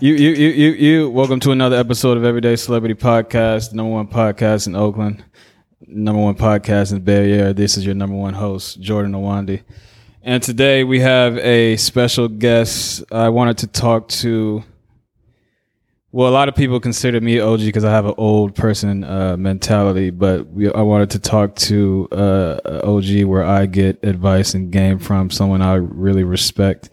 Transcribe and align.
You, 0.00 0.14
you, 0.14 0.30
you, 0.30 0.48
you, 0.50 0.70
you. 0.70 1.10
Welcome 1.10 1.40
to 1.40 1.50
another 1.50 1.74
episode 1.74 2.16
of 2.16 2.22
Everyday 2.22 2.54
Celebrity 2.54 2.94
Podcast, 2.94 3.72
number 3.72 3.90
one 3.90 4.06
podcast 4.06 4.68
in 4.68 4.76
Oakland, 4.76 5.24
number 5.88 6.22
one 6.22 6.36
podcast 6.36 6.92
in 6.92 6.98
the 6.98 7.04
Bay 7.04 7.32
Area. 7.32 7.52
This 7.52 7.76
is 7.76 7.84
your 7.84 7.96
number 7.96 8.14
one 8.14 8.34
host, 8.34 8.80
Jordan 8.80 9.10
Awandi. 9.10 9.64
And 10.22 10.40
today 10.40 10.84
we 10.84 11.00
have 11.00 11.36
a 11.38 11.76
special 11.78 12.28
guest. 12.28 13.02
I 13.10 13.30
wanted 13.30 13.58
to 13.58 13.66
talk 13.66 14.06
to, 14.08 14.62
well, 16.12 16.28
a 16.28 16.30
lot 16.30 16.48
of 16.48 16.54
people 16.54 16.78
consider 16.78 17.20
me 17.20 17.40
OG 17.40 17.62
because 17.62 17.84
I 17.84 17.90
have 17.90 18.06
an 18.06 18.14
old 18.18 18.54
person 18.54 19.02
uh, 19.02 19.36
mentality, 19.36 20.10
but 20.10 20.46
we, 20.46 20.72
I 20.72 20.82
wanted 20.82 21.10
to 21.10 21.18
talk 21.18 21.56
to 21.56 22.06
uh, 22.12 22.82
OG 22.84 23.24
where 23.24 23.42
I 23.42 23.66
get 23.66 24.04
advice 24.04 24.54
and 24.54 24.70
game 24.70 25.00
from 25.00 25.28
someone 25.30 25.60
I 25.60 25.74
really 25.74 26.22
respect 26.22 26.88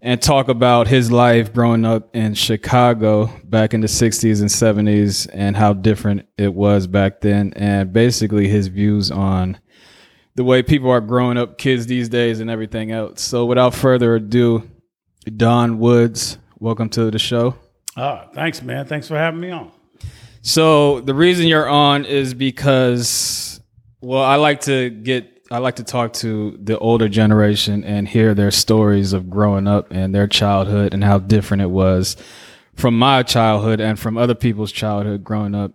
and 0.00 0.22
talk 0.22 0.48
about 0.48 0.86
his 0.86 1.10
life 1.10 1.52
growing 1.52 1.84
up 1.84 2.14
in 2.14 2.34
Chicago 2.34 3.30
back 3.44 3.74
in 3.74 3.80
the 3.80 3.88
60s 3.88 4.40
and 4.40 4.48
70s 4.48 5.28
and 5.32 5.56
how 5.56 5.72
different 5.72 6.26
it 6.36 6.54
was 6.54 6.86
back 6.86 7.20
then, 7.20 7.52
and 7.56 7.92
basically 7.92 8.48
his 8.48 8.68
views 8.68 9.10
on 9.10 9.58
the 10.38 10.44
way 10.44 10.62
people 10.62 10.88
are 10.88 11.00
growing 11.00 11.36
up, 11.36 11.58
kids 11.58 11.86
these 11.86 12.08
days, 12.08 12.38
and 12.38 12.48
everything 12.48 12.92
else. 12.92 13.22
So, 13.22 13.44
without 13.44 13.74
further 13.74 14.14
ado, 14.14 14.70
Don 15.36 15.80
Woods, 15.80 16.38
welcome 16.60 16.88
to 16.90 17.10
the 17.10 17.18
show. 17.18 17.56
Oh, 17.96 18.22
thanks, 18.34 18.62
man. 18.62 18.86
Thanks 18.86 19.08
for 19.08 19.16
having 19.16 19.40
me 19.40 19.50
on. 19.50 19.72
So, 20.42 21.00
the 21.00 21.12
reason 21.12 21.48
you're 21.48 21.68
on 21.68 22.04
is 22.04 22.34
because, 22.34 23.60
well, 24.00 24.22
I 24.22 24.36
like 24.36 24.60
to 24.62 24.90
get 24.90 25.37
I 25.50 25.58
like 25.58 25.76
to 25.76 25.84
talk 25.84 26.12
to 26.14 26.58
the 26.62 26.78
older 26.78 27.08
generation 27.08 27.82
and 27.82 28.06
hear 28.06 28.34
their 28.34 28.50
stories 28.50 29.14
of 29.14 29.30
growing 29.30 29.66
up 29.66 29.90
and 29.90 30.14
their 30.14 30.26
childhood 30.26 30.92
and 30.92 31.02
how 31.02 31.18
different 31.18 31.62
it 31.62 31.70
was 31.70 32.16
from 32.74 32.98
my 32.98 33.22
childhood 33.22 33.80
and 33.80 33.98
from 33.98 34.18
other 34.18 34.34
people's 34.34 34.72
childhood 34.72 35.24
growing 35.24 35.54
up. 35.54 35.72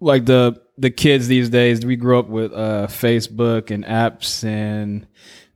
Like 0.00 0.24
the 0.24 0.60
the 0.76 0.90
kids 0.90 1.28
these 1.28 1.48
days, 1.48 1.86
we 1.86 1.94
grew 1.94 2.18
up 2.18 2.26
with 2.26 2.52
uh, 2.52 2.88
Facebook 2.88 3.70
and 3.70 3.84
apps 3.84 4.42
and 4.42 5.06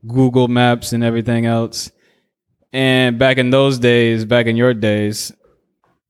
Google 0.07 0.47
Maps 0.47 0.93
and 0.93 1.03
everything 1.03 1.45
else. 1.45 1.91
And 2.73 3.19
back 3.19 3.39
in 3.39 3.51
those 3.51 3.81
days, 3.81 4.25
back 4.25 4.47
in 4.47 4.57
your 4.57 4.75
days, 4.75 5.33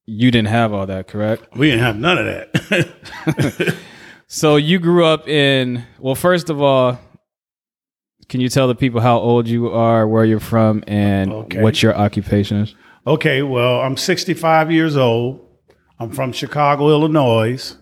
you 0.04 0.30
didn't 0.30 0.48
have 0.48 0.74
all 0.74 0.86
that, 0.86 1.08
correct? 1.08 1.56
We 1.56 1.70
didn't 1.70 1.84
have 1.84 1.96
none 1.96 2.18
of 2.18 2.24
that. 2.26 3.76
so 4.26 4.56
you 4.56 4.78
grew 4.78 5.06
up 5.06 5.26
in 5.28 5.86
well, 5.98 6.14
first 6.14 6.50
of 6.50 6.60
all, 6.60 6.98
can 8.28 8.40
you 8.40 8.48
tell 8.48 8.68
the 8.68 8.74
people 8.74 9.00
how 9.00 9.18
old 9.18 9.48
you 9.48 9.70
are, 9.70 10.06
where 10.06 10.24
you're 10.24 10.40
from, 10.40 10.84
and 10.86 11.32
okay. 11.32 11.62
what 11.62 11.82
your 11.82 11.96
occupation 11.96 12.58
is? 12.58 12.74
Okay, 13.06 13.42
well, 13.42 13.80
I'm 13.80 13.96
65 13.96 14.70
years 14.70 14.96
old. 14.96 15.46
I'm 15.98 16.10
from 16.10 16.32
Chicago, 16.32 16.90
Illinois, 16.90 17.76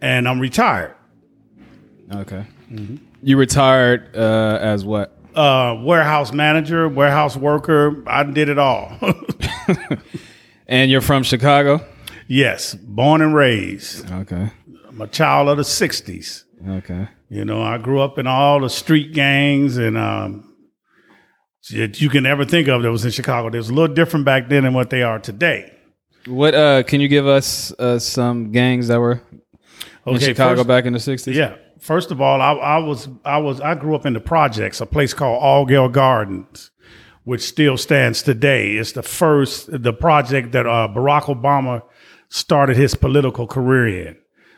and 0.00 0.26
I'm 0.26 0.40
retired. 0.40 0.94
Okay. 2.12 2.46
Mm-hmm. 2.72 2.96
You 3.22 3.36
retired 3.36 4.16
uh, 4.16 4.58
as 4.60 4.84
what? 4.84 5.16
Uh, 5.34 5.76
warehouse 5.82 6.32
manager, 6.32 6.88
warehouse 6.88 7.36
worker. 7.36 8.02
I 8.06 8.22
did 8.22 8.48
it 8.48 8.58
all. 8.58 8.96
and 10.66 10.90
you're 10.90 11.02
from 11.02 11.22
Chicago? 11.22 11.84
Yes, 12.28 12.74
born 12.74 13.20
and 13.20 13.34
raised. 13.34 14.10
Okay. 14.10 14.50
I'm 14.88 15.00
a 15.00 15.06
child 15.06 15.48
of 15.48 15.58
the 15.58 15.62
60s. 15.62 16.44
Okay. 16.66 17.08
You 17.28 17.44
know, 17.44 17.62
I 17.62 17.78
grew 17.78 18.00
up 18.00 18.18
in 18.18 18.26
all 18.26 18.60
the 18.60 18.70
street 18.70 19.12
gangs 19.12 19.78
and 19.78 19.98
um, 19.98 20.54
that 21.70 22.00
you 22.00 22.08
can 22.08 22.24
ever 22.26 22.44
think 22.44 22.68
of 22.68 22.82
that 22.82 22.90
was 22.90 23.04
in 23.04 23.10
Chicago. 23.10 23.48
It 23.48 23.54
was 23.56 23.68
a 23.68 23.74
little 23.74 23.94
different 23.94 24.24
back 24.24 24.48
then 24.48 24.62
than 24.62 24.74
what 24.74 24.90
they 24.90 25.02
are 25.02 25.18
today. 25.18 25.72
What 26.26 26.54
uh, 26.54 26.82
can 26.84 27.00
you 27.00 27.08
give 27.08 27.26
us 27.26 27.72
uh, 27.78 27.98
some 27.98 28.52
gangs 28.52 28.88
that 28.88 29.00
were 29.00 29.22
in 30.06 30.18
Chicago 30.18 30.56
first, 30.56 30.68
back 30.68 30.84
in 30.84 30.92
the 30.92 30.98
'60s? 30.98 31.34
Yeah. 31.34 31.56
First 31.78 32.10
of 32.10 32.20
all, 32.20 32.40
I, 32.40 32.52
I, 32.52 32.78
was 32.78 33.08
I 33.24 33.38
was 33.38 33.60
I 33.60 33.74
grew 33.74 33.94
up 33.94 34.06
in 34.06 34.12
the 34.12 34.20
projects, 34.20 34.80
a 34.80 34.86
place 34.86 35.14
called 35.14 35.42
Altgeld 35.42 35.92
Gardens, 35.92 36.70
which 37.24 37.42
still 37.42 37.76
stands 37.76 38.22
today. 38.22 38.72
It's 38.72 38.92
the 38.92 39.02
first 39.02 39.82
the 39.82 39.92
project 39.92 40.52
that 40.52 40.66
uh, 40.66 40.88
Barack 40.92 41.24
Obama 41.24 41.82
started 42.28 42.76
his 42.76 42.94
political 42.94 43.46
career 43.46 44.08
in. 44.08 44.16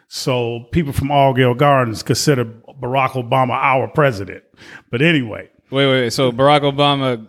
So 0.08 0.66
people 0.72 0.92
from 0.92 1.08
Altgeld 1.08 1.58
Gardens 1.58 2.02
consider 2.02 2.44
Barack 2.44 3.10
Obama 3.10 3.52
our 3.52 3.88
president. 3.88 4.42
But 4.90 5.02
anyway. 5.02 5.50
Wait, 5.70 5.86
wait, 5.86 6.00
wait. 6.00 6.12
So 6.12 6.32
Barack 6.32 6.62
Obama 6.62 7.28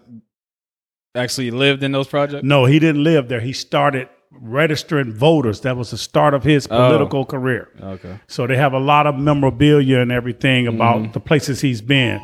actually 1.15 1.51
lived 1.51 1.83
in 1.83 1.91
those 1.91 2.07
projects? 2.07 2.43
No, 2.43 2.65
he 2.65 2.79
didn't 2.79 3.03
live 3.03 3.29
there. 3.29 3.39
He 3.39 3.53
started 3.53 4.09
registering 4.31 5.11
voters. 5.13 5.61
That 5.61 5.75
was 5.75 5.91
the 5.91 5.97
start 5.97 6.33
of 6.33 6.43
his 6.43 6.67
oh. 6.69 6.69
political 6.69 7.21
oh, 7.21 7.25
career. 7.25 7.69
Okay. 7.81 8.19
So 8.27 8.47
they 8.47 8.55
have 8.55 8.73
a 8.73 8.79
lot 8.79 9.07
of 9.07 9.15
memorabilia 9.15 9.99
and 9.99 10.11
everything 10.11 10.67
about 10.67 10.97
mm-hmm. 10.97 11.11
the 11.11 11.19
places 11.19 11.61
he's 11.61 11.81
been. 11.81 12.19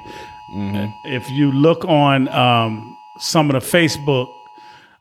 Mm-hmm. 0.55 1.13
If 1.13 1.29
you 1.31 1.51
look 1.51 1.83
on 1.85 2.27
um, 2.29 2.97
some 3.19 3.49
of 3.49 3.53
the 3.53 3.77
Facebook 3.77 4.31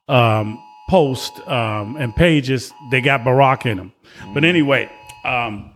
um, 0.08 0.60
posts 0.88 1.38
um, 1.46 1.96
and 1.96 2.14
pages, 2.16 2.72
they 2.90 3.00
got 3.00 3.20
Barack 3.20 3.70
in 3.70 3.76
them. 3.76 3.92
Mm-hmm. 4.18 4.34
But 4.34 4.44
anyway, 4.44 4.90
um, 5.24 5.72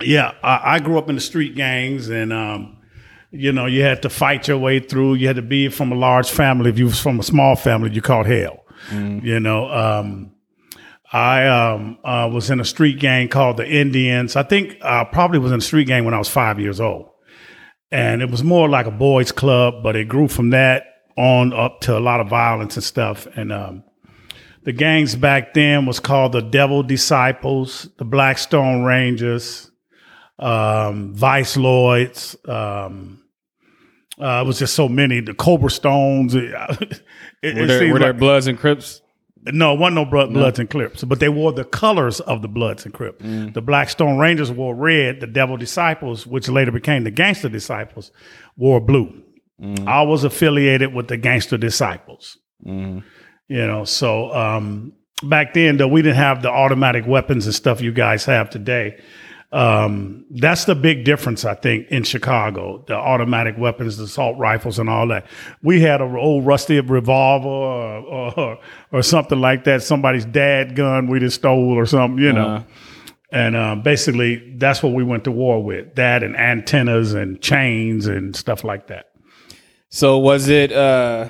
yeah, 0.00 0.32
I, 0.42 0.74
I, 0.74 0.78
grew 0.80 0.98
up 0.98 1.08
in 1.08 1.14
the 1.14 1.20
street 1.20 1.54
gangs, 1.54 2.08
and 2.08 2.32
um, 2.32 2.78
you 3.30 3.52
know, 3.52 3.66
you 3.66 3.82
had 3.82 4.02
to 4.02 4.10
fight 4.10 4.48
your 4.48 4.58
way 4.58 4.80
through. 4.80 5.14
You 5.14 5.26
had 5.26 5.36
to 5.36 5.42
be 5.42 5.68
from 5.68 5.92
a 5.92 5.94
large 5.94 6.30
family. 6.30 6.70
If 6.70 6.78
you 6.78 6.86
was 6.86 7.00
from 7.00 7.20
a 7.20 7.22
small 7.22 7.56
family, 7.56 7.90
you 7.90 8.02
caught 8.02 8.26
hell. 8.26 8.64
Mm. 8.90 9.22
You 9.22 9.40
know, 9.40 9.70
um, 9.70 10.32
I 11.12 11.46
um, 11.46 11.98
uh, 12.04 12.28
was 12.32 12.50
in 12.50 12.60
a 12.60 12.64
street 12.64 12.98
gang 12.98 13.28
called 13.28 13.56
the 13.56 13.68
Indians. 13.68 14.36
I 14.36 14.42
think 14.42 14.76
I 14.82 15.00
uh, 15.00 15.04
probably 15.04 15.38
was 15.38 15.52
in 15.52 15.58
a 15.58 15.62
street 15.62 15.86
gang 15.86 16.04
when 16.04 16.14
I 16.14 16.18
was 16.18 16.28
five 16.28 16.58
years 16.58 16.80
old, 16.80 17.08
and 17.90 18.20
it 18.20 18.30
was 18.30 18.42
more 18.42 18.68
like 18.68 18.86
a 18.86 18.90
boys' 18.90 19.32
club, 19.32 19.82
but 19.82 19.96
it 19.96 20.08
grew 20.08 20.28
from 20.28 20.50
that 20.50 20.84
on 21.16 21.52
up 21.52 21.80
to 21.82 21.96
a 21.96 22.00
lot 22.00 22.20
of 22.20 22.28
violence 22.28 22.76
and 22.76 22.84
stuff. 22.84 23.26
And 23.36 23.52
um, 23.52 23.84
the 24.64 24.72
gangs 24.72 25.14
back 25.14 25.54
then 25.54 25.86
was 25.86 26.00
called 26.00 26.32
the 26.32 26.40
Devil 26.40 26.82
Disciples, 26.82 27.88
the 27.98 28.04
Blackstone 28.04 28.84
Rangers, 28.84 29.70
um, 30.38 31.14
Vice 31.14 31.56
Lords. 31.56 32.36
Um, 32.46 33.22
uh, 34.20 34.42
it 34.42 34.46
was 34.46 34.58
just 34.58 34.74
so 34.74 34.88
many. 34.88 35.20
The 35.20 35.34
Cobra 35.34 35.70
Stones. 35.70 36.36
It, 37.42 37.56
were, 37.56 37.66
there, 37.66 37.92
were 37.92 37.98
there 37.98 38.14
Bloods 38.14 38.46
and 38.46 38.58
Crips? 38.58 39.02
No, 39.52 39.74
it 39.74 39.78
wasn't 39.78 39.96
no 39.96 40.04
blood, 40.06 40.32
Bloods 40.32 40.58
and 40.58 40.70
Crips, 40.70 41.04
but 41.04 41.20
they 41.20 41.28
wore 41.28 41.52
the 41.52 41.64
colors 41.64 42.20
of 42.20 42.40
the 42.40 42.48
Bloods 42.48 42.86
and 42.86 42.94
Crips. 42.94 43.22
Mm. 43.22 43.52
The 43.52 43.60
Blackstone 43.60 44.16
Rangers 44.16 44.50
wore 44.50 44.74
red. 44.74 45.20
The 45.20 45.26
Devil 45.26 45.58
Disciples, 45.58 46.26
which 46.26 46.48
later 46.48 46.72
became 46.72 47.04
the 47.04 47.10
Gangster 47.10 47.50
Disciples, 47.50 48.10
wore 48.56 48.80
blue. 48.80 49.22
Mm. 49.60 49.86
I 49.86 50.02
was 50.02 50.24
affiliated 50.24 50.94
with 50.94 51.08
the 51.08 51.18
Gangster 51.18 51.58
Disciples. 51.58 52.38
Mm. 52.66 53.04
You 53.48 53.66
know, 53.66 53.84
so 53.84 54.32
um, 54.34 54.92
back 55.22 55.54
then 55.54 55.76
though 55.76 55.88
we 55.88 56.02
didn't 56.02 56.16
have 56.16 56.42
the 56.42 56.50
automatic 56.50 57.06
weapons 57.06 57.46
and 57.46 57.54
stuff 57.54 57.80
you 57.80 57.92
guys 57.92 58.24
have 58.24 58.50
today. 58.50 59.00
Um, 59.52 60.24
that's 60.30 60.64
the 60.64 60.74
big 60.74 61.04
difference, 61.04 61.44
I 61.44 61.54
think, 61.54 61.86
in 61.88 62.02
Chicago. 62.02 62.82
The 62.88 62.94
automatic 62.94 63.56
weapons, 63.56 63.96
the 63.98 64.04
assault 64.04 64.36
rifles, 64.36 64.80
and 64.80 64.90
all 64.90 65.06
that. 65.08 65.26
We 65.62 65.80
had 65.80 66.00
an 66.00 66.16
old 66.16 66.44
rusty 66.44 66.80
revolver 66.80 67.48
or, 67.48 68.34
or, 68.36 68.58
or 68.90 69.02
something 69.02 69.40
like 69.40 69.62
that. 69.64 69.84
Somebody's 69.84 70.24
dad 70.24 70.74
gun 70.74 71.06
we 71.06 71.20
just 71.20 71.36
stole 71.36 71.78
or 71.78 71.86
something, 71.86 72.22
you 72.22 72.32
know. 72.32 72.46
Uh-huh. 72.48 72.64
And 73.30 73.56
uh, 73.56 73.76
basically, 73.76 74.56
that's 74.56 74.82
what 74.82 74.92
we 74.92 75.04
went 75.04 75.22
to 75.24 75.30
war 75.30 75.62
with. 75.62 75.94
That 75.94 76.24
and 76.24 76.36
antennas 76.36 77.14
and 77.14 77.40
chains 77.40 78.08
and 78.08 78.34
stuff 78.34 78.64
like 78.64 78.88
that. 78.88 79.12
So 79.88 80.18
was 80.18 80.48
it? 80.48 80.72
Uh 80.72 81.28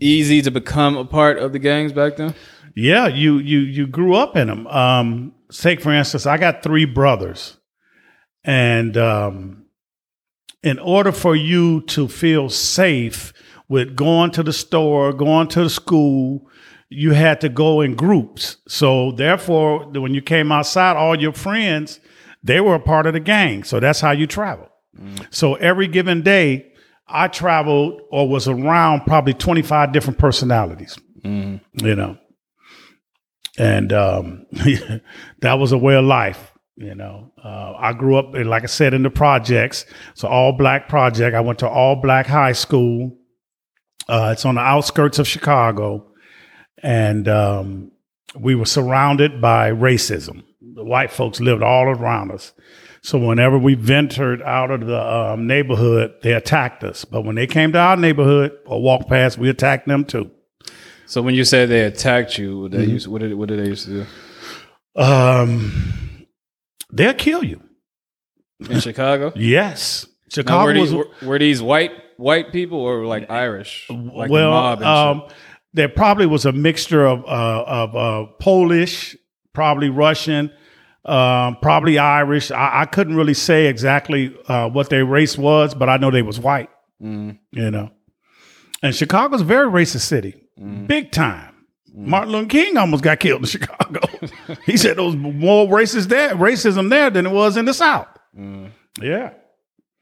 easy 0.00 0.42
to 0.42 0.50
become 0.50 0.96
a 0.96 1.04
part 1.04 1.38
of 1.38 1.52
the 1.52 1.58
gangs 1.58 1.92
back 1.92 2.16
then? 2.16 2.34
Yeah, 2.74 3.08
you 3.08 3.38
you 3.38 3.60
you 3.60 3.86
grew 3.86 4.14
up 4.14 4.36
in 4.36 4.48
them. 4.48 4.66
Um, 4.68 5.34
take 5.50 5.80
for 5.80 5.92
instance, 5.92 6.26
I 6.26 6.36
got 6.36 6.62
three 6.62 6.84
brothers, 6.84 7.58
and 8.44 8.96
um, 8.96 9.66
in 10.62 10.78
order 10.78 11.12
for 11.12 11.34
you 11.34 11.80
to 11.82 12.08
feel 12.08 12.48
safe 12.48 13.32
with 13.68 13.96
going 13.96 14.30
to 14.32 14.42
the 14.42 14.52
store, 14.52 15.12
going 15.12 15.48
to 15.48 15.64
the 15.64 15.70
school, 15.70 16.48
you 16.88 17.12
had 17.12 17.40
to 17.40 17.48
go 17.48 17.80
in 17.80 17.94
groups. 17.94 18.58
So 18.68 19.12
therefore, 19.12 19.88
when 19.88 20.14
you 20.14 20.22
came 20.22 20.52
outside, 20.52 20.96
all 20.96 21.20
your 21.20 21.32
friends 21.32 22.00
they 22.42 22.60
were 22.60 22.74
a 22.74 22.80
part 22.80 23.06
of 23.06 23.12
the 23.12 23.20
gang. 23.20 23.64
So 23.64 23.80
that's 23.80 24.00
how 24.00 24.12
you 24.12 24.26
travel. 24.26 24.68
So 25.30 25.54
every 25.56 25.86
given 25.86 26.22
day, 26.22 26.72
I 27.08 27.28
traveled 27.28 28.02
or 28.10 28.28
was 28.28 28.48
around 28.48 29.06
probably 29.06 29.34
25 29.34 29.92
different 29.92 30.18
personalities, 30.18 30.98
you 31.82 31.94
know. 31.96 32.18
And 33.58 33.92
um, 33.92 34.46
that 35.40 35.54
was 35.54 35.72
a 35.72 35.78
way 35.78 35.96
of 35.96 36.04
life, 36.04 36.52
you 36.76 36.94
know. 36.94 37.32
Uh, 37.42 37.72
I 37.76 37.92
grew 37.92 38.16
up, 38.16 38.34
like 38.34 38.62
I 38.62 38.66
said, 38.66 38.94
in 38.94 39.02
the 39.02 39.10
projects. 39.10 39.84
It's 40.12 40.22
an 40.22 40.28
all 40.30 40.52
black 40.52 40.88
project. 40.88 41.34
I 41.34 41.40
went 41.40 41.58
to 41.60 41.68
all 41.68 41.96
black 41.96 42.26
high 42.26 42.52
school. 42.52 43.16
Uh, 44.08 44.30
it's 44.32 44.44
on 44.44 44.54
the 44.54 44.60
outskirts 44.60 45.18
of 45.18 45.26
Chicago. 45.26 46.06
And 46.82 47.26
um, 47.26 47.90
we 48.38 48.54
were 48.54 48.66
surrounded 48.66 49.40
by 49.40 49.70
racism. 49.70 50.44
The 50.60 50.84
white 50.84 51.10
folks 51.10 51.40
lived 51.40 51.62
all 51.62 51.86
around 51.86 52.30
us. 52.30 52.52
So 53.02 53.18
whenever 53.18 53.58
we 53.58 53.74
ventured 53.74 54.42
out 54.42 54.70
of 54.70 54.86
the 54.86 55.00
um, 55.00 55.46
neighborhood, 55.46 56.14
they 56.22 56.32
attacked 56.32 56.82
us. 56.84 57.04
But 57.04 57.22
when 57.22 57.36
they 57.36 57.46
came 57.46 57.72
to 57.72 57.78
our 57.78 57.96
neighborhood 57.96 58.58
or 58.66 58.82
walked 58.82 59.08
past, 59.08 59.38
we 59.38 59.48
attacked 59.48 59.86
them 59.86 60.04
too. 60.04 60.30
So 61.06 61.22
when 61.22 61.34
you 61.34 61.44
say 61.44 61.64
they 61.66 61.82
attacked 61.84 62.36
you, 62.38 62.60
what, 62.62 62.70
they 62.72 62.78
Mm-hmm. 62.78 62.90
used, 62.90 63.06
what 63.06 63.20
did 63.22 63.34
what 63.34 63.48
did 63.48 63.60
they 63.60 63.68
used 63.68 63.86
to 63.86 64.04
do 64.96 65.00
Um, 65.02 66.26
they'll 66.92 67.14
kill 67.14 67.44
you. 67.44 67.62
in 68.68 68.80
Chicago? 68.80 69.32
Yes, 69.36 70.06
Now, 70.06 70.12
Chicago 70.34 70.64
were, 70.74 70.80
was 70.80 70.90
these, 70.90 70.98
were, 70.98 71.08
were 71.22 71.38
these 71.38 71.62
white 71.62 71.92
white 72.16 72.52
people 72.52 72.78
or 72.80 73.06
like 73.06 73.30
Irish? 73.30 73.86
Like 73.88 74.30
well. 74.30 74.50
mob 74.50 74.82
um, 74.82 75.22
there 75.72 75.88
probably 75.88 76.26
was 76.26 76.44
a 76.46 76.52
mixture 76.52 77.06
of 77.06 77.24
uh, 77.24 77.64
of 77.66 77.96
uh, 77.96 78.26
Polish, 78.40 79.16
probably 79.52 79.88
Russian, 79.90 80.50
um, 81.04 81.56
probably 81.62 81.98
Irish. 81.98 82.50
I, 82.50 82.82
I 82.82 82.84
couldn't 82.86 83.16
really 83.16 83.34
say 83.34 83.66
exactly 83.66 84.34
uh, 84.48 84.68
what 84.68 84.90
their 84.90 85.04
race 85.04 85.38
was, 85.38 85.74
but 85.74 85.88
I 85.88 85.96
know 85.96 86.10
they 86.10 86.22
was 86.22 86.38
white. 86.40 86.70
Mm, 87.02 87.38
You 87.52 87.70
know, 87.70 87.90
and 88.82 88.94
Chicago's 88.94 89.40
a 89.40 89.44
very 89.44 89.68
racist 89.70 90.00
city, 90.02 90.34
mm, 90.60 90.86
big 90.86 91.12
time. 91.12 91.54
Martin 91.94 92.30
Luther 92.32 92.48
King 92.48 92.76
almost 92.76 93.02
got 93.02 93.18
killed 93.18 93.40
in 93.40 93.46
Chicago. 93.56 94.00
he 94.66 94.76
said 94.76 94.96
there 94.98 95.04
was 95.04 95.16
more 95.16 95.66
racist 95.66 96.08
there, 96.08 96.34
racism 96.36 96.90
there 96.90 97.10
than 97.10 97.26
it 97.26 97.32
was 97.32 97.56
in 97.56 97.64
the 97.64 97.74
South. 97.74 98.08
mm. 98.36 98.70
Yeah. 99.00 99.32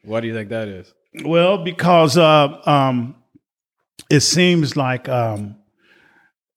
Why 0.05 0.21
do 0.21 0.27
you 0.29 0.35
think 0.35 0.49
that 0.51 0.69
is? 0.69 0.93
Well, 1.25 1.59
because 1.65 2.17
uh, 2.19 2.61
um, 2.67 3.17
it 4.11 4.21
seems 4.21 4.77
like 4.77 5.09
um, 5.09 5.57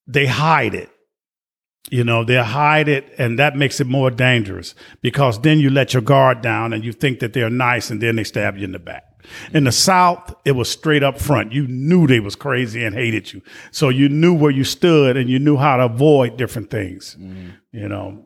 they 0.08 0.26
hide 0.26 0.74
it. 0.76 0.90
You 1.90 2.04
know, 2.04 2.24
they 2.24 2.36
hide 2.36 2.88
it, 2.88 3.14
and 3.18 3.40
that 3.40 3.56
makes 3.56 3.80
it 3.80 3.88
more 3.88 4.12
dangerous 4.12 4.76
because 5.02 5.42
then 5.42 5.60
you 5.60 5.70
let 5.70 5.94
your 5.94 6.02
guard 6.02 6.42
down 6.42 6.72
and 6.74 6.84
you 6.84 6.94
think 6.94 7.20
that 7.20 7.34
they're 7.34 7.50
nice, 7.50 7.90
and 7.90 8.02
then 8.02 8.16
they 8.16 8.24
stab 8.24 8.58
you 8.58 8.66
in 8.66 8.72
the 8.72 8.80
back. 8.80 9.04
In 9.54 9.66
the 9.66 9.72
South, 9.72 10.34
it 10.46 10.54
was 10.54 10.70
straight 10.70 11.04
up 11.04 11.20
front. 11.20 11.52
You 11.52 11.68
knew 11.68 12.08
they 12.08 12.20
was 12.20 12.36
crazy 12.36 12.84
and 12.84 12.96
hated 12.96 13.34
you, 13.34 13.42
so 13.72 13.90
you 13.90 14.10
knew 14.10 14.34
where 14.34 14.52
you 14.52 14.64
stood 14.64 15.18
and 15.18 15.30
you 15.30 15.40
knew 15.40 15.58
how 15.58 15.78
to 15.78 15.86
avoid 15.86 16.38
different 16.38 16.70
things. 16.70 17.18
You 17.72 17.88
know, 17.88 18.26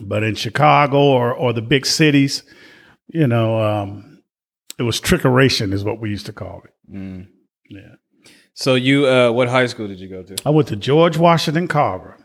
but 0.00 0.22
in 0.22 0.34
Chicago 0.34 0.98
or 0.98 1.32
or 1.32 1.52
the 1.52 1.62
big 1.62 1.86
cities, 1.86 2.42
you 3.08 3.26
know, 3.26 3.60
um, 3.62 4.22
it 4.78 4.82
was 4.82 5.00
trickeration, 5.00 5.72
is 5.72 5.84
what 5.84 6.00
we 6.00 6.10
used 6.10 6.26
to 6.26 6.32
call 6.32 6.62
it. 6.64 6.94
Mm. 6.94 7.28
Yeah. 7.68 7.94
So 8.54 8.74
you, 8.74 9.06
uh, 9.06 9.30
what 9.30 9.48
high 9.48 9.66
school 9.66 9.88
did 9.88 10.00
you 10.00 10.08
go 10.08 10.22
to? 10.22 10.36
I 10.44 10.50
went 10.50 10.68
to 10.68 10.76
George 10.76 11.16
Washington 11.16 11.66
Carver. 11.68 12.16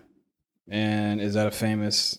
And 0.69 1.21
is 1.21 1.33
that 1.35 1.47
a 1.47 1.51
famous? 1.51 2.17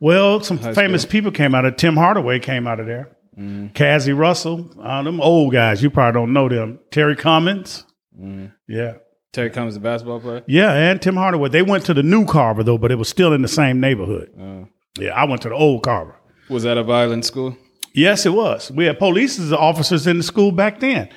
Well, 0.00 0.40
some 0.40 0.58
famous 0.58 1.04
people 1.06 1.30
came 1.30 1.54
out 1.54 1.64
of 1.64 1.76
Tim 1.76 1.96
Hardaway 1.96 2.38
came 2.38 2.66
out 2.66 2.78
of 2.80 2.86
there. 2.86 3.16
Mm, 3.38 3.72
Cazzie 3.72 4.12
Russell, 4.12 4.70
uh, 4.82 5.02
them 5.02 5.18
old 5.20 5.52
guys. 5.52 5.82
You 5.82 5.88
probably 5.88 6.20
don't 6.20 6.32
know 6.34 6.48
them. 6.50 6.78
Terry 6.90 7.16
Cummings. 7.16 7.84
mm. 8.18 8.52
Yeah. 8.68 8.94
Terry 9.32 9.48
Cummings, 9.48 9.72
the 9.74 9.80
basketball 9.80 10.20
player. 10.20 10.42
Yeah, 10.46 10.72
and 10.74 11.00
Tim 11.00 11.16
Hardaway. 11.16 11.48
They 11.48 11.62
went 11.62 11.86
to 11.86 11.94
the 11.94 12.02
new 12.02 12.26
Carver 12.26 12.62
though, 12.62 12.76
but 12.76 12.92
it 12.92 12.96
was 12.96 13.08
still 13.08 13.32
in 13.32 13.40
the 13.40 13.48
same 13.48 13.80
neighborhood. 13.80 14.28
Uh, 14.38 14.66
Yeah, 15.00 15.12
I 15.14 15.24
went 15.24 15.40
to 15.42 15.48
the 15.48 15.54
old 15.54 15.82
Carver. 15.82 16.14
was 16.50 16.64
that 16.64 16.76
a 16.76 16.82
violent 16.82 17.24
school? 17.24 17.56
Yes, 17.94 18.26
it 18.26 18.34
was. 18.34 18.70
We 18.70 18.84
had 18.84 18.98
police 18.98 19.40
officers 19.52 20.06
in 20.06 20.18
the 20.18 20.22
school 20.22 20.52
back 20.52 20.80
then. 20.80 21.08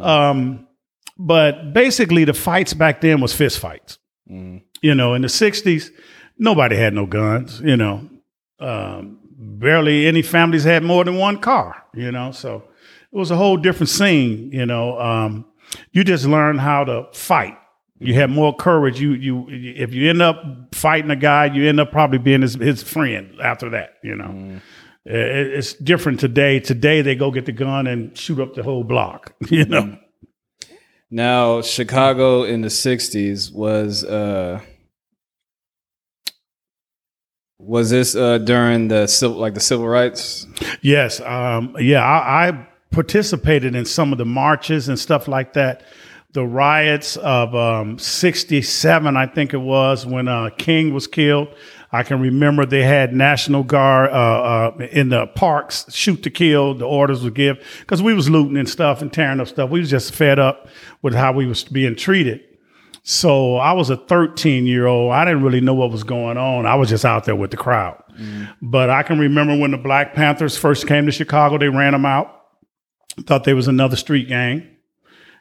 Um, 0.00 0.66
but 1.18 1.72
basically, 1.72 2.24
the 2.24 2.34
fights 2.34 2.74
back 2.74 3.00
then 3.00 3.20
was 3.22 3.34
fist 3.34 3.58
fights. 3.58 3.98
Mm, 4.30 4.62
You 4.82 4.94
know, 4.94 5.14
in 5.14 5.22
the 5.22 5.28
'60s, 5.28 5.90
nobody 6.38 6.76
had 6.76 6.92
no 6.94 7.06
guns. 7.06 7.60
You 7.64 7.76
know, 7.76 8.08
um, 8.60 9.18
barely 9.38 10.06
any 10.06 10.22
families 10.22 10.64
had 10.64 10.82
more 10.82 11.04
than 11.04 11.16
one 11.16 11.38
car. 11.38 11.84
You 11.94 12.10
know, 12.12 12.32
so 12.32 12.64
it 13.12 13.16
was 13.16 13.30
a 13.30 13.36
whole 13.36 13.56
different 13.56 13.88
scene. 13.90 14.50
You 14.52 14.66
know, 14.66 14.98
um, 15.00 15.44
you 15.92 16.04
just 16.04 16.26
learn 16.26 16.58
how 16.58 16.84
to 16.84 17.06
fight. 17.12 17.56
You 18.00 18.14
have 18.14 18.30
more 18.30 18.54
courage. 18.56 19.00
You 19.00 19.12
you 19.14 19.46
if 19.48 19.94
you 19.94 20.10
end 20.10 20.20
up 20.22 20.42
fighting 20.74 21.10
a 21.10 21.16
guy, 21.16 21.46
you 21.46 21.68
end 21.68 21.78
up 21.80 21.92
probably 21.92 22.18
being 22.18 22.42
his 22.42 22.54
his 22.54 22.82
friend 22.82 23.40
after 23.40 23.70
that. 23.70 23.94
You 24.02 24.16
know. 24.16 24.60
It- 25.04 25.52
It's 25.58 25.72
different 25.74 26.20
today. 26.20 26.60
Today 26.60 27.02
they 27.02 27.14
go 27.16 27.30
get 27.32 27.44
the 27.46 27.52
gun 27.52 27.86
and 27.88 28.16
shoot 28.16 28.38
up 28.40 28.54
the 28.54 28.62
whole 28.62 28.84
block. 28.84 29.32
You 29.50 29.64
know, 29.66 29.98
Now, 31.10 31.60
Chicago 31.62 32.42
in 32.44 32.62
the 32.62 32.68
'60s 32.70 33.52
was 33.52 34.04
uh, 34.04 34.60
was 37.64 37.90
this 37.90 38.14
uh, 38.16 38.38
during 38.38 38.88
the 38.88 39.06
civil, 39.06 39.38
like 39.38 39.54
the 39.54 39.60
civil 39.60 39.86
rights? 39.86 40.46
yes, 40.80 41.20
um, 41.20 41.76
yeah. 41.78 42.04
I, 42.04 42.48
I 42.48 42.68
participated 42.90 43.74
in 43.74 43.84
some 43.84 44.12
of 44.12 44.18
the 44.18 44.24
marches 44.24 44.88
and 44.88 44.98
stuff 44.98 45.28
like 45.28 45.52
that. 45.54 45.84
The 46.32 46.44
riots 46.44 47.16
of 47.16 47.54
um, 47.54 47.98
'67, 47.98 49.16
I 49.16 49.26
think 49.26 49.54
it 49.54 49.58
was, 49.58 50.06
when 50.06 50.28
uh, 50.28 50.50
King 50.56 50.92
was 50.92 51.06
killed. 51.06 51.48
I 51.94 52.02
can 52.02 52.20
remember 52.20 52.64
they 52.64 52.84
had 52.84 53.12
National 53.12 53.62
Guard 53.62 54.10
uh, 54.10 54.14
uh, 54.14 54.88
in 54.92 55.10
the 55.10 55.26
parks, 55.26 55.84
shoot 55.92 56.22
to 56.22 56.30
kill. 56.30 56.74
The 56.74 56.86
orders 56.86 57.22
would 57.22 57.34
give 57.34 57.58
because 57.80 58.02
we 58.02 58.14
was 58.14 58.30
looting 58.30 58.56
and 58.56 58.68
stuff 58.68 59.02
and 59.02 59.12
tearing 59.12 59.40
up 59.40 59.48
stuff. 59.48 59.68
We 59.68 59.80
was 59.80 59.90
just 59.90 60.14
fed 60.14 60.38
up 60.38 60.68
with 61.02 61.14
how 61.14 61.32
we 61.32 61.44
was 61.44 61.64
being 61.64 61.94
treated. 61.94 62.40
So 63.04 63.56
I 63.56 63.72
was 63.72 63.90
a 63.90 63.96
13 63.96 64.64
year 64.66 64.86
old. 64.86 65.12
I 65.12 65.24
didn't 65.24 65.42
really 65.42 65.60
know 65.60 65.74
what 65.74 65.90
was 65.90 66.04
going 66.04 66.36
on. 66.36 66.66
I 66.66 66.76
was 66.76 66.88
just 66.88 67.04
out 67.04 67.24
there 67.24 67.34
with 67.36 67.50
the 67.50 67.56
crowd. 67.56 68.02
But 68.60 68.90
I 68.90 69.02
can 69.02 69.18
remember 69.18 69.56
when 69.58 69.72
the 69.72 69.78
Black 69.78 70.14
Panthers 70.14 70.56
first 70.56 70.86
came 70.86 71.06
to 71.06 71.12
Chicago, 71.12 71.58
they 71.58 71.68
ran 71.68 71.92
them 71.92 72.06
out. 72.06 72.28
Thought 73.26 73.44
they 73.44 73.54
was 73.54 73.68
another 73.68 73.96
street 73.96 74.28
gang. 74.28 74.68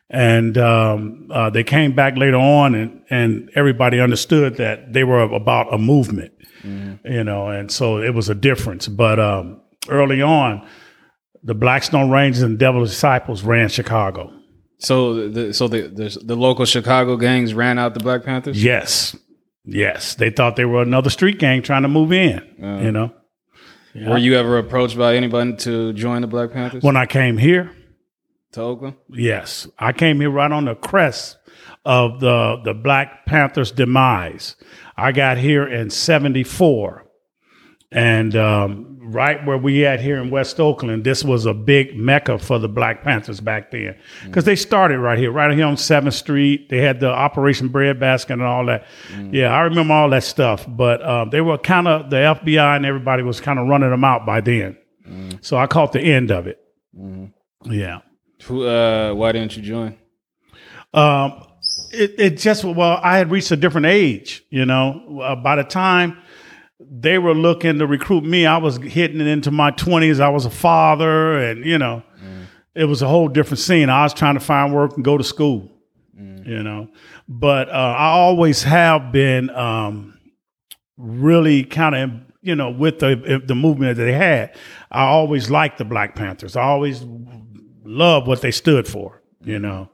And 0.09 0.57
um, 0.57 1.27
uh, 1.31 1.49
they 1.51 1.63
came 1.63 1.93
back 1.95 2.17
later 2.17 2.35
on, 2.35 2.75
and, 2.75 3.01
and 3.09 3.49
everybody 3.55 4.01
understood 4.01 4.57
that 4.57 4.91
they 4.91 5.05
were 5.05 5.21
about 5.21 5.73
a 5.73 5.77
movement, 5.77 6.33
you 7.05 7.23
know, 7.23 7.47
and 7.47 7.71
so 7.71 7.97
it 8.01 8.13
was 8.13 8.27
a 8.27 8.35
difference. 8.35 8.89
But 8.89 9.19
um, 9.21 9.61
early 9.87 10.21
on, 10.21 10.67
the 11.43 11.53
Blackstone 11.53 12.09
Rangers 12.11 12.41
and 12.43 12.59
Devil's 12.59 12.89
Disciples 12.89 13.43
ran 13.43 13.69
Chicago. 13.69 14.33
So, 14.81 15.29
the, 15.29 15.53
so 15.53 15.67
the, 15.67 15.81
the 15.83 16.17
the 16.23 16.35
local 16.35 16.65
Chicago 16.65 17.15
gangs 17.15 17.53
ran 17.53 17.77
out 17.77 17.93
the 17.93 17.99
Black 17.99 18.23
Panthers. 18.23 18.61
Yes. 18.61 19.15
Yes. 19.63 20.15
They 20.15 20.31
thought 20.31 20.55
they 20.55 20.65
were 20.65 20.81
another 20.81 21.09
street 21.11 21.37
gang 21.37 21.61
trying 21.61 21.83
to 21.83 21.87
move 21.87 22.11
in, 22.11 22.41
you 22.57 22.91
know. 22.91 23.13
Were 23.93 24.17
you 24.17 24.35
ever 24.37 24.57
approached 24.57 24.97
by 24.97 25.15
anybody 25.15 25.55
to 25.57 25.93
join 25.93 26.21
the 26.21 26.27
Black 26.27 26.51
Panthers 26.51 26.81
When 26.81 26.95
I 26.97 27.05
came 27.05 27.37
here, 27.37 27.71
to 28.53 28.61
Oakland? 28.61 28.95
yes, 29.09 29.67
I 29.77 29.91
came 29.93 30.19
here 30.19 30.31
right 30.31 30.51
on 30.51 30.65
the 30.65 30.75
crest 30.75 31.37
of 31.85 32.19
the 32.19 32.59
the 32.63 32.73
Black 32.73 33.25
Panthers 33.27 33.71
demise. 33.71 34.55
I 34.97 35.11
got 35.11 35.37
here 35.37 35.67
in 35.67 35.89
74. 35.91 37.05
And 37.91 38.35
um, 38.35 38.90
right 39.03 39.43
where 39.45 39.57
we 39.57 39.85
at 39.85 39.99
here 39.99 40.21
in 40.21 40.29
West 40.29 40.59
Oakland, 40.59 41.03
this 41.03 41.23
was 41.23 41.45
a 41.45 41.53
big 41.53 41.97
mecca 41.97 42.37
for 42.37 42.59
the 42.59 42.69
Black 42.69 43.03
Panthers 43.03 43.39
back 43.41 43.71
then. 43.71 43.95
Because 44.25 44.45
they 44.45 44.55
started 44.55 44.99
right 44.99 45.17
here, 45.17 45.31
right 45.31 45.51
here 45.55 45.65
on 45.65 45.75
7th 45.75 46.13
Street. 46.13 46.69
They 46.69 46.79
had 46.79 46.99
the 46.99 47.09
Operation 47.09 47.67
Breadbasket 47.69 48.31
and 48.31 48.43
all 48.43 48.65
that. 48.67 48.85
Yeah, 49.31 49.47
I 49.47 49.61
remember 49.61 49.93
all 49.93 50.09
that 50.11 50.23
stuff. 50.23 50.65
But 50.67 51.03
um, 51.07 51.29
they 51.31 51.41
were 51.41 51.57
kind 51.57 51.87
of, 51.87 52.09
the 52.09 52.17
FBI 52.17 52.75
and 52.75 52.85
everybody 52.85 53.23
was 53.23 53.41
kind 53.41 53.59
of 53.59 53.67
running 53.67 53.89
them 53.89 54.03
out 54.03 54.25
by 54.25 54.41
then. 54.41 54.77
So 55.41 55.57
I 55.57 55.67
caught 55.67 55.91
the 55.91 56.01
end 56.01 56.31
of 56.31 56.47
it. 56.47 56.59
Yeah. 57.65 57.99
Who? 58.43 58.65
Uh, 58.65 59.13
why 59.13 59.31
didn't 59.31 59.55
you 59.57 59.63
join? 59.63 59.97
Um, 60.93 61.45
it, 61.91 62.15
it 62.17 62.37
just 62.37 62.63
well, 62.63 62.99
I 63.01 63.17
had 63.17 63.31
reached 63.31 63.51
a 63.51 63.55
different 63.55 63.87
age. 63.87 64.43
You 64.49 64.65
know, 64.65 65.21
uh, 65.21 65.35
by 65.35 65.55
the 65.55 65.63
time 65.63 66.17
they 66.89 67.17
were 67.17 67.33
looking 67.33 67.79
to 67.79 67.87
recruit 67.87 68.23
me, 68.23 68.45
I 68.45 68.57
was 68.57 68.77
hitting 68.77 69.21
it 69.21 69.27
into 69.27 69.51
my 69.51 69.71
twenties. 69.71 70.19
I 70.19 70.29
was 70.29 70.45
a 70.45 70.49
father, 70.49 71.37
and 71.37 71.65
you 71.65 71.77
know, 71.77 72.03
it 72.75 72.85
was 72.85 73.01
a 73.01 73.07
whole 73.07 73.27
different 73.27 73.59
scene. 73.59 73.89
I 73.89 74.03
was 74.03 74.13
trying 74.13 74.35
to 74.35 74.39
find 74.39 74.73
work 74.73 74.95
and 74.95 75.03
go 75.03 75.17
to 75.17 75.23
school. 75.23 75.69
You 76.17 76.41
you 76.45 76.63
know. 76.63 76.89
But 77.27 77.69
uh, 77.69 77.95
I 77.97 78.07
always 78.07 78.63
have 78.63 79.11
been 79.11 79.49
um, 79.51 80.17
really 80.97 81.63
kind 81.63 81.95
of, 81.95 82.11
you 82.41 82.55
know, 82.55 82.71
with 82.71 82.99
the 82.99 83.41
the 83.45 83.55
movement 83.55 83.97
that 83.97 84.03
they 84.03 84.13
had. 84.13 84.55
I 84.91 85.05
always 85.05 85.49
liked 85.49 85.77
the 85.77 85.85
Black 85.85 86.15
Panthers. 86.15 86.55
I 86.55 86.63
always 86.63 87.03
loved 87.83 88.27
what 88.27 88.41
they 88.41 88.51
stood 88.51 88.87
for, 88.87 89.21
you 89.43 89.59
know. 89.59 89.89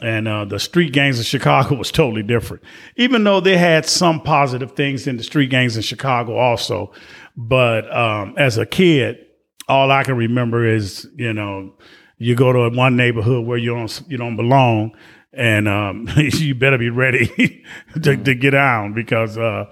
And 0.00 0.28
uh, 0.28 0.44
the 0.44 0.58
street 0.58 0.92
gangs 0.92 1.18
in 1.18 1.24
Chicago 1.24 1.74
was 1.74 1.90
totally 1.90 2.22
different, 2.22 2.62
even 2.96 3.24
though 3.24 3.40
they 3.40 3.56
had 3.56 3.86
some 3.86 4.20
positive 4.20 4.72
things 4.72 5.06
in 5.06 5.16
the 5.16 5.22
street 5.22 5.48
gangs 5.48 5.76
in 5.76 5.82
Chicago 5.82 6.36
also. 6.36 6.92
But 7.34 7.90
um, 7.94 8.34
as 8.36 8.58
a 8.58 8.66
kid, 8.66 9.24
all 9.68 9.90
I 9.90 10.04
can 10.04 10.16
remember 10.16 10.66
is, 10.66 11.08
you 11.16 11.32
know, 11.32 11.74
you 12.18 12.34
go 12.34 12.52
to 12.52 12.76
one 12.76 12.96
neighborhood 12.96 13.46
where 13.46 13.58
you 13.58 13.74
don't 13.74 14.02
you 14.08 14.16
don't 14.16 14.36
belong, 14.36 14.92
and 15.32 15.68
um, 15.68 16.08
you 16.16 16.54
better 16.54 16.78
be 16.78 16.90
ready 16.90 17.64
to, 18.02 18.16
to, 18.16 18.34
get 18.34 18.52
down 18.52 18.94
because 18.94 19.36
uh, 19.36 19.64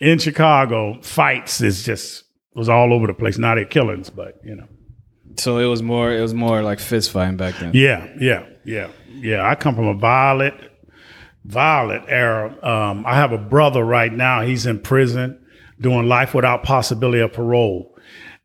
in 0.00 0.18
Chicago, 0.18 1.00
fights 1.02 1.60
is 1.60 1.84
just 1.84 2.24
was 2.54 2.68
all 2.68 2.92
over 2.92 3.06
the 3.06 3.14
place. 3.14 3.38
Not 3.38 3.58
at 3.58 3.70
killings, 3.70 4.10
but 4.10 4.40
you 4.44 4.56
know. 4.56 4.68
So 5.38 5.58
it 5.58 5.66
was 5.66 5.82
more. 5.82 6.12
It 6.12 6.20
was 6.20 6.34
more 6.34 6.62
like 6.62 6.80
fist 6.80 7.10
fighting 7.10 7.36
back 7.36 7.58
then. 7.58 7.72
Yeah, 7.74 8.08
yeah, 8.20 8.46
yeah, 8.64 8.88
yeah. 9.26 9.48
I 9.48 9.54
come 9.54 9.74
from 9.74 9.88
a 9.88 9.94
violent, 9.94 10.54
violent 11.44 12.04
era. 12.08 12.56
Um, 12.62 13.04
I 13.06 13.14
have 13.14 13.32
a 13.32 13.38
brother 13.38 13.84
right 13.84 14.12
now. 14.12 14.42
He's 14.42 14.66
in 14.66 14.80
prison 14.80 15.44
doing 15.80 16.08
life 16.08 16.34
without 16.34 16.62
possibility 16.62 17.20
of 17.20 17.32
parole. 17.32 17.96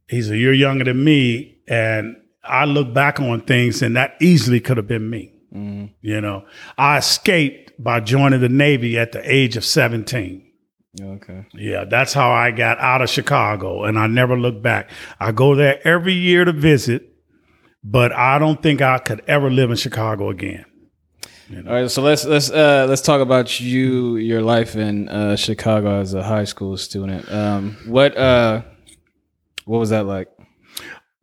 He's 0.09 0.29
a 0.29 0.37
year 0.37 0.53
younger 0.53 0.83
than 0.83 1.03
me, 1.03 1.59
and 1.67 2.17
I 2.43 2.65
look 2.65 2.93
back 2.93 3.19
on 3.19 3.41
things, 3.41 3.81
and 3.81 3.95
that 3.95 4.15
easily 4.19 4.59
could 4.59 4.77
have 4.77 4.87
been 4.87 5.09
me. 5.09 5.33
Mm-hmm. 5.53 5.85
You 6.01 6.21
know, 6.21 6.45
I 6.77 6.97
escaped 6.97 7.71
by 7.81 7.99
joining 7.99 8.41
the 8.41 8.49
Navy 8.49 8.97
at 8.97 9.11
the 9.11 9.21
age 9.23 9.57
of 9.57 9.65
17. 9.65 10.47
Okay. 10.99 11.45
Yeah, 11.53 11.85
that's 11.85 12.13
how 12.13 12.31
I 12.31 12.51
got 12.51 12.77
out 12.79 13.01
of 13.01 13.09
Chicago, 13.09 13.83
and 13.83 13.97
I 13.97 14.07
never 14.07 14.37
looked 14.37 14.61
back. 14.61 14.89
I 15.19 15.31
go 15.31 15.55
there 15.55 15.85
every 15.87 16.13
year 16.13 16.43
to 16.43 16.51
visit, 16.51 17.13
but 17.83 18.11
I 18.11 18.39
don't 18.39 18.61
think 18.61 18.81
I 18.81 18.97
could 18.97 19.21
ever 19.27 19.49
live 19.49 19.71
in 19.71 19.77
Chicago 19.77 20.29
again. 20.29 20.65
You 21.51 21.63
know? 21.63 21.69
All 21.71 21.81
right, 21.81 21.91
so 21.91 22.01
let's 22.01 22.23
let's 22.23 22.49
uh, 22.49 22.85
let's 22.87 23.01
talk 23.01 23.21
about 23.21 23.59
you, 23.59 24.15
your 24.15 24.41
life 24.41 24.75
in 24.75 25.09
uh, 25.09 25.35
Chicago 25.35 25.99
as 25.99 26.13
a 26.13 26.23
high 26.23 26.45
school 26.45 26.77
student. 26.77 27.29
Um, 27.31 27.77
what 27.85 28.17
uh, 28.17 28.61
what 29.65 29.79
was 29.79 29.89
that 29.89 30.05
like? 30.05 30.29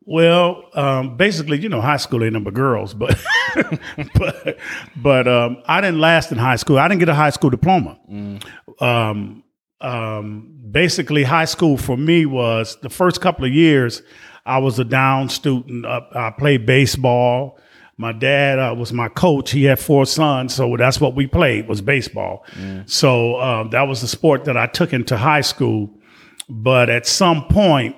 Well, 0.05 0.63
um, 0.73 1.17
basically, 1.17 1.59
you 1.59 1.69
know, 1.69 1.81
high 1.81 1.97
school 1.97 2.23
ain't 2.23 2.33
number 2.33 2.49
girls, 2.49 2.93
but 2.93 3.19
but 4.15 4.57
but 4.95 5.27
um, 5.27 5.61
I 5.67 5.81
didn't 5.81 5.99
last 5.99 6.31
in 6.31 6.37
high 6.37 6.55
school. 6.55 6.79
I 6.79 6.87
didn't 6.87 6.99
get 6.99 7.09
a 7.09 7.15
high 7.15 7.29
school 7.29 7.51
diploma. 7.51 7.99
Mm. 8.11 8.43
Um, 8.81 9.43
um, 9.81 10.59
basically, 10.71 11.23
high 11.23 11.45
school 11.45 11.77
for 11.77 11.95
me 11.95 12.25
was 12.25 12.77
the 12.81 12.89
first 12.89 13.21
couple 13.21 13.45
of 13.45 13.53
years. 13.53 14.01
I 14.47 14.57
was 14.57 14.79
a 14.79 14.83
down 14.83 15.29
student. 15.29 15.85
Uh, 15.85 16.01
I 16.13 16.31
played 16.31 16.65
baseball. 16.65 17.58
My 17.99 18.13
dad 18.13 18.59
uh, 18.59 18.73
was 18.75 18.93
my 18.93 19.09
coach. 19.09 19.51
He 19.51 19.65
had 19.65 19.77
four 19.77 20.05
sons, 20.05 20.55
so 20.55 20.77
that's 20.77 21.01
what 21.01 21.15
we 21.15 21.27
played 21.27 21.67
was 21.67 21.81
baseball. 21.81 22.45
Mm. 22.53 22.89
So 22.89 23.35
uh, 23.35 23.67
that 23.71 23.89
was 23.89 23.99
the 23.99 24.07
sport 24.07 24.45
that 24.45 24.55
I 24.55 24.67
took 24.67 24.93
into 24.93 25.17
high 25.17 25.41
school. 25.41 25.89
But 26.47 26.89
at 26.89 27.05
some 27.05 27.49
point, 27.49 27.97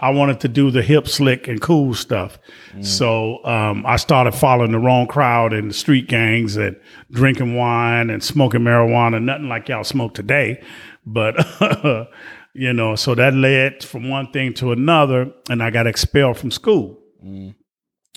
I 0.00 0.10
wanted 0.10 0.40
to 0.40 0.48
do 0.48 0.72
the 0.72 0.82
hip, 0.82 1.06
slick, 1.06 1.46
and 1.46 1.60
cool 1.60 1.94
stuff. 1.94 2.40
Mm. 2.74 2.84
So 2.84 3.44
um, 3.44 3.86
I 3.86 3.94
started 3.94 4.32
following 4.32 4.72
the 4.72 4.80
wrong 4.80 5.06
crowd 5.06 5.52
and 5.52 5.70
the 5.70 5.74
street 5.74 6.08
gangs 6.08 6.56
and 6.56 6.74
drinking 7.12 7.54
wine 7.54 8.10
and 8.10 8.24
smoking 8.24 8.62
marijuana, 8.62 9.22
nothing 9.22 9.48
like 9.48 9.68
y'all 9.68 9.84
smoke 9.84 10.14
today. 10.14 10.60
But, 11.06 11.36
you 12.54 12.72
know, 12.72 12.96
so 12.96 13.14
that 13.14 13.34
led 13.34 13.84
from 13.84 14.08
one 14.08 14.32
thing 14.32 14.52
to 14.54 14.72
another, 14.72 15.32
and 15.48 15.62
I 15.62 15.70
got 15.70 15.86
expelled 15.86 16.38
from 16.38 16.50
school. 16.50 16.98
Mm. 17.24 17.54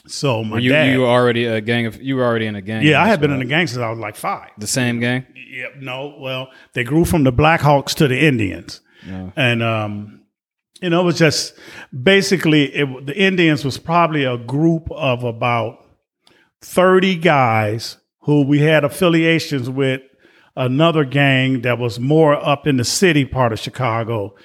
So 0.08 0.44
my 0.44 0.60
you, 0.60 0.70
dad, 0.70 0.92
you 0.92 1.02
were 1.02 1.08
already 1.08 1.46
a 1.46 1.62
gang 1.62 1.86
of 1.86 2.02
you 2.02 2.16
were 2.16 2.24
already 2.24 2.46
in 2.46 2.56
a 2.56 2.62
gang. 2.62 2.84
Yeah, 2.84 3.02
I 3.02 3.08
had 3.08 3.22
been 3.22 3.32
in 3.32 3.42
a 3.42 3.46
gang 3.46 3.68
since 3.68 3.80
I 3.80 3.90
was 3.90 4.00
like 4.00 4.16
five. 4.16 4.50
The 4.58 4.68
same 4.68 5.00
gang? 5.00 5.26
Yeah, 5.36 5.68
no. 5.78 6.16
Well, 6.20 6.50
they 6.74 6.84
grew 6.84 7.06
from 7.06 7.24
the 7.24 7.34
Blackhawks 7.34 7.94
to 7.96 8.08
the 8.08 8.20
Indians, 8.20 8.82
yeah. 9.06 9.32
and 9.36 9.62
um, 9.62 10.22
you 10.82 10.90
know, 10.90 11.02
it 11.02 11.06
was 11.06 11.18
just 11.18 11.54
basically 12.04 12.74
it, 12.74 13.06
the 13.06 13.18
Indians 13.18 13.66
was 13.66 13.78
probably 13.78 14.24
a 14.24 14.38
group 14.38 14.90
of 14.92 15.24
about 15.24 15.86
30 16.62 17.16
guys 17.18 17.98
who 18.22 18.44
we 18.44 18.60
had 18.60 18.84
affiliations 18.84 19.70
with 19.70 20.02
another 20.56 21.06
gang 21.06 21.62
that 21.62 21.78
was 21.78 22.00
more 22.00 22.36
up 22.36 22.68
in 22.68 22.78
the 22.78 22.84
city 22.84 23.26
part 23.26 23.54
of 23.54 23.60
Chicago. 23.60 24.36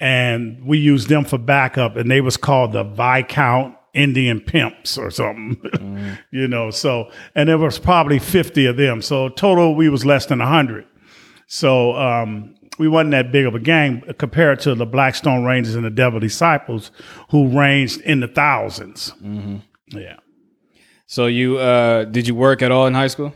And 0.00 0.64
we 0.64 0.78
used 0.78 1.08
them 1.08 1.24
for 1.24 1.38
backup, 1.38 1.96
and 1.96 2.08
they 2.08 2.20
was 2.20 2.36
called 2.36 2.72
the 2.72 2.84
Viscount 2.84 3.74
Indian 3.94 4.40
Pimps 4.40 4.98
or 4.98 5.10
something, 5.10 5.56
mm. 5.74 6.18
you 6.30 6.48
know. 6.48 6.70
So, 6.70 7.10
and 7.34 7.48
there 7.48 7.58
was 7.58 7.78
probably 7.78 8.18
50 8.18 8.66
of 8.66 8.76
them. 8.76 9.02
So 9.02 9.28
total, 9.28 9.74
we 9.74 9.88
was 9.88 10.04
less 10.04 10.26
than 10.26 10.38
100. 10.38 10.86
So, 11.46 11.96
um, 11.96 12.54
we 12.78 12.88
wasn't 12.88 13.10
that 13.10 13.32
big 13.32 13.44
of 13.44 13.54
a 13.54 13.58
gang 13.58 14.02
compared 14.18 14.60
to 14.60 14.74
the 14.74 14.86
Blackstone 14.86 15.44
Rangers 15.44 15.74
and 15.74 15.84
the 15.84 15.90
Devil 15.90 16.20
Disciples, 16.20 16.92
who 17.30 17.48
ranged 17.48 18.00
in 18.02 18.20
the 18.20 18.28
1000s 18.28 19.20
mm-hmm. 19.20 19.56
Yeah. 19.90 20.16
So 21.06 21.26
you 21.26 21.56
uh, 21.56 22.04
did 22.04 22.28
you 22.28 22.34
work 22.34 22.60
at 22.60 22.70
all 22.70 22.86
in 22.86 22.92
high 22.92 23.06
school? 23.06 23.34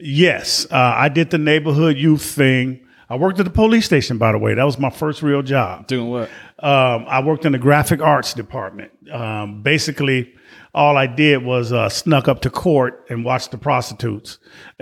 Yes, 0.00 0.66
uh, 0.70 0.94
I 0.96 1.08
did 1.08 1.30
the 1.30 1.38
neighborhood 1.38 1.96
youth 1.96 2.22
thing. 2.22 2.80
I 3.08 3.16
worked 3.16 3.38
at 3.38 3.44
the 3.44 3.52
police 3.52 3.86
station, 3.86 4.18
by 4.18 4.32
the 4.32 4.38
way. 4.38 4.54
That 4.54 4.64
was 4.64 4.78
my 4.78 4.90
first 4.90 5.22
real 5.22 5.42
job. 5.42 5.86
Doing 5.86 6.10
what? 6.10 6.30
Um, 6.60 7.04
I 7.06 7.22
worked 7.22 7.44
in 7.44 7.52
the 7.52 7.58
graphic 7.58 8.00
arts 8.02 8.34
department. 8.34 8.90
Um, 9.12 9.62
basically, 9.62 10.34
all 10.74 10.96
I 10.96 11.06
did 11.06 11.44
was 11.44 11.72
uh, 11.72 11.88
snuck 11.88 12.26
up 12.26 12.40
to 12.42 12.50
court 12.50 13.06
and 13.08 13.24
watch 13.24 13.50
the 13.50 13.58
prostitutes. 13.58 14.38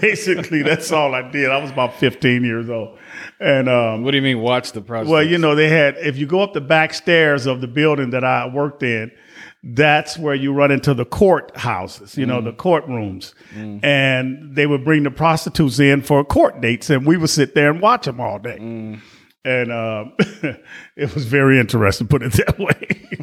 Basically, 0.00 0.62
that's 0.62 0.90
all 0.90 1.14
I 1.14 1.30
did. 1.30 1.50
I 1.50 1.58
was 1.60 1.70
about 1.70 1.94
15 1.94 2.44
years 2.44 2.70
old. 2.70 2.98
And 3.40 3.68
um, 3.68 4.02
what 4.02 4.12
do 4.12 4.16
you 4.16 4.22
mean, 4.22 4.40
watch 4.40 4.72
the 4.72 4.80
prostitutes? 4.80 5.12
Well, 5.12 5.22
you 5.22 5.36
know, 5.38 5.54
they 5.54 5.68
had, 5.68 5.96
if 5.98 6.16
you 6.16 6.26
go 6.26 6.40
up 6.40 6.54
the 6.54 6.60
back 6.62 6.94
stairs 6.94 7.46
of 7.46 7.60
the 7.60 7.68
building 7.68 8.10
that 8.10 8.24
I 8.24 8.48
worked 8.48 8.82
in, 8.82 9.12
that's 9.62 10.18
where 10.18 10.34
you 10.34 10.52
run 10.52 10.70
into 10.70 10.92
the 10.92 11.06
courthouses, 11.06 12.16
you 12.16 12.26
know, 12.26 12.40
mm. 12.40 12.44
the 12.44 12.52
courtrooms. 12.52 13.32
Mm. 13.54 13.82
And 13.82 14.56
they 14.56 14.66
would 14.66 14.84
bring 14.84 15.04
the 15.04 15.10
prostitutes 15.10 15.78
in 15.78 16.02
for 16.02 16.24
court 16.24 16.60
dates, 16.60 16.90
and 16.90 17.06
we 17.06 17.16
would 17.16 17.30
sit 17.30 17.54
there 17.54 17.70
and 17.70 17.80
watch 17.80 18.06
them 18.06 18.20
all 18.20 18.38
day. 18.38 18.58
Mm 18.58 19.00
and 19.44 19.70
um, 19.70 20.14
it 20.96 21.14
was 21.14 21.26
very 21.26 21.58
interesting, 21.60 22.08
put 22.08 22.22
it 22.22 22.32
that 22.32 22.58
way. 22.58 23.20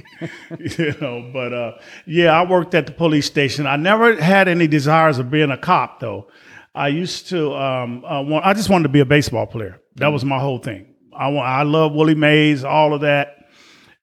you 0.77 0.93
know, 1.01 1.29
but 1.33 1.53
uh, 1.53 1.71
yeah, 2.05 2.39
I 2.39 2.47
worked 2.47 2.75
at 2.75 2.85
the 2.85 2.91
police 2.91 3.25
station. 3.25 3.65
I 3.65 3.75
never 3.75 4.21
had 4.21 4.47
any 4.47 4.67
desires 4.67 5.17
of 5.17 5.31
being 5.31 5.51
a 5.51 5.57
cop, 5.57 5.99
though. 5.99 6.27
I 6.73 6.89
used 6.89 7.29
to 7.29 7.53
um, 7.53 8.05
uh, 8.05 8.21
want, 8.21 8.45
I 8.45 8.53
just 8.53 8.69
wanted 8.69 8.83
to 8.83 8.89
be 8.89 8.99
a 8.99 9.05
baseball 9.05 9.47
player. 9.47 9.81
That 9.95 10.09
was 10.09 10.23
my 10.23 10.39
whole 10.39 10.59
thing. 10.59 10.93
I 11.13 11.27
want, 11.27 11.47
I 11.47 11.63
love 11.63 11.93
Willie 11.93 12.15
Mays, 12.15 12.63
all 12.63 12.93
of 12.93 13.01
that, 13.01 13.45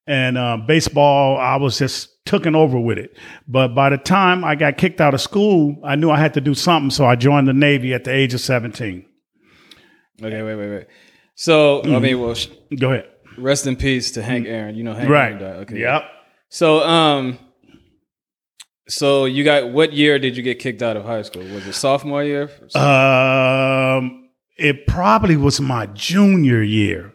and 0.06 0.36
uh, 0.36 0.58
baseball. 0.58 1.38
I 1.38 1.56
was 1.56 1.78
just 1.78 2.24
taken 2.26 2.54
over 2.54 2.78
with 2.78 2.98
it. 2.98 3.16
But 3.46 3.68
by 3.68 3.88
the 3.88 3.96
time 3.96 4.44
I 4.44 4.54
got 4.54 4.76
kicked 4.76 5.00
out 5.00 5.14
of 5.14 5.20
school, 5.20 5.76
I 5.82 5.96
knew 5.96 6.10
I 6.10 6.18
had 6.18 6.34
to 6.34 6.40
do 6.40 6.54
something, 6.54 6.90
so 6.90 7.06
I 7.06 7.16
joined 7.16 7.48
the 7.48 7.54
Navy 7.54 7.94
at 7.94 8.04
the 8.04 8.12
age 8.12 8.34
of 8.34 8.40
seventeen. 8.40 9.06
Okay, 10.20 10.42
wait, 10.42 10.56
wait, 10.56 10.70
wait. 10.70 10.86
So 11.38 11.82
mm-hmm. 11.82 11.94
I 11.94 11.98
mean, 12.00 12.20
well, 12.20 12.34
sh- 12.34 12.48
go 12.76 12.90
ahead. 12.90 13.08
Rest 13.38 13.68
in 13.68 13.76
peace 13.76 14.10
to 14.12 14.22
Hank 14.22 14.48
Aaron. 14.48 14.74
You 14.74 14.82
know 14.82 14.92
Hank 14.92 15.08
right. 15.08 15.26
Aaron 15.26 15.38
died. 15.38 15.56
Okay. 15.60 15.78
Yep. 15.78 16.02
So 16.48 16.80
um, 16.80 17.38
so 18.88 19.24
you 19.24 19.44
got 19.44 19.70
what 19.70 19.92
year 19.92 20.18
did 20.18 20.36
you 20.36 20.42
get 20.42 20.58
kicked 20.58 20.82
out 20.82 20.96
of 20.96 21.04
high 21.04 21.22
school? 21.22 21.42
Was 21.42 21.64
it 21.64 21.74
sophomore 21.74 22.24
year? 22.24 22.50
Um, 22.74 24.30
it 24.56 24.88
probably 24.88 25.36
was 25.36 25.60
my 25.60 25.86
junior 25.86 26.60
year. 26.60 27.14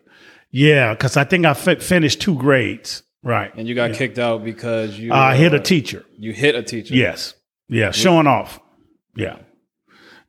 Yeah, 0.51 0.93
because 0.93 1.17
I 1.17 1.25
think 1.25 1.45
I 1.45 1.53
fi- 1.53 1.75
finished 1.75 2.21
two 2.21 2.35
grades. 2.35 3.03
Right. 3.23 3.53
And 3.55 3.67
you 3.67 3.75
got 3.75 3.89
yeah. 3.89 3.97
kicked 3.97 4.19
out 4.19 4.45
because 4.45 4.97
you 4.97 5.11
uh, 5.11 5.35
hit 5.35 5.53
a 5.53 5.59
teacher. 5.59 6.05
You 6.17 6.31
hit 6.31 6.55
a 6.55 6.63
teacher. 6.63 6.95
Yes. 6.95 7.33
Yeah. 7.67 7.91
Showing 7.91 8.27
off. 8.27 8.61
Yeah. 9.17 9.39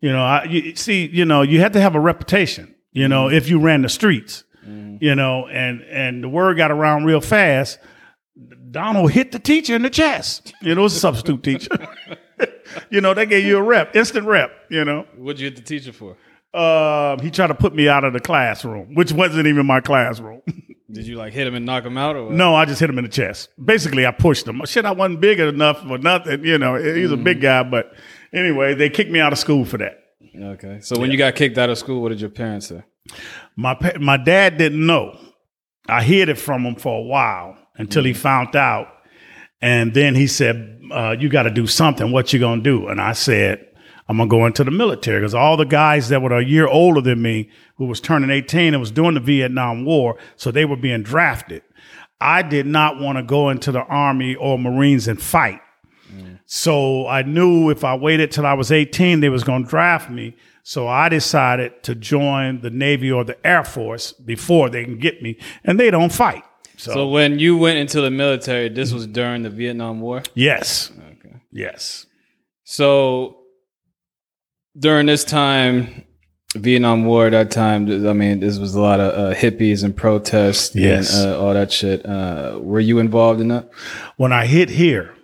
You 0.01 0.11
know, 0.11 0.25
I 0.25 0.45
you, 0.45 0.75
see. 0.75 1.07
You 1.07 1.25
know, 1.25 1.43
you 1.43 1.61
had 1.61 1.75
to 1.75 1.81
have 1.81 1.95
a 1.95 2.01
reputation 2.01 2.74
you 2.95 3.09
know, 3.09 3.29
if 3.29 3.51
you 3.51 3.61
ran 3.61 3.83
the 3.83 3.89
streets, 3.89 4.45
mm-hmm. 4.67 4.97
you 5.01 5.15
know, 5.15 5.47
and 5.49 5.83
and 5.83 6.25
the 6.25 6.29
word 6.29 6.57
got 6.57 6.71
around 6.71 7.05
real 7.05 7.21
fast. 7.21 7.79
Donald 8.71 9.13
hit 9.13 9.31
the 9.31 9.39
teacher 9.39 9.77
in 9.77 9.83
the 9.83 9.91
chest. 9.91 10.53
You 10.61 10.75
know, 10.75 10.81
it 10.81 10.85
was 10.85 10.97
a 10.97 11.01
substitute 11.01 11.43
teacher. 11.43 11.71
you 12.91 13.01
know, 13.01 13.15
they 13.15 13.27
gave 13.27 13.45
you 13.45 13.59
a 13.59 13.63
rep, 13.63 13.95
instant 13.95 14.27
rep. 14.27 14.51
You 14.71 14.85
know, 14.85 15.07
what'd 15.17 15.39
you 15.39 15.47
hit 15.47 15.57
the 15.57 15.63
teacher 15.63 15.93
for? 15.93 16.17
Uh, 16.53 17.21
he 17.21 17.31
tried 17.31 17.49
to 17.49 17.55
put 17.55 17.75
me 17.75 17.89
out 17.89 18.05
of 18.05 18.13
the 18.13 18.21
classroom, 18.21 18.95
which 18.95 19.13
wasn't 19.13 19.47
even 19.47 19.67
my 19.67 19.81
classroom. 19.81 20.41
Did 20.91 21.07
you 21.07 21.17
like 21.17 21.33
hit 21.33 21.49
him 21.49 21.57
and 21.57 21.67
knock 21.67 21.85
him 21.85 21.99
out, 21.99 22.15
or 22.15 22.25
what? 22.25 22.33
No, 22.33 22.55
I 22.55 22.65
just 22.65 22.79
hit 22.79 22.89
him 22.89 22.99
in 22.99 23.05
the 23.05 23.11
chest. 23.11 23.49
Basically, 23.63 24.07
I 24.07 24.13
pushed 24.13 24.47
him. 24.47 24.63
Shit, 24.65 24.85
I 24.85 24.93
wasn't 24.93 25.21
big 25.21 25.41
enough 25.41 25.81
for 25.83 25.99
nothing. 25.99 26.45
You 26.45 26.59
know, 26.59 26.77
he's 26.77 27.11
a 27.11 27.17
big 27.17 27.41
guy, 27.41 27.65
but 27.65 27.93
anyway, 28.33 28.75
they 28.75 28.89
kicked 28.89 29.11
me 29.11 29.19
out 29.19 29.33
of 29.33 29.39
school 29.39 29.65
for 29.65 29.79
that. 29.79 30.04
Okay. 30.37 30.81
So 30.81 30.99
when 30.99 31.11
you 31.11 31.17
got 31.19 31.35
kicked 31.35 31.59
out 31.59 31.71
of 31.71 31.79
school, 31.79 32.03
what 32.03 32.09
did 32.11 32.21
your 32.21 32.31
parents 32.31 32.69
say? 32.69 32.83
My 33.57 33.75
pa- 33.75 33.99
my 34.01 34.17
dad 34.17 34.59
didn't 34.59 34.85
know. 34.85 35.19
I 35.89 36.03
hid 36.03 36.29
it 36.29 36.39
from 36.39 36.65
him 36.65 36.77
for 36.77 36.99
a 36.99 37.03
while 37.03 37.57
until 37.77 38.05
he 38.05 38.13
found 38.13 38.57
out, 38.57 38.89
and 39.61 39.93
then 39.93 40.15
he 40.15 40.27
said, 40.27 40.81
uh, 40.91 41.15
"You 41.19 41.29
got 41.29 41.43
to 41.43 41.51
do 41.51 41.67
something. 41.67 42.11
What 42.11 42.33
you 42.33 42.41
gonna 42.41 42.63
do?" 42.63 42.89
And 42.89 43.01
I 43.01 43.13
said, 43.13 43.65
"I'm 44.09 44.17
gonna 44.17 44.29
go 44.29 44.47
into 44.47 44.65
the 44.65 44.71
military 44.71 45.21
because 45.21 45.35
all 45.35 45.57
the 45.57 45.67
guys 45.67 46.09
that 46.09 46.23
were 46.23 46.37
a 46.37 46.45
year 46.45 46.67
older 46.67 47.01
than 47.01 47.23
me, 47.23 47.51
who 47.77 47.87
was 47.87 48.01
turning 48.01 48.31
18 48.31 48.75
and 48.75 48.81
was 48.81 48.91
doing 48.91 49.15
the 49.15 49.21
Vietnam 49.21 49.85
War, 49.85 50.17
so 50.37 50.51
they 50.51 50.65
were 50.65 50.77
being 50.77 51.03
drafted. 51.03 51.63
I 52.21 52.43
did 52.43 52.67
not 52.67 52.99
want 52.99 53.19
to 53.19 53.23
go 53.23 53.51
into 53.51 53.71
the 53.71 53.83
Army 53.83 54.35
or 54.35 54.59
Marines 54.59 55.07
and 55.07 55.21
fight." 55.21 55.61
So 56.47 57.07
I 57.07 57.23
knew 57.23 57.71
if 57.71 57.85
I 57.85 57.95
waited 57.97 58.31
till 58.31 58.45
I 58.47 58.53
was 58.55 58.71
18, 58.71 59.21
they 59.21 59.29
was 59.29 59.45
going 59.45 59.65
to 59.65 59.71
draft 59.71 60.11
me. 60.11 60.37
So 60.63 60.89
I 60.89 61.09
decided 61.09 61.83
to 61.85 61.95
join 61.95 62.61
the 62.61 62.71
Navy 62.71 63.11
or 63.13 63.25
the 63.25 63.37
Air 63.47 63.65
Force 63.65 64.13
before 64.13 64.71
they 64.71 64.85
can 64.85 64.99
get 64.99 65.23
me, 65.23 65.39
and 65.65 65.79
they 65.79 65.91
don't 65.91 66.13
fight. 66.13 66.43
So, 66.77 66.93
So 66.93 67.09
when 67.09 67.39
you 67.39 67.57
went 67.57 67.79
into 67.79 68.01
the 68.01 68.11
military, 68.11 68.69
this 68.69 68.93
was 68.93 69.07
during 69.07 69.43
the 69.43 69.51
Vietnam 69.51 70.01
War. 70.01 70.23
yes, 70.35 70.91
Okay. 71.19 71.37
yes, 71.53 72.07
So 72.65 73.39
during 74.79 75.07
this 75.07 75.25
time, 75.25 76.05
Vietnam 76.57 77.05
War, 77.05 77.31
that 77.31 77.51
time, 77.51 77.87
I 78.09 78.13
mean, 78.13 78.41
this 78.41 78.59
was 78.59 78.75
a 78.75 78.81
lot 78.81 79.01
of 79.01 79.13
uh, 79.13 79.35
hippies 79.35 79.83
and 79.85 79.95
protests 79.95 80.75
Yes. 80.75 81.15
and 81.21 81.33
uh, 81.33 81.41
all 81.41 81.53
that 81.55 81.73
shit. 81.73 82.05
Uh, 82.07 82.59
were 82.61 82.81
you 82.81 82.99
involved 83.01 83.41
in 83.41 83.49
that? 83.49 83.69
when 84.17 84.33
I 84.33 84.47
hit 84.47 84.71
here, 84.71 85.15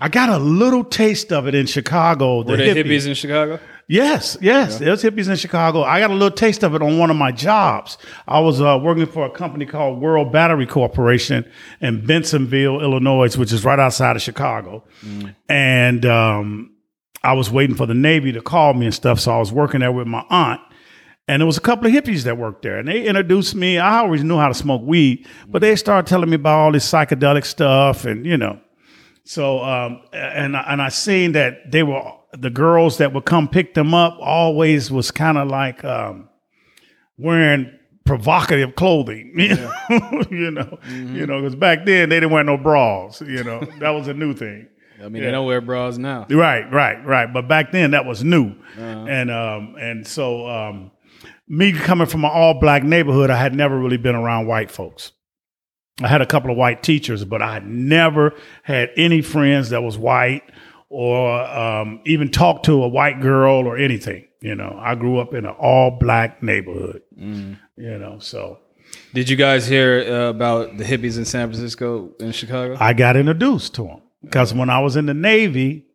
I 0.00 0.08
got 0.08 0.28
a 0.30 0.38
little 0.38 0.82
taste 0.84 1.32
of 1.32 1.46
it 1.46 1.54
in 1.54 1.66
Chicago. 1.66 2.42
The 2.42 2.52
Were 2.52 2.56
there 2.56 2.74
hippie- 2.74 2.84
hippies 2.86 3.06
in 3.06 3.14
Chicago? 3.14 3.60
Yes, 3.90 4.36
yes. 4.40 4.78
There's 4.78 5.02
hippies 5.02 5.30
in 5.30 5.36
Chicago. 5.36 5.82
I 5.82 6.00
got 6.00 6.10
a 6.10 6.14
little 6.14 6.30
taste 6.36 6.62
of 6.62 6.74
it 6.74 6.82
on 6.82 6.98
one 6.98 7.10
of 7.10 7.16
my 7.16 7.32
jobs. 7.32 7.96
I 8.26 8.38
was 8.40 8.60
uh, 8.60 8.78
working 8.82 9.06
for 9.06 9.24
a 9.24 9.30
company 9.30 9.64
called 9.64 10.00
World 10.00 10.30
Battery 10.30 10.66
Corporation 10.66 11.50
in 11.80 12.02
Bensenville, 12.02 12.82
Illinois, 12.82 13.34
which 13.36 13.50
is 13.52 13.64
right 13.64 13.78
outside 13.78 14.14
of 14.16 14.20
Chicago. 14.22 14.84
And 15.48 16.04
um, 16.04 16.74
I 17.22 17.32
was 17.32 17.50
waiting 17.50 17.76
for 17.76 17.86
the 17.86 17.94
Navy 17.94 18.32
to 18.32 18.42
call 18.42 18.74
me 18.74 18.86
and 18.86 18.94
stuff. 18.94 19.20
So 19.20 19.32
I 19.32 19.38
was 19.38 19.52
working 19.52 19.80
there 19.80 19.92
with 19.92 20.06
my 20.06 20.24
aunt. 20.28 20.60
And 21.26 21.40
there 21.40 21.46
was 21.46 21.58
a 21.58 21.62
couple 21.62 21.86
of 21.86 21.92
hippies 21.92 22.22
that 22.24 22.38
worked 22.38 22.62
there, 22.62 22.78
and 22.78 22.88
they 22.88 23.04
introduced 23.04 23.54
me. 23.54 23.76
I 23.76 23.98
always 23.98 24.24
knew 24.24 24.38
how 24.38 24.48
to 24.48 24.54
smoke 24.54 24.80
weed, 24.82 25.26
but 25.46 25.60
they 25.60 25.76
started 25.76 26.08
telling 26.08 26.30
me 26.30 26.36
about 26.36 26.58
all 26.58 26.72
this 26.72 26.90
psychedelic 26.90 27.44
stuff, 27.44 28.06
and 28.06 28.24
you 28.24 28.38
know, 28.38 28.58
so, 29.28 29.62
um, 29.62 30.00
and 30.12 30.56
I- 30.56 30.64
and 30.72 30.80
I 30.82 30.88
seen 30.88 31.32
that 31.32 31.70
they 31.70 31.82
were 31.82 32.02
the 32.32 32.50
girls 32.50 32.98
that 32.98 33.12
would 33.12 33.24
come 33.24 33.48
pick 33.48 33.74
them 33.74 33.92
up 33.94 34.16
always 34.20 34.90
was 34.90 35.10
kind 35.10 35.36
of 35.38 35.48
like 35.48 35.84
um, 35.84 36.28
wearing 37.16 37.70
provocative 38.04 38.74
clothing, 38.74 39.32
you 39.36 39.54
know, 39.54 39.72
you 40.30 40.50
know, 40.50 40.78
you 40.90 41.26
know, 41.26 41.40
because 41.40 41.54
back 41.56 41.84
then 41.84 42.08
they 42.08 42.16
didn't 42.16 42.30
wear 42.30 42.44
no 42.44 42.56
bras, 42.56 43.20
you 43.20 43.44
know, 43.44 43.60
that 43.80 43.90
was 43.90 44.08
a 44.08 44.14
new 44.14 44.32
thing. 44.34 44.66
I 45.00 45.08
mean, 45.08 45.22
they 45.22 45.30
don't 45.30 45.46
wear 45.46 45.60
bras 45.60 45.96
now. 45.98 46.26
Right, 46.30 46.64
right, 46.72 47.04
right. 47.06 47.32
But 47.32 47.46
back 47.48 47.70
then 47.72 47.92
that 47.92 48.04
was 48.04 48.24
new, 48.24 48.54
and 48.76 49.30
um, 49.30 49.76
and 49.78 50.06
so 50.06 50.48
um, 50.48 50.90
me 51.48 51.72
coming 51.72 52.06
from 52.06 52.24
an 52.24 52.30
all 52.32 52.58
black 52.60 52.82
neighborhood, 52.82 53.30
I 53.30 53.36
had 53.36 53.54
never 53.54 53.78
really 53.78 53.96
been 53.96 54.16
around 54.16 54.46
white 54.48 54.70
folks. 54.70 55.12
I 56.02 56.08
had 56.08 56.20
a 56.20 56.26
couple 56.26 56.50
of 56.50 56.56
white 56.56 56.82
teachers, 56.82 57.24
but 57.24 57.42
I 57.42 57.58
never 57.60 58.34
had 58.62 58.90
any 58.96 59.20
friends 59.22 59.70
that 59.70 59.82
was 59.82 59.98
white 59.98 60.42
or 60.88 61.40
um, 61.42 62.00
even 62.04 62.30
talked 62.30 62.64
to 62.66 62.82
a 62.84 62.88
white 62.88 63.20
girl 63.20 63.66
or 63.66 63.76
anything. 63.76 64.26
You 64.40 64.54
know, 64.54 64.78
I 64.80 64.94
grew 64.94 65.18
up 65.18 65.34
in 65.34 65.44
an 65.44 65.54
all 65.58 65.90
black 65.98 66.42
neighborhood. 66.42 67.02
You 67.16 67.98
know, 67.98 68.18
so 68.20 68.60
Did 69.12 69.28
you 69.28 69.36
guys 69.36 69.66
hear 69.66 70.04
uh, 70.08 70.30
about 70.30 70.76
the 70.78 70.84
hippies 70.84 71.18
in 71.18 71.24
San 71.24 71.48
Francisco 71.48 72.10
and 72.20 72.32
Chicago? 72.34 72.76
I 72.78 72.92
got 72.92 73.16
introduced 73.16 73.74
to 73.74 73.82
them 73.84 74.02
because 74.22 74.54
when 74.54 74.70
I 74.70 74.78
was 74.80 74.94
in 74.96 75.06
the 75.06 75.14
Navy, 75.14 75.86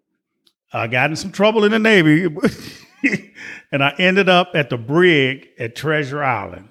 I 0.74 0.88
got 0.88 1.10
in 1.10 1.16
some 1.16 1.32
trouble 1.32 1.64
in 1.64 1.72
the 1.72 1.80
Navy, 1.80 2.26
and 3.72 3.84
I 3.84 3.94
ended 3.98 4.28
up 4.28 4.52
at 4.56 4.70
the 4.70 4.78
brig 4.78 5.48
at 5.58 5.76
Treasure 5.76 6.22
Island. 6.24 6.68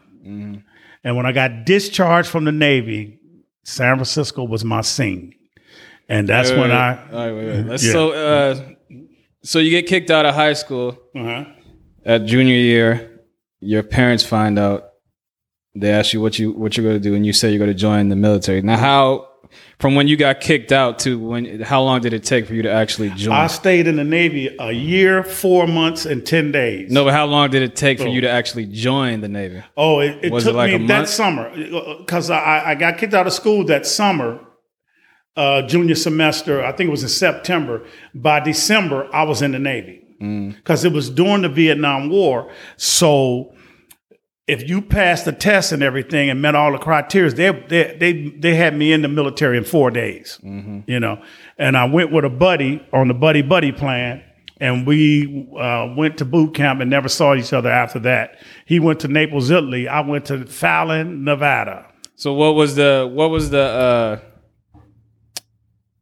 And 1.04 1.16
when 1.16 1.24
I 1.26 1.32
got 1.32 1.64
discharged 1.64 2.28
from 2.28 2.44
the 2.44 2.52
Navy, 2.52 3.18
San 3.64 3.96
Francisco 3.96 4.44
was 4.44 4.64
my 4.64 4.80
scene, 4.80 5.34
and 6.08 6.28
that's 6.28 6.50
Wait, 6.50 6.58
when 6.58 6.70
wait, 6.70 6.76
I. 6.76 7.04
wait. 7.12 7.32
Wait, 7.32 7.46
wait. 7.56 7.66
Let's, 7.66 7.84
Yeah. 7.86 7.92
So, 7.92 8.12
uh, 8.12 8.68
so 9.44 9.58
you 9.58 9.70
get 9.70 9.86
kicked 9.86 10.10
out 10.10 10.26
of 10.26 10.34
high 10.34 10.52
school 10.54 10.98
Uh-huh. 11.14 11.44
at 12.04 12.24
junior 12.26 12.54
year. 12.56 13.20
Your 13.60 13.82
parents 13.82 14.24
find 14.24 14.58
out. 14.58 14.88
They 15.74 15.90
ask 15.90 16.12
you 16.12 16.20
what 16.20 16.38
you 16.38 16.52
what 16.52 16.76
you're 16.76 16.84
going 16.84 17.00
to 17.00 17.08
do, 17.08 17.14
and 17.14 17.24
you 17.24 17.32
say 17.32 17.50
you're 17.50 17.58
going 17.58 17.70
to 17.70 17.74
join 17.74 18.08
the 18.08 18.16
military. 18.16 18.60
Now, 18.62 18.76
how 18.76 19.28
from 19.78 19.94
when 19.94 20.08
you 20.08 20.16
got 20.16 20.40
kicked 20.40 20.72
out 20.72 20.98
to 21.00 21.18
when? 21.18 21.60
How 21.60 21.82
long 21.82 22.00
did 22.00 22.12
it 22.12 22.22
take 22.24 22.46
for 22.46 22.54
you 22.54 22.62
to 22.62 22.70
actually 22.70 23.10
join? 23.10 23.34
I 23.34 23.46
stayed 23.46 23.86
in 23.86 23.96
the 23.96 24.04
Navy 24.04 24.54
a 24.58 24.72
year, 24.72 25.22
four 25.22 25.66
months, 25.66 26.06
and 26.06 26.24
ten 26.26 26.52
days. 26.52 26.90
no, 26.90 27.04
but 27.04 27.12
how 27.12 27.26
long 27.26 27.50
did 27.50 27.62
it 27.62 27.74
take 27.76 27.98
for 27.98 28.08
you 28.08 28.20
to 28.20 28.28
actually 28.30 28.66
join 28.66 29.20
the 29.20 29.28
Navy? 29.28 29.62
Oh, 29.76 30.00
it, 30.00 30.18
it 30.22 30.32
Was 30.32 30.44
it 30.44 30.50
took 30.50 30.56
like 30.56 30.80
me 30.80 30.86
that 30.86 31.08
summer 31.08 31.50
because 31.98 32.30
I, 32.30 32.70
I 32.70 32.74
got 32.74 32.98
kicked 32.98 33.14
out 33.14 33.26
of 33.26 33.32
school 33.32 33.64
that 33.66 33.86
summer, 33.86 34.40
uh, 35.36 35.62
junior 35.62 35.94
semester. 35.94 36.62
I 36.64 36.72
think 36.72 36.88
it 36.88 36.90
was 36.90 37.02
in 37.02 37.08
September. 37.08 37.84
By 38.14 38.40
December, 38.40 39.08
I 39.12 39.22
was 39.24 39.42
in 39.42 39.52
the 39.52 39.58
Navy 39.58 40.00
Mm. 40.20 40.54
because 40.54 40.84
it 40.84 40.92
was 40.92 41.10
during 41.10 41.42
the 41.42 41.48
Vietnam 41.48 42.08
War. 42.08 42.48
So 42.76 43.52
if 44.52 44.68
you 44.68 44.82
passed 44.82 45.24
the 45.24 45.32
test 45.32 45.72
and 45.72 45.82
everything 45.82 46.28
and 46.28 46.42
met 46.42 46.54
all 46.54 46.72
the 46.72 46.78
criteria, 46.78 47.30
they 47.30 47.50
they 47.68 47.96
they, 47.96 48.28
they 48.28 48.54
had 48.54 48.76
me 48.76 48.92
in 48.92 49.02
the 49.02 49.08
military 49.08 49.56
in 49.56 49.64
four 49.64 49.90
days. 49.90 50.38
Mm-hmm. 50.44 50.80
You 50.86 51.00
know, 51.00 51.22
and 51.58 51.76
I 51.76 51.86
went 51.86 52.12
with 52.12 52.24
a 52.24 52.30
buddy 52.30 52.86
on 52.92 53.08
the 53.08 53.14
buddy 53.14 53.42
buddy 53.42 53.72
plan. 53.72 54.22
And 54.60 54.86
we 54.86 55.48
uh, 55.58 55.92
went 55.96 56.18
to 56.18 56.24
boot 56.24 56.54
camp 56.54 56.80
and 56.80 56.88
never 56.88 57.08
saw 57.08 57.34
each 57.34 57.52
other 57.52 57.68
after 57.68 57.98
that. 58.00 58.38
He 58.64 58.78
went 58.78 59.00
to 59.00 59.08
Naples, 59.08 59.50
Italy. 59.50 59.88
I 59.88 60.02
went 60.02 60.26
to 60.26 60.46
Fallon, 60.46 61.24
Nevada. 61.24 61.84
So 62.14 62.32
what 62.34 62.54
was 62.54 62.76
the 62.76 63.10
what 63.12 63.30
was 63.30 63.50
the 63.50 63.60
uh, 63.60 64.80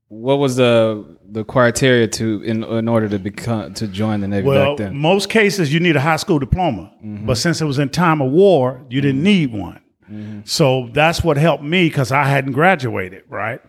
what 0.09 0.39
was 0.39 0.57
the 0.57 1.17
the 1.31 1.45
criteria 1.45 2.09
to 2.09 2.43
in 2.43 2.65
in 2.65 2.89
order 2.89 3.09
to 3.09 3.19
become 3.19 3.73
to 3.75 3.87
join 3.87 4.21
the 4.21 4.29
Navy 4.29 4.47
Well, 4.47 4.77
back 4.77 4.79
then? 4.79 4.97
most 4.97 5.31
cases 5.31 5.73
you 5.73 5.81
need 5.81 5.97
a 5.97 6.01
high 6.01 6.17
school 6.17 6.39
diploma, 6.39 6.93
mm-hmm. 7.05 7.27
but 7.27 7.39
since 7.39 7.61
it 7.61 7.67
was 7.67 7.79
in 7.79 7.89
time 7.89 8.21
of 8.21 8.31
war, 8.33 8.85
you 8.91 9.01
didn't 9.01 9.19
mm-hmm. 9.19 9.25
need 9.25 9.53
one. 9.53 9.81
Mm-hmm. 10.11 10.41
So 10.45 10.91
that's 10.93 11.23
what 11.23 11.37
helped 11.37 11.63
me 11.63 11.89
because 11.89 12.11
I 12.11 12.25
hadn't 12.25 12.53
graduated, 12.53 13.25
right? 13.29 13.61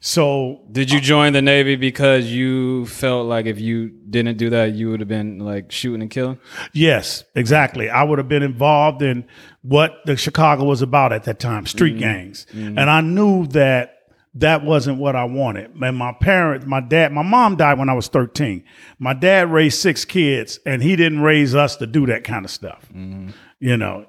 So 0.00 0.60
Did 0.70 0.92
you 0.92 1.00
join 1.00 1.32
the 1.32 1.42
Navy 1.42 1.74
because 1.74 2.26
you 2.26 2.86
felt 2.86 3.26
like 3.26 3.46
if 3.46 3.58
you 3.58 3.88
didn't 3.88 4.36
do 4.36 4.50
that, 4.50 4.74
you 4.74 4.90
would 4.90 5.00
have 5.00 5.08
been 5.08 5.38
like 5.38 5.72
shooting 5.72 6.02
and 6.02 6.10
killing? 6.10 6.38
yes, 6.72 7.24
exactly. 7.34 7.88
I 7.88 8.04
would 8.04 8.18
have 8.18 8.28
been 8.28 8.42
involved 8.42 9.02
in 9.02 9.26
what 9.62 9.94
the 10.04 10.16
Chicago 10.16 10.64
was 10.64 10.82
about 10.82 11.12
at 11.12 11.24
that 11.24 11.40
time, 11.40 11.66
street 11.66 11.98
gangs, 11.98 12.46
and 12.52 12.78
I 12.78 13.00
knew 13.00 13.46
that 13.48 13.95
that 14.36 14.64
wasn't 14.64 14.98
what 14.98 15.16
I 15.16 15.24
wanted. 15.24 15.74
And 15.80 15.96
my 15.96 16.12
parents, 16.12 16.66
my 16.66 16.80
dad, 16.80 17.12
my 17.12 17.22
mom 17.22 17.56
died 17.56 17.78
when 17.78 17.88
I 17.88 17.94
was 17.94 18.08
13. 18.08 18.64
My 18.98 19.14
dad 19.14 19.50
raised 19.50 19.78
six 19.80 20.04
kids 20.04 20.58
and 20.66 20.82
he 20.82 20.94
didn't 20.96 21.20
raise 21.20 21.54
us 21.54 21.76
to 21.76 21.86
do 21.86 22.06
that 22.06 22.24
kind 22.24 22.44
of 22.44 22.50
stuff. 22.50 22.86
You 22.92 23.76
know. 23.76 24.06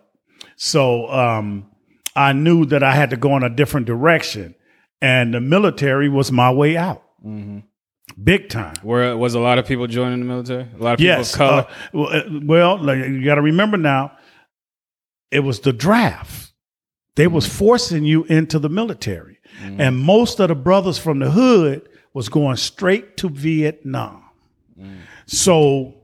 So 0.56 1.08
um, 1.12 1.70
I 2.16 2.34
knew 2.34 2.66
that 2.66 2.84
I 2.84 2.94
had 2.94 3.10
to 3.12 3.18
go 3.18 3.36
in 3.38 3.44
a 3.44 3.50
different 3.50 3.86
direction. 3.88 4.56
And 5.02 5.34
the 5.34 5.40
military 5.40 6.10
was 6.10 6.32
my 6.32 6.52
way 6.52 6.76
out. 6.76 7.04
Big 8.24 8.50
time. 8.50 8.76
Where 8.82 9.16
was 9.16 9.36
a 9.36 9.40
lot 9.40 9.60
of 9.60 9.66
people 9.68 9.86
joining 9.88 10.20
the 10.20 10.26
military? 10.26 10.64
A 10.80 10.84
lot 10.84 10.94
of 10.94 10.98
people 10.98 11.06
Yes. 11.18 11.34
of 11.34 11.38
color. 11.38 11.62
uh, 11.62 11.74
well, 11.94 12.08
uh, 12.16 12.22
well, 12.44 12.78
like, 12.84 12.98
you 13.00 13.24
got 13.24 13.36
to 13.36 13.42
remember 13.42 13.78
now, 13.78 14.14
it 15.30 15.42
was 15.42 15.60
the 15.60 15.74
draft. 15.74 16.52
They 17.16 17.28
was 17.28 17.46
forcing 17.48 18.06
you 18.06 18.24
into 18.26 18.60
the 18.60 18.70
military, 18.70 19.37
Mm-hmm. 19.60 19.82
and 19.82 19.98
most 19.98 20.40
of 20.40 20.50
the 20.50 20.56
brothers 20.56 21.00
from 21.00 21.20
the 21.20 21.32
hood 21.32 21.90
was 22.14 22.30
going 22.30 22.58
straight 22.58 23.18
to 23.18 23.30
Vietnam. 23.30 24.24
Mm. 24.80 24.98
So, 25.26 25.96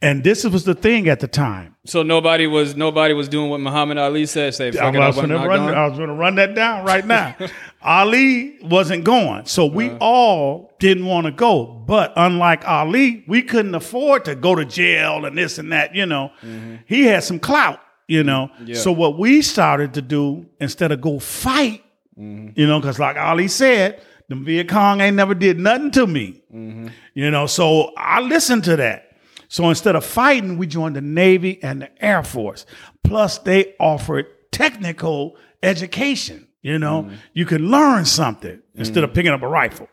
and 0.00 0.24
this 0.24 0.44
was 0.44 0.64
the 0.64 0.74
thing 0.74 1.08
at 1.08 1.20
the 1.20 1.28
time. 1.28 1.76
so 1.84 2.02
nobody 2.02 2.46
was 2.46 2.74
nobody 2.76 3.14
was 3.14 3.28
doing 3.28 3.50
what 3.50 3.60
Muhammad 3.60 3.98
Ali 3.98 4.26
said. 4.26 4.54
Say, 4.54 4.66
I 4.78 4.90
was, 4.90 5.18
I 5.18 5.20
gonna 5.20 5.46
run. 5.46 5.74
I 5.74 5.86
was 5.86 5.96
going 5.96 6.08
to 6.08 6.14
run 6.14 6.34
that 6.36 6.54
down 6.54 6.84
right 6.84 7.06
now. 7.06 7.36
Ali 7.82 8.58
wasn't 8.62 9.04
going. 9.04 9.46
So 9.46 9.66
we 9.66 9.90
uh. 9.90 9.98
all 10.00 10.72
didn't 10.78 11.06
want 11.06 11.26
to 11.26 11.32
go. 11.32 11.64
But 11.64 12.12
unlike 12.16 12.66
Ali, 12.66 13.24
we 13.26 13.42
couldn't 13.42 13.74
afford 13.74 14.24
to 14.24 14.34
go 14.34 14.54
to 14.54 14.64
jail 14.64 15.24
and 15.24 15.36
this 15.36 15.58
and 15.58 15.72
that, 15.72 15.94
you 15.94 16.06
know. 16.06 16.30
Mm-hmm. 16.42 16.76
He 16.86 17.04
had 17.04 17.24
some 17.24 17.38
clout. 17.38 17.80
you 18.08 18.24
know. 18.24 18.50
Yeah. 18.64 18.76
So 18.76 18.92
what 18.92 19.18
we 19.18 19.42
started 19.42 19.94
to 19.94 20.02
do 20.02 20.46
instead 20.60 20.92
of 20.92 21.00
go 21.00 21.18
fight, 21.18 21.81
Mm-hmm. 22.18 22.50
you 22.60 22.66
know, 22.66 22.78
because 22.78 22.98
like 22.98 23.16
Ali 23.16 23.48
said, 23.48 24.02
the 24.28 24.34
Viet 24.36 24.68
Cong 24.68 25.00
ain't 25.00 25.16
never 25.16 25.34
did 25.34 25.58
nothing 25.58 25.90
to 25.92 26.06
me, 26.06 26.42
mm-hmm. 26.52 26.88
you 27.14 27.30
know. 27.30 27.46
So 27.46 27.92
I 27.96 28.20
listened 28.20 28.64
to 28.64 28.76
that. 28.76 29.16
So 29.48 29.68
instead 29.68 29.96
of 29.96 30.04
fighting, 30.04 30.56
we 30.58 30.66
joined 30.66 30.96
the 30.96 31.00
Navy 31.00 31.58
and 31.62 31.82
the 31.82 32.04
Air 32.04 32.22
Force. 32.22 32.64
Plus, 33.04 33.38
they 33.38 33.74
offered 33.78 34.26
technical 34.50 35.36
education. 35.62 36.48
You 36.62 36.78
know, 36.78 37.04
mm-hmm. 37.04 37.14
you 37.34 37.44
can 37.44 37.70
learn 37.70 38.04
something 38.04 38.62
instead 38.74 39.02
of 39.04 39.12
picking 39.12 39.32
up 39.32 39.42
a 39.42 39.48
rifle. 39.48 39.88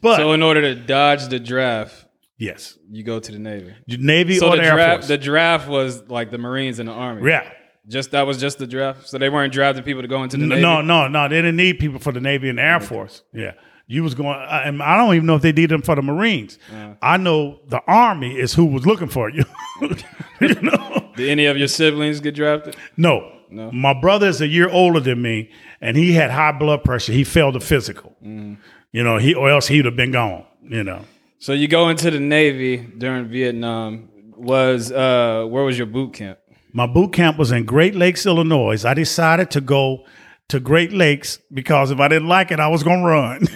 But 0.00 0.16
So 0.16 0.32
in 0.32 0.42
order 0.42 0.60
to 0.60 0.74
dodge 0.74 1.28
the 1.28 1.40
draft, 1.40 2.04
yes, 2.36 2.78
you 2.90 3.02
go 3.02 3.18
to 3.18 3.32
the 3.32 3.38
Navy. 3.38 3.74
Navy 3.88 4.36
So 4.36 4.48
or 4.48 4.56
the 4.56 4.62
the 4.62 4.68
Air 4.68 4.74
draft, 4.74 4.94
Force. 5.00 5.08
the 5.08 5.18
draft 5.18 5.68
was 5.68 6.08
like 6.08 6.30
the 6.30 6.38
Marines 6.38 6.78
and 6.78 6.88
the 6.88 6.92
Army. 6.92 7.28
yeah. 7.28 7.50
Just 7.88 8.12
that 8.12 8.26
was 8.26 8.38
just 8.38 8.58
the 8.58 8.66
draft. 8.66 9.08
So 9.08 9.18
they 9.18 9.28
weren't 9.28 9.52
drafting 9.52 9.82
people 9.84 10.02
to 10.02 10.08
go 10.08 10.22
into 10.22 10.36
the 10.36 10.44
No, 10.46 10.54
Navy. 10.54 10.62
no, 10.62 10.80
no, 10.82 11.08
no. 11.08 11.28
They 11.28 11.36
didn't 11.36 11.56
need 11.56 11.78
people 11.80 11.98
for 11.98 12.12
the 12.12 12.20
Navy 12.20 12.48
and 12.48 12.58
the 12.58 12.62
Air 12.62 12.80
Force. 12.80 13.22
Yeah. 13.32 13.52
You 13.88 14.04
was 14.04 14.14
going, 14.14 14.28
I- 14.38 14.62
and 14.62 14.80
I 14.82 14.96
don't 14.96 15.14
even 15.16 15.26
know 15.26 15.34
if 15.34 15.42
they 15.42 15.50
did 15.52 15.70
them 15.70 15.82
for 15.82 15.96
the 15.96 16.02
Marines. 16.02 16.58
I 17.02 17.16
know 17.16 17.58
the 17.68 17.80
Army 17.88 18.38
is 18.38 18.54
who 18.54 18.64
was 18.66 18.86
looking 18.86 19.08
for 19.08 19.28
you. 19.28 19.44
you 20.40 20.54
know? 20.62 21.10
Did 21.16 21.28
any 21.28 21.46
of 21.46 21.56
your 21.58 21.68
siblings 21.68 22.20
get 22.20 22.34
drafted? 22.34 22.76
No. 22.96 23.30
No. 23.50 23.70
My 23.70 23.92
brother 23.92 24.28
is 24.28 24.40
a 24.40 24.46
year 24.46 24.70
older 24.70 24.98
than 25.00 25.20
me, 25.20 25.50
and 25.82 25.94
he 25.94 26.12
had 26.14 26.30
high 26.30 26.52
blood 26.52 26.84
pressure. 26.84 27.12
He 27.12 27.22
failed 27.24 27.54
the 27.54 27.60
physical. 27.60 28.16
You 28.22 29.04
know, 29.04 29.18
he 29.18 29.34
or 29.34 29.50
else 29.50 29.66
he'd 29.68 29.84
have 29.84 29.96
been 29.96 30.12
gone. 30.12 30.46
You 30.62 30.84
know, 30.84 31.04
So 31.38 31.52
you 31.52 31.68
go 31.68 31.90
into 31.90 32.10
the 32.10 32.20
Navy 32.20 32.78
during 32.78 33.26
Vietnam. 33.28 34.08
Was 34.36 34.90
uh 34.90 35.44
where 35.48 35.64
was 35.64 35.76
your 35.76 35.86
boot 35.86 36.14
camp? 36.14 36.38
My 36.72 36.86
boot 36.86 37.12
camp 37.12 37.38
was 37.38 37.52
in 37.52 37.64
Great 37.64 37.94
Lakes, 37.94 38.26
Illinois. 38.26 38.84
I 38.84 38.94
decided 38.94 39.50
to 39.52 39.60
go 39.60 40.04
to 40.48 40.60
Great 40.60 40.92
Lakes 40.92 41.38
because 41.52 41.90
if 41.90 42.00
I 42.00 42.08
didn't 42.08 42.28
like 42.28 42.50
it, 42.50 42.60
I 42.60 42.68
was 42.68 42.82
going 42.82 43.00
to 43.00 43.06
run. 43.06 43.46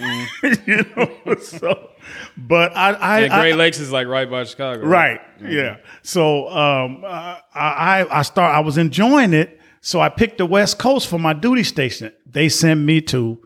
you 0.65 0.85
know, 0.95 1.35
so. 1.39 1.89
But 2.37 2.75
I, 2.75 2.91
I, 2.93 3.19
And 3.21 3.33
I- 3.33 3.41
Great 3.41 3.55
Lakes 3.55 3.79
is 3.79 3.91
like 3.91 4.07
right 4.07 4.29
by 4.29 4.43
Chicago. 4.45 4.85
Right. 4.85 5.19
Yeah. 5.41 5.77
So 6.03 6.47
um, 6.49 7.03
uh, 7.05 7.37
I 7.53 8.05
I 8.09 8.21
start. 8.23 8.55
I 8.55 8.61
was 8.61 8.77
enjoying 8.77 9.33
it. 9.33 9.59
So 9.81 9.99
I 10.01 10.09
picked 10.09 10.37
the 10.39 10.45
West 10.45 10.79
Coast 10.79 11.07
for 11.07 11.19
my 11.19 11.33
duty 11.33 11.63
station. 11.63 12.11
They 12.25 12.49
sent 12.49 12.79
me 12.81 13.01
to 13.01 13.39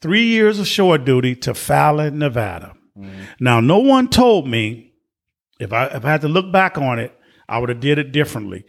three 0.00 0.24
years 0.26 0.58
of 0.58 0.66
shore 0.66 0.98
duty 0.98 1.34
to 1.36 1.54
Fallon, 1.54 2.18
Nevada. 2.18 2.74
Now, 3.40 3.60
no 3.60 3.78
one 3.78 4.08
told 4.08 4.46
me 4.46 4.92
if 5.58 5.72
I 5.72 5.86
if 5.86 6.04
I 6.04 6.10
had 6.10 6.20
to 6.22 6.28
look 6.28 6.52
back 6.52 6.76
on 6.76 6.98
it, 6.98 7.16
I 7.48 7.58
would 7.58 7.68
have 7.70 7.80
did 7.80 7.98
it 7.98 8.12
differently. 8.12 8.64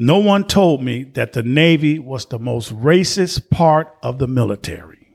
No 0.00 0.18
one 0.18 0.44
told 0.44 0.80
me 0.80 1.02
that 1.14 1.32
the 1.32 1.42
Navy 1.42 1.98
was 1.98 2.26
the 2.26 2.38
most 2.38 2.72
racist 2.72 3.50
part 3.50 3.96
of 4.00 4.20
the 4.20 4.28
military. 4.28 5.08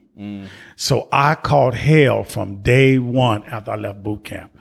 So 0.76 1.08
I 1.10 1.36
caught 1.36 1.74
hell 1.74 2.26
from 2.26 2.62
day 2.62 3.00
one 3.00 3.46
after 3.46 3.72
I 3.72 3.78
left 3.78 4.04
boot 4.04 4.26
camp. 4.26 4.52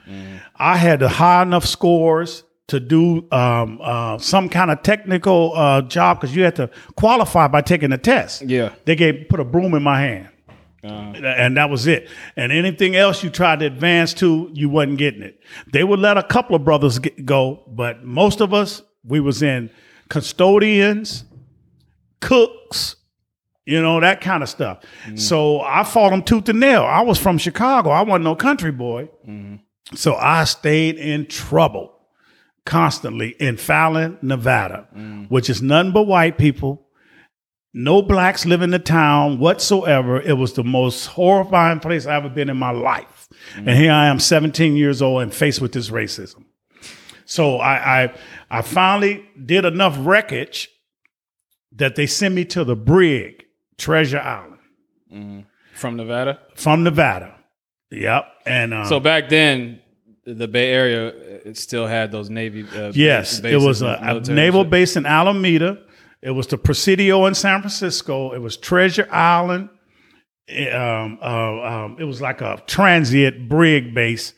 I 0.55 0.77
had 0.77 1.01
high 1.01 1.41
enough 1.41 1.65
scores 1.65 2.43
to 2.67 2.79
do 2.79 3.27
um, 3.33 3.79
uh, 3.83 4.17
some 4.17 4.47
kind 4.47 4.71
of 4.71 4.81
technical 4.81 5.51
uh, 5.55 5.81
job 5.81 6.21
because 6.21 6.33
you 6.33 6.43
had 6.43 6.55
to 6.55 6.69
qualify 6.95 7.49
by 7.49 7.61
taking 7.61 7.91
a 7.91 7.97
test. 7.97 8.43
Yeah. 8.43 8.73
They 8.85 8.95
gave 8.95 9.27
put 9.29 9.41
a 9.41 9.43
broom 9.43 9.73
in 9.73 9.83
my 9.83 9.99
hand. 9.99 10.29
And 10.83 11.57
that 11.57 11.69
was 11.69 11.85
it. 11.85 12.09
And 12.37 12.51
anything 12.53 12.95
else 12.95 13.23
you 13.23 13.29
tried 13.29 13.59
to 13.59 13.65
advance 13.65 14.13
to, 14.15 14.49
you 14.53 14.69
wasn't 14.69 14.99
getting 14.99 15.21
it. 15.21 15.41
They 15.71 15.83
would 15.83 15.99
let 15.99 16.17
a 16.17 16.23
couple 16.23 16.55
of 16.55 16.63
brothers 16.63 16.99
get, 16.99 17.25
go, 17.25 17.63
but 17.67 18.05
most 18.05 18.39
of 18.39 18.53
us, 18.53 18.81
we 19.03 19.19
was 19.19 19.43
in 19.43 19.69
custodians, 20.13 21.23
cooks, 22.21 22.97
you 23.65 23.81
know, 23.81 23.99
that 23.99 24.21
kind 24.21 24.43
of 24.43 24.49
stuff. 24.49 24.83
Mm. 25.07 25.19
So 25.19 25.61
I 25.61 25.83
fought 25.83 26.11
them 26.11 26.21
tooth 26.21 26.47
and 26.49 26.59
nail. 26.59 26.83
I 26.83 27.01
was 27.01 27.17
from 27.17 27.39
Chicago. 27.39 27.89
I 27.89 28.03
wasn't 28.03 28.25
no 28.25 28.35
country 28.35 28.71
boy. 28.71 29.09
Mm-hmm. 29.27 29.55
So 29.95 30.13
I 30.13 30.43
stayed 30.43 30.97
in 30.97 31.25
trouble 31.25 31.95
constantly 32.63 33.29
in 33.39 33.57
Fallon, 33.57 34.19
Nevada, 34.21 34.87
mm. 34.95 35.27
which 35.31 35.49
is 35.49 35.63
nothing 35.63 35.93
but 35.93 36.03
white 36.03 36.37
people. 36.37 36.87
No 37.73 38.03
blacks 38.03 38.45
live 38.45 38.61
in 38.61 38.69
the 38.69 38.77
town 38.77 39.39
whatsoever. 39.39 40.21
It 40.21 40.37
was 40.37 40.53
the 40.53 40.63
most 40.63 41.07
horrifying 41.07 41.79
place 41.79 42.05
I've 42.05 42.25
ever 42.25 42.29
been 42.29 42.51
in 42.51 42.57
my 42.57 42.69
life. 42.69 43.27
And 43.55 43.65
mm. 43.65 43.75
here 43.75 43.91
I 43.91 44.05
am, 44.09 44.19
17 44.19 44.75
years 44.75 45.01
old 45.01 45.23
and 45.23 45.33
faced 45.33 45.59
with 45.59 45.71
this 45.71 45.89
racism. 45.89 46.45
So 47.25 47.57
I, 47.57 48.03
I 48.03 48.13
I 48.49 48.61
finally 48.61 49.25
did 49.45 49.65
enough 49.65 49.95
wreckage 49.99 50.69
that 51.73 51.95
they 51.95 52.05
sent 52.05 52.35
me 52.35 52.45
to 52.45 52.63
the 52.63 52.75
brig, 52.75 53.45
Treasure 53.77 54.19
Island, 54.19 55.45
From 55.73 55.95
Nevada. 55.95 56.39
from 56.55 56.83
Nevada. 56.83 57.35
Yep. 57.91 58.25
And 58.45 58.73
um, 58.73 58.85
So 58.87 58.99
back 58.99 59.29
then, 59.29 59.79
the 60.25 60.47
Bay 60.47 60.71
Area 60.71 61.07
it 61.45 61.57
still 61.57 61.87
had 61.87 62.11
those 62.11 62.29
Navy. 62.29 62.65
Uh, 62.75 62.91
Yes, 62.93 63.39
it 63.43 63.57
was 63.57 63.81
a, 63.81 63.97
a 64.01 64.19
naval 64.31 64.63
shit. 64.63 64.69
base 64.71 64.95
in 64.95 65.05
Alameda. 65.05 65.79
It 66.21 66.31
was 66.31 66.47
the 66.47 66.57
Presidio 66.57 67.25
in 67.25 67.35
San 67.35 67.59
Francisco. 67.61 68.31
It 68.33 68.39
was 68.39 68.55
Treasure 68.57 69.07
Island. 69.11 69.69
It, 70.47 70.73
um, 70.73 71.19
uh, 71.21 71.61
um, 71.85 71.97
it 71.99 72.03
was 72.05 72.21
like 72.21 72.41
a 72.41 72.61
transient 72.67 73.47
brig 73.49 73.93
base, 73.93 74.33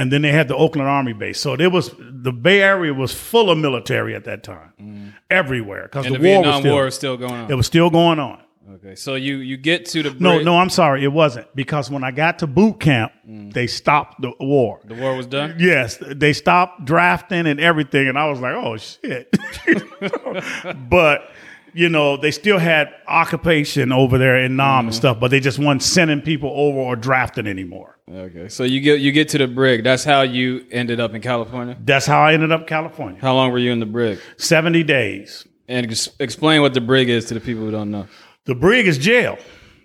and 0.00 0.10
then 0.10 0.22
they 0.22 0.32
had 0.32 0.48
the 0.48 0.56
Oakland 0.56 0.88
Army 0.88 1.12
base. 1.12 1.38
So 1.38 1.56
there 1.56 1.68
was 1.68 1.94
the 1.98 2.32
Bay 2.32 2.62
Area 2.62 2.94
was 2.94 3.12
full 3.12 3.50
of 3.50 3.58
military 3.58 4.14
at 4.14 4.24
that 4.24 4.42
time, 4.42 4.72
mm. 4.80 5.12
everywhere 5.30 5.82
because 5.82 6.06
the, 6.06 6.16
the, 6.16 6.18
war 6.18 6.42
was 6.42 6.56
still 6.56 6.72
War 6.72 6.86
is 6.86 6.94
still 6.94 7.16
going 7.18 7.32
on. 7.32 7.50
it 7.50 7.54
was 7.54 7.66
still 7.66 7.90
going 7.90 8.18
on. 8.18 8.42
okay, 8.76 8.94
so 8.94 9.14
you 9.14 9.36
you 9.36 9.58
get 9.58 9.84
to 9.86 10.02
the 10.02 10.16
No, 10.18 10.40
no, 10.40 10.56
I'm 10.56 10.70
sorry, 10.70 11.04
it 11.04 11.12
wasn't 11.12 11.54
because 11.54 11.90
when 11.90 12.02
I 12.02 12.12
got 12.12 12.38
to 12.38 12.46
boot 12.46 12.80
camp, 12.80 13.12
mm. 13.28 13.52
they 13.52 13.66
stopped 13.66 14.22
the 14.22 14.32
war. 14.40 14.80
the 14.84 14.94
war 14.94 15.14
was 15.14 15.26
done. 15.26 15.56
Yes, 15.58 15.98
they 16.00 16.32
stopped 16.32 16.86
drafting 16.86 17.46
and 17.46 17.60
everything, 17.60 18.08
and 18.08 18.18
I 18.18 18.30
was 18.30 18.40
like, 18.40 18.54
"Oh 18.54 18.78
shit!" 18.78 19.36
but 20.88 21.30
you 21.74 21.88
know, 21.88 22.16
they 22.16 22.30
still 22.30 22.58
had 22.58 22.88
occupation 23.06 23.92
over 23.92 24.18
there 24.18 24.42
in 24.42 24.56
Nam 24.56 24.80
and 24.86 24.88
mm-hmm. 24.88 24.96
stuff, 24.96 25.20
but 25.20 25.30
they 25.30 25.40
just 25.40 25.58
weren't 25.58 25.82
sending 25.82 26.20
people 26.20 26.50
over 26.54 26.78
or 26.78 26.96
drafting 26.96 27.46
anymore. 27.46 27.98
Okay, 28.10 28.48
so 28.48 28.64
you 28.64 28.80
get 28.80 29.00
you 29.00 29.12
get 29.12 29.28
to 29.30 29.38
the 29.38 29.46
brig. 29.46 29.84
That's 29.84 30.02
how 30.02 30.22
you 30.22 30.66
ended 30.70 30.98
up 30.98 31.14
in 31.14 31.22
California. 31.22 31.76
That's 31.80 32.06
how 32.06 32.20
I 32.20 32.34
ended 32.34 32.50
up 32.50 32.62
in 32.62 32.66
California. 32.66 33.20
How 33.20 33.34
long 33.34 33.52
were 33.52 33.58
you 33.58 33.70
in 33.70 33.78
the 33.78 33.86
brig? 33.86 34.18
Seventy 34.36 34.82
days. 34.82 35.46
And 35.68 35.86
ex- 35.86 36.08
explain 36.18 36.62
what 36.62 36.74
the 36.74 36.80
brig 36.80 37.08
is 37.08 37.26
to 37.26 37.34
the 37.34 37.40
people 37.40 37.62
who 37.62 37.70
don't 37.70 37.92
know. 37.92 38.08
The 38.46 38.56
brig 38.56 38.88
is 38.88 38.98
jail. 38.98 39.38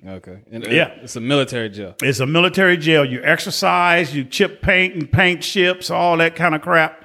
Okay, 0.08 0.40
and, 0.52 0.66
Yeah. 0.66 0.92
it's 1.02 1.16
a 1.16 1.22
military 1.22 1.70
jail. 1.70 1.96
It's 2.02 2.20
a 2.20 2.26
military 2.26 2.78
jail. 2.78 3.06
You 3.06 3.22
exercise, 3.24 4.16
you 4.16 4.24
chip 4.24 4.62
paint 4.62 4.96
and 4.96 5.12
paint 5.12 5.44
ships, 5.44 5.90
all 5.90 6.18
that 6.18 6.36
kind 6.36 6.54
of 6.56 6.62
crap. 6.62 7.05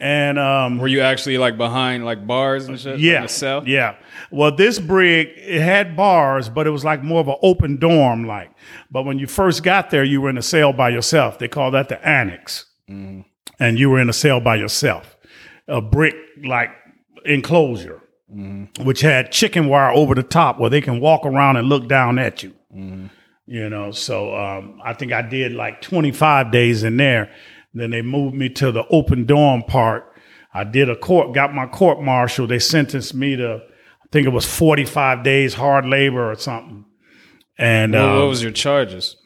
And 0.00 0.38
um, 0.38 0.78
Were 0.78 0.88
you 0.88 1.00
actually 1.00 1.38
like 1.38 1.56
behind 1.56 2.04
like 2.04 2.26
bars 2.26 2.66
and 2.66 2.78
shit? 2.78 2.98
Yeah, 2.98 3.26
cell. 3.26 3.62
yeah. 3.66 3.94
Well, 4.30 4.54
this 4.54 4.78
brig 4.80 5.28
it 5.36 5.62
had 5.62 5.96
bars, 5.96 6.48
but 6.48 6.66
it 6.66 6.70
was 6.70 6.84
like 6.84 7.02
more 7.02 7.20
of 7.20 7.28
an 7.28 7.36
open 7.42 7.76
dorm, 7.78 8.26
like. 8.26 8.50
But 8.90 9.04
when 9.04 9.18
you 9.18 9.26
first 9.26 9.62
got 9.62 9.90
there, 9.90 10.02
you 10.04 10.20
were 10.20 10.30
in 10.30 10.36
a 10.36 10.42
cell 10.42 10.72
by 10.72 10.88
yourself. 10.90 11.38
They 11.38 11.48
call 11.48 11.70
that 11.70 11.88
the 11.88 12.06
annex, 12.06 12.66
and 12.88 13.24
you 13.60 13.88
were 13.88 14.00
in 14.00 14.08
a 14.08 14.12
cell 14.12 14.40
by 14.40 14.56
yourself, 14.56 15.16
a 15.68 15.80
brick 15.80 16.16
like 16.44 16.70
enclosure, 17.24 18.02
which 18.82 19.00
had 19.00 19.30
chicken 19.30 19.68
wire 19.68 19.92
over 19.92 20.14
the 20.16 20.22
top 20.24 20.58
where 20.58 20.70
they 20.70 20.80
can 20.80 20.98
walk 21.00 21.24
around 21.24 21.56
and 21.56 21.68
look 21.68 21.88
down 21.88 22.18
at 22.18 22.42
you. 22.42 22.52
You 23.46 23.68
know, 23.68 23.90
so 23.92 24.34
um, 24.34 24.80
I 24.82 24.94
think 24.94 25.12
I 25.12 25.22
did 25.22 25.52
like 25.52 25.82
25 25.82 26.50
days 26.50 26.82
in 26.82 26.96
there. 26.96 27.30
Then 27.74 27.90
they 27.90 28.02
moved 28.02 28.34
me 28.36 28.48
to 28.50 28.70
the 28.72 28.86
open 28.88 29.26
dorm 29.26 29.62
part. 29.62 30.10
I 30.52 30.62
did 30.64 30.88
a 30.88 30.96
court, 30.96 31.34
got 31.34 31.52
my 31.52 31.66
court 31.66 32.00
martial. 32.00 32.46
They 32.46 32.60
sentenced 32.60 33.14
me 33.14 33.34
to, 33.36 33.56
I 33.56 34.06
think 34.12 34.26
it 34.26 34.30
was 34.30 34.46
45 34.46 35.24
days 35.24 35.54
hard 35.54 35.84
labor 35.84 36.30
or 36.30 36.36
something. 36.36 36.84
And 37.58 37.92
What, 37.92 38.02
um, 38.02 38.18
what 38.20 38.28
was 38.28 38.42
your 38.42 38.52
charges? 38.52 39.16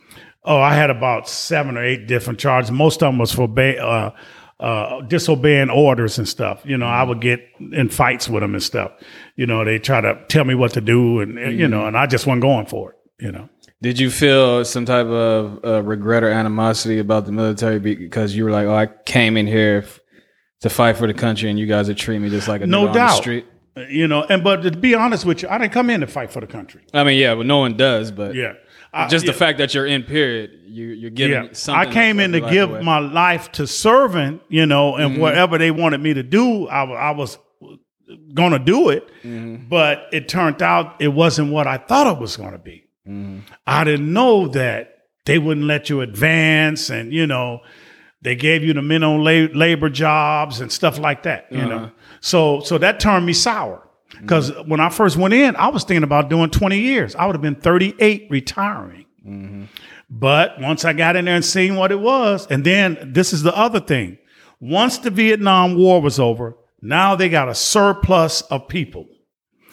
oh, 0.44 0.58
I 0.58 0.72
had 0.74 0.88
about 0.88 1.28
seven 1.28 1.76
or 1.76 1.84
eight 1.84 2.06
different 2.06 2.38
charges. 2.38 2.70
Most 2.70 3.02
of 3.02 3.08
them 3.12 3.18
was 3.18 3.32
for 3.34 3.46
ba- 3.46 3.78
uh, 3.84 4.10
uh, 4.60 5.02
disobeying 5.02 5.68
orders 5.68 6.16
and 6.18 6.26
stuff. 6.26 6.62
You 6.64 6.78
know, 6.78 6.86
I 6.86 7.02
would 7.02 7.20
get 7.20 7.40
in 7.72 7.90
fights 7.90 8.28
with 8.30 8.42
them 8.42 8.54
and 8.54 8.62
stuff. 8.62 8.92
You 9.36 9.46
know, 9.46 9.62
they 9.64 9.78
try 9.78 10.00
to 10.00 10.18
tell 10.28 10.44
me 10.44 10.54
what 10.54 10.72
to 10.72 10.80
do, 10.80 11.20
and 11.20 11.38
and, 11.38 11.58
you 11.58 11.68
know, 11.68 11.86
and 11.86 11.96
I 11.98 12.06
just 12.06 12.26
wasn't 12.26 12.42
going 12.42 12.64
for 12.66 12.92
it. 12.92 13.24
You 13.24 13.32
know. 13.32 13.48
Did 13.80 14.00
you 14.00 14.10
feel 14.10 14.64
some 14.64 14.84
type 14.84 15.06
of 15.06 15.64
uh, 15.64 15.82
regret 15.82 16.24
or 16.24 16.30
animosity 16.30 16.98
about 16.98 17.26
the 17.26 17.32
military 17.32 17.78
because 17.78 18.34
you 18.34 18.44
were 18.44 18.50
like, 18.50 18.66
"Oh, 18.66 18.74
I 18.74 18.86
came 18.86 19.36
in 19.36 19.46
here 19.46 19.82
f- 19.84 20.00
to 20.62 20.68
fight 20.70 20.96
for 20.96 21.06
the 21.06 21.14
country, 21.14 21.48
and 21.48 21.58
you 21.58 21.66
guys 21.66 21.88
are 21.88 21.94
treating 21.94 22.22
me 22.22 22.28
just 22.30 22.48
like 22.48 22.60
a 22.62 22.66
No 22.66 22.82
nigga 22.82 22.86
on 22.88 22.92
the 22.92 22.98
doubt. 22.98 23.16
street"? 23.16 23.46
You 23.88 24.08
know, 24.08 24.24
and 24.24 24.42
but 24.42 24.62
to 24.62 24.72
be 24.72 24.96
honest 24.96 25.24
with 25.24 25.42
you, 25.42 25.48
I 25.48 25.58
didn't 25.58 25.72
come 25.72 25.90
in 25.90 26.00
to 26.00 26.08
fight 26.08 26.32
for 26.32 26.40
the 26.40 26.48
country. 26.48 26.82
I 26.92 27.04
mean, 27.04 27.16
yeah, 27.20 27.36
but 27.36 27.46
no 27.46 27.58
one 27.58 27.76
does. 27.76 28.10
But 28.10 28.34
Yeah, 28.34 28.54
I- 28.92 29.06
just 29.06 29.26
the 29.26 29.32
fact 29.32 29.58
that 29.58 29.72
you're 29.72 29.86
in 29.86 30.02
period, 30.02 30.50
you, 30.66 30.86
you're 30.88 31.10
giving 31.10 31.44
Yeah, 31.44 31.48
something. 31.52 31.88
I 31.88 31.92
came 31.92 32.18
in 32.18 32.32
to 32.32 32.40
give 32.40 32.70
away. 32.70 32.82
my 32.82 32.98
life 32.98 33.52
to 33.52 33.68
serving. 33.68 34.40
You 34.48 34.66
know, 34.66 34.96
and 34.96 35.12
Mm-hmm. 35.12 35.20
whatever 35.20 35.56
they 35.58 35.70
wanted 35.70 36.00
me 36.00 36.14
to 36.14 36.24
do, 36.24 36.66
I, 36.66 36.82
I 36.82 37.10
was 37.12 37.38
going 38.34 38.50
to 38.50 38.58
do 38.58 38.88
it, 38.88 39.08
but 39.68 40.06
it 40.12 40.28
turned 40.28 40.60
out 40.62 40.96
it 41.00 41.08
wasn't 41.08 41.52
what 41.52 41.68
I 41.68 41.76
thought 41.76 42.12
it 42.16 42.20
was 42.20 42.36
going 42.36 42.52
to 42.52 42.58
be. 42.58 42.87
Mm-hmm. 43.08 43.38
I 43.66 43.84
didn't 43.84 44.12
know 44.12 44.48
that 44.48 44.98
they 45.24 45.38
wouldn't 45.38 45.66
let 45.66 45.88
you 45.88 46.00
advance, 46.00 46.90
and 46.90 47.12
you 47.12 47.26
know, 47.26 47.60
they 48.22 48.36
gave 48.36 48.62
you 48.62 48.72
the 48.72 48.82
minimum 48.82 49.24
la- 49.24 49.58
labor 49.58 49.88
jobs 49.88 50.60
and 50.60 50.70
stuff 50.70 50.98
like 50.98 51.22
that. 51.22 51.46
You 51.50 51.66
know, 51.66 51.76
uh-huh. 51.76 51.90
so 52.20 52.60
so 52.60 52.78
that 52.78 53.00
turned 53.00 53.24
me 53.24 53.32
sour 53.32 53.88
because 54.20 54.50
mm-hmm. 54.50 54.68
when 54.68 54.80
I 54.80 54.90
first 54.90 55.16
went 55.16 55.34
in, 55.34 55.56
I 55.56 55.68
was 55.68 55.84
thinking 55.84 56.04
about 56.04 56.28
doing 56.28 56.50
twenty 56.50 56.80
years. 56.80 57.14
I 57.14 57.26
would 57.26 57.34
have 57.34 57.42
been 57.42 57.54
thirty 57.54 57.94
eight 57.98 58.26
retiring. 58.30 59.06
Mm-hmm. 59.26 59.64
But 60.10 60.60
once 60.60 60.84
I 60.84 60.92
got 60.92 61.16
in 61.16 61.26
there 61.26 61.36
and 61.36 61.44
seen 61.44 61.76
what 61.76 61.92
it 61.92 62.00
was, 62.00 62.46
and 62.46 62.64
then 62.64 63.12
this 63.12 63.32
is 63.32 63.42
the 63.42 63.56
other 63.56 63.80
thing. 63.80 64.18
Once 64.60 64.98
the 64.98 65.10
Vietnam 65.10 65.76
War 65.76 66.00
was 66.00 66.18
over, 66.18 66.56
now 66.80 67.14
they 67.14 67.28
got 67.28 67.48
a 67.48 67.54
surplus 67.54 68.40
of 68.42 68.68
people 68.68 69.06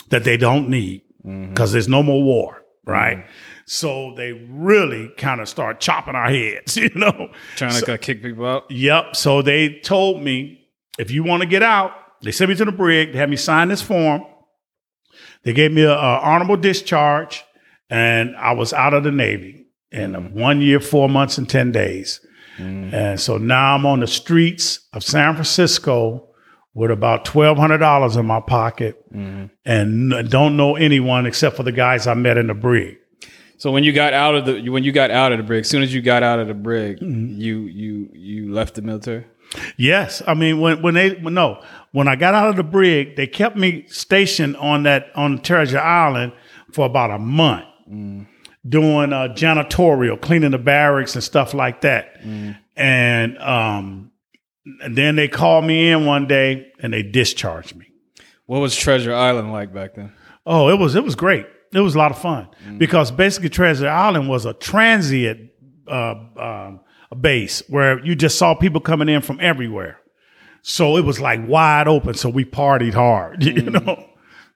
that 0.10 0.24
they 0.24 0.38
don't 0.38 0.69
need 0.69 1.02
because 1.24 1.71
there's 1.71 1.88
no 1.88 2.04
more 2.04 2.21
war, 2.21 2.63
right? 2.86 3.17
Mm-hmm. 3.17 3.30
So 3.65 4.13
they 4.15 4.34
really 4.50 5.12
kind 5.17 5.41
of 5.41 5.50
start 5.50 5.80
chopping 5.80 6.15
our 6.15 6.30
heads, 6.30 6.78
you 6.78 6.89
know. 6.95 7.30
Trying 7.56 7.82
to 7.82 7.98
kick 7.98 8.21
people 8.21 8.45
out. 8.45 8.69
Yep. 8.69 9.15
So 9.15 9.41
they 9.41 9.80
told 9.80 10.21
me 10.24 10.67
if 10.98 11.12
you 11.12 11.24
want 11.24 11.41
to 11.41 11.48
get 11.48 11.63
out, 11.63 11.91
they 12.21 12.32
sent 12.32 12.50
me 12.50 12.56
to 12.56 12.65
the 12.65 12.71
brig. 12.71 13.13
They 13.13 13.19
had 13.19 13.30
me 13.30 13.36
sign 13.36 13.67
this 13.67 13.82
form. 13.82 14.24
They 15.43 15.54
gave 15.54 15.71
me 15.71 15.84
a, 15.84 15.93
a 15.93 16.19
honorable 16.19 16.58
discharge, 16.58 17.43
and 17.89 18.36
I 18.36 18.54
was 18.54 18.74
out 18.74 18.93
of 18.93 19.04
the 19.04 19.12
Navy 19.12 19.67
in 19.91 20.13
mm. 20.13 20.32
one 20.32 20.62
year, 20.62 20.80
four 20.80 21.08
months, 21.08 21.38
and 21.38 21.48
ten 21.48 21.71
days. 21.71 22.19
Mm. 22.58 22.93
And 22.93 23.19
so 23.19 23.38
now 23.38 23.76
I'm 23.76 23.86
on 23.86 24.00
the 24.00 24.08
streets 24.08 24.88
of 24.93 25.04
San 25.04 25.34
Francisco 25.34 26.30
with 26.76 26.92
about 26.92 27.26
twelve 27.26 27.58
hundred 27.58 27.80
dollars 27.80 28.16
in 28.16 28.26
my 28.28 28.40
pocket, 28.42 29.04
and 29.12 30.30
don't 30.30 30.56
know 30.58 30.76
anyone 30.76 31.26
except 31.26 31.56
for 31.58 31.64
the 31.64 31.72
guys 31.72 32.06
I 32.06 32.14
met 32.14 32.38
in 32.38 32.46
the 32.48 32.54
brig. 32.54 32.98
So 33.58 33.72
when 33.72 33.84
you 33.86 33.94
got 33.94 34.14
out 34.14 34.36
of 34.36 34.46
the 34.46 34.70
when 34.70 34.84
you 34.84 34.92
got 34.92 35.10
out 35.10 35.32
of 35.32 35.38
the 35.40 35.44
brig, 35.44 35.62
as 35.62 35.70
soon 35.70 35.82
as 35.82 35.94
you 35.94 36.02
got 36.02 36.22
out 36.22 36.40
of 36.40 36.48
the 36.48 36.54
brig, 36.54 37.00
Mm-hmm. 37.00 37.40
you 37.40 37.62
you 37.62 38.10
you 38.14 38.54
left 38.54 38.76
the 38.76 38.82
military. 38.84 39.26
Yes, 39.78 40.22
I 40.28 40.34
mean 40.34 40.60
when 40.60 40.82
when 40.82 40.94
they 40.94 41.12
when, 41.12 41.34
no 41.34 41.64
when 41.92 42.08
I 42.10 42.16
got 42.18 42.34
out 42.34 42.50
of 42.50 42.58
the 42.58 42.64
brig, 42.64 43.16
they 43.16 43.26
kept 43.28 43.56
me 43.56 43.86
stationed 43.88 44.58
on 44.58 44.84
that 44.84 45.12
on 45.16 45.42
Treasure 45.42 45.80
Island 45.80 46.34
for 46.74 46.86
about 46.86 47.12
a 47.12 47.20
month, 47.20 47.64
doing 48.68 49.14
uh, 49.14 49.30
janitorial, 49.34 50.20
cleaning 50.20 50.52
the 50.52 50.58
barracks 50.58 51.16
and 51.16 51.24
stuff 51.24 51.54
like 51.54 51.82
that. 51.82 52.20
And 52.76 53.38
um, 53.38 54.12
and 54.82 54.95
then 54.95 55.15
they 55.15 55.28
called 55.28 55.65
me 55.65 55.89
in 55.89 56.06
one 56.06 56.28
day 56.28 56.71
and 56.80 56.93
they 56.93 57.04
discharged 57.04 57.75
me. 57.75 57.91
What 58.45 58.60
was 58.60 58.75
Treasure 58.75 59.13
Island 59.13 59.51
like 59.51 59.73
back 59.73 59.95
then? 59.95 60.13
Oh, 60.45 60.69
it 60.69 60.80
was 60.80 60.95
it 60.95 61.04
was 61.04 61.15
great. 61.15 61.47
It 61.73 61.80
was 61.80 61.95
a 61.95 61.97
lot 61.97 62.12
of 62.12 62.17
fun 62.19 62.47
because 62.78 63.12
basically 63.12 63.49
Treasure 63.49 63.89
Island 63.89 64.30
was 64.30 64.45
a 64.45 64.54
transient 64.54 65.49
uh, 65.88 66.15
um, 66.38 66.80
base 67.19 67.63
where 67.67 68.04
you 68.06 68.15
just 68.15 68.38
saw 68.38 68.54
people 68.54 68.80
coming 68.80 69.10
in 69.10 69.21
from 69.21 69.39
everywhere. 69.41 69.99
So 70.62 70.97
it 70.97 71.04
was 71.04 71.19
like 71.19 71.45
wide 71.45 71.88
open. 71.88 72.13
So 72.13 72.30
we 72.30 72.45
partied 72.45 72.93
hard, 72.93 73.43
you 73.43 73.69
know. 73.69 74.10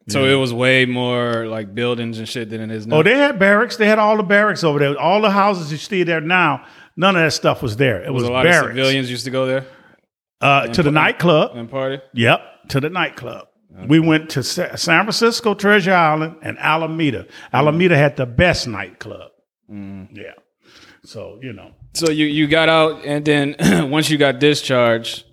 So 0.08 0.26
it 0.26 0.36
was 0.36 0.54
way 0.54 0.86
more 0.86 1.46
like 1.46 1.76
buildings 1.76 2.18
and 2.18 2.28
shit 2.28 2.50
than 2.50 2.62
it 2.62 2.72
is 2.72 2.88
now. 2.88 2.98
Oh, 2.98 3.04
they 3.04 3.18
had 3.18 3.38
barracks. 3.38 3.78
They 3.78 3.88
had 3.88 4.00
all 4.00 4.18
the 4.18 4.24
barracks 4.24 4.64
over 4.64 4.80
there. 4.80 4.98
All 4.98 5.22
the 5.22 5.30
houses 5.30 5.72
you 5.72 5.78
see 5.78 6.02
there 6.04 6.22
now, 6.22 6.66
none 6.96 7.16
of 7.16 7.22
that 7.22 7.32
stuff 7.32 7.62
was 7.62 7.78
there. 7.78 8.04
It 8.04 8.12
was, 8.12 8.24
a 8.24 8.32
lot 8.32 8.44
barracks. 8.44 8.70
of 8.70 8.76
civilians 8.76 9.12
used 9.12 9.26
to 9.26 9.32
go 9.32 9.46
there 9.46 9.68
uh, 10.42 10.68
to 10.68 10.84
the 10.84 10.92
nightclub. 10.92 11.56
and 11.56 11.70
party. 11.70 12.02
Yep, 12.14 12.42
to 12.70 12.80
the 12.80 12.90
nightclub. 12.90 13.48
We 13.88 14.00
went 14.00 14.32
to 14.32 14.44
Sa- 14.44 14.76
San 14.76 15.04
Francisco, 15.06 15.54
Treasure 15.54 15.94
Island, 15.94 16.38
and 16.42 16.58
Alameda. 16.60 17.28
Alameda 17.54 17.96
had 17.96 18.18
the 18.18 18.26
best 18.26 18.68
nightclub. 18.68 19.32
Yeah. 19.70 20.34
So, 21.04 21.40
you 21.42 21.54
know. 21.54 21.72
So 21.94 22.12
you 22.12 22.26
you 22.26 22.48
got 22.48 22.68
out, 22.70 23.06
and 23.06 23.24
then 23.24 23.56
once 23.90 24.10
you 24.10 24.18
got 24.18 24.40
discharged, 24.40 25.24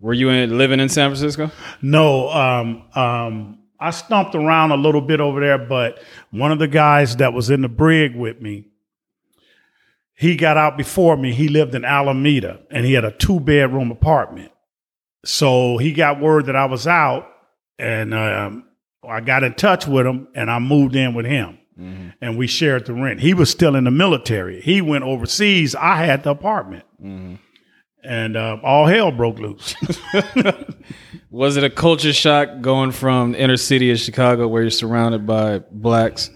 were 0.00 0.14
you 0.14 0.30
in, 0.30 0.56
living 0.58 0.80
in 0.80 0.88
San 0.88 1.10
Francisco? 1.10 1.50
No, 1.82 2.28
um, 2.30 2.84
um, 2.94 3.58
I 3.78 3.90
stomped 3.90 4.34
around 4.34 4.72
a 4.72 4.76
little 4.76 5.00
bit 5.00 5.20
over 5.20 5.40
there, 5.40 5.58
but 5.58 6.02
one 6.30 6.52
of 6.52 6.58
the 6.58 6.68
guys 6.68 7.16
that 7.16 7.32
was 7.32 7.50
in 7.50 7.60
the 7.62 7.68
brig 7.68 8.16
with 8.16 8.40
me, 8.40 8.66
he 10.20 10.36
got 10.36 10.58
out 10.58 10.76
before 10.76 11.16
me. 11.16 11.32
He 11.32 11.48
lived 11.48 11.74
in 11.74 11.82
Alameda 11.82 12.60
and 12.70 12.84
he 12.84 12.92
had 12.92 13.06
a 13.06 13.10
two 13.10 13.40
bedroom 13.40 13.90
apartment. 13.90 14.52
So 15.24 15.78
he 15.78 15.92
got 15.92 16.20
word 16.20 16.44
that 16.46 16.56
I 16.56 16.66
was 16.66 16.86
out 16.86 17.26
and 17.78 18.12
um, 18.12 18.64
I 19.02 19.22
got 19.22 19.44
in 19.44 19.54
touch 19.54 19.86
with 19.86 20.06
him 20.06 20.28
and 20.34 20.50
I 20.50 20.58
moved 20.58 20.94
in 20.94 21.14
with 21.14 21.24
him 21.24 21.56
and 22.20 22.36
we 22.36 22.46
shared 22.46 22.84
the 22.84 22.92
rent. 22.92 23.20
He 23.20 23.32
was 23.32 23.48
still 23.48 23.74
in 23.74 23.84
the 23.84 23.90
military. 23.90 24.60
He 24.60 24.82
went 24.82 25.04
overseas. 25.04 25.74
I 25.74 26.04
had 26.04 26.22
the 26.22 26.32
apartment. 26.32 26.84
And 28.04 28.36
uh, 28.36 28.58
all 28.62 28.84
hell 28.84 29.10
broke 29.12 29.38
loose. 29.38 29.74
Was 31.30 31.56
it 31.56 31.64
a 31.64 31.70
culture 31.70 32.12
shock 32.12 32.60
going 32.60 32.92
from 32.92 33.32
the 33.32 33.40
inner 33.40 33.56
city 33.56 33.90
of 33.90 33.98
Chicago, 33.98 34.48
where 34.48 34.60
you're 34.62 34.70
surrounded 34.70 35.26
by 35.26 35.60
blacks 35.70 36.28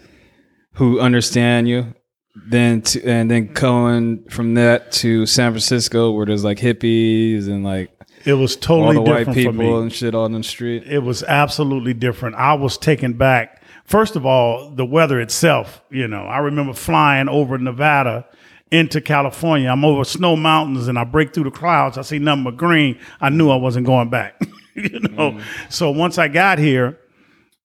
who 0.74 1.00
understand 1.00 1.68
you, 1.68 1.94
then 2.34 2.82
to, 2.82 3.04
and 3.04 3.30
then 3.30 3.52
going 3.52 4.24
from 4.28 4.54
that 4.54 4.92
to 4.92 5.26
San 5.26 5.52
Francisco, 5.52 6.10
where 6.10 6.26
there's 6.26 6.44
like 6.44 6.58
hippies 6.58 7.46
and 7.46 7.64
like 7.64 7.90
It 8.24 8.34
was 8.34 8.56
all 8.56 8.60
totally 8.60 8.94
the 8.96 9.02
white 9.02 9.18
different 9.18 9.36
for 9.36 9.52
people 9.52 9.76
me. 9.76 9.82
and 9.82 9.92
shit 9.92 10.14
on 10.14 10.32
the 10.32 10.42
street. 10.42 10.84
It 10.86 11.00
was 11.00 11.22
absolutely 11.22 11.94
different. 11.94 12.36
I 12.36 12.54
was 12.54 12.76
taken 12.76 13.12
back. 13.14 13.62
First 13.84 14.16
of 14.16 14.24
all, 14.26 14.70
the 14.70 14.84
weather 14.84 15.20
itself, 15.20 15.82
you 15.90 16.08
know, 16.08 16.24
I 16.24 16.38
remember 16.38 16.72
flying 16.72 17.28
over 17.28 17.58
Nevada 17.58 18.26
into 18.70 19.00
California. 19.00 19.68
I'm 19.68 19.84
over 19.84 20.04
snow 20.04 20.34
mountains 20.36 20.88
and 20.88 20.98
I 20.98 21.04
break 21.04 21.34
through 21.34 21.44
the 21.44 21.50
clouds. 21.50 21.98
I 21.98 22.02
see 22.02 22.18
nothing 22.18 22.44
but 22.44 22.56
green. 22.56 22.98
I 23.20 23.28
knew 23.28 23.50
I 23.50 23.56
wasn't 23.56 23.86
going 23.86 24.10
back. 24.10 24.40
you 24.74 25.00
know. 25.00 25.32
Mm. 25.32 25.42
So 25.68 25.90
once 25.90 26.18
I 26.18 26.28
got 26.28 26.58
here, 26.58 26.98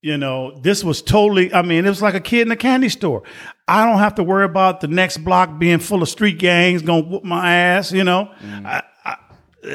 you 0.02 0.18
know, 0.18 0.60
this 0.62 0.84
was 0.84 1.02
totally, 1.02 1.54
I 1.54 1.62
mean, 1.62 1.86
it 1.86 1.90
was 1.90 2.02
like 2.02 2.14
a 2.14 2.22
kid 2.22 2.42
in 2.48 2.52
a 2.52 2.56
candy 2.56 2.90
store. 2.90 3.24
I 3.70 3.86
don't 3.86 4.00
have 4.00 4.16
to 4.16 4.24
worry 4.24 4.46
about 4.46 4.82
the 4.82 4.88
next 4.88 5.20
block 5.20 5.60
being 5.60 5.78
full 5.78 6.02
of 6.02 6.10
street 6.10 6.40
gangs 6.40 6.82
going 6.82 7.04
to 7.04 7.10
whoop 7.10 7.24
my 7.24 7.54
ass, 7.54 7.92
you 7.92 8.04
know. 8.04 8.32
I, 8.42 8.82
I, 9.06 9.18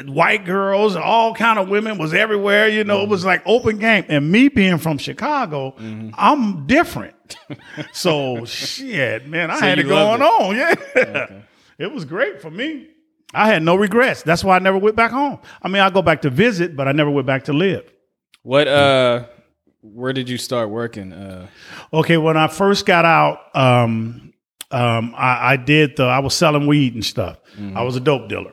white 0.06 0.44
girls, 0.44 0.96
all 0.96 1.32
kind 1.32 1.60
of 1.60 1.68
women 1.68 1.96
was 1.96 2.12
everywhere, 2.12 2.68
you 2.68 2.82
know. 2.82 3.02
It 3.02 3.08
was 3.08 3.24
like 3.24 3.42
open 3.46 3.78
game. 3.78 4.04
And 4.08 4.32
me 4.32 4.48
being 4.48 4.78
from 4.78 4.98
Chicago, 4.98 5.76
I'm 6.14 6.66
different. 6.66 7.14
so 7.92 8.44
shit, 8.44 9.28
man, 9.28 9.50
I 9.50 9.58
had 9.58 9.78
it 9.78 9.84
going 9.84 10.20
loved 10.20 10.22
on. 10.22 10.56
Yeah. 10.56 11.40
It 11.76 11.92
was 11.92 12.04
great 12.04 12.40
for 12.40 12.52
me. 12.52 12.86
I 13.34 13.48
had 13.48 13.64
no 13.64 13.74
regrets. 13.74 14.22
That's 14.22 14.44
why 14.44 14.54
I 14.54 14.60
never 14.60 14.78
went 14.78 14.94
back 14.94 15.10
home. 15.10 15.40
I 15.60 15.66
mean, 15.66 15.82
I 15.82 15.90
go 15.90 16.02
back 16.02 16.22
to 16.22 16.30
visit, 16.30 16.76
but 16.76 16.86
I 16.86 16.92
never 16.92 17.10
went 17.10 17.26
back 17.26 17.44
to 17.44 17.52
live. 17.52 17.92
What 18.42 18.68
uh, 18.68 19.24
where 19.84 20.12
did 20.12 20.28
you 20.28 20.38
start 20.38 20.70
working? 20.70 21.12
Uh, 21.12 21.46
Okay, 21.92 22.16
when 22.16 22.36
I 22.36 22.48
first 22.48 22.86
got 22.86 23.04
out, 23.04 23.54
um, 23.54 24.32
um, 24.70 25.14
I, 25.16 25.52
I 25.52 25.56
did 25.56 25.96
the 25.96 26.04
I 26.04 26.18
was 26.20 26.34
selling 26.34 26.66
weed 26.66 26.94
and 26.94 27.04
stuff. 27.04 27.38
I 27.76 27.82
was 27.82 27.94
a 27.96 28.00
dope 28.00 28.28
dealer. 28.28 28.52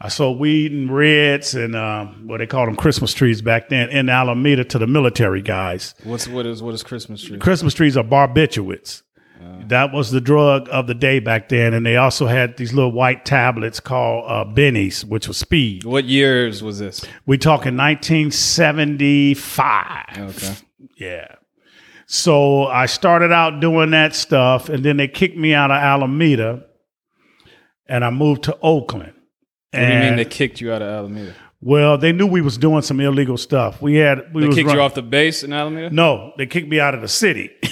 I 0.00 0.08
sold 0.08 0.38
weed 0.38 0.70
and 0.72 0.94
reds 0.94 1.54
and 1.54 1.74
um, 1.74 2.26
what 2.26 2.38
they 2.38 2.46
called 2.46 2.68
them 2.68 2.76
Christmas 2.76 3.14
trees 3.14 3.40
back 3.40 3.70
then 3.70 3.88
in 3.88 4.10
Alameda 4.10 4.64
to 4.64 4.78
the 4.78 4.86
military 4.86 5.40
guys. 5.40 5.94
what's 6.04 6.28
what 6.28 6.44
is 6.44 6.62
what 6.62 6.74
is 6.74 6.82
Christmas 6.82 7.22
tree? 7.22 7.38
Christmas 7.38 7.72
trees 7.72 7.96
are 7.96 8.04
barbiturates. 8.04 9.02
That 9.68 9.92
was 9.92 10.10
the 10.10 10.20
drug 10.20 10.68
of 10.72 10.88
the 10.88 10.94
day 10.94 11.20
back 11.20 11.48
then, 11.48 11.74
and 11.74 11.86
they 11.86 11.96
also 11.96 12.26
had 12.26 12.56
these 12.56 12.72
little 12.72 12.90
white 12.90 13.24
tablets 13.24 13.78
called 13.78 14.24
uh, 14.26 14.44
bennies, 14.44 15.04
which 15.04 15.28
was 15.28 15.36
speed. 15.36 15.84
What 15.84 16.06
years 16.06 16.60
was 16.62 16.80
this? 16.80 17.04
We 17.24 17.38
talking 17.38 17.76
1975. 17.76 20.18
Okay. 20.18 20.54
Yeah. 20.96 21.36
So 22.06 22.64
I 22.66 22.86
started 22.86 23.30
out 23.32 23.60
doing 23.60 23.90
that 23.92 24.16
stuff, 24.16 24.68
and 24.68 24.84
then 24.84 24.96
they 24.96 25.06
kicked 25.06 25.36
me 25.36 25.54
out 25.54 25.70
of 25.70 25.76
Alameda, 25.76 26.64
and 27.86 28.04
I 28.04 28.10
moved 28.10 28.42
to 28.44 28.58
Oakland. 28.62 29.12
What 29.72 29.80
do 29.80 29.86
you 29.86 29.98
mean 30.00 30.16
they 30.16 30.24
kicked 30.24 30.60
you 30.60 30.72
out 30.72 30.82
of 30.82 30.88
Alameda? 30.88 31.32
well, 31.60 31.96
they 31.98 32.10
knew 32.10 32.26
we 32.26 32.40
was 32.40 32.58
doing 32.58 32.82
some 32.82 32.98
illegal 33.00 33.36
stuff. 33.36 33.80
We 33.80 33.94
had 33.96 34.34
we 34.34 34.40
They 34.40 34.46
was 34.48 34.56
kicked 34.56 34.66
run- 34.68 34.76
you 34.76 34.82
off 34.82 34.94
the 34.94 35.02
base 35.02 35.44
in 35.44 35.52
Alameda? 35.52 35.94
No, 35.94 36.32
they 36.36 36.46
kicked 36.46 36.66
me 36.68 36.80
out 36.80 36.94
of 36.94 37.02
the 37.02 37.08
city. 37.08 37.50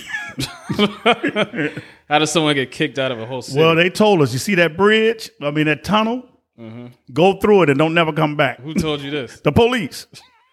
How 2.08 2.18
does 2.18 2.30
someone 2.32 2.54
get 2.54 2.70
kicked 2.70 2.98
out 2.98 3.12
of 3.12 3.18
a 3.20 3.26
whole 3.26 3.42
city? 3.42 3.58
well, 3.58 3.74
they 3.74 3.90
told 3.90 4.22
us, 4.22 4.32
you 4.32 4.38
see 4.38 4.54
that 4.56 4.76
bridge? 4.76 5.30
I 5.42 5.50
mean 5.50 5.66
that 5.66 5.84
tunnel? 5.84 6.24
Mm-hmm. 6.58 6.86
Go 7.12 7.38
through 7.38 7.64
it 7.64 7.70
and 7.70 7.78
don't 7.78 7.94
never 7.94 8.12
come 8.12 8.36
back. 8.36 8.60
Who 8.60 8.74
told 8.74 9.00
you 9.00 9.10
this? 9.10 9.40
The 9.44 9.52
police. 9.52 10.06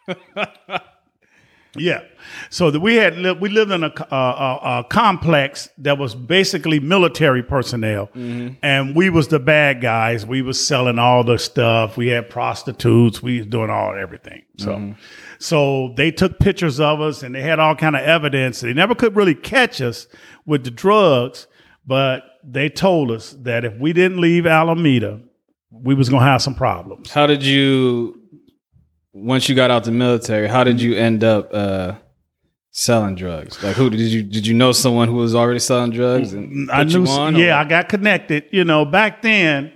Yeah. 1.78 2.04
So 2.56 2.72
that 2.72 2.80
we 2.80 2.96
had 2.96 3.18
li- 3.18 3.34
we 3.34 3.50
lived 3.50 3.72
in 3.72 3.84
a, 3.84 3.88
uh, 3.88 4.60
a, 4.64 4.80
a 4.80 4.84
complex 4.86 5.68
that 5.80 5.98
was 5.98 6.16
basically 6.16 6.80
military 6.80 7.44
personnel, 7.44 8.10
and 8.16 8.96
we 8.96 9.10
was 9.10 9.28
the 9.28 9.40
bad 9.40 9.82
guys. 9.82 10.26
We 10.26 10.42
was 10.42 10.58
selling 10.66 10.98
all 10.98 11.26
the 11.26 11.38
stuff. 11.38 11.98
We 11.98 12.08
had 12.08 12.30
prostitutes. 12.30 13.22
We 13.22 13.40
was 13.40 13.48
doing 13.48 13.70
all 13.70 13.94
everything. 14.00 14.44
So, 14.58 14.96
so 15.38 15.94
they 15.98 16.12
took 16.12 16.40
pictures 16.40 16.80
of 16.80 17.02
us, 17.02 17.24
and 17.24 17.36
they 17.36 17.42
had 17.42 17.60
all 17.60 17.76
kind 17.76 17.94
of 17.98 18.04
evidence. 18.04 18.62
They 18.62 18.74
never 18.74 18.96
could 18.96 19.18
really 19.18 19.36
catch 19.36 19.82
us 19.82 20.08
with 20.46 20.64
the 20.64 20.72
drugs, 20.72 21.48
but 21.86 22.24
they 22.42 22.70
told 22.70 23.12
us 23.12 23.36
that 23.42 23.66
if 23.66 23.78
we 23.78 23.92
didn't 23.92 24.22
leave 24.22 24.46
Alameda, 24.48 25.20
we 25.72 25.94
was 25.94 26.08
gonna 26.08 26.24
have 26.24 26.42
some 26.42 26.56
problems. 26.56 27.12
How 27.12 27.28
did 27.28 27.44
you, 27.44 28.18
once 29.12 29.50
you 29.50 29.56
got 29.56 29.72
out 29.72 29.84
the 29.84 29.92
military, 29.92 30.48
how 30.48 30.64
did 30.64 30.80
you 30.80 30.96
end 30.96 31.22
up 31.26 31.54
uh, 31.54 31.96
selling 32.78 33.16
drugs? 33.16 33.62
Like, 33.64 33.76
who 33.78 33.90
did 33.90 34.00
you 34.02 34.22
did 34.22 34.46
you 34.46 34.54
know 34.54 34.72
someone 34.74 35.08
who 35.08 35.16
was 35.16 35.34
already 35.34 35.60
selling 35.60 35.92
drugs 35.92 36.34
and 36.34 36.70
I 36.70 36.84
put 36.84 36.92
you 36.94 37.00
knew, 37.00 37.10
on? 37.10 37.36
yeah, 37.38 37.56
or- 37.58 37.62
I 37.62 37.64
got 37.64 37.88
connected. 37.90 38.44
You 38.52 38.66
know, 38.66 38.84
back 38.86 39.22
then, 39.22 39.72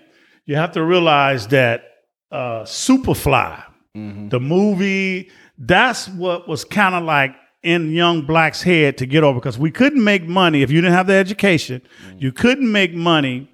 you 0.45 0.55
have 0.57 0.73
to 0.73 0.83
realize 0.83 1.47
that 1.47 1.83
uh, 2.31 2.63
Superfly, 2.63 3.63
Mm-hmm. 3.97 4.29
the 4.29 4.39
movie, 4.39 5.31
that's 5.57 6.07
what 6.09 6.47
was 6.47 6.63
kind 6.63 6.93
of 6.93 7.03
like 7.03 7.35
in 7.63 7.91
young 7.91 8.21
black's 8.21 8.61
head 8.61 8.97
to 8.99 9.07
get 9.07 9.23
over 9.23 9.39
because 9.39 9.57
we 9.57 9.71
couldn't 9.71 10.03
make 10.03 10.23
money 10.27 10.61
if 10.61 10.69
you 10.69 10.79
didn't 10.79 10.93
have 10.93 11.07
the 11.07 11.13
education. 11.15 11.81
Mm-hmm. 12.05 12.17
You 12.19 12.31
couldn't 12.31 12.71
make 12.71 12.93
money, 12.93 13.49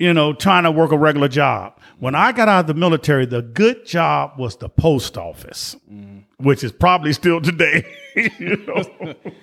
you 0.00 0.12
know, 0.14 0.32
trying 0.32 0.64
to 0.64 0.70
work 0.70 0.90
a 0.92 0.98
regular 0.98 1.28
job. 1.28 1.78
When 1.98 2.14
I 2.14 2.32
got 2.32 2.48
out 2.48 2.60
of 2.60 2.66
the 2.66 2.74
military, 2.74 3.26
the 3.26 3.42
good 3.42 3.84
job 3.86 4.38
was 4.38 4.56
the 4.56 4.68
post 4.68 5.16
office, 5.18 5.76
Mm-hmm. 5.92 6.18
which 6.44 6.64
is 6.64 6.72
probably 6.72 7.12
still 7.12 7.40
today. 7.40 7.84
you 8.16 8.56
know? 8.66 8.82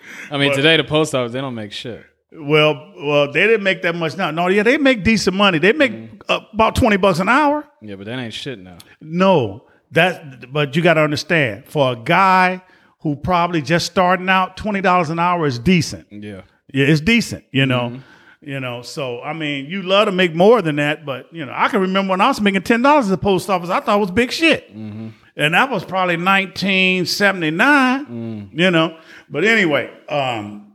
I 0.32 0.38
mean, 0.38 0.54
today 0.54 0.76
the 0.76 0.84
post 0.84 1.14
office 1.16 1.32
they 1.32 1.40
don't 1.42 1.56
make 1.56 1.72
shit. 1.72 2.04
Well, 2.34 2.92
well, 2.98 3.32
they 3.32 3.48
didn't 3.48 3.64
make 3.64 3.82
that 3.84 3.96
much 3.96 4.18
now. 4.18 4.32
No, 4.32 4.48
yeah, 4.48 4.64
they 4.64 4.78
make 4.78 5.04
decent 5.04 5.36
money. 5.38 5.60
They 5.60 5.72
make 5.72 5.94
uh, 6.28 6.42
about 6.54 6.76
twenty 6.76 6.98
bucks 6.98 7.20
an 7.20 7.30
hour. 7.30 7.66
Yeah, 7.82 7.96
but 7.96 8.06
that 8.08 8.20
ain't 8.20 8.34
shit 8.34 8.60
now. 8.60 8.78
No, 9.00 9.66
that. 9.92 10.52
But 10.52 10.76
you 10.76 10.82
got 10.82 10.96
to 10.96 11.02
understand, 11.02 11.66
for 11.68 11.94
a 11.94 11.96
guy 11.96 12.62
who 13.02 13.16
probably 13.16 13.62
just 13.62 13.86
starting 13.86 14.28
out, 14.28 14.58
twenty 14.58 14.82
dollars 14.82 15.10
an 15.10 15.20
hour 15.20 15.48
is 15.48 15.58
decent. 15.58 16.08
Yeah. 16.12 16.42
Yeah, 16.74 16.88
it's 16.88 17.00
decent. 17.02 17.46
You 17.52 17.66
know, 17.66 17.90
Mm-hmm. 17.92 18.02
You 18.42 18.60
know. 18.60 18.82
So 18.82 19.22
I 19.22 19.34
mean, 19.34 19.66
you 19.68 19.82
love 19.82 20.06
to 20.08 20.12
make 20.12 20.34
more 20.36 20.62
than 20.62 20.78
that, 20.78 21.06
but 21.06 21.32
you 21.34 21.46
know, 21.46 21.54
I 21.56 21.68
can 21.70 21.82
remember 21.82 22.12
when 22.12 22.22
I 22.22 22.28
was 22.28 22.40
making 22.42 22.64
ten 22.64 22.82
dollars 22.82 23.06
at 23.06 23.12
the 23.12 23.18
post 23.18 23.50
office. 23.50 23.70
I 23.70 23.80
thought 23.80 23.98
it 23.98 24.02
was 24.02 24.12
big 24.12 24.32
shit. 24.32 24.70
Mm-hmm. 24.76 25.10
And 25.40 25.54
that 25.54 25.70
was 25.70 25.86
probably 25.86 26.18
1979, 26.18 28.06
Mm. 28.08 28.50
you 28.60 28.72
know. 28.72 28.98
But 29.30 29.44
anyway, 29.44 29.92
um, 30.10 30.74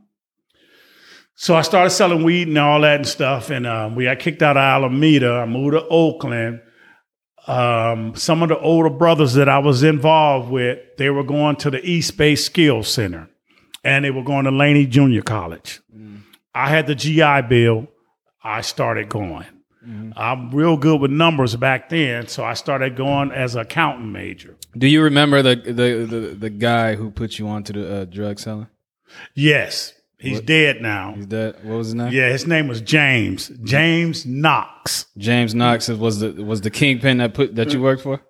so 1.34 1.56
I 1.56 1.62
started 1.62 1.90
selling 1.90 2.22
weed 2.22 2.46
and 2.48 2.58
all 2.58 2.80
that 2.82 2.96
and 2.96 3.06
stuff. 3.08 3.50
And 3.50 3.66
um, 3.66 3.94
we 3.96 4.04
got 4.04 4.20
kicked 4.20 4.42
out 4.42 4.56
of 4.56 4.60
Alameda. 4.60 5.32
I 5.32 5.46
moved 5.46 5.72
to 5.72 5.84
Oakland. 5.88 6.60
Um, 7.48 8.14
some 8.14 8.42
of 8.44 8.50
the 8.50 8.58
older 8.60 8.88
brothers 8.90 9.34
that 9.34 9.48
I 9.48 9.58
was 9.58 9.82
involved 9.82 10.48
with, 10.50 10.78
they 10.96 11.10
were 11.10 11.24
going 11.24 11.56
to 11.56 11.70
the 11.70 11.84
East 11.84 12.16
Bay 12.16 12.36
Skills 12.36 12.86
Center 12.86 13.28
and 13.82 14.04
they 14.04 14.12
were 14.12 14.22
going 14.22 14.44
to 14.44 14.52
Laney 14.52 14.86
Junior 14.86 15.22
College. 15.22 15.80
I 16.54 16.68
had 16.68 16.86
the 16.86 16.94
GI 16.94 17.42
Bill. 17.48 17.88
I 18.42 18.60
started 18.60 19.08
going. 19.08 19.46
I'm 20.16 20.50
real 20.52 20.76
good 20.76 21.00
with 21.00 21.10
numbers 21.10 21.56
back 21.56 21.88
then, 21.88 22.28
so 22.28 22.44
I 22.44 22.54
started 22.54 22.94
going 22.96 23.32
as 23.32 23.56
an 23.56 23.62
accountant 23.62 24.12
major. 24.12 24.56
Do 24.78 24.86
you 24.86 25.02
remember 25.02 25.42
the 25.42 25.56
the 25.56 26.06
the, 26.06 26.36
the 26.38 26.50
guy 26.50 26.94
who 26.94 27.10
put 27.10 27.38
you 27.38 27.48
onto 27.48 27.72
the 27.72 28.02
uh, 28.02 28.04
drug 28.04 28.38
selling? 28.38 28.68
Yes, 29.34 29.92
he's 30.18 30.40
dead 30.40 30.82
now. 30.82 31.14
He's 31.16 31.26
dead. 31.26 31.56
What 31.64 31.78
was 31.78 31.88
his 31.88 31.94
name? 31.96 32.12
Yeah, 32.12 32.28
his 32.28 32.46
name 32.46 32.68
was 32.68 32.80
James. 32.80 33.50
James 33.64 34.24
Knox. 34.24 35.06
James 35.18 35.52
Knox 35.52 35.88
was 35.88 36.20
the 36.20 36.44
was 36.44 36.60
the 36.60 36.70
kingpin 36.70 37.18
that 37.18 37.34
put 37.34 37.56
that 37.56 37.72
you 37.72 37.82
worked 37.82 38.02
for. 38.02 38.20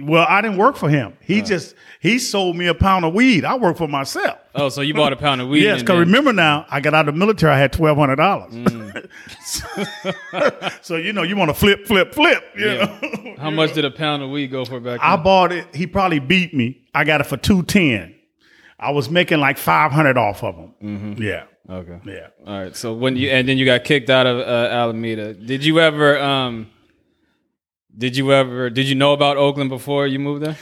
Well, 0.00 0.26
I 0.28 0.40
didn't 0.40 0.56
work 0.56 0.74
for 0.76 0.88
him. 0.88 1.16
He 1.20 1.42
just 1.42 1.74
he 2.00 2.18
sold 2.18 2.56
me 2.56 2.66
a 2.66 2.74
pound 2.74 3.04
of 3.04 3.14
weed. 3.14 3.44
I 3.44 3.54
worked 3.56 3.78
for 3.78 3.86
myself. 3.86 4.38
Oh, 4.54 4.68
so 4.68 4.80
you 4.80 4.94
bought 4.94 5.12
a 5.12 5.16
pound 5.16 5.40
of 5.40 5.48
weed? 5.48 5.62
Yes, 5.62 5.80
because 5.80 5.94
then- 5.98 6.06
remember 6.08 6.32
now, 6.32 6.66
I 6.70 6.80
got 6.80 6.94
out 6.94 7.08
of 7.08 7.14
the 7.14 7.18
military. 7.18 7.52
I 7.52 7.58
had 7.58 7.72
twelve 7.72 7.96
hundred 7.98 8.16
dollars. 8.16 8.52
Mm. 8.54 9.08
so 10.82 10.96
you 10.96 11.12
know, 11.12 11.22
you 11.22 11.36
want 11.36 11.50
to 11.50 11.54
flip, 11.54 11.86
flip, 11.86 12.14
flip. 12.14 12.42
You 12.56 12.66
Yeah. 12.66 12.98
know? 13.02 13.34
How 13.38 13.50
much 13.50 13.74
did 13.74 13.84
a 13.84 13.90
pound 13.90 14.22
of 14.22 14.30
weed 14.30 14.48
go 14.48 14.64
for 14.64 14.80
back 14.80 15.00
then? 15.00 15.10
I 15.10 15.16
then? 15.16 15.24
bought 15.24 15.52
it. 15.52 15.74
He 15.74 15.86
probably 15.86 16.18
beat 16.20 16.54
me. 16.54 16.82
I 16.94 17.04
got 17.04 17.20
it 17.20 17.24
for 17.24 17.36
two 17.36 17.62
ten. 17.64 18.14
I 18.78 18.90
was 18.90 19.08
making 19.10 19.40
like 19.40 19.58
five 19.58 19.92
hundred 19.92 20.16
off 20.18 20.42
of 20.42 20.56
him. 20.56 20.74
Mm-hmm. 20.82 21.22
Yeah, 21.22 21.44
okay. 21.70 22.00
yeah. 22.06 22.28
All 22.46 22.58
right. 22.60 22.74
So 22.76 22.92
when 22.94 23.16
you 23.16 23.28
and 23.30 23.48
then 23.48 23.56
you 23.58 23.64
got 23.66 23.84
kicked 23.84 24.10
out 24.10 24.26
of 24.26 24.38
uh, 24.38 24.68
Alameda. 24.72 25.34
Did 25.34 25.64
you 25.64 25.80
ever 25.80 26.18
um 26.20 26.70
did 27.96 28.16
you 28.16 28.32
ever 28.32 28.70
did 28.70 28.86
you 28.86 28.94
know 28.94 29.12
about 29.12 29.36
Oakland 29.36 29.70
before 29.70 30.06
you 30.06 30.18
moved 30.18 30.44
there? 30.44 30.56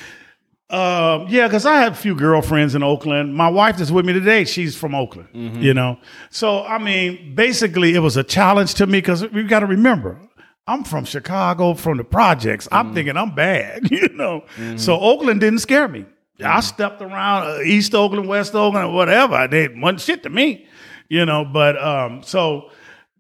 Um, 0.70 1.26
yeah, 1.28 1.48
because 1.48 1.66
I 1.66 1.80
have 1.80 1.92
a 1.92 1.96
few 1.96 2.14
girlfriends 2.14 2.74
in 2.74 2.82
Oakland. 2.82 3.34
My 3.34 3.48
wife 3.48 3.78
is 3.78 3.92
with 3.92 4.06
me 4.06 4.14
today, 4.14 4.44
she's 4.44 4.74
from 4.74 4.94
Oakland. 4.94 5.28
You 5.62 5.74
know, 5.74 5.98
so 6.30 6.64
I 6.64 6.78
mean, 6.78 7.34
basically, 7.34 7.94
it 7.94 7.98
was 7.98 8.16
a 8.16 8.24
challenge 8.24 8.74
to 8.74 8.86
me 8.86 8.98
because 8.98 9.28
we've 9.30 9.48
got 9.48 9.60
to 9.60 9.66
remember, 9.66 10.18
I'm 10.66 10.82
from 10.84 11.04
Chicago, 11.04 11.74
from 11.74 11.98
the 11.98 12.04
projects. 12.04 12.68
I'm 12.72 12.94
thinking 12.94 13.16
I'm 13.16 13.34
bad, 13.34 13.90
you 13.90 14.08
know. 14.14 14.44
So 14.76 14.98
Oakland 14.98 15.40
didn't 15.40 15.58
scare 15.58 15.88
me. 15.88 16.06
I 16.42 16.60
stepped 16.60 17.00
around 17.02 17.46
uh, 17.46 17.60
East 17.62 17.94
Oakland, 17.94 18.26
West 18.26 18.54
Oakland, 18.54 18.94
whatever. 18.94 19.46
They 19.46 19.68
wasn't 19.68 20.00
shit 20.00 20.22
to 20.24 20.30
me, 20.30 20.66
you 21.08 21.24
know. 21.26 21.44
But 21.44 21.80
um, 21.80 22.22
so 22.22 22.70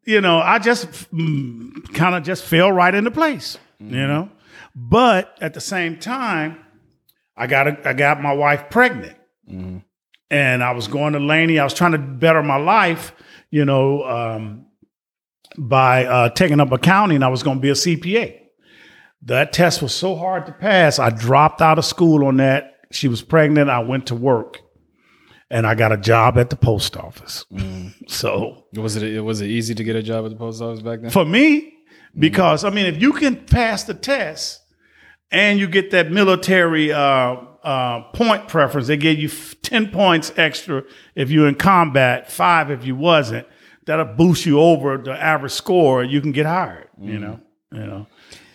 you 0.04 0.20
know, 0.20 0.38
I 0.38 0.58
just 0.58 0.86
mm, 1.12 1.94
kind 1.94 2.14
of 2.14 2.24
just 2.24 2.44
fell 2.44 2.72
right 2.72 2.94
into 2.94 3.10
place, 3.10 3.58
you 3.90 4.06
know. 4.06 4.30
But 4.74 5.36
at 5.40 5.54
the 5.54 5.60
same 5.60 5.98
time, 5.98 6.58
I 7.36 7.46
got 7.46 7.66
a, 7.68 7.88
I 7.88 7.92
got 7.92 8.20
my 8.22 8.32
wife 8.32 8.70
pregnant, 8.70 9.16
and 10.30 10.62
I 10.64 10.72
was 10.72 10.88
going 10.88 11.12
to 11.14 11.18
Laney. 11.20 11.58
I 11.58 11.64
was 11.64 11.74
trying 11.74 11.92
to 11.92 11.98
better 11.98 12.42
my 12.42 12.56
life, 12.56 13.12
you 13.50 13.64
know, 13.64 14.04
um, 14.04 14.66
by 15.58 16.04
uh, 16.06 16.28
taking 16.30 16.60
up 16.60 16.72
accounting. 16.72 17.22
I 17.22 17.28
was 17.28 17.42
going 17.42 17.58
to 17.58 17.62
be 17.62 17.70
a 17.70 17.74
CPA. 17.74 18.38
That 19.22 19.52
test 19.52 19.82
was 19.82 19.94
so 19.94 20.16
hard 20.16 20.46
to 20.46 20.52
pass. 20.52 20.98
I 20.98 21.10
dropped 21.10 21.60
out 21.62 21.78
of 21.78 21.84
school 21.84 22.24
on 22.26 22.38
that. 22.38 22.74
She 22.90 23.08
was 23.08 23.22
pregnant. 23.22 23.70
I 23.70 23.78
went 23.80 24.06
to 24.08 24.14
work, 24.14 24.58
and 25.50 25.66
I 25.66 25.74
got 25.74 25.92
a 25.92 25.96
job 25.96 26.36
at 26.38 26.50
the 26.50 26.56
post 26.56 26.96
office. 26.96 27.44
So 28.08 28.64
Was 28.74 28.96
it 28.96 29.20
was 29.24 29.40
it 29.40 29.46
easy 29.46 29.74
to 29.74 29.84
get 29.84 29.96
a 29.96 30.02
job 30.02 30.24
at 30.24 30.30
the 30.30 30.36
post 30.36 30.60
office 30.60 30.82
back 30.82 31.00
then? 31.00 31.10
for 31.10 31.24
me, 31.24 31.72
because 32.18 32.64
I 32.64 32.70
mean, 32.70 32.86
if 32.86 33.00
you 33.00 33.12
can 33.12 33.36
pass 33.36 33.84
the 33.84 33.94
test 33.94 34.60
and 35.30 35.58
you 35.58 35.66
get 35.66 35.90
that 35.92 36.10
military 36.10 36.92
uh, 36.92 37.36
uh, 37.62 38.02
point 38.12 38.48
preference, 38.48 38.86
they 38.88 38.96
give 38.96 39.18
you 39.18 39.28
f- 39.28 39.54
ten 39.62 39.88
points 39.90 40.32
extra 40.36 40.82
if 41.14 41.30
you're 41.30 41.48
in 41.48 41.54
combat, 41.54 42.30
five 42.30 42.70
if 42.70 42.84
you 42.84 42.96
wasn't. 42.96 43.46
That'll 43.86 44.04
boost 44.14 44.46
you 44.46 44.60
over 44.60 44.96
the 44.98 45.12
average 45.12 45.52
score. 45.52 46.04
You 46.04 46.20
can 46.20 46.30
get 46.32 46.46
hired. 46.46 46.88
You 47.00 47.18
know, 47.18 47.40
you 47.72 47.80
know. 47.86 48.06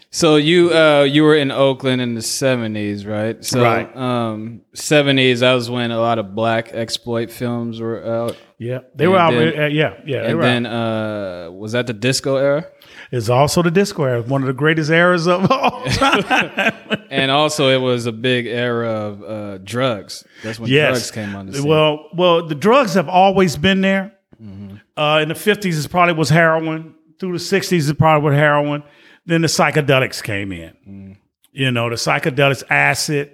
So 0.10 0.38
you 0.38 0.74
uh 0.74 1.04
you 1.04 1.24
were 1.24 1.36
in 1.36 1.52
Oakland 1.52 2.02
in 2.02 2.16
the 2.16 2.22
seventies, 2.22 3.06
right? 3.06 3.44
So 3.44 3.62
Right. 3.62 3.94
um 3.96 4.62
seventies 4.74 5.42
that 5.42 5.54
was 5.54 5.70
when 5.70 5.92
a 5.92 6.00
lot 6.00 6.18
of 6.18 6.34
black 6.34 6.70
exploit 6.74 7.30
films 7.30 7.82
were 7.82 8.06
out. 8.06 8.38
Yeah, 8.58 8.80
they 8.96 9.06
were 9.08 9.18
out. 9.18 9.32
then- 9.34 9.60
uh, 9.60 9.66
yeah, 9.66 9.96
yeah. 10.06 10.24
And 10.30 10.42
then 10.42 10.66
uh 10.66 11.50
was 11.52 11.74
that 11.74 11.88
the 11.88 11.94
disco 11.94 12.38
era? 12.38 12.66
It's 13.12 13.30
also 13.30 13.62
the 13.62 13.72
disco 13.72 14.04
era, 14.04 14.22
one 14.22 14.42
of 14.42 14.48
the 14.48 14.54
greatest 14.54 14.90
eras 14.90 15.28
of 15.28 15.50
all 15.52 15.84
time. 15.86 16.74
And 17.10 17.32
also 17.32 17.70
it 17.70 17.82
was 17.82 18.06
a 18.06 18.12
big 18.12 18.48
era 18.48 18.90
of 18.90 19.24
uh 19.24 19.58
drugs. 19.60 20.26
That's 20.44 20.60
when 20.60 20.70
yes. 20.70 20.90
drugs 20.90 21.12
came 21.12 21.36
on 21.36 21.46
the 21.46 21.54
scene. 21.54 21.68
Well, 21.68 22.10
well, 22.14 22.46
the 22.46 22.56
drugs 22.56 22.96
have 22.96 23.08
always 23.08 23.56
been 23.56 23.80
there. 23.80 24.14
Mm-hmm. 24.42 24.76
Uh, 24.98 25.20
in 25.22 25.30
the 25.30 25.36
fifties, 25.36 25.84
it 25.84 25.90
probably 25.90 26.16
was 26.16 26.30
heroin. 26.30 26.96
Through 27.20 27.34
the 27.34 27.40
sixties, 27.40 27.90
it 27.90 27.98
probably 27.98 28.30
was 28.30 28.38
heroin. 28.38 28.84
Then 29.26 29.42
the 29.42 29.48
psychedelics 29.48 30.22
came 30.22 30.52
in. 30.52 30.74
Mm. 30.88 31.18
You 31.54 31.72
know, 31.72 31.90
the 31.90 31.96
psychedelics, 31.96 32.64
acid, 32.70 33.32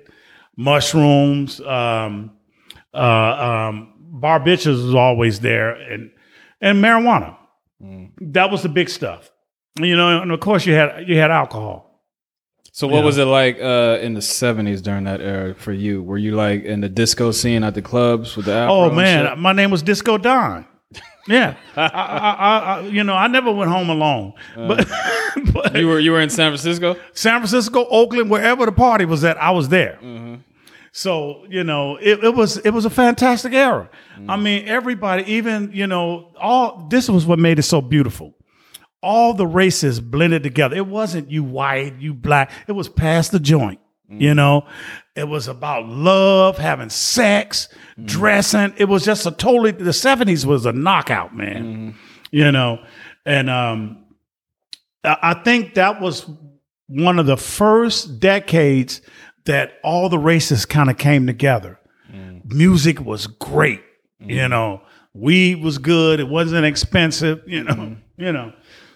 mushrooms, 0.56 1.60
um, 1.62 2.32
uh, 2.94 2.98
um, 2.98 3.94
barbiturates 4.14 4.68
was 4.68 4.96
always 4.96 5.40
there, 5.40 5.72
and 5.72 6.12
and 6.62 6.84
marijuana. 6.84 7.38
Mm. 7.82 8.12
That 8.34 8.52
was 8.52 8.62
the 8.64 8.70
big 8.70 8.90
stuff. 8.90 9.32
You 9.80 9.96
know, 9.96 10.22
and 10.22 10.32
of 10.32 10.40
course 10.40 10.66
you 10.66 10.74
had 10.74 11.08
you 11.08 11.18
had 11.18 11.32
alcohol. 11.32 11.90
So 12.72 12.88
what 12.88 13.00
Yeah. 13.00 13.06
was 13.06 13.18
it 13.18 13.26
like 13.26 13.60
uh, 13.62 14.00
in 14.02 14.14
the 14.14 14.22
seventies 14.22 14.82
during 14.82 15.04
that 15.04 15.22
era 15.22 15.54
for 15.54 15.72
you? 15.72 16.02
Were 16.02 16.18
you 16.18 16.36
like 16.36 16.64
in 16.64 16.82
the 16.82 16.90
disco 16.90 17.32
scene 17.32 17.64
at 17.64 17.76
the 17.76 17.82
clubs 17.82 18.36
with 18.36 18.46
the 18.46 18.54
afro 18.54 18.76
Oh 18.76 18.92
man, 18.92 19.40
my 19.40 19.54
name 19.54 19.72
was 19.72 19.84
Disco 19.84 20.18
Don. 20.18 20.66
Yeah, 21.28 21.56
I, 21.76 21.86
I, 21.86 22.58
I, 22.60 22.80
you 22.82 23.04
know, 23.04 23.14
I 23.14 23.28
never 23.28 23.52
went 23.52 23.72
home 23.72 23.90
alone. 23.90 24.34
Uh. 24.56 24.68
but 24.68 24.88
but 25.54 25.76
you 25.76 25.88
were 25.88 26.00
you 26.00 26.12
were 26.12 26.22
in 26.22 26.30
San 26.30 26.52
Francisco? 26.52 26.96
San 27.14 27.40
Francisco, 27.40 27.86
Oakland, 27.90 28.30
wherever 28.30 28.66
the 28.66 28.72
party 28.72 29.06
was 29.06 29.24
at, 29.24 29.38
I 29.38 29.52
was 29.52 29.70
there. 29.70 29.98
Mm-hmm. 30.02 30.36
So 30.92 31.46
you 31.50 31.64
know, 31.64 31.98
it, 31.98 32.24
it 32.24 32.36
was 32.36 32.58
it 32.58 32.72
was 32.72 32.86
a 32.86 32.90
fantastic 32.90 33.54
era. 33.54 33.90
I 34.28 34.36
mm. 34.36 34.42
mean, 34.42 34.68
everybody, 34.68 35.24
even 35.32 35.72
you 35.74 35.88
know, 35.88 36.32
all 36.40 36.88
this 36.90 37.10
was 37.10 37.26
what 37.26 37.40
made 37.40 37.58
it 37.58 37.64
so 37.64 37.82
beautiful. 37.82 38.36
All 39.04 39.34
the 39.34 39.46
races 39.46 40.00
blended 40.00 40.42
together. 40.42 40.76
It 40.76 40.88
wasn't 40.88 41.30
you 41.30 41.44
white, 41.44 42.00
you 42.00 42.14
black. 42.14 42.52
It 42.68 42.72
was 42.72 42.90
past 42.90 43.32
the 43.32 43.40
joint. 43.40 43.80
You 44.10 44.32
mm. 44.32 44.36
know, 44.36 44.68
it 45.16 45.28
was 45.28 45.48
about 45.48 45.88
love, 45.88 46.58
having 46.58 46.90
sex, 46.90 47.70
mm. 47.98 48.06
dressing. 48.06 48.74
It 48.78 48.86
was 48.86 49.06
just 49.06 49.26
a 49.26 49.32
totally. 49.32 49.72
The 49.72 49.94
seventies 49.94 50.46
was 50.46 50.66
a 50.66 50.74
knockout, 50.74 51.36
man. 51.36 51.64
Mm-hmm. 51.64 51.98
You 52.32 52.52
know, 52.52 52.84
and 53.26 53.50
um, 53.50 54.06
I 55.04 55.18
I 55.22 55.34
think 55.36 55.76
that 55.76 56.02
was 56.02 56.30
one 56.88 57.18
of 57.18 57.26
the 57.26 57.38
first 57.38 58.20
decades 58.20 59.02
that 59.46 59.80
all 59.84 60.10
the 60.10 60.20
races 60.20 60.66
kind 60.66 60.90
of 60.90 60.98
came 60.98 61.26
together. 61.26 61.80
Mm. 62.12 62.54
Music 62.54 63.00
was 63.00 63.28
great, 63.28 63.82
you 64.20 64.38
mm-hmm. 64.38 64.50
know. 64.50 64.82
Weed 65.14 65.62
was 65.64 65.78
good. 65.78 66.20
It 66.20 66.28
wasn't 66.28 66.66
expensive, 66.66 67.42
you 67.48 67.64
know. 67.64 67.74
Mm-hmm. 67.74 67.94
You 68.16 68.32
know, 68.32 68.54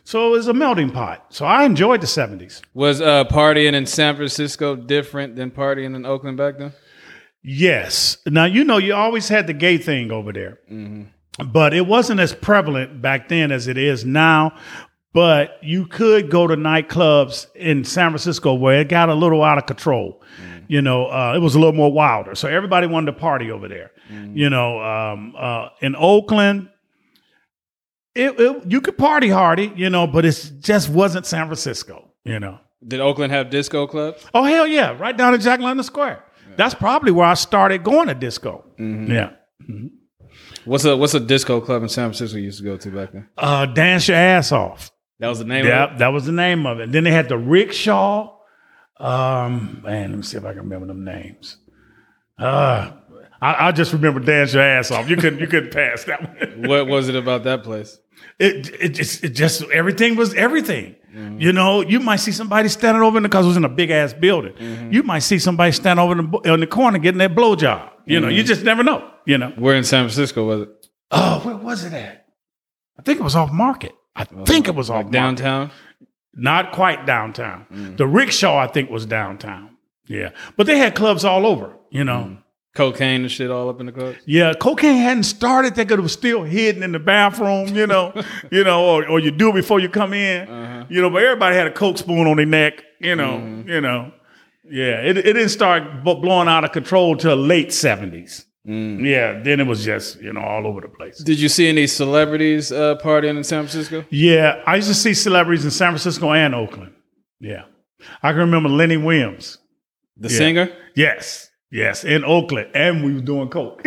so 0.07 0.27
it 0.27 0.29
was 0.29 0.47
a 0.47 0.53
melting 0.53 0.89
pot. 0.89 1.25
So 1.31 1.45
I 1.45 1.65
enjoyed 1.65 1.99
the 1.99 2.07
seventies. 2.07 2.61
Was 2.73 3.01
uh, 3.01 3.25
partying 3.25 3.73
in 3.73 3.85
San 3.85 4.15
Francisco 4.15 4.73
different 4.73 5.35
than 5.35 5.51
partying 5.51 5.97
in 5.97 6.05
Oakland 6.05 6.37
back 6.37 6.57
then? 6.59 6.71
Yes. 7.43 8.17
Now 8.25 8.45
you 8.45 8.63
know 8.63 8.77
you 8.77 8.93
always 8.95 9.27
had 9.27 9.47
the 9.47 9.53
gay 9.53 9.77
thing 9.77 10.09
over 10.13 10.31
there, 10.31 10.59
but 11.45 11.73
it 11.73 11.85
wasn't 11.85 12.21
as 12.21 12.33
prevalent 12.33 13.01
back 13.01 13.27
then 13.27 13.51
as 13.51 13.67
it 13.67 13.77
is 13.77 14.05
now. 14.05 14.57
But 15.11 15.57
you 15.61 15.85
could 15.85 16.31
go 16.31 16.47
to 16.47 16.55
nightclubs 16.55 17.53
in 17.53 17.83
San 17.83 18.11
Francisco 18.11 18.53
where 18.53 18.79
it 18.79 18.87
got 18.87 19.09
a 19.09 19.13
little 19.13 19.43
out 19.43 19.57
of 19.57 19.65
control. 19.65 20.23
You 20.69 20.81
know, 20.81 21.07
uh, 21.07 21.33
it 21.35 21.39
was 21.39 21.55
a 21.55 21.59
little 21.59 21.73
more 21.73 21.91
wilder. 21.91 22.33
So 22.35 22.47
everybody 22.47 22.87
wanted 22.87 23.07
to 23.07 23.19
party 23.19 23.51
over 23.51 23.67
there. 23.67 23.91
You 24.09 24.49
know, 24.49 24.81
um, 24.81 25.35
uh, 25.37 25.69
in 25.81 25.97
Oakland, 25.97 26.69
it, 28.17 28.39
it, 28.39 28.71
you 28.71 28.81
could 28.81 28.97
party 28.97 29.29
hardy, 29.29 29.71
you 29.75 29.89
know, 29.89 30.07
but 30.07 30.25
it 30.25 30.51
just 30.59 30.89
wasn't 30.89 31.25
San 31.25 31.45
Francisco. 31.47 32.11
You 32.23 32.39
know. 32.39 32.59
Did 32.85 32.99
Oakland 32.99 33.31
have 33.33 33.49
disco 33.49 33.87
clubs? 33.87 34.23
Oh 34.33 34.43
hell 34.43 34.67
yeah! 34.67 34.95
Right 34.97 35.15
down 35.17 35.33
in 35.33 35.41
Jack 35.41 35.59
London 35.59 35.83
Square. 35.83 36.23
That's 36.57 36.73
probably 36.73 37.11
where 37.11 37.25
I 37.25 37.33
started 37.35 37.83
going 37.83 38.07
to 38.07 38.15
disco. 38.15 38.65
Yeah. 38.77 39.31
What's 40.65 40.85
a 40.85 40.95
what's 40.97 41.13
a 41.13 41.19
disco 41.19 41.61
club 41.61 41.83
in 41.83 41.89
San 41.89 42.05
Francisco 42.09 42.37
you 42.37 42.45
used 42.45 42.59
to 42.59 42.63
go 42.65 42.77
to 42.77 42.89
back 42.91 43.11
then? 43.13 43.29
Uh, 43.37 43.65
dance 43.65 44.07
your 44.07 44.17
ass 44.17 44.51
off. 44.51 44.91
That 45.19 45.27
was 45.29 45.39
the 45.39 45.45
name 45.45 45.65
Yeah, 45.65 45.85
of 45.85 45.89
it. 45.89 45.93
Yeah, 45.93 45.97
that 45.99 46.07
was 46.09 46.25
the 46.25 46.31
name 46.31 46.65
of 46.65 46.79
it. 46.79 46.91
Then 46.91 47.03
they 47.03 47.11
had 47.11 47.29
the 47.29 47.37
rickshaw. 47.37 48.35
Um, 48.99 49.81
man, 49.83 50.09
let 50.11 50.17
me 50.17 50.23
see 50.23 50.37
if 50.37 50.45
I 50.45 50.53
can 50.53 50.63
remember 50.63 50.87
them 50.87 51.03
names. 51.05 51.57
Uh, 52.37 52.91
I, 53.41 53.67
I 53.67 53.71
just 53.71 53.93
remember 53.93 54.19
dance 54.19 54.53
your 54.53 54.63
ass 54.63 54.91
off. 54.91 55.09
You 55.09 55.15
couldn't 55.15 55.39
you 55.39 55.47
couldn't 55.47 55.71
pass 55.71 56.03
that 56.05 56.21
one. 56.21 56.63
What 56.67 56.87
was 56.87 57.07
it 57.09 57.15
about 57.15 57.43
that 57.43 57.63
place? 57.63 57.99
It 58.39 58.69
it 58.79 58.89
just 58.89 59.23
it 59.23 59.29
just 59.29 59.63
everything 59.71 60.15
was 60.15 60.33
everything. 60.33 60.95
Mm-hmm. 61.13 61.39
You 61.39 61.53
know, 61.53 61.81
you 61.81 61.99
might 61.99 62.17
see 62.17 62.31
somebody 62.31 62.69
standing 62.69 63.01
over 63.01 63.17
in 63.17 63.23
the 63.23 63.29
because 63.29 63.45
it 63.45 63.49
was 63.49 63.57
in 63.57 63.65
a 63.65 63.69
big 63.69 63.89
ass 63.89 64.13
building. 64.13 64.53
Mm-hmm. 64.53 64.91
You 64.91 65.03
might 65.03 65.19
see 65.19 65.39
somebody 65.39 65.71
standing 65.71 66.03
over 66.03 66.19
in 66.19 66.31
the, 66.31 66.53
in 66.53 66.59
the 66.59 66.67
corner 66.67 66.99
getting 66.99 67.17
their 67.17 67.29
blowjob. 67.29 67.89
You 68.05 68.19
know, 68.19 68.27
you 68.27 68.41
mm-hmm. 68.41 68.47
just 68.47 68.63
never 68.63 68.83
know. 68.83 69.09
You 69.25 69.37
know. 69.37 69.49
Where 69.51 69.75
in 69.75 69.83
San 69.83 70.03
Francisco 70.05 70.45
was 70.45 70.61
it? 70.61 70.69
Oh, 71.11 71.39
where 71.43 71.55
was 71.55 71.83
it 71.83 71.93
at? 71.93 72.27
I 72.99 73.01
think 73.01 73.19
it 73.19 73.23
was 73.23 73.35
off 73.35 73.51
Market. 73.51 73.93
I 74.15 74.23
think 74.23 74.67
it 74.67 74.75
was 74.75 74.89
off 74.89 75.05
Like 75.05 75.11
downtown? 75.11 75.71
Not 76.33 76.71
quite 76.71 77.05
downtown. 77.05 77.65
Mm. 77.71 77.97
The 77.97 78.07
rickshaw, 78.07 78.57
I 78.57 78.67
think, 78.67 78.89
was 78.89 79.05
downtown. 79.05 79.77
Yeah, 80.07 80.31
but 80.55 80.67
they 80.67 80.77
had 80.77 80.95
clubs 80.95 81.25
all 81.25 81.45
over. 81.45 81.75
You 81.89 82.03
know. 82.03 82.23
Mm. 82.29 82.43
Cocaine 82.75 83.21
and 83.21 83.31
shit 83.31 83.49
all 83.49 83.69
up 83.69 83.79
in 83.79 83.87
the 83.87 83.91
clubs? 83.91 84.19
Yeah, 84.25 84.53
cocaine 84.53 84.97
hadn't 84.97 85.23
started. 85.23 85.75
That 85.75 85.87
could 85.87 85.99
was 85.99 86.13
still 86.13 86.43
hidden 86.43 86.83
in 86.83 86.91
the 86.91 86.99
bathroom. 86.99 87.75
You 87.75 87.87
know, 87.87 88.13
you 88.51 88.63
know, 88.63 88.85
or, 88.85 89.07
or 89.07 89.19
you 89.19 89.31
do 89.31 89.49
it 89.49 89.53
before 89.53 89.79
you 89.79 89.89
come 89.89 90.13
in. 90.13 90.47
Uh-huh. 90.47 90.85
You 90.89 91.01
know, 91.01 91.09
but 91.09 91.23
everybody 91.23 91.55
had 91.55 91.67
a 91.67 91.71
coke 91.71 91.97
spoon 91.97 92.27
on 92.27 92.37
their 92.37 92.45
neck. 92.45 92.83
You 92.99 93.15
know, 93.15 93.37
mm-hmm. 93.37 93.69
you 93.69 93.81
know. 93.81 94.11
Yeah, 94.69 95.01
it, 95.01 95.17
it 95.17 95.33
didn't 95.33 95.49
start 95.49 96.03
blowing 96.03 96.49
out 96.49 96.65
of 96.65 96.71
control 96.71 97.15
till 97.15 97.37
late 97.37 97.73
seventies. 97.73 98.45
Mm. 98.67 99.05
Yeah, 99.05 99.41
then 99.41 99.61
it 99.61 99.65
was 99.65 99.85
just 99.85 100.21
you 100.21 100.33
know 100.33 100.41
all 100.41 100.67
over 100.67 100.81
the 100.81 100.89
place. 100.89 101.19
Did 101.19 101.39
you 101.39 101.47
see 101.47 101.69
any 101.69 101.87
celebrities 101.87 102.71
uh, 102.71 102.95
partying 103.01 103.37
in 103.37 103.43
San 103.43 103.63
Francisco? 103.63 104.05
Yeah, 104.09 104.61
I 104.67 104.75
used 104.75 104.89
to 104.89 104.93
see 104.93 105.13
celebrities 105.13 105.63
in 105.63 105.71
San 105.71 105.91
Francisco 105.91 106.33
and 106.33 106.53
Oakland. 106.53 106.93
Yeah, 107.39 107.63
I 108.21 108.31
can 108.31 108.39
remember 108.39 108.67
Lenny 108.67 108.97
Williams. 108.97 109.59
The 110.17 110.29
singer 110.29 110.75
Yes, 110.95 111.46
yes, 111.71 112.03
in 112.03 112.23
Oakland, 112.23 112.71
and 112.73 113.03
we 113.03 113.13
were 113.13 113.21
doing 113.21 113.49
coke 113.49 113.85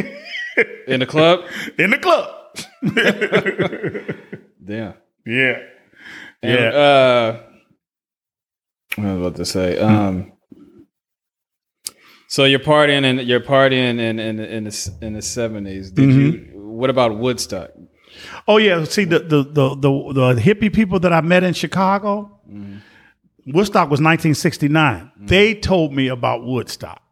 in 0.87 1.01
the 1.01 1.07
club? 1.07 1.41
in 1.79 1.91
the 1.91 1.99
club. 1.99 2.37
Damn. 4.65 4.95
yeah, 5.27 5.59
And, 6.43 6.53
yeah. 6.61 6.69
Uh, 6.71 7.43
what 8.97 9.05
was 9.07 9.19
about 9.19 9.37
to 9.37 9.45
say? 9.45 9.79
Um, 9.79 10.33
so 12.29 12.45
you're 12.45 12.61
partying 12.61 13.05
and 13.05 13.21
you're 13.23 13.41
partying 13.41 13.99
in 13.99 14.19
in 14.19 14.39
in 14.41 14.65
the 14.65 14.95
in 15.01 15.13
the 15.15 15.23
seventies. 15.23 15.91
Did 15.91 16.11
you? 16.11 16.51
What 16.55 16.91
about 16.91 17.19
Woodstock? 17.19 17.71
Oh 18.47 18.59
yeah. 18.59 18.85
See 18.85 19.05
the 19.05 19.21
the 19.21 19.43
the 19.43 19.75
the, 19.77 20.35
the 20.35 20.41
hippie 20.41 20.73
people 20.73 21.01
that 21.01 21.13
I 21.13 21.21
met 21.21 21.43
in 21.45 21.55
Chicago. 21.55 22.41
Woodstock 23.47 23.91
was 23.91 24.01
1969. 24.01 25.13
They 25.19 25.55
told 25.55 25.93
me 25.93 26.09
about 26.09 26.45
Woodstock. 26.45 27.03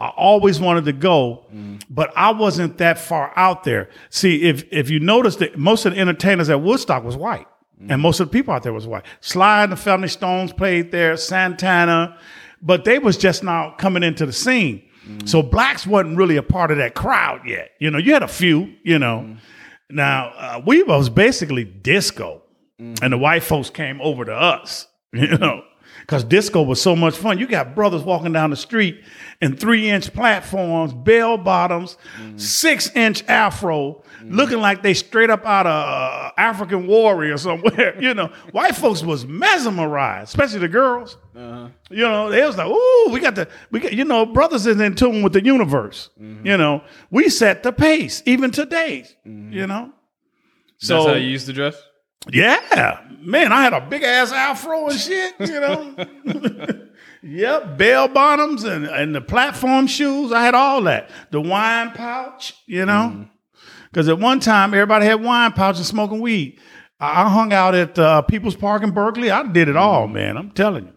I 0.00 0.08
always 0.08 0.60
wanted 0.60 0.84
to 0.86 0.92
go, 0.92 1.46
mm-hmm. 1.48 1.76
but 1.90 2.12
I 2.16 2.32
wasn't 2.32 2.78
that 2.78 2.98
far 2.98 3.32
out 3.36 3.64
there. 3.64 3.88
See, 4.10 4.42
if 4.42 4.64
if 4.72 4.90
you 4.90 5.00
notice 5.00 5.36
that 5.36 5.58
most 5.58 5.86
of 5.86 5.94
the 5.94 6.00
entertainers 6.00 6.48
at 6.50 6.60
Woodstock 6.60 7.04
was 7.04 7.16
white, 7.16 7.46
and 7.78 7.90
mm-hmm. 7.90 8.00
most 8.00 8.20
of 8.20 8.28
the 8.28 8.32
people 8.32 8.54
out 8.54 8.62
there 8.62 8.72
was 8.72 8.86
white. 8.86 9.04
Sly 9.20 9.64
and 9.64 9.72
the 9.72 9.76
Family 9.76 10.08
Stones 10.08 10.52
played 10.52 10.90
there, 10.90 11.16
Santana, 11.16 12.18
but 12.62 12.84
they 12.84 12.98
was 12.98 13.16
just 13.16 13.42
now 13.42 13.74
coming 13.78 14.02
into 14.02 14.26
the 14.26 14.32
scene. 14.32 14.82
Mm-hmm. 15.06 15.26
So 15.26 15.42
blacks 15.42 15.86
wasn't 15.86 16.16
really 16.16 16.36
a 16.36 16.42
part 16.42 16.70
of 16.70 16.78
that 16.78 16.94
crowd 16.94 17.42
yet. 17.46 17.70
You 17.78 17.90
know, 17.90 17.98
you 17.98 18.12
had 18.12 18.22
a 18.22 18.28
few. 18.28 18.74
You 18.82 18.98
know, 18.98 19.36
now 19.90 20.32
uh, 20.36 20.62
we 20.66 20.82
was 20.82 21.08
basically 21.08 21.64
disco, 21.64 22.42
and 22.78 23.12
the 23.12 23.18
white 23.18 23.42
folks 23.42 23.70
came 23.70 24.00
over 24.00 24.24
to 24.24 24.34
us. 24.34 24.86
You 25.12 25.38
know, 25.38 25.62
because 26.06 26.22
disco 26.22 26.62
was 26.62 26.80
so 26.80 26.94
much 26.94 27.16
fun. 27.16 27.38
You 27.38 27.48
got 27.48 27.74
brothers 27.74 28.04
walking 28.04 28.32
down 28.32 28.50
the 28.50 28.56
street 28.56 29.02
in 29.40 29.56
three 29.56 29.90
inch 29.90 30.12
platforms, 30.14 30.92
bell 30.92 31.36
bottoms, 31.36 31.98
six 32.36 32.94
inch 32.94 33.24
afro, 33.26 34.04
looking 34.22 34.60
like 34.60 34.84
they 34.84 34.94
straight 34.94 35.30
up 35.30 35.44
out 35.44 35.66
of 35.66 35.72
uh, 35.72 36.30
African 36.38 36.86
warrior 36.86 37.36
somewhere. 37.36 37.96
you 38.00 38.14
know, 38.14 38.28
white 38.52 38.76
folks 38.76 39.02
was 39.02 39.26
mesmerized, 39.26 40.28
especially 40.28 40.60
the 40.60 40.68
girls. 40.68 41.16
Uh-huh. 41.34 41.68
You 41.90 42.02
know, 42.02 42.30
they 42.30 42.46
was 42.46 42.56
like, 42.56 42.68
"Ooh, 42.68 43.08
we 43.10 43.18
got 43.18 43.34
the 43.34 43.48
we 43.72 43.80
got." 43.80 43.92
You 43.92 44.04
know, 44.04 44.26
brothers 44.26 44.64
is 44.64 44.80
in 44.80 44.94
tune 44.94 45.22
with 45.22 45.32
the 45.32 45.44
universe. 45.44 46.10
Mm-hmm. 46.22 46.46
You 46.46 46.56
know, 46.56 46.84
we 47.10 47.28
set 47.28 47.64
the 47.64 47.72
pace 47.72 48.22
even 48.26 48.52
today. 48.52 49.06
Mm-hmm. 49.26 49.52
You 49.52 49.66
know, 49.66 49.92
so 50.78 50.94
That's 50.94 51.06
how 51.08 51.14
you 51.14 51.28
used 51.30 51.46
to 51.46 51.52
dress. 51.52 51.82
Yeah, 52.32 53.02
man, 53.20 53.52
I 53.52 53.62
had 53.62 53.72
a 53.72 53.80
big 53.80 54.02
ass 54.02 54.32
afro 54.32 54.88
and 54.88 54.98
shit, 54.98 55.34
you 55.40 55.60
know. 55.60 55.94
yep, 57.22 57.76
bell 57.78 58.08
bottoms 58.08 58.64
and, 58.64 58.86
and 58.86 59.14
the 59.14 59.20
platform 59.20 59.86
shoes. 59.86 60.32
I 60.32 60.42
had 60.42 60.54
all 60.54 60.82
that. 60.82 61.10
The 61.30 61.40
wine 61.40 61.90
pouch, 61.92 62.54
you 62.66 62.84
know. 62.86 63.28
Because 63.90 64.08
at 64.08 64.18
one 64.18 64.40
time, 64.40 64.74
everybody 64.74 65.06
had 65.06 65.22
wine 65.22 65.52
pouch 65.52 65.76
and 65.78 65.86
smoking 65.86 66.20
weed. 66.20 66.58
I, 67.00 67.22
I 67.24 67.28
hung 67.28 67.52
out 67.52 67.74
at 67.74 67.98
uh, 67.98 68.22
People's 68.22 68.56
Park 68.56 68.82
in 68.82 68.90
Berkeley. 68.90 69.30
I 69.30 69.42
did 69.46 69.68
it 69.68 69.76
all, 69.76 70.06
man. 70.08 70.36
I'm 70.36 70.50
telling 70.50 70.86
you. 70.86 70.92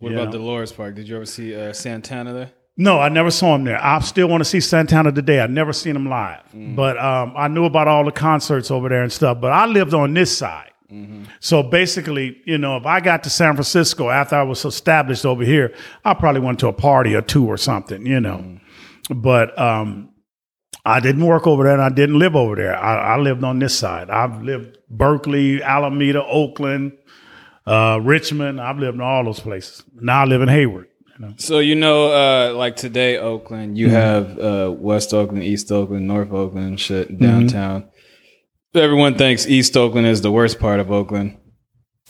What 0.00 0.12
Yeah. 0.12 0.20
about 0.20 0.32
Dolores 0.32 0.72
Park? 0.72 0.94
Did 0.96 1.08
you 1.08 1.16
ever 1.16 1.26
see 1.26 1.54
uh, 1.54 1.72
Santana 1.72 2.32
there? 2.32 2.52
No, 2.76 2.98
I 2.98 3.08
never 3.08 3.30
saw 3.30 3.54
him 3.54 3.64
there. 3.64 3.82
I 3.82 4.00
still 4.00 4.28
want 4.28 4.40
to 4.40 4.44
see 4.44 4.58
Santana 4.60 5.12
today. 5.12 5.40
I 5.40 5.46
never 5.46 5.72
seen 5.72 5.94
him 5.94 6.08
live, 6.08 6.42
but 6.74 6.98
um, 6.98 7.32
I 7.36 7.46
knew 7.48 7.66
about 7.66 7.86
all 7.86 8.04
the 8.04 8.10
concerts 8.12 8.70
over 8.70 8.88
there 8.88 9.02
and 9.02 9.12
stuff. 9.12 9.40
But 9.40 9.52
I 9.52 9.66
lived 9.66 9.94
on 9.94 10.12
this 10.12 10.36
side, 10.36 10.72
so 11.40 11.62
basically, 11.62 12.40
you 12.46 12.58
know, 12.58 12.76
if 12.76 12.84
I 12.86 12.98
got 13.00 13.22
to 13.24 13.30
San 13.30 13.54
Francisco 13.54 14.10
after 14.10 14.34
I 14.36 14.42
was 14.42 14.64
established 14.64 15.24
over 15.24 15.44
here, 15.44 15.72
I 16.04 16.14
probably 16.14 16.40
went 16.40 16.58
to 16.60 16.68
a 16.68 16.72
party 16.72 17.14
or 17.14 17.22
two 17.22 17.46
or 17.46 17.56
something, 17.56 18.04
you 18.06 18.20
know. 18.20 18.58
But 19.08 19.56
um, 19.58 20.10
I 20.84 20.98
didn't 20.98 21.24
work 21.26 21.46
over 21.46 21.62
there, 21.62 21.74
and 21.74 21.82
I 21.82 21.90
didn't 21.90 22.18
live 22.18 22.34
over 22.34 22.56
there. 22.56 22.76
I, 22.76 23.14
I 23.14 23.18
lived 23.18 23.44
on 23.44 23.60
this 23.60 23.78
side. 23.78 24.10
I've 24.10 24.42
lived 24.42 24.78
Berkeley, 24.90 25.62
Alameda, 25.62 26.24
Oakland, 26.24 26.92
uh, 27.66 28.00
Richmond. 28.02 28.60
I've 28.60 28.78
lived 28.78 28.96
in 28.96 29.00
all 29.00 29.24
those 29.24 29.40
places. 29.40 29.84
Now 29.94 30.22
I 30.22 30.24
live 30.24 30.42
in 30.42 30.48
Hayward. 30.48 30.88
You 31.18 31.26
know? 31.26 31.34
So 31.36 31.58
you 31.60 31.74
know, 31.74 32.06
uh, 32.12 32.54
like 32.54 32.76
today, 32.76 33.18
Oakland, 33.18 33.78
you 33.78 33.88
have 33.90 34.38
uh, 34.38 34.72
West 34.76 35.12
Oakland, 35.14 35.44
East 35.44 35.70
Oakland, 35.70 36.06
North 36.08 36.32
Oakland, 36.32 36.80
shit 36.80 37.18
downtown. 37.18 37.88
Everyone 38.74 39.14
thinks 39.16 39.46
East 39.46 39.76
Oakland 39.76 40.06
is 40.08 40.20
the 40.22 40.32
worst 40.32 40.58
part 40.58 40.80
of 40.80 40.90
Oakland. 40.90 41.38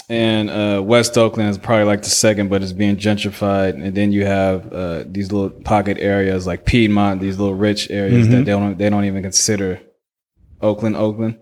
and 0.08 0.48
uh, 0.50 0.82
West 0.82 1.16
Oakland 1.18 1.50
is 1.50 1.58
probably 1.58 1.84
like 1.84 2.02
the 2.02 2.10
second, 2.10 2.48
but 2.48 2.62
it's 2.62 2.72
being 2.72 2.96
gentrified. 2.96 3.74
And 3.74 3.94
then 3.94 4.12
you 4.12 4.24
have 4.26 4.72
uh, 4.72 5.04
these 5.06 5.30
little 5.32 5.50
pocket 5.60 5.98
areas 5.98 6.46
like 6.46 6.64
Piedmont, 6.64 7.20
these 7.20 7.38
little 7.38 7.54
rich 7.54 7.90
areas 7.90 8.26
Mm-hmm. 8.26 8.36
that 8.36 8.44
they 8.46 8.52
don't 8.52 8.78
they 8.78 8.90
don't 8.90 9.04
even 9.04 9.22
consider 9.22 9.80
Oakland, 10.62 10.96
Oakland. 10.96 11.38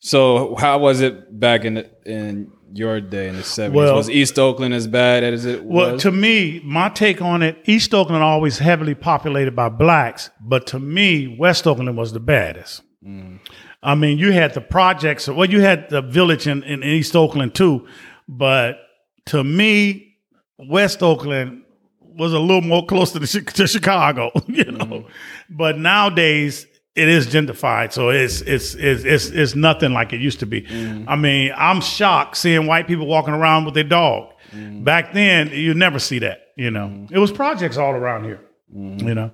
So 0.00 0.54
how 0.56 0.78
was 0.78 1.00
it 1.00 1.38
back 1.38 1.64
in 1.64 1.74
the, 1.74 1.90
in 2.06 2.50
your 2.72 3.00
day 3.00 3.28
in 3.28 3.36
the 3.36 3.42
seventies? 3.42 3.76
Well- 3.76 3.96
was 3.96 4.08
East 4.10 4.38
Oakland 4.38 4.74
as 4.74 4.86
bad 4.86 5.24
as 5.24 5.44
it 5.44 5.64
Well, 5.64 5.92
was? 5.94 6.02
to 6.02 6.10
me, 6.12 6.60
my 6.64 6.88
take 6.88 7.20
on 7.22 7.42
it, 7.42 7.58
East 7.64 7.92
Oakland 7.94 8.22
always 8.22 8.58
heavily 8.58 8.94
populated 8.94 9.54
by 9.56 9.68
blacks, 9.68 10.30
but 10.40 10.66
to 10.68 10.78
me, 10.78 11.36
West 11.38 11.66
Oakland 11.66 11.96
was 11.96 12.12
the 12.12 12.20
baddest. 12.20 12.82
Mm. 13.06 13.38
I 13.82 13.94
mean, 13.94 14.18
you 14.18 14.32
had 14.32 14.52
the 14.54 14.60
projects, 14.60 15.26
well, 15.28 15.48
you 15.48 15.60
had 15.62 15.88
the 15.88 16.02
village 16.02 16.46
in, 16.46 16.62
in 16.64 16.82
East 16.82 17.16
Oakland 17.16 17.54
too, 17.54 17.86
but 18.28 18.78
to 19.26 19.42
me, 19.42 20.16
West 20.58 21.02
Oakland 21.02 21.62
was 22.00 22.32
a 22.34 22.38
little 22.38 22.60
more 22.60 22.84
close 22.92 23.12
to, 23.12 23.18
the, 23.18 23.26
to 23.26 23.66
Chicago, 23.66 24.30
you 24.46 24.64
know. 24.64 24.84
Mm. 24.84 25.06
But 25.48 25.78
nowadays, 25.78 26.66
it 26.96 27.08
is 27.08 27.28
gentrified, 27.28 27.92
so 27.92 28.08
it's 28.10 28.40
it's 28.40 28.74
it's 28.74 29.04
it's, 29.04 29.26
it's 29.26 29.54
nothing 29.54 29.92
like 29.92 30.12
it 30.12 30.20
used 30.20 30.40
to 30.40 30.46
be. 30.46 30.66
I 31.06 31.16
mean, 31.16 31.52
I'm 31.56 31.80
shocked 31.80 32.36
seeing 32.36 32.66
white 32.66 32.86
people 32.88 33.06
walking 33.06 33.34
around 33.34 33.64
with 33.64 33.74
their 33.74 33.84
dog. 33.84 34.32
Back 34.52 35.12
then, 35.12 35.50
you 35.52 35.74
never 35.74 35.98
see 36.00 36.18
that. 36.20 36.48
You 36.56 36.70
know, 36.70 37.06
it 37.10 37.18
was 37.18 37.30
projects 37.30 37.76
all 37.76 37.92
around 37.92 38.24
here. 38.24 38.40
You 38.72 39.14
know, 39.14 39.32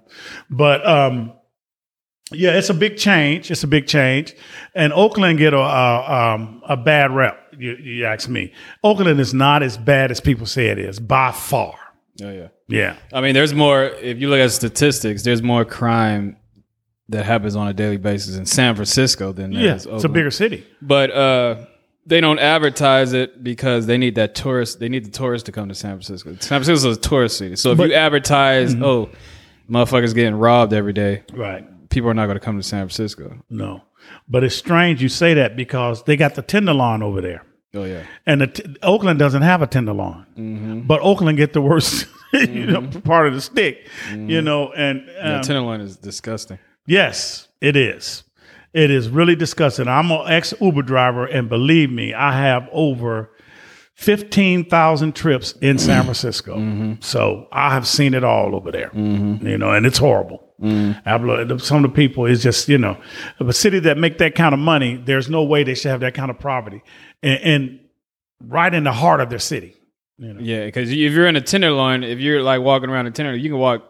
but 0.50 0.86
um, 0.86 1.32
yeah, 2.32 2.56
it's 2.56 2.70
a 2.70 2.74
big 2.74 2.96
change. 2.98 3.50
It's 3.50 3.64
a 3.64 3.66
big 3.66 3.86
change, 3.86 4.34
and 4.74 4.92
Oakland 4.92 5.38
get 5.38 5.54
a 5.54 5.58
a, 5.58 6.34
um, 6.34 6.62
a 6.68 6.76
bad 6.76 7.10
rep. 7.10 7.38
You, 7.58 7.74
you 7.76 8.04
ask 8.04 8.28
me. 8.28 8.52
Oakland 8.84 9.18
is 9.18 9.32
not 9.32 9.62
as 9.62 9.78
bad 9.78 10.10
as 10.10 10.20
people 10.20 10.46
say 10.46 10.66
it 10.68 10.78
is 10.78 11.00
by 11.00 11.32
far. 11.32 11.74
oh 12.22 12.30
yeah. 12.30 12.48
Yeah, 12.68 12.96
I 13.12 13.20
mean, 13.20 13.34
there's 13.34 13.54
more. 13.54 13.84
If 13.84 14.18
you 14.18 14.28
look 14.28 14.40
at 14.40 14.50
statistics, 14.50 15.22
there's 15.22 15.40
more 15.40 15.64
crime 15.64 16.36
that 17.08 17.24
happens 17.24 17.54
on 17.56 17.68
a 17.68 17.72
daily 17.72 17.96
basis 17.98 18.36
in 18.36 18.46
San 18.46 18.74
Francisco 18.74 19.32
than 19.32 19.52
there 19.52 19.62
yeah, 19.62 19.74
is 19.76 19.86
it's 19.86 20.04
a 20.04 20.08
bigger 20.08 20.30
city. 20.30 20.66
But 20.82 21.10
uh, 21.10 21.66
they 22.04 22.20
don't 22.20 22.38
advertise 22.38 23.12
it 23.12 23.42
because 23.44 23.86
they 23.86 23.96
need 23.98 24.14
that 24.16 24.34
tourist. 24.34 24.80
They 24.80 24.88
need 24.88 25.04
the 25.04 25.10
tourists 25.10 25.46
to 25.46 25.52
come 25.52 25.68
to 25.68 25.74
San 25.74 25.92
Francisco. 25.92 26.30
San 26.40 26.62
Francisco 26.62 26.90
is 26.90 26.96
a 26.96 27.00
tourist 27.00 27.38
city. 27.38 27.56
So 27.56 27.70
if 27.72 27.78
But- 27.78 27.84
Mm-hmm. 27.84 27.90
you 27.92 27.96
advertise, 27.96 28.74
oh, 28.76 29.10
motherfuckers 29.70 30.14
getting 30.14 30.34
robbed 30.34 30.72
every 30.72 30.92
day, 30.92 31.22
Right. 31.32 31.64
people 31.90 32.08
are 32.10 32.14
not 32.14 32.26
going 32.26 32.38
to 32.38 32.44
come 32.44 32.56
to 32.56 32.62
San 32.62 32.80
Francisco. 32.88 33.36
No, 33.50 33.82
but 34.28 34.44
it's 34.44 34.54
strange 34.56 35.02
you 35.02 35.08
say 35.08 35.34
that 35.34 35.56
because 35.56 36.02
they 36.04 36.16
got 36.16 36.34
the 36.34 36.42
Tenderloin 36.42 37.02
over 37.02 37.20
there. 37.20 37.42
Oh 37.74 37.84
yeah, 37.84 38.04
and 38.24 38.40
the 38.40 38.46
t- 38.46 38.76
Oakland 38.82 39.18
doesn't 39.18 39.42
have 39.42 39.60
a 39.60 39.66
tenderloin, 39.66 40.24
Mm-hmm. 40.38 40.80
but 40.82 41.00
Oakland 41.02 41.36
get 41.36 41.52
the 41.52 41.60
worst, 41.60 42.06
you 42.32 42.64
know, 42.66 42.80
part 43.04 43.26
of 43.28 43.34
the 43.34 43.40
stick, 43.40 43.86
you 44.14 44.40
know. 44.40 44.72
And 44.72 45.04
yeah 45.08 45.36
um, 45.36 45.42
Tenderloin 45.42 45.80
is 45.82 45.96
disgusting. 45.96 46.58
Yes, 46.86 47.48
it 47.60 47.76
is. 47.76 48.22
It 48.72 48.90
is 48.90 49.08
really 49.08 49.36
disgusting. 49.36 49.88
I'm 49.88 50.10
an 50.10 50.24
ex 50.26 50.52
Uber 50.60 50.82
driver, 50.82 51.24
and 51.24 51.48
believe 51.48 51.90
me, 51.90 52.12
I 52.12 52.32
have 52.32 52.68
over 52.72 53.30
fifteen 53.94 54.68
thousand 54.68 55.14
trips 55.14 55.52
in 55.62 55.78
San 55.78 55.96
mm-hmm. 55.96 56.04
Francisco. 56.04 56.56
Mm-hmm. 56.56 56.94
So 57.00 57.48
I 57.50 57.72
have 57.72 57.86
seen 57.86 58.12
it 58.12 58.22
all 58.22 58.54
over 58.54 58.70
there, 58.70 58.90
mm-hmm. 58.90 59.46
you 59.46 59.56
know, 59.56 59.72
and 59.72 59.86
it's 59.86 59.98
horrible. 59.98 60.42
Hablo- 60.60 61.60
Some 61.60 61.84
of 61.84 61.90
the 61.90 61.94
people 61.94 62.26
is 62.26 62.42
just 62.42 62.68
you 62.68 62.78
know, 62.78 62.98
a 63.40 63.52
city 63.52 63.78
that 63.80 63.98
make 63.98 64.18
that 64.18 64.34
kind 64.34 64.52
of 64.54 64.58
money. 64.58 64.96
There's 64.96 65.28
no 65.30 65.42
way 65.42 65.64
they 65.64 65.74
should 65.74 65.90
have 65.90 66.00
that 66.00 66.14
kind 66.14 66.30
of 66.30 66.38
poverty, 66.38 66.82
and, 67.22 67.40
and 67.40 67.80
right 68.40 68.72
in 68.72 68.84
the 68.84 68.92
heart 68.92 69.20
of 69.20 69.30
their 69.30 69.38
city. 69.38 69.74
Yeah, 70.18 70.64
because 70.64 70.90
if 70.90 70.96
you're 70.96 71.26
in 71.26 71.36
a 71.36 71.42
Tenderloin, 71.42 72.02
if 72.02 72.18
you're 72.20 72.42
like 72.42 72.60
walking 72.60 72.88
around 72.88 73.06
a 73.06 73.10
Tenderloin, 73.10 73.42
you 73.42 73.50
can 73.50 73.58
walk 73.58 73.84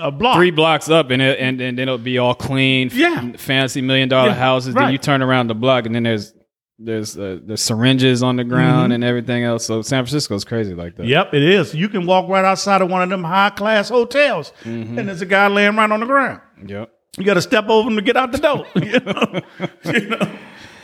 A 0.00 0.10
block. 0.10 0.36
three 0.36 0.50
blocks 0.50 0.88
up 0.88 1.10
and 1.10 1.20
it, 1.22 1.38
and, 1.38 1.60
and 1.60 1.78
then 1.78 1.88
it'll 1.88 1.98
be 1.98 2.18
all 2.18 2.34
clean, 2.34 2.90
Yeah. 2.92 3.32
fancy 3.36 3.80
million 3.80 4.08
dollar 4.08 4.28
Yeah, 4.30 4.34
houses. 4.34 4.74
Then 4.74 4.92
you 4.92 4.98
turn 4.98 5.22
around 5.22 5.48
the 5.48 5.54
block 5.54 5.86
and 5.86 5.94
then 5.94 6.02
there's 6.04 6.34
there's 6.78 7.18
uh, 7.18 7.38
there's 7.42 7.60
syringes 7.60 8.22
on 8.22 8.36
the 8.36 8.44
ground 8.44 8.92
and 8.92 9.02
everything 9.02 9.42
else. 9.44 9.64
So 9.66 9.82
San 9.82 10.04
Francisco's 10.04 10.44
crazy 10.44 10.74
like 10.74 10.94
that. 10.96 11.02
Mm-hmm. 11.02 11.10
Yep, 11.10 11.34
it 11.34 11.42
is. 11.42 11.74
You 11.74 11.88
can 11.88 12.06
walk 12.06 12.28
right 12.28 12.44
outside 12.44 12.82
of 12.82 12.88
one 12.90 13.02
of 13.02 13.08
them 13.10 13.24
high 13.24 13.50
class 13.50 13.88
hotels, 13.88 14.52
Mm-hmm. 14.62 14.98
and 14.98 15.08
there's 15.08 15.20
a 15.20 15.26
guy 15.26 15.48
laying 15.48 15.74
right 15.74 15.90
on 15.90 15.98
the 16.00 16.06
ground. 16.06 16.40
Yep. 16.64 16.90
You 17.18 17.24
got 17.24 17.34
to 17.34 17.42
step 17.42 17.68
over 17.68 17.88
him 17.90 17.96
to 17.96 18.02
get 18.02 18.16
out 18.16 18.30
the 18.30 18.38
door. 18.38 18.64
You 18.76 19.00
know? 19.00 19.40
You 19.92 20.08
know? 20.08 20.38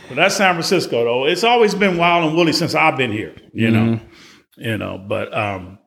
But 0.08 0.16
that's 0.16 0.34
San 0.36 0.54
Francisco, 0.54 1.04
though. 1.04 1.26
It's 1.26 1.44
always 1.44 1.74
been 1.76 1.96
wild 1.96 2.26
and 2.26 2.36
woolly 2.36 2.52
since 2.52 2.74
I've 2.74 2.96
been 2.96 3.12
here. 3.12 3.34
You 3.52 3.70
know, 3.70 3.80
Mm-hmm. 3.84 4.62
you 4.62 4.78
know. 4.78 4.98
But 4.98 5.32
um, 5.32 5.78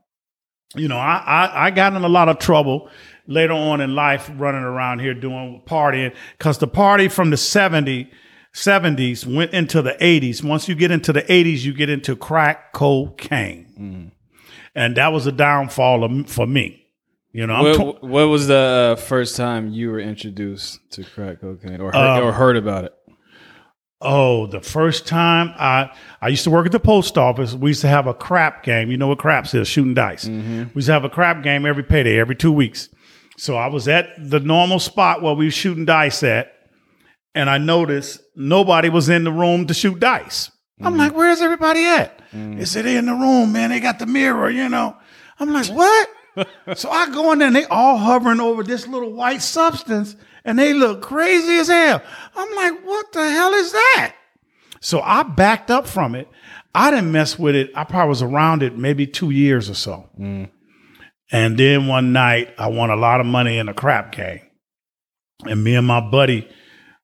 you 0.75 0.87
know, 0.87 0.97
I, 0.97 1.17
I 1.25 1.65
I 1.67 1.71
got 1.71 1.93
in 1.93 2.03
a 2.03 2.07
lot 2.09 2.29
of 2.29 2.39
trouble 2.39 2.89
later 3.27 3.53
on 3.53 3.81
in 3.81 3.93
life 3.93 4.31
running 4.35 4.63
around 4.63 4.99
here 4.99 5.13
doing 5.13 5.61
partying 5.65 6.13
because 6.37 6.57
the 6.57 6.67
party 6.67 7.07
from 7.09 7.29
the 7.29 7.37
70, 7.37 8.09
70s 8.53 9.25
went 9.25 9.51
into 9.53 9.81
the 9.81 9.91
80s. 9.93 10.43
Once 10.43 10.67
you 10.67 10.75
get 10.75 10.91
into 10.91 11.13
the 11.13 11.21
80s, 11.23 11.63
you 11.63 11.73
get 11.73 11.89
into 11.89 12.15
crack 12.15 12.73
cocaine. 12.73 14.11
And 14.75 14.95
that 14.97 15.11
was 15.11 15.25
a 15.27 15.31
downfall 15.31 16.03
of, 16.03 16.29
for 16.29 16.45
me. 16.47 16.83
You 17.33 17.45
know, 17.45 17.61
What, 17.77 18.03
what 18.03 18.25
was 18.29 18.47
the 18.47 18.95
uh, 18.97 18.99
first 18.99 19.35
time 19.35 19.69
you 19.71 19.91
were 19.91 19.99
introduced 19.99 20.79
to 20.91 21.03
crack 21.03 21.41
cocaine 21.41 21.79
or 21.81 21.91
heard, 21.91 21.95
Um, 21.95 22.23
or 22.23 22.31
heard 22.31 22.57
about 22.57 22.85
it? 22.85 22.93
Oh, 23.99 24.45
the 24.45 24.61
first 24.61 25.07
time 25.07 25.53
I 25.57 25.89
I 26.21 26.27
used 26.27 26.43
to 26.43 26.51
work 26.51 26.67
at 26.67 26.71
the 26.71 26.79
post 26.79 27.17
office. 27.17 27.55
We 27.55 27.71
used 27.71 27.81
to 27.81 27.87
have 27.87 28.05
a 28.05 28.13
crap 28.13 28.61
game. 28.63 28.91
You 28.91 28.97
know 28.97 29.07
what 29.07 29.17
craps 29.17 29.55
is? 29.55 29.67
Shooting 29.67 29.95
dice. 29.95 30.25
We 30.27 30.33
used 30.75 30.85
to 30.85 30.93
have 30.93 31.03
a 31.03 31.09
crap 31.09 31.41
game 31.41 31.65
every 31.65 31.81
payday, 31.83 32.19
every 32.19 32.35
two 32.35 32.51
weeks. 32.51 32.89
So 33.37 33.55
I 33.55 33.67
was 33.67 33.87
at 33.87 34.09
the 34.17 34.39
normal 34.39 34.79
spot 34.79 35.21
where 35.21 35.33
we 35.33 35.45
were 35.45 35.51
shooting 35.51 35.85
dice 35.85 36.23
at, 36.23 36.53
and 37.35 37.49
I 37.49 37.59
noticed 37.59 38.19
nobody 38.35 38.89
was 38.89 39.09
in 39.09 39.23
the 39.23 39.31
room 39.31 39.67
to 39.67 39.73
shoot 39.73 39.99
dice. 39.99 40.51
I'm 40.81 40.95
mm. 40.95 40.97
like, 40.97 41.15
where's 41.15 41.41
everybody 41.41 41.85
at? 41.85 42.19
Mm. 42.31 42.57
They 42.57 42.65
said 42.65 42.85
they 42.85 42.97
in 42.97 43.05
the 43.05 43.13
room, 43.13 43.53
man. 43.53 43.69
They 43.69 43.79
got 43.79 43.99
the 43.99 44.05
mirror, 44.05 44.49
you 44.49 44.67
know. 44.69 44.97
I'm 45.39 45.53
like, 45.53 45.67
what? 45.67 46.09
so 46.75 46.89
I 46.89 47.09
go 47.11 47.31
in 47.31 47.39
there 47.39 47.47
and 47.47 47.55
they 47.55 47.65
all 47.65 47.97
hovering 47.97 48.39
over 48.39 48.63
this 48.63 48.87
little 48.87 49.13
white 49.13 49.41
substance 49.41 50.15
and 50.43 50.57
they 50.57 50.73
look 50.73 51.01
crazy 51.01 51.57
as 51.57 51.67
hell. 51.67 52.01
I'm 52.35 52.55
like, 52.55 52.85
what 52.85 53.11
the 53.11 53.29
hell 53.29 53.53
is 53.53 53.71
that? 53.71 54.15
So 54.79 55.01
I 55.01 55.23
backed 55.23 55.71
up 55.71 55.87
from 55.87 56.15
it. 56.15 56.27
I 56.73 56.91
didn't 56.91 57.11
mess 57.11 57.39
with 57.39 57.55
it. 57.55 57.71
I 57.75 57.83
probably 57.83 58.09
was 58.09 58.21
around 58.21 58.61
it 58.61 58.77
maybe 58.77 59.07
two 59.07 59.31
years 59.31 59.69
or 59.69 59.73
so. 59.73 60.09
Mm. 60.19 60.49
And 61.31 61.57
then 61.57 61.87
one 61.87 62.13
night 62.13 62.53
I 62.57 62.67
won 62.67 62.89
a 62.89 62.95
lot 62.95 63.19
of 63.19 63.25
money 63.25 63.57
in 63.57 63.67
a 63.67 63.73
crap 63.73 64.13
game. 64.13 64.41
And 65.43 65.63
me 65.63 65.75
and 65.75 65.85
my 65.85 65.99
buddy, 65.99 66.47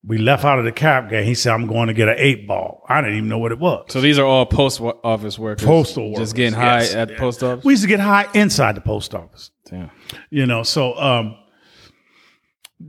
we 0.06 0.18
left 0.18 0.44
out 0.44 0.60
of 0.60 0.66
the 0.66 0.72
crap 0.72 1.10
game. 1.10 1.26
He 1.26 1.36
said, 1.36 1.54
I'm 1.54 1.68
going 1.68 1.88
to 1.88 1.94
get 1.94 2.10
an 2.10 2.16
eight 2.18 2.48
ball. 2.48 2.84
I 2.88 3.02
didn't 3.02 3.18
even 3.18 3.30
know 3.30 3.38
what 3.38 3.52
it 3.52 3.60
was. 3.60 3.86
So 3.90 4.02
these 4.02 4.20
are 4.20 4.26
all 4.26 4.46
post 4.46 4.82
office 4.82 5.38
workers. 5.38 5.66
Postal 5.66 6.12
workers, 6.12 6.30
Just 6.30 6.36
getting 6.36 6.54
high 6.54 6.80
yes, 6.80 6.96
at 6.96 7.10
the 7.10 7.16
post 7.16 7.44
office. 7.44 7.64
We 7.64 7.74
used 7.74 7.84
to 7.84 7.90
get 7.90 8.00
high 8.00 8.28
inside 8.34 8.76
the 8.76 8.82
post 8.82 9.14
office. 9.14 9.52
Damn. 9.70 9.92
you 10.30 10.46
know 10.46 10.64
so 10.64 10.98
um 11.00 11.38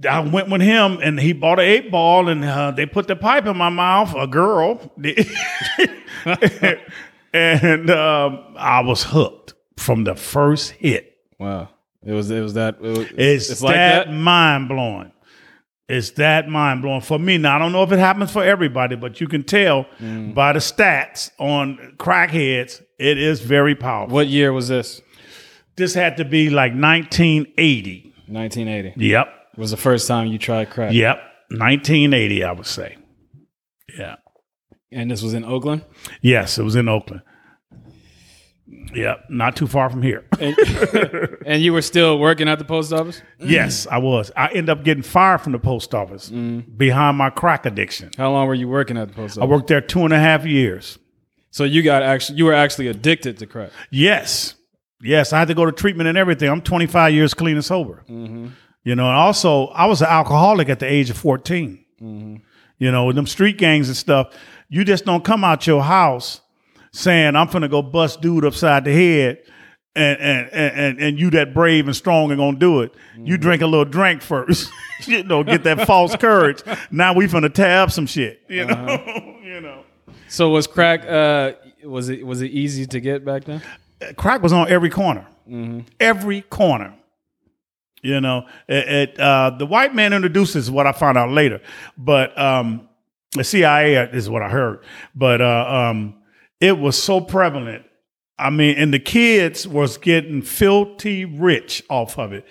I 0.09 0.21
went 0.21 0.51
with 0.51 0.61
him 0.61 0.99
and 1.03 1.21
he 1.21 1.33
bought 1.33 1.61
an 1.61 1.67
eight 1.67 1.91
ball 1.91 2.29
and 2.29 2.45
uh, 2.45 2.73
they 2.73 2.85
put 2.85 3.07
the 3.07 3.15
pipe 3.15 3.47
in 3.47 3.57
my 3.57 3.69
mouth, 3.69 4.13
a 4.17 4.27
girl, 4.27 4.93
and 7.33 7.91
um, 7.91 8.55
I 8.57 8.81
was 8.81 9.05
hooked 9.05 9.55
from 9.77 10.05
the 10.05 10.17
first 10.17 10.73
hit. 10.73 11.14
Wow. 11.39 11.69
It 12.05 12.13
was 12.13 12.31
it 12.31 12.41
was 12.41 12.55
that. 12.55 12.77
It 12.77 12.99
was, 12.99 13.07
It's, 13.17 13.63
like 13.63 13.75
that, 13.75 14.07
that. 14.07 14.13
mind 14.13 14.69
blowing. 14.69 15.11
It's 15.89 16.11
that 16.13 16.49
mind 16.49 16.83
blowing 16.83 17.01
for 17.03 17.19
me. 17.19 17.39
Now 17.39 17.57
I 17.57 17.59
don't 17.59 17.73
know 17.73 17.83
if 17.83 17.93
it 17.93 17.99
happens 17.99 18.31
for 18.31 18.43
everybody, 18.45 18.97
but 18.97 19.21
you 19.21 19.29
can 19.29 19.43
tell 19.43 19.87
Mm. 20.01 20.35
by 20.35 20.53
the 20.53 20.59
stats 20.59 21.31
on 21.39 21.95
crackheads, 21.99 22.83
it 22.99 23.19
is 23.19 23.41
very 23.41 23.75
powerful. 23.75 24.15
What 24.15 24.27
year 24.29 24.53
was 24.53 24.69
this? 24.69 25.01
This 25.77 25.95
had 25.95 26.17
to 26.19 26.25
be 26.25 26.51
like 26.51 26.73
1980. 26.75 28.13
1980 28.29 28.93
Yep. 28.97 29.29
was 29.57 29.71
the 29.73 29.77
first 29.77 30.07
time 30.09 30.27
you 30.29 30.39
tried 30.39 30.71
crack. 30.71 30.93
Yep, 30.93 31.19
1980, 31.51 32.45
I 32.45 32.53
would 32.53 32.67
say. 32.67 32.97
Yeah. 33.99 34.17
And 34.93 35.11
this 35.11 35.23
was 35.23 35.35
in 35.35 35.45
Oakland. 35.45 35.85
Yes, 36.23 36.59
it 36.59 36.63
was 36.63 36.77
in 36.77 36.89
Oakland. 36.89 37.23
Yep, 38.95 39.27
not 39.29 39.57
too 39.57 39.67
far 39.67 39.91
from 39.91 40.03
here. 40.03 40.25
And, 40.39 40.57
and 41.47 41.63
you 41.63 41.73
were 41.73 41.83
still 41.83 42.19
working 42.19 42.49
at 42.49 42.59
the 42.59 42.65
post 42.65 42.93
office. 42.93 43.23
yes, 43.39 43.87
I 43.87 43.99
was. 43.99 44.31
I 44.37 44.49
ended 44.49 44.71
up 44.71 44.85
getting 44.85 45.03
fired 45.03 45.41
from 45.41 45.53
the 45.53 45.59
post 45.59 45.95
office 45.95 46.31
mm. 46.31 46.65
behind 46.77 47.17
my 47.17 47.31
crack 47.31 47.67
addiction. 47.67 48.11
How 48.17 48.31
long 48.31 48.47
were 48.47 48.55
you 48.55 48.69
working 48.69 48.97
at 48.97 49.09
the 49.09 49.15
post 49.15 49.39
office? 49.39 49.43
I 49.43 49.51
worked 49.51 49.67
there 49.69 49.81
two 49.81 50.05
and 50.05 50.13
a 50.13 50.19
half 50.19 50.45
years. 50.45 50.99
so 51.51 51.65
you 51.65 51.83
got 51.83 52.03
actually 52.03 52.39
you 52.39 52.45
were 52.45 52.55
actually 52.55 52.89
addicted 52.89 53.39
to 53.39 53.47
crack. 53.47 53.71
Yes, 53.91 54.55
yes, 55.03 55.33
I 55.33 55.39
had 55.41 55.49
to 55.49 55.55
go 55.55 55.67
to 55.67 55.73
treatment 55.73 56.09
and 56.09 56.19
everything. 56.19 56.49
I'm 56.49 56.63
25 56.63 57.13
years 57.13 57.35
clean 57.35 57.57
and 57.57 57.65
sober. 57.65 58.05
Mm-hmm. 58.09 58.49
You 58.85 58.95
know, 58.95 59.09
and 59.09 59.17
also 59.17 59.69
I 59.69 59.87
was 59.87 60.03
an 60.03 60.09
alcoholic 60.09 60.69
at 60.69 60.79
the 60.79 60.87
age 60.87 61.11
of 61.11 61.17
14. 61.17 61.85
Mm-hmm. 62.01 62.37
You 62.79 62.91
know, 62.91 63.07
with 63.07 63.17
them 63.17 63.27
street 63.27 63.57
gangs 63.57 63.89
and 63.89 63.97
stuff, 63.97 64.35
you 64.69 64.85
just 64.85 65.05
don't 65.05 65.25
come 65.25 65.43
out 65.43 65.67
your 65.67 65.83
house 65.83 66.41
saying, 66.95 67.37
I'm 67.37 67.49
finna 67.49 67.71
go 67.71 67.83
bust 67.83 68.21
dude 68.21 68.45
upside 68.45 68.85
the 68.85 68.93
head. 68.93 69.43
And, 69.97 70.19
and 70.19 70.49
and 70.53 71.01
and 71.01 71.21
you 71.21 71.31
that 71.31 71.55
brave 71.55 71.87
and 71.87 71.95
strong 71.95 72.33
and 72.33 72.39
gonna 72.41 72.59
do 72.59 72.81
it. 72.81 72.93
You 73.17 73.39
drink 73.39 73.63
a 73.63 73.67
little 73.69 73.85
drink 73.85 74.23
first, 74.23 74.69
you 75.07 75.23
know, 75.23 75.45
get 75.45 75.63
that 75.63 75.87
false 75.87 76.17
courage. 76.17 76.65
Now 76.91 77.15
we 77.15 77.27
finna 77.29 77.55
tab 77.55 77.93
some 77.93 78.07
shit, 78.07 78.43
you 78.49 78.65
know, 78.65 79.39
you 79.45 79.61
know. 79.61 79.85
So 80.27 80.51
was 80.51 80.67
crack? 80.67 81.07
Uh, 81.07 81.53
was 81.85 82.09
it 82.09 82.27
was 82.27 82.43
it 82.43 82.51
easy 82.51 82.87
to 82.87 82.99
get 82.99 83.25
back 83.25 83.45
then? 83.45 83.63
crack 84.17 84.43
was 84.43 84.53
on 84.53 84.69
every 84.69 84.91
corner, 84.91 85.27
every 86.01 86.43
corner. 86.43 86.95
You 88.03 88.21
know, 88.21 88.47
it, 88.69 88.89
it, 88.89 89.21
uh, 89.21 89.51
the 89.59 89.65
white 89.65 89.95
man 89.95 90.13
introduces 90.13 90.71
what 90.71 90.87
I 90.87 90.93
found 90.93 91.17
out 91.17 91.31
later, 91.31 91.63
but 91.97 92.39
um, 92.39 92.89
the 93.33 93.45
CIA 93.45 93.95
is 93.95 94.29
what 94.29 94.43
I 94.43 94.51
heard. 94.51 94.85
But 95.15 95.41
uh, 95.41 95.91
um, 95.91 96.15
it 96.61 96.79
was 96.79 97.01
so 97.01 97.21
prevalent. 97.21 97.85
I 98.39 98.51
mean, 98.51 98.77
and 98.77 98.93
the 98.93 98.99
kids 98.99 99.67
was 99.67 99.97
getting 99.97 100.43
filthy 100.43 101.25
rich 101.25 101.83
off 101.89 102.19
of 102.19 102.33
it. 102.33 102.47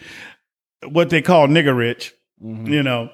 What 0.87 1.09
they 1.09 1.21
call 1.21 1.47
nigger 1.47 1.75
rich, 1.75 2.13
mm-hmm. 2.41 2.67
you 2.67 2.83
know, 2.83 3.09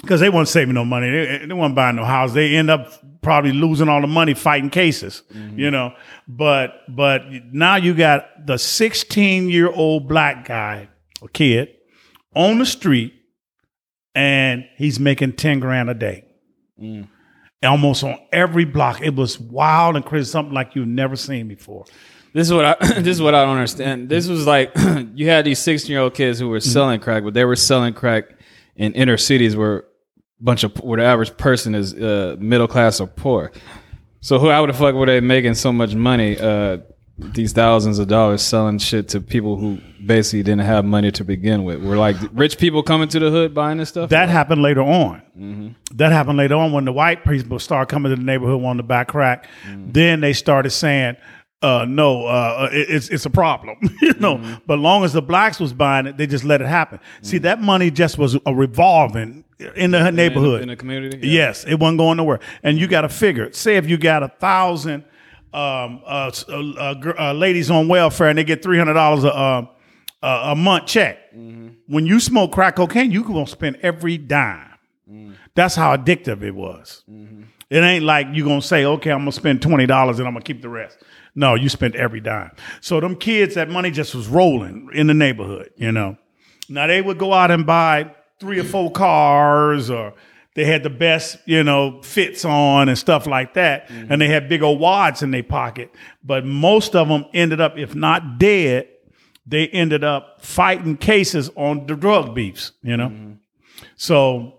because 0.00 0.20
they 0.20 0.28
weren't 0.28 0.48
saving 0.48 0.74
no 0.74 0.84
money. 0.84 1.10
They, 1.10 1.46
they 1.46 1.54
weren't 1.54 1.74
buying 1.74 1.96
no 1.96 2.04
house. 2.04 2.32
They 2.32 2.56
end 2.56 2.70
up 2.70 2.88
probably 3.20 3.52
losing 3.52 3.88
all 3.88 4.00
the 4.00 4.06
money 4.06 4.34
fighting 4.34 4.70
cases, 4.70 5.22
mm-hmm. 5.34 5.58
you 5.58 5.70
know. 5.70 5.94
But 6.28 6.82
but 6.88 7.22
now 7.52 7.76
you 7.76 7.94
got 7.94 8.46
the 8.46 8.58
16 8.58 9.50
year 9.50 9.70
old 9.70 10.08
black 10.08 10.46
guy 10.46 10.88
or 11.20 11.28
kid 11.28 11.74
on 12.34 12.58
the 12.58 12.66
street, 12.66 13.12
and 14.14 14.64
he's 14.76 15.00
making 15.00 15.32
10 15.32 15.60
grand 15.60 15.90
a 15.90 15.94
day. 15.94 16.24
Mm. 16.80 17.08
Almost 17.62 18.04
on 18.04 18.18
every 18.32 18.64
block. 18.64 19.00
It 19.00 19.16
was 19.16 19.38
wild 19.38 19.96
and 19.96 20.04
crazy, 20.04 20.30
something 20.30 20.54
like 20.54 20.76
you've 20.76 20.86
never 20.86 21.16
seen 21.16 21.48
before. 21.48 21.84
This 22.32 22.46
is 22.46 22.52
what 22.52 22.64
I 22.64 22.76
this 23.00 23.16
is 23.16 23.22
what 23.22 23.34
I 23.34 23.44
don't 23.44 23.56
understand. 23.56 24.08
This 24.08 24.28
was 24.28 24.46
like 24.46 24.72
you 25.14 25.28
had 25.28 25.44
these 25.44 25.58
sixteen 25.58 25.92
year 25.92 26.02
old 26.02 26.14
kids 26.14 26.38
who 26.38 26.48
were 26.48 26.60
selling 26.60 27.00
crack, 27.00 27.24
but 27.24 27.34
they 27.34 27.44
were 27.44 27.56
selling 27.56 27.94
crack 27.94 28.24
in 28.76 28.92
inner 28.92 29.16
cities 29.16 29.56
where 29.56 29.78
a 29.78 29.84
bunch 30.40 30.62
of 30.62 30.76
where 30.78 30.98
the 30.98 31.04
average 31.04 31.36
person 31.36 31.74
is 31.74 31.94
uh, 31.94 32.36
middle 32.38 32.68
class 32.68 33.00
or 33.00 33.08
poor. 33.08 33.50
So 34.20 34.38
who 34.38 34.50
how 34.50 34.64
the 34.66 34.72
fuck 34.72 34.94
were 34.94 35.06
they 35.06 35.20
making 35.20 35.54
so 35.54 35.72
much 35.72 35.94
money? 35.94 36.38
Uh, 36.38 36.78
these 37.18 37.52
thousands 37.52 37.98
of 37.98 38.06
dollars 38.06 38.42
selling 38.42 38.78
shit 38.78 39.08
to 39.08 39.20
people 39.20 39.56
who 39.56 39.78
basically 40.04 40.42
didn't 40.42 40.64
have 40.64 40.84
money 40.84 41.10
to 41.10 41.24
begin 41.24 41.64
with. 41.64 41.82
Were 41.82 41.96
like 41.96 42.16
rich 42.32 42.58
people 42.58 42.82
coming 42.82 43.08
to 43.08 43.18
the 43.18 43.30
hood 43.30 43.54
buying 43.54 43.78
this 43.78 43.88
stuff. 43.88 44.10
That 44.10 44.28
happened 44.28 44.62
later 44.62 44.82
on. 44.82 45.22
Mm-hmm. 45.36 45.96
That 45.96 46.12
happened 46.12 46.38
later 46.38 46.54
on 46.54 46.72
when 46.72 46.84
the 46.84 46.92
white 46.92 47.24
people 47.24 47.58
started 47.58 47.90
coming 47.90 48.10
to 48.10 48.16
the 48.16 48.22
neighborhood 48.22 48.62
wanting 48.62 48.78
to 48.78 48.84
buy 48.84 49.04
crack. 49.04 49.48
Mm. 49.66 49.92
Then 49.92 50.20
they 50.20 50.32
started 50.32 50.70
saying, 50.70 51.16
uh, 51.60 51.86
"No, 51.88 52.26
uh, 52.26 52.28
uh 52.28 52.68
it- 52.72 52.88
it's 52.88 53.08
it's 53.08 53.26
a 53.26 53.30
problem," 53.30 53.78
you 54.00 54.14
know. 54.14 54.36
Mm-hmm. 54.36 54.54
But 54.66 54.78
long 54.78 55.02
as 55.04 55.12
the 55.12 55.22
blacks 55.22 55.58
was 55.58 55.72
buying 55.72 56.06
it, 56.06 56.16
they 56.16 56.26
just 56.28 56.44
let 56.44 56.60
it 56.60 56.68
happen. 56.68 57.00
See, 57.22 57.38
mm. 57.38 57.42
that 57.42 57.60
money 57.60 57.90
just 57.90 58.16
was 58.16 58.38
a 58.46 58.54
revolving 58.54 59.44
in 59.74 59.90
the 59.90 60.10
neighborhood. 60.12 60.62
in 60.62 60.68
the 60.68 60.76
community. 60.76 61.26
Yes, 61.26 61.64
it 61.64 61.80
wasn't 61.80 61.98
going 61.98 62.18
nowhere. 62.18 62.38
And 62.62 62.78
you 62.78 62.86
got 62.86 63.00
to 63.00 63.08
figure. 63.08 63.52
Say 63.52 63.76
if 63.76 63.88
you 63.88 63.98
got 63.98 64.22
a 64.22 64.28
thousand 64.28 65.04
um, 65.52 66.02
uh, 66.04 66.30
uh, 66.48 66.52
uh, 66.52 67.12
uh, 67.18 67.32
ladies 67.32 67.70
on 67.70 67.88
welfare 67.88 68.28
and 68.28 68.38
they 68.38 68.44
get 68.44 68.62
three 68.62 68.78
hundred 68.78 68.94
dollars 68.94 69.24
a 69.24 69.34
uh, 69.34 69.66
a 70.22 70.26
a 70.26 70.54
month 70.56 70.86
check. 70.86 71.18
When 71.86 72.06
you 72.06 72.20
smoke 72.20 72.52
crack 72.52 72.76
cocaine, 72.76 73.10
you 73.10 73.24
gonna 73.24 73.46
spend 73.46 73.76
every 73.82 74.18
dime. 74.18 74.66
That's 75.54 75.74
how 75.74 75.96
addictive 75.96 76.42
it 76.42 76.54
was. 76.54 77.02
It 77.70 77.80
ain't 77.80 78.04
like 78.04 78.28
you 78.32 78.44
gonna 78.44 78.62
say, 78.62 78.84
okay, 78.84 79.10
I'm 79.10 79.20
gonna 79.20 79.32
spend 79.32 79.62
twenty 79.62 79.86
dollars 79.86 80.18
and 80.18 80.28
I'm 80.28 80.34
gonna 80.34 80.44
keep 80.44 80.62
the 80.62 80.68
rest. 80.68 80.98
No, 81.34 81.54
you 81.54 81.68
spent 81.68 81.94
every 81.94 82.20
dime. 82.20 82.50
So 82.80 83.00
them 83.00 83.14
kids, 83.16 83.54
that 83.54 83.68
money 83.68 83.90
just 83.90 84.14
was 84.14 84.26
rolling 84.28 84.88
in 84.92 85.06
the 85.06 85.14
neighborhood. 85.14 85.70
You 85.76 85.92
know. 85.92 86.16
Now 86.68 86.86
they 86.86 87.00
would 87.00 87.18
go 87.18 87.32
out 87.32 87.50
and 87.50 87.64
buy 87.64 88.14
three 88.40 88.58
or 88.58 88.64
four 88.64 88.90
cars 88.90 89.90
or 89.90 90.14
they 90.58 90.64
had 90.64 90.82
the 90.82 90.90
best, 90.90 91.38
you 91.44 91.62
know, 91.62 92.02
fits 92.02 92.44
on 92.44 92.88
and 92.88 92.98
stuff 92.98 93.28
like 93.28 93.54
that. 93.54 93.86
Mm-hmm. 93.86 94.12
And 94.12 94.20
they 94.20 94.26
had 94.26 94.48
big 94.48 94.60
old 94.60 94.80
wads 94.80 95.22
in 95.22 95.30
their 95.30 95.44
pocket. 95.44 95.94
But 96.24 96.44
most 96.44 96.96
of 96.96 97.06
them 97.06 97.26
ended 97.32 97.60
up, 97.60 97.78
if 97.78 97.94
not 97.94 98.38
dead, 98.40 98.88
they 99.46 99.68
ended 99.68 100.02
up 100.02 100.42
fighting 100.44 100.96
cases 100.96 101.48
on 101.54 101.86
the 101.86 101.94
drug 101.94 102.34
beefs, 102.34 102.72
you 102.82 102.96
know? 102.96 103.08
Mm-hmm. 103.08 103.32
So, 103.94 104.58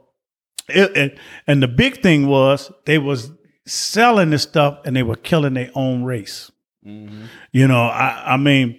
it, 0.69 0.95
it- 0.95 1.19
and 1.45 1.61
the 1.61 1.67
big 1.67 2.01
thing 2.01 2.27
was 2.27 2.71
they 2.85 2.97
was 2.97 3.31
selling 3.65 4.29
this 4.29 4.43
stuff 4.43 4.79
and 4.85 4.95
they 4.95 5.03
were 5.03 5.17
killing 5.17 5.55
their 5.55 5.71
own 5.75 6.05
race. 6.05 6.49
Mm-hmm. 6.87 7.25
You 7.51 7.67
know, 7.67 7.81
I, 7.81 8.35
I 8.35 8.37
mean, 8.37 8.78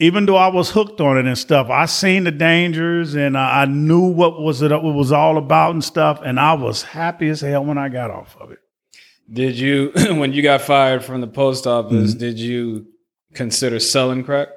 even 0.00 0.26
though 0.26 0.36
I 0.36 0.48
was 0.48 0.70
hooked 0.70 1.00
on 1.00 1.18
it 1.18 1.26
and 1.26 1.36
stuff, 1.36 1.68
I 1.70 1.86
seen 1.86 2.24
the 2.24 2.30
dangers 2.30 3.14
and 3.14 3.36
I, 3.36 3.62
I 3.62 3.64
knew 3.64 4.06
what 4.06 4.40
was 4.40 4.62
it, 4.62 4.70
what 4.70 4.94
was 4.94 5.10
all 5.10 5.38
about 5.38 5.72
and 5.72 5.82
stuff, 5.82 6.20
and 6.24 6.38
I 6.38 6.54
was 6.54 6.82
happy 6.82 7.28
as 7.28 7.40
hell 7.40 7.64
when 7.64 7.78
I 7.78 7.88
got 7.88 8.10
off 8.10 8.36
of 8.40 8.52
it. 8.52 8.58
Did 9.30 9.58
you 9.58 9.92
when 10.10 10.32
you 10.32 10.42
got 10.42 10.62
fired 10.62 11.04
from 11.04 11.20
the 11.20 11.26
post 11.26 11.66
office? 11.66 12.10
Mm-hmm. 12.10 12.18
Did 12.18 12.38
you 12.38 12.86
consider 13.34 13.80
selling 13.80 14.24
crack? 14.24 14.48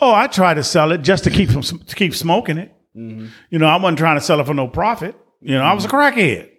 Oh, 0.00 0.12
I 0.12 0.26
tried 0.26 0.54
to 0.54 0.64
sell 0.64 0.92
it 0.92 0.98
just 1.02 1.24
to 1.24 1.30
keep 1.30 1.50
from, 1.50 1.62
to 1.62 1.94
keep 1.94 2.14
smoking 2.14 2.58
it. 2.58 2.74
Mm-hmm. 2.96 3.26
You 3.50 3.58
know, 3.58 3.66
I 3.66 3.76
wasn't 3.76 3.98
trying 3.98 4.16
to 4.16 4.20
sell 4.20 4.40
it 4.40 4.46
for 4.46 4.54
no 4.54 4.66
profit. 4.68 5.14
You 5.40 5.54
know, 5.54 5.62
I 5.62 5.74
was 5.74 5.84
a 5.84 5.88
mm-hmm. 5.88 6.18
crackhead. 6.18 6.50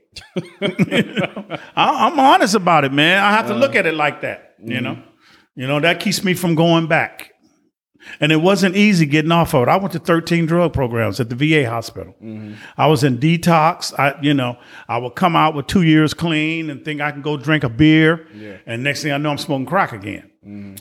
You 0.61 1.13
know? 1.15 1.57
I, 1.75 2.07
I'm 2.07 2.19
honest 2.19 2.55
about 2.55 2.85
it, 2.85 2.93
man. 2.93 3.23
I 3.23 3.31
have 3.31 3.47
to 3.47 3.53
look 3.53 3.75
uh, 3.75 3.79
at 3.79 3.85
it 3.85 3.93
like 3.93 4.21
that. 4.21 4.55
You 4.63 4.81
know, 4.81 4.95
mm-hmm. 4.95 5.59
you 5.59 5.67
know 5.67 5.79
that 5.79 5.99
keeps 5.99 6.23
me 6.23 6.33
from 6.33 6.55
going 6.55 6.87
back. 6.87 7.30
And 8.19 8.31
it 8.31 8.37
wasn't 8.41 8.75
easy 8.75 9.05
getting 9.05 9.31
off 9.31 9.53
of 9.53 9.63
it. 9.63 9.69
I 9.69 9.77
went 9.77 9.93
to 9.93 9.99
13 9.99 10.45
drug 10.45 10.73
programs 10.73 11.19
at 11.19 11.29
the 11.29 11.35
VA 11.35 11.69
hospital. 11.69 12.15
I 12.77 12.87
was 12.87 13.03
in 13.03 13.17
detox. 13.19 13.97
I, 13.97 14.19
you 14.21 14.33
know, 14.33 14.57
I 14.87 14.97
would 14.97 15.15
come 15.15 15.35
out 15.35 15.53
with 15.55 15.67
two 15.67 15.83
years 15.83 16.13
clean 16.13 16.69
and 16.69 16.83
think 16.83 17.01
I 17.01 17.11
can 17.11 17.21
go 17.21 17.37
drink 17.37 17.63
a 17.63 17.69
beer. 17.69 18.27
And 18.65 18.83
next 18.83 19.03
thing 19.03 19.11
I 19.11 19.17
know, 19.17 19.29
I'm 19.31 19.37
smoking 19.37 19.65
crack 19.65 19.91
again. 19.93 20.29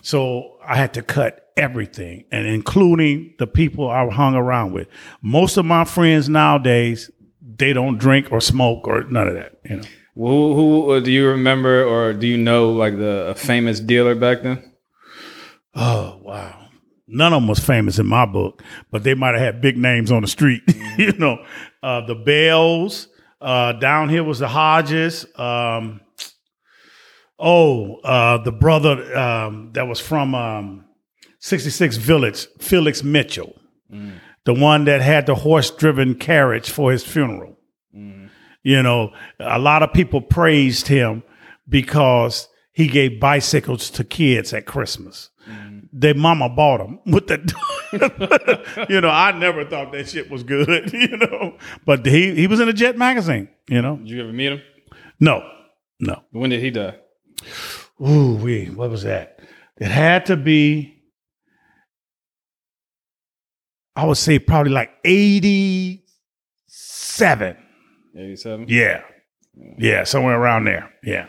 So 0.03 0.57
I 0.67 0.77
had 0.77 0.95
to 0.95 1.03
cut 1.03 1.49
everything, 1.57 2.25
and 2.33 2.47
including 2.47 3.35
the 3.39 3.47
people 3.47 3.91
I 3.91 4.09
hung 4.09 4.35
around 4.35 4.73
with. 4.73 4.89
Most 5.21 5.59
of 5.59 5.67
my 5.67 5.85
friends 5.85 6.29
nowadays, 6.31 7.11
they 7.59 7.75
don't 7.75 7.99
drink 7.99 8.29
or 8.33 8.41
smoke 8.41 8.89
or 8.89 9.03
none 9.05 9.29
of 9.29 9.35
that. 9.35 9.61
You 9.69 9.77
know, 9.77 9.83
Who, 10.15 10.55
who 10.55 10.91
uh, 10.93 11.01
do 11.01 11.11
you 11.13 11.29
remember 11.29 11.85
or 11.85 12.15
do 12.15 12.27
you 12.27 12.39
know 12.39 12.71
like 12.73 12.97
the 12.97 13.27
a 13.29 13.35
famous 13.35 13.79
dealer 13.81 14.15
back 14.15 14.43
then? 14.43 14.73
oh 15.75 16.19
wow. 16.23 16.60
None 17.13 17.33
of 17.33 17.43
them 17.43 17.49
was 17.49 17.59
famous 17.59 17.99
in 17.99 18.07
my 18.07 18.25
book, 18.25 18.63
but 18.91 19.03
they 19.03 19.15
might 19.15 19.35
have 19.35 19.41
had 19.41 19.61
big 19.61 19.77
names 19.77 20.13
on 20.13 20.23
the 20.23 20.29
street. 20.29 20.63
you 20.99 21.13
know, 21.13 21.45
uh, 21.83 22.07
the 22.07 22.15
Bells. 22.15 23.09
Uh, 23.41 23.73
down 23.73 24.09
here 24.09 24.23
was 24.23 24.39
the 24.39 24.49
Hodges. 24.49 25.27
Um, 25.37 26.01
oh, 27.39 27.97
uh, 27.97 28.39
the 28.39 28.53
brother 28.53 29.17
um, 29.17 29.71
that 29.73 29.89
was 29.89 29.99
from 29.99 30.35
um, 30.35 30.85
66 31.41 31.97
Village, 31.97 32.47
Felix 32.59 33.03
Mitchell, 33.03 33.59
the 34.45 34.55
one 34.55 34.85
that 34.85 35.01
had 35.01 35.27
the 35.27 35.35
horse 35.35 35.71
driven 35.71 36.15
carriage 36.15 36.71
for 36.71 36.93
his 36.93 37.03
funeral. 37.03 37.57
You 38.63 38.83
know, 38.83 39.13
a 39.39 39.59
lot 39.59 39.83
of 39.83 39.93
people 39.93 40.21
praised 40.21 40.87
him 40.87 41.23
because 41.69 42.47
he 42.73 42.89
gave 42.89 43.19
bicycles 43.19 43.91
to 43.91 44.05
kids 44.05 44.53
at 44.53 44.67
Christmas. 44.67 45.31
Their 45.93 46.15
mama 46.15 46.49
bought 46.49 46.79
them 46.79 47.01
with 47.07 47.27
the, 47.27 48.87
you 48.89 49.01
know, 49.01 49.09
I 49.09 49.33
never 49.33 49.65
thought 49.65 49.91
that 49.93 50.09
shit 50.09 50.31
was 50.31 50.45
good, 50.45 50.69
you 50.93 51.17
know, 51.17 51.57
but 51.85 52.07
he, 52.07 52.35
he 52.35 52.47
was 52.47 52.61
in 52.61 52.69
a 52.69 52.73
Jet 52.73 52.97
magazine, 52.97 53.49
you 53.69 53.83
know. 53.83 53.97
Did 53.97 54.11
you 54.11 54.23
ever 54.23 54.33
meet 54.33 54.53
him? 54.53 54.63
No, 55.19 55.43
no. 55.99 56.23
When 56.31 56.51
did 56.51 56.61
he 56.61 56.71
die? 56.71 56.95
Ooh, 58.01 58.37
wee, 58.37 58.67
what 58.67 58.91
was 58.91 59.03
that? 59.03 59.41
It 59.79 59.91
had 59.91 60.27
to 60.27 60.37
be, 60.37 61.03
I 63.97 64.07
would 64.07 64.17
say 64.17 64.39
probably 64.39 64.71
like 64.73 64.91
87. 65.05 67.57
Eighty 68.17 68.37
seven. 68.37 68.67
Yeah. 68.69 69.03
Yeah, 69.79 70.05
somewhere 70.05 70.41
around 70.41 70.65
there. 70.65 70.91
Yeah. 71.03 71.27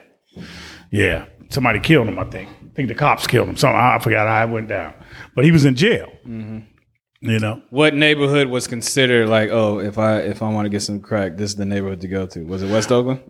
Yeah. 0.92 1.26
Somebody 1.50 1.80
killed 1.80 2.08
him, 2.08 2.20
I 2.20 2.26
think. 2.26 2.50
I 2.72 2.74
think 2.74 2.88
the 2.88 2.96
cops 2.96 3.28
killed 3.28 3.50
him. 3.50 3.58
Some 3.58 3.76
I 3.76 4.00
forgot 4.00 4.28
how 4.28 4.44
it 4.44 4.50
went 4.50 4.70
down. 4.70 4.94
But 5.36 5.44
he 5.44 5.52
was 5.52 5.66
in 5.66 5.76
jail. 5.76 6.12
You 6.26 7.40
know? 7.40 7.62
What 7.70 7.94
neighborhood 7.94 8.48
was 8.48 8.66
considered 8.66 9.28
like, 9.30 9.50
oh, 9.52 9.80
if 9.80 9.98
I 9.98 10.20
if 10.20 10.42
I 10.42 10.50
want 10.50 10.66
to 10.66 10.70
get 10.70 10.82
some 10.82 11.02
crack, 11.02 11.38
this 11.38 11.52
is 11.52 11.56
the 11.58 11.66
neighborhood 11.66 12.02
to 12.02 12.08
go 12.08 12.26
to? 12.28 12.44
Was 12.44 12.64
it 12.64 12.72
West 12.72 12.92
Oakland? 12.92 13.22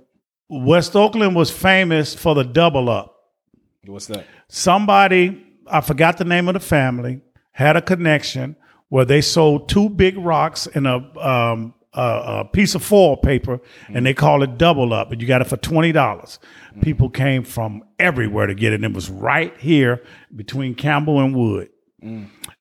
West 0.48 0.96
Oakland 0.96 1.36
was 1.36 1.50
famous 1.50 2.14
for 2.14 2.36
the 2.36 2.44
double 2.44 2.90
up. 2.90 3.16
What's 3.86 4.06
that? 4.08 4.26
Somebody, 4.48 5.44
I 5.66 5.82
forgot 5.82 6.18
the 6.18 6.26
name 6.26 6.48
of 6.48 6.54
the 6.54 6.60
family, 6.60 7.22
had 7.52 7.76
a 7.76 7.82
connection 7.82 8.56
where 8.90 9.06
they 9.06 9.22
sold 9.22 9.70
two 9.70 9.90
big 9.90 10.18
rocks 10.18 10.68
in 10.68 10.86
a 10.86 10.98
um, 11.20 11.74
a, 11.94 12.42
a 12.42 12.46
piece 12.46 12.76
of 12.76 12.84
foil 12.84 13.18
paper, 13.18 13.60
and 13.90 14.06
they 14.06 14.14
call 14.14 14.44
it 14.44 14.58
double 14.58 14.94
up, 14.94 15.12
and 15.12 15.22
you 15.22 15.28
got 15.28 15.42
it 15.42 15.48
for 15.48 15.58
twenty 15.58 15.92
dollars. 15.92 16.40
People 16.82 17.10
came 17.10 17.44
from 17.44 17.84
everywhere 18.00 18.48
to 18.48 18.54
get 18.54 18.72
it. 18.72 18.76
And 18.76 18.86
it 18.86 18.94
was 18.94 19.10
right 19.10 19.58
here 19.58 20.02
between 20.36 20.74
Campbell 20.76 21.20
and 21.20 21.36
Wood, 21.36 21.70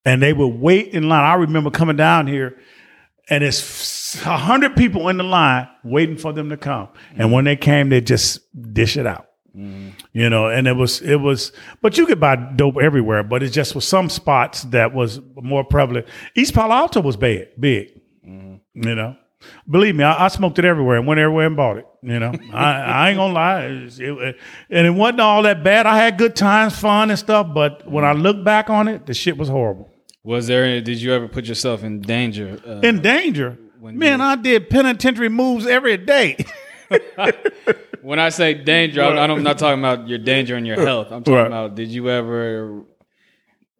and 0.04 0.22
they 0.22 0.32
would 0.32 0.60
wait 0.60 0.88
in 0.88 1.08
line. 1.08 1.24
I 1.24 1.34
remember 1.34 1.70
coming 1.70 1.96
down 1.96 2.26
here, 2.26 2.58
and 3.28 3.44
it's 3.44 4.24
a 4.26 4.36
hundred 4.36 4.74
people 4.76 5.08
in 5.08 5.16
the 5.16 5.24
line 5.24 5.68
waiting 5.84 6.16
for 6.16 6.32
them 6.32 6.50
to 6.50 6.56
come. 6.56 6.88
And 7.16 7.32
when 7.32 7.44
they 7.44 7.56
came, 7.56 7.88
they 7.88 8.00
just 8.00 8.40
dish 8.72 8.96
it 8.96 9.06
out. 9.06 9.26
You 10.12 10.30
know, 10.30 10.46
and 10.48 10.68
it 10.68 10.74
was 10.74 11.02
it 11.02 11.16
was, 11.16 11.52
but 11.82 11.98
you 11.98 12.06
could 12.06 12.20
buy 12.20 12.36
dope 12.36 12.76
everywhere. 12.80 13.24
But 13.24 13.42
it 13.42 13.50
just 13.50 13.74
was 13.74 13.86
some 13.86 14.08
spots 14.08 14.62
that 14.64 14.94
was 14.94 15.20
more 15.34 15.64
prevalent. 15.64 16.06
East 16.36 16.54
Palo 16.54 16.72
Alto 16.72 17.00
was 17.00 17.16
big, 17.16 17.48
big. 17.58 18.00
You 18.74 18.94
know, 18.94 19.16
believe 19.68 19.94
me, 19.94 20.04
I, 20.04 20.24
I 20.26 20.28
smoked 20.28 20.58
it 20.58 20.64
everywhere 20.64 20.96
and 20.98 21.06
went 21.06 21.20
everywhere 21.20 21.46
and 21.46 21.56
bought 21.56 21.78
it. 21.78 21.86
You 22.02 22.18
know, 22.18 22.32
I, 22.52 22.72
I 22.74 23.08
ain't 23.10 23.16
gonna 23.18 23.32
lie, 23.34 23.62
it 23.64 23.98
it- 24.00 24.36
and 24.70 24.86
it 24.86 24.90
wasn't 24.90 25.20
all 25.20 25.42
that 25.42 25.62
bad. 25.62 25.86
I 25.86 25.96
had 25.98 26.16
good 26.18 26.34
times, 26.36 26.78
fun 26.78 27.10
and 27.10 27.18
stuff. 27.18 27.48
But 27.52 27.86
when 27.90 28.04
I 28.04 28.12
look 28.12 28.42
back 28.44 28.70
on 28.70 28.88
it, 28.88 29.06
the 29.06 29.14
shit 29.14 29.36
was 29.36 29.48
horrible. 29.48 29.90
Was 30.22 30.46
there? 30.46 30.64
Any, 30.64 30.80
did 30.80 31.00
you 31.00 31.12
ever 31.12 31.28
put 31.28 31.46
yourself 31.46 31.82
in 31.82 32.00
danger? 32.00 32.58
Uh, 32.66 32.80
In 32.86 33.00
danger, 33.00 33.58
man. 33.80 34.20
I 34.20 34.36
did 34.36 34.68
penitentiary 34.70 35.28
moves 35.30 35.66
every 35.66 35.96
day. 35.96 36.36
when 38.02 38.18
I 38.18 38.28
say 38.30 38.54
danger, 38.54 39.02
I, 39.02 39.08
I'm 39.18 39.42
not 39.42 39.58
talking 39.58 39.78
about 39.78 40.08
your 40.08 40.18
danger 40.18 40.56
and 40.56 40.66
your 40.66 40.80
health. 40.80 41.08
I'm 41.10 41.22
talking 41.22 41.34
Right. 41.34 41.46
about. 41.46 41.74
Did 41.74 41.88
you 41.88 42.08
ever? 42.10 42.82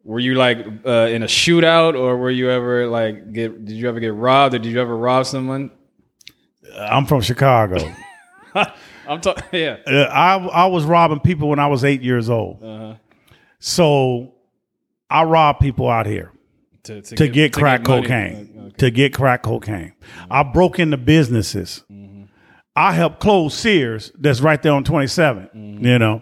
Were 0.03 0.19
you 0.19 0.33
like 0.35 0.65
uh, 0.85 1.07
in 1.11 1.21
a 1.23 1.27
shootout, 1.27 1.93
or 1.97 2.17
were 2.17 2.31
you 2.31 2.49
ever 2.49 2.87
like 2.87 3.33
get? 3.33 3.63
Did 3.65 3.75
you 3.75 3.87
ever 3.87 3.99
get 3.99 4.13
robbed, 4.13 4.55
or 4.55 4.59
did 4.59 4.71
you 4.71 4.81
ever 4.81 4.95
rob 4.97 5.25
someone? 5.25 5.69
I'm 6.77 7.05
from 7.05 7.21
Chicago. 7.21 7.77
I'm 9.07 9.21
talking. 9.21 9.43
Yeah. 9.51 9.77
Uh, 9.85 10.09
I 10.11 10.35
I 10.37 10.65
was 10.67 10.85
robbing 10.85 11.19
people 11.19 11.49
when 11.49 11.59
I 11.59 11.67
was 11.67 11.83
eight 11.85 12.01
years 12.01 12.29
old. 12.29 12.63
Uh-huh. 12.63 12.95
So 13.59 14.33
I 15.09 15.23
robbed 15.23 15.59
people 15.59 15.87
out 15.89 16.05
here 16.07 16.31
To, 16.83 17.01
to 17.01 17.15
to 17.15 17.27
get 17.27 17.53
crack 17.53 17.87
money. 17.87 18.01
cocaine. 18.03 18.53
Okay. 18.57 18.75
To 18.77 18.91
get 18.91 19.13
crack 19.13 19.43
cocaine. 19.43 19.93
I 20.29 20.43
broke 20.43 20.79
into 20.79 20.97
businesses. 20.97 21.83
I 22.75 22.93
helped 22.93 23.19
close 23.19 23.53
Sears 23.53 24.13
that's 24.17 24.39
right 24.39 24.61
there 24.61 24.71
on 24.71 24.83
27. 24.85 25.79
You 25.83 25.99
know. 25.99 26.21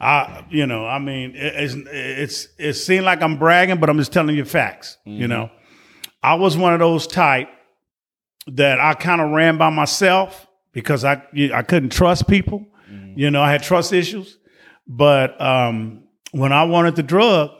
I 0.00 0.44
you 0.50 0.66
know, 0.66 0.86
I 0.86 0.98
mean 0.98 1.34
it, 1.34 1.54
it's 1.56 1.74
it's 1.74 2.48
it 2.58 2.72
seemed 2.74 3.04
like 3.04 3.22
I'm 3.22 3.38
bragging, 3.38 3.78
but 3.78 3.90
I'm 3.90 3.98
just 3.98 4.12
telling 4.12 4.36
you 4.36 4.44
facts. 4.44 4.98
You 5.04 5.20
mm-hmm. 5.20 5.28
know. 5.28 5.50
I 6.22 6.34
was 6.34 6.56
one 6.56 6.72
of 6.72 6.80
those 6.80 7.06
type 7.06 7.48
that 8.48 8.80
I 8.80 8.94
kind 8.94 9.20
of 9.20 9.30
ran 9.30 9.58
by 9.58 9.70
myself 9.70 10.46
because 10.72 11.04
I 11.04 11.22
I 11.52 11.62
couldn't 11.62 11.90
trust 11.90 12.28
people. 12.28 12.66
Mm-hmm. 12.90 13.18
You 13.18 13.30
know, 13.30 13.42
I 13.42 13.50
had 13.50 13.62
trust 13.62 13.92
issues. 13.92 14.38
But 14.86 15.38
um, 15.40 16.04
when 16.32 16.52
I 16.52 16.64
wanted 16.64 16.96
the 16.96 17.02
drug, 17.02 17.50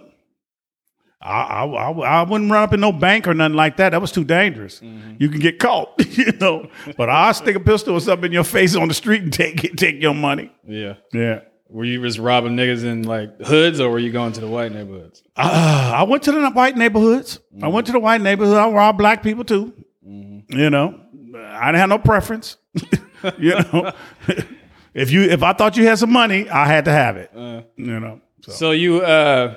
I, 1.20 1.42
I 1.42 1.64
I 1.64 1.90
I 1.90 2.22
wouldn't 2.22 2.50
run 2.50 2.62
up 2.62 2.72
in 2.72 2.80
no 2.80 2.92
bank 2.92 3.28
or 3.28 3.34
nothing 3.34 3.56
like 3.56 3.76
that. 3.76 3.90
That 3.90 4.00
was 4.00 4.12
too 4.12 4.24
dangerous. 4.24 4.80
Mm-hmm. 4.80 5.14
You 5.18 5.28
can 5.28 5.40
get 5.40 5.58
caught, 5.58 5.94
you 6.16 6.32
know. 6.32 6.70
But 6.96 7.10
I'll 7.10 7.34
stick 7.34 7.54
a 7.54 7.60
pistol 7.60 7.94
or 7.94 8.00
something 8.00 8.26
in 8.26 8.32
your 8.32 8.44
face 8.44 8.74
on 8.74 8.88
the 8.88 8.94
street 8.94 9.22
and 9.22 9.32
take 9.32 9.64
it, 9.64 9.76
take 9.76 10.00
your 10.00 10.14
money. 10.14 10.50
Yeah. 10.66 10.94
Yeah. 11.12 11.40
Were 11.70 11.84
you 11.84 12.00
just 12.02 12.18
robbing 12.18 12.52
niggas 12.56 12.84
in 12.84 13.02
like 13.02 13.40
hoods, 13.42 13.78
or 13.80 13.90
were 13.90 13.98
you 13.98 14.10
going 14.10 14.32
to 14.32 14.40
the 14.40 14.48
white 14.48 14.72
neighborhoods? 14.72 15.22
Uh, 15.36 15.92
I 15.96 16.02
went 16.04 16.22
to 16.24 16.32
the 16.32 16.50
white 16.50 16.76
neighborhoods. 16.76 17.40
I 17.62 17.68
went 17.68 17.86
to 17.88 17.92
the 17.92 17.98
white 18.00 18.20
neighborhood. 18.22 18.56
I 18.56 18.70
robbed 18.70 18.98
black 18.98 19.22
people 19.22 19.44
too. 19.44 19.74
You 20.02 20.70
know, 20.70 20.98
I 21.36 21.66
didn't 21.66 21.80
have 21.80 21.88
no 21.90 21.98
preference. 21.98 22.56
you 23.38 23.50
know, 23.50 23.92
if 24.94 25.10
you 25.10 25.22
if 25.22 25.42
I 25.42 25.52
thought 25.52 25.76
you 25.76 25.86
had 25.86 25.98
some 25.98 26.10
money, 26.12 26.48
I 26.48 26.66
had 26.66 26.86
to 26.86 26.90
have 26.90 27.16
it. 27.18 27.30
you 27.34 28.00
know, 28.00 28.22
so. 28.42 28.52
So 28.52 28.70
you 28.70 29.02
uh 29.02 29.54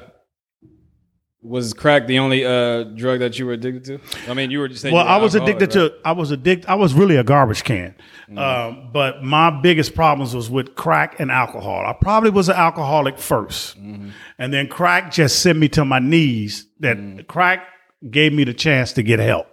was 1.44 1.74
crack 1.74 2.06
the 2.06 2.20
only 2.20 2.46
uh 2.46 2.84
drug 2.84 3.20
that 3.20 3.40
you 3.40 3.46
were 3.46 3.54
addicted 3.54 3.84
to? 3.86 4.30
I 4.30 4.34
mean, 4.34 4.52
you 4.52 4.60
were 4.60 4.68
just 4.68 4.82
saying. 4.82 4.94
well, 4.94 5.08
I 5.08 5.18
was 5.18 5.34
addicted 5.36 5.76
right? 5.76 5.90
to. 5.90 5.94
I 6.06 6.12
was 6.12 6.32
addicted. 6.32 6.70
I 6.70 6.76
was 6.76 6.94
really 6.94 7.16
a 7.18 7.24
garbage 7.24 7.64
can. 7.64 7.96
Um, 8.38 8.92
but 8.94 9.24
my 9.24 9.50
biggest 9.62 9.94
problems 9.94 10.34
was 10.34 10.50
with 10.50 10.76
crack 10.76 11.20
and 11.20 11.30
alcohol. 11.32 11.86
I 11.86 11.94
probably 11.94 12.30
was 12.30 12.48
an 12.48 12.56
alcoholic 12.56 13.16
1st 13.18 14.12
and 14.38 14.54
then 14.54 14.68
crack 14.68 15.12
just 15.12 15.42
sent 15.42 15.60
me 15.60 15.68
to 15.70 15.84
my 15.84 16.00
knees. 16.00 16.66
That 16.80 17.26
crack 17.28 17.68
gave 18.10 18.32
me 18.34 18.44
the 18.46 18.54
chance 18.54 18.94
to 18.94 19.04
get 19.04 19.20
help. 19.20 19.48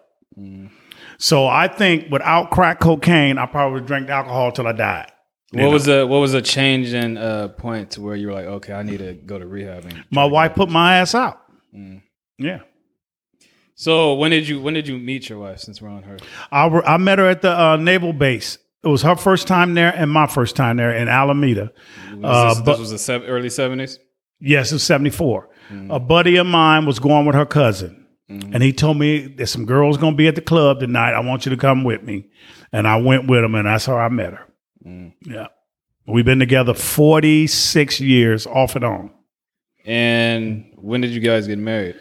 So 1.18 1.46
I 1.48 1.66
think 1.68 2.10
without 2.10 2.50
crack 2.50 2.78
cocaine, 2.80 3.38
I 3.38 3.46
probably 3.46 3.80
drank 3.80 4.08
alcohol 4.08 4.52
till 4.52 4.66
I 4.68 4.72
died. 4.72 5.10
What 5.52 5.72
was 5.72 5.86
the 5.86 6.06
what 6.06 6.18
was 6.18 6.34
a 6.34 6.42
change 6.42 6.92
in 6.92 7.16
uh 7.16 7.48
point 7.48 7.92
to 7.92 8.02
where 8.02 8.14
you 8.14 8.28
were 8.28 8.34
like, 8.34 8.44
okay, 8.44 8.74
I 8.74 8.82
need 8.82 8.98
to 8.98 9.14
go 9.14 9.38
to 9.38 9.46
rehab? 9.46 9.86
And 9.86 10.04
My 10.10 10.26
wife 10.26 10.54
put 10.54 10.68
my 10.68 10.98
ass 10.98 11.14
out. 11.14 11.40
Yeah. 12.38 12.60
so 13.74 14.14
when 14.14 14.30
did 14.30 14.48
you 14.48 14.60
when 14.60 14.74
did 14.74 14.86
you 14.88 14.98
meet 14.98 15.28
your 15.28 15.38
wife? 15.38 15.60
Since 15.60 15.80
we're 15.82 15.88
on 15.88 16.02
her, 16.04 16.16
I, 16.50 16.66
re- 16.66 16.82
I 16.86 16.96
met 16.96 17.18
her 17.18 17.28
at 17.28 17.42
the 17.42 17.58
uh, 17.58 17.76
naval 17.76 18.12
base. 18.12 18.58
It 18.84 18.88
was 18.88 19.02
her 19.02 19.16
first 19.16 19.48
time 19.48 19.74
there 19.74 19.92
and 19.94 20.10
my 20.10 20.26
first 20.28 20.54
time 20.56 20.76
there 20.76 20.92
in 20.92 21.08
Alameda. 21.08 21.72
Was 22.14 22.24
Uh, 22.24 22.48
this, 22.54 22.58
but- 22.62 22.70
this 22.72 22.80
was 22.80 22.90
the 22.90 22.98
sev- 22.98 23.24
early 23.26 23.50
seventies. 23.50 23.98
Yes, 24.40 24.70
it 24.70 24.76
it's 24.76 24.84
74. 24.84 25.48
A 25.90 25.98
buddy 26.00 26.36
of 26.36 26.46
mine 26.46 26.86
was 26.86 26.98
going 27.00 27.26
with 27.26 27.34
her 27.34 27.44
cousin. 27.44 28.06
And 28.28 28.62
he 28.62 28.72
told 28.72 28.96
me 28.98 29.26
there's 29.26 29.50
some 29.50 29.64
girls 29.66 29.96
going 29.98 30.12
to 30.12 30.16
be 30.16 30.28
at 30.28 30.34
the 30.36 30.40
club 30.42 30.80
tonight. 30.80 31.12
I 31.12 31.20
want 31.20 31.44
you 31.44 31.50
to 31.50 31.56
come 31.56 31.82
with 31.82 32.02
me. 32.02 32.28
And 32.72 32.86
I 32.86 32.96
went 33.00 33.26
with 33.26 33.42
him, 33.42 33.54
and 33.56 33.66
that's 33.66 33.86
how 33.86 33.96
I 33.96 34.08
met 34.10 34.34
her. 34.34 34.46
Yeah. 35.26 35.48
We've 36.06 36.24
been 36.24 36.38
together 36.38 36.72
46 36.72 38.00
years 38.00 38.46
off 38.46 38.76
and 38.76 38.84
on. 38.84 39.10
And 39.84 40.67
when 40.80 41.00
did 41.00 41.10
you 41.10 41.20
guys 41.20 41.46
get 41.46 41.58
married? 41.58 41.96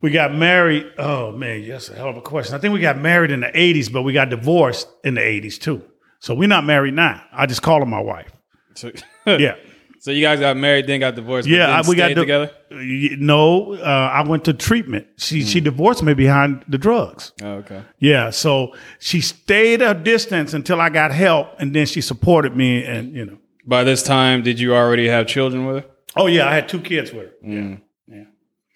We 0.00 0.10
got 0.10 0.34
married. 0.34 0.86
Oh, 0.98 1.32
man, 1.32 1.66
that's 1.68 1.88
a 1.88 1.94
hell 1.94 2.08
of 2.10 2.16
a 2.16 2.20
question. 2.22 2.54
I 2.54 2.58
think 2.58 2.74
we 2.74 2.80
got 2.80 2.98
married 2.98 3.30
in 3.30 3.40
the 3.40 3.46
80s, 3.48 3.92
but 3.92 4.02
we 4.02 4.12
got 4.12 4.28
divorced 4.30 4.88
in 5.04 5.14
the 5.14 5.20
80s 5.22 5.58
too. 5.58 5.82
So 6.20 6.34
we're 6.34 6.48
not 6.48 6.64
married 6.64 6.94
now. 6.94 7.22
I 7.32 7.46
just 7.46 7.62
call 7.62 7.80
her 7.80 7.86
my 7.86 8.00
wife. 8.00 8.30
So, 8.74 8.92
Yeah. 9.26 9.56
so 10.00 10.10
you 10.10 10.20
guys 10.22 10.38
got 10.40 10.56
married, 10.56 10.86
then 10.86 11.00
got 11.00 11.14
divorced. 11.14 11.48
Yeah, 11.48 11.82
we 11.88 11.96
got 11.96 12.08
di- 12.08 12.14
together. 12.14 12.50
No, 12.70 13.74
uh, 13.74 14.10
I 14.12 14.22
went 14.26 14.44
to 14.44 14.52
treatment. 14.52 15.06
She 15.18 15.42
she 15.44 15.60
divorced 15.60 16.02
me 16.02 16.14
behind 16.14 16.64
the 16.68 16.78
drugs. 16.78 17.32
Oh, 17.42 17.54
okay. 17.62 17.82
Yeah, 17.98 18.30
so 18.30 18.74
she 18.98 19.20
stayed 19.20 19.82
a 19.82 19.94
distance 19.94 20.52
until 20.54 20.80
I 20.80 20.88
got 20.90 21.10
help, 21.12 21.48
and 21.58 21.74
then 21.74 21.86
she 21.86 22.00
supported 22.00 22.56
me. 22.56 22.84
And 22.84 23.14
you 23.14 23.24
know, 23.26 23.38
By 23.66 23.84
this 23.84 24.02
time, 24.02 24.42
did 24.42 24.60
you 24.60 24.74
already 24.74 25.08
have 25.08 25.26
children 25.26 25.66
with 25.66 25.76
her? 25.84 25.90
oh 26.16 26.26
yeah, 26.26 26.48
I 26.48 26.54
had 26.54 26.68
two 26.68 26.80
kids 26.80 27.12
with 27.12 27.26
her. 27.26 27.32
Yeah. 27.42 27.76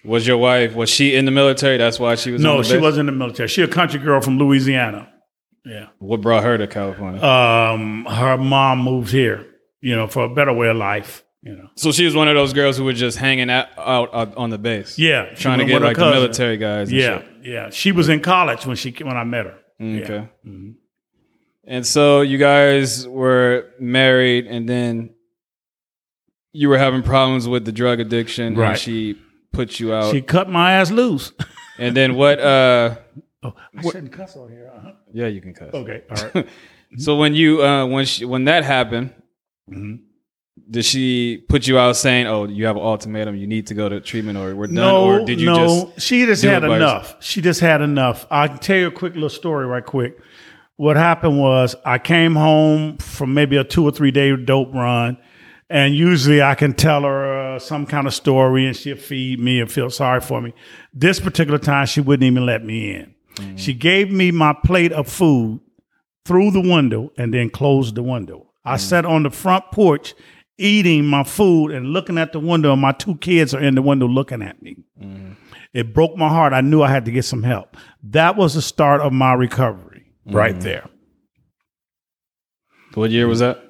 Was 0.05 0.27
your 0.27 0.39
wife 0.39 0.75
was 0.75 0.89
she 0.89 1.15
in 1.15 1.25
the 1.27 1.31
military? 1.31 1.77
That's 1.77 1.99
why 2.01 2.15
she 2.15 2.31
was. 2.31 2.41
No, 2.43 2.63
she 2.63 2.79
wasn't 2.79 3.09
in 3.09 3.15
the 3.15 3.19
military. 3.19 3.49
She 3.49 3.63
a 3.63 3.69
country 3.69 4.01
girl 4.01 4.21
from 4.21 4.39
Louisiana. 4.39 5.13
Yeah. 5.65 5.89
What 5.99 6.23
brought 6.23 6.43
her 6.45 6.57
to 6.57 6.67
California? 6.67 7.23
Um, 7.23 8.07
her 8.07 8.39
mom 8.39 8.79
moved 8.83 9.11
here, 9.13 9.47
you 9.83 9.95
know, 9.95 10.07
for 10.07 10.25
a 10.25 10.35
better 10.35 10.53
way 10.55 10.69
of 10.69 10.77
life. 10.77 11.23
You 11.43 11.57
know. 11.57 11.69
so 11.75 11.91
she 11.91 12.05
was 12.05 12.15
one 12.15 12.29
of 12.29 12.35
those 12.35 12.53
girls 12.53 12.77
who 12.77 12.85
were 12.85 12.93
just 12.93 13.17
hanging 13.17 13.49
out, 13.51 13.69
out, 13.79 14.11
out 14.13 14.37
on 14.37 14.51
the 14.51 14.59
base. 14.59 14.99
Yeah, 14.99 15.33
trying 15.35 15.59
to 15.61 15.65
get 15.65 15.81
like 15.81 15.97
the 15.97 16.11
military 16.11 16.59
guys. 16.59 16.91
And 16.91 16.99
Yeah, 16.99 17.19
shit. 17.21 17.29
yeah. 17.45 17.71
She 17.71 17.93
was 17.93 18.11
in 18.11 18.21
college 18.21 18.67
when 18.67 18.77
she 18.77 18.91
when 19.03 19.17
I 19.17 19.25
met 19.25 19.47
her. 19.47 19.59
Okay. 19.81 20.29
And 21.67 21.87
so 21.87 22.21
you 22.21 22.37
guys 22.37 23.07
were 23.09 23.71
married, 23.79 24.47
and 24.47 24.69
then 24.69 25.15
you 26.53 26.69
were 26.69 26.79
having 26.79 27.03
problems 27.03 27.47
with 27.49 27.65
the 27.65 27.73
drug 27.73 28.01
addiction, 28.01 28.55
Right. 28.57 28.71
and 28.71 28.79
she 28.79 29.17
put 29.53 29.81
you 29.81 29.93
out. 29.95 30.13
She 30.13 30.23
cut 30.23 30.49
my 30.49 30.73
ass 30.73 30.91
loose. 30.91 31.33
and 31.79 31.97
then 31.97 32.15
what? 32.15 32.39
Uh, 32.41 32.97
oh, 33.43 33.55
I 33.77 33.83
shouldn't 33.83 34.13
cuss 34.13 34.37
on 34.37 34.51
here. 34.51 34.71
Uh-huh. 34.75 34.93
yeah, 35.13 35.27
you 35.27 35.41
can 35.41 35.55
cuss. 35.55 35.73
Okay, 35.75 36.03
all 36.11 36.31
right. 36.35 36.49
So 36.99 37.15
when 37.17 37.37
you 37.37 37.63
uh, 37.63 37.87
when 37.87 38.05
she, 38.05 38.25
when 38.25 38.47
that 38.47 38.65
happened, 38.65 39.15
Mhm. 39.73 40.01
did 40.69 40.85
she 40.85 41.45
put 41.49 41.69
you 41.69 41.79
out 41.79 41.95
saying, 41.95 42.27
"Oh, 42.27 42.47
you 42.49 42.67
have 42.67 42.75
an 42.75 42.83
ultimatum. 42.83 43.37
You 43.37 43.47
need 43.47 43.69
to 43.69 43.75
go 43.75 43.89
to 43.89 44.01
treatment, 44.01 44.37
or 44.37 44.57
we're 44.57 44.67
done"? 44.67 44.75
No, 44.75 45.05
or 45.05 45.25
did 45.25 45.39
you 45.41 45.47
no. 45.47 45.93
just? 45.95 46.01
she 46.05 46.27
just 46.27 46.43
had 46.43 46.65
it 46.65 46.67
by 46.67 46.77
enough. 46.79 47.15
She 47.21 47.41
just 47.43 47.61
had 47.61 47.81
enough. 47.81 48.27
I 48.29 48.49
can 48.49 48.59
tell 48.59 48.77
you 48.77 48.89
a 48.89 48.91
quick 48.91 49.15
little 49.15 49.29
story 49.29 49.67
right 49.67 49.87
quick. 49.87 50.19
What 50.79 50.97
happened 50.97 51.39
was 51.39 51.77
I 51.85 51.99
came 51.99 52.35
home 52.35 52.99
from 52.99 53.35
maybe 53.35 53.57
a 53.57 53.63
two 53.63 53.85
or 53.85 53.93
three 53.93 54.11
day 54.11 54.35
dope 54.35 54.75
run, 54.75 55.17
and 55.71 55.95
usually 55.95 56.43
I 56.43 56.57
can 56.57 56.75
tell 56.75 57.03
her 57.03 57.55
uh, 57.55 57.59
some 57.61 57.87
kind 57.87 58.09
of 58.09 58.13
story, 58.13 58.67
and 58.67 58.77
she'll 58.77 58.97
feed 58.97 59.39
me 59.39 59.61
and 59.61 59.71
feel 59.71 59.89
sorry 59.89 60.21
for 60.21 60.41
me. 60.41 60.53
This 60.93 61.21
particular 61.21 61.59
time, 61.59 61.87
she 61.87 62.01
wouldn't 62.01 62.27
even 62.27 62.45
let 62.45 62.65
me 62.65 62.93
in. 62.93 63.15
Mm-hmm. 63.37 63.57
She 63.57 63.73
gave 63.73 64.11
me 64.11 64.33
my 64.33 64.53
plate 64.65 64.93
of 64.93 65.09
food 65.09 65.61
through 66.25 66.51
the 66.51 66.61
window 66.61 67.13
and 67.17 67.33
then 67.33 67.49
closed 67.51 67.95
the 67.95 68.03
window. 68.03 68.51
I 68.65 68.75
mm-hmm. 68.75 68.81
sat 68.81 69.07
on 69.07 69.23
the 69.23 69.31
front 69.31 69.65
porch 69.73 70.15
eating 70.59 71.07
my 71.07 71.23
food 71.23 71.71
and 71.71 71.87
looking 71.87 72.19
at 72.19 72.33
the 72.33 72.41
window, 72.41 72.73
and 72.73 72.83
my 72.83 72.93
two 72.93 73.17
kids 73.19 73.55
are 73.55 73.63
in 73.63 73.77
the 73.77 73.83
window 73.83 74.09
looking 74.09 74.43
at 74.43 74.61
me. 74.61 74.77
Mm-hmm. 75.01 75.35
It 75.73 75.95
broke 75.95 76.17
my 76.17 76.29
heart. 76.29 76.53
I 76.53 76.63
knew 76.63 76.83
I 76.83 76.91
had 76.91 77.05
to 77.05 77.13
get 77.13 77.25
some 77.25 77.45
help. 77.45 77.77
That 78.03 78.37
was 78.37 78.55
the 78.55 78.63
start 78.63 79.01
of 79.01 79.13
my 79.13 79.35
recovery. 79.35 80.13
right 80.27 80.61
there. 80.61 80.89
What 82.95 83.13
year 83.13 83.29
was 83.29 83.39
that? 83.39 83.70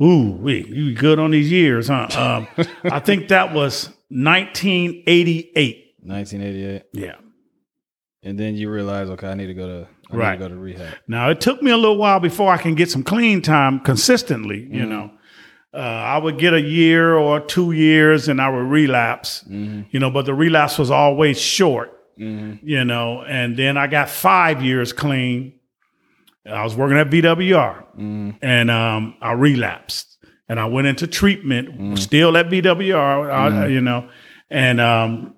Ooh, 0.00 0.32
we 0.40 0.64
you 0.66 0.94
good 0.94 1.18
on 1.18 1.30
these 1.30 1.50
years, 1.50 1.88
huh? 1.88 2.08
Um, 2.16 2.46
I 2.84 3.00
think 3.00 3.28
that 3.28 3.52
was 3.54 3.88
1988. 4.08 5.94
1988. 6.02 6.82
Yeah. 6.92 7.14
And 8.22 8.38
then 8.38 8.54
you 8.54 8.70
realize, 8.70 9.08
okay, 9.10 9.28
I 9.28 9.34
need 9.34 9.46
to 9.48 9.54
go 9.54 9.66
to 9.66 9.88
I 10.10 10.16
Right. 10.16 10.30
need 10.32 10.44
to 10.44 10.48
go 10.48 10.54
to 10.54 10.60
rehab. 10.60 10.94
Now 11.08 11.30
it 11.30 11.40
took 11.40 11.62
me 11.62 11.70
a 11.70 11.76
little 11.76 11.96
while 11.96 12.20
before 12.20 12.52
I 12.52 12.56
can 12.58 12.74
get 12.74 12.90
some 12.90 13.02
clean 13.02 13.42
time 13.42 13.80
consistently. 13.80 14.62
Mm-hmm. 14.62 14.74
You 14.74 14.86
know, 14.86 15.10
uh, 15.72 15.76
I 15.78 16.18
would 16.18 16.38
get 16.38 16.54
a 16.54 16.60
year 16.60 17.14
or 17.14 17.40
two 17.40 17.72
years, 17.72 18.28
and 18.28 18.40
I 18.40 18.48
would 18.48 18.66
relapse. 18.66 19.42
Mm-hmm. 19.48 19.82
You 19.90 20.00
know, 20.00 20.10
but 20.10 20.24
the 20.26 20.34
relapse 20.34 20.78
was 20.78 20.90
always 20.90 21.40
short. 21.40 21.90
You 22.16 22.84
know, 22.84 23.24
and 23.26 23.56
then 23.56 23.76
I 23.76 23.88
got 23.88 24.08
five 24.08 24.62
years 24.62 24.92
clean. 24.92 25.54
I 26.46 26.62
was 26.62 26.74
working 26.76 26.98
at 26.98 27.08
VWR, 27.10 27.84
Mm-hmm. 27.96 28.30
and 28.42 28.70
um, 28.70 29.14
I 29.20 29.32
relapsed, 29.32 30.18
and 30.48 30.58
I 30.60 30.66
went 30.66 30.86
into 30.86 31.06
treatment, 31.06 31.68
Mm-hmm. 31.70 31.94
still 31.96 32.36
at 32.36 32.48
VWR. 32.48 33.30
I- 33.32 33.66
you 33.68 33.80
know, 33.80 34.08
and 34.50 34.80
um, 34.80 35.34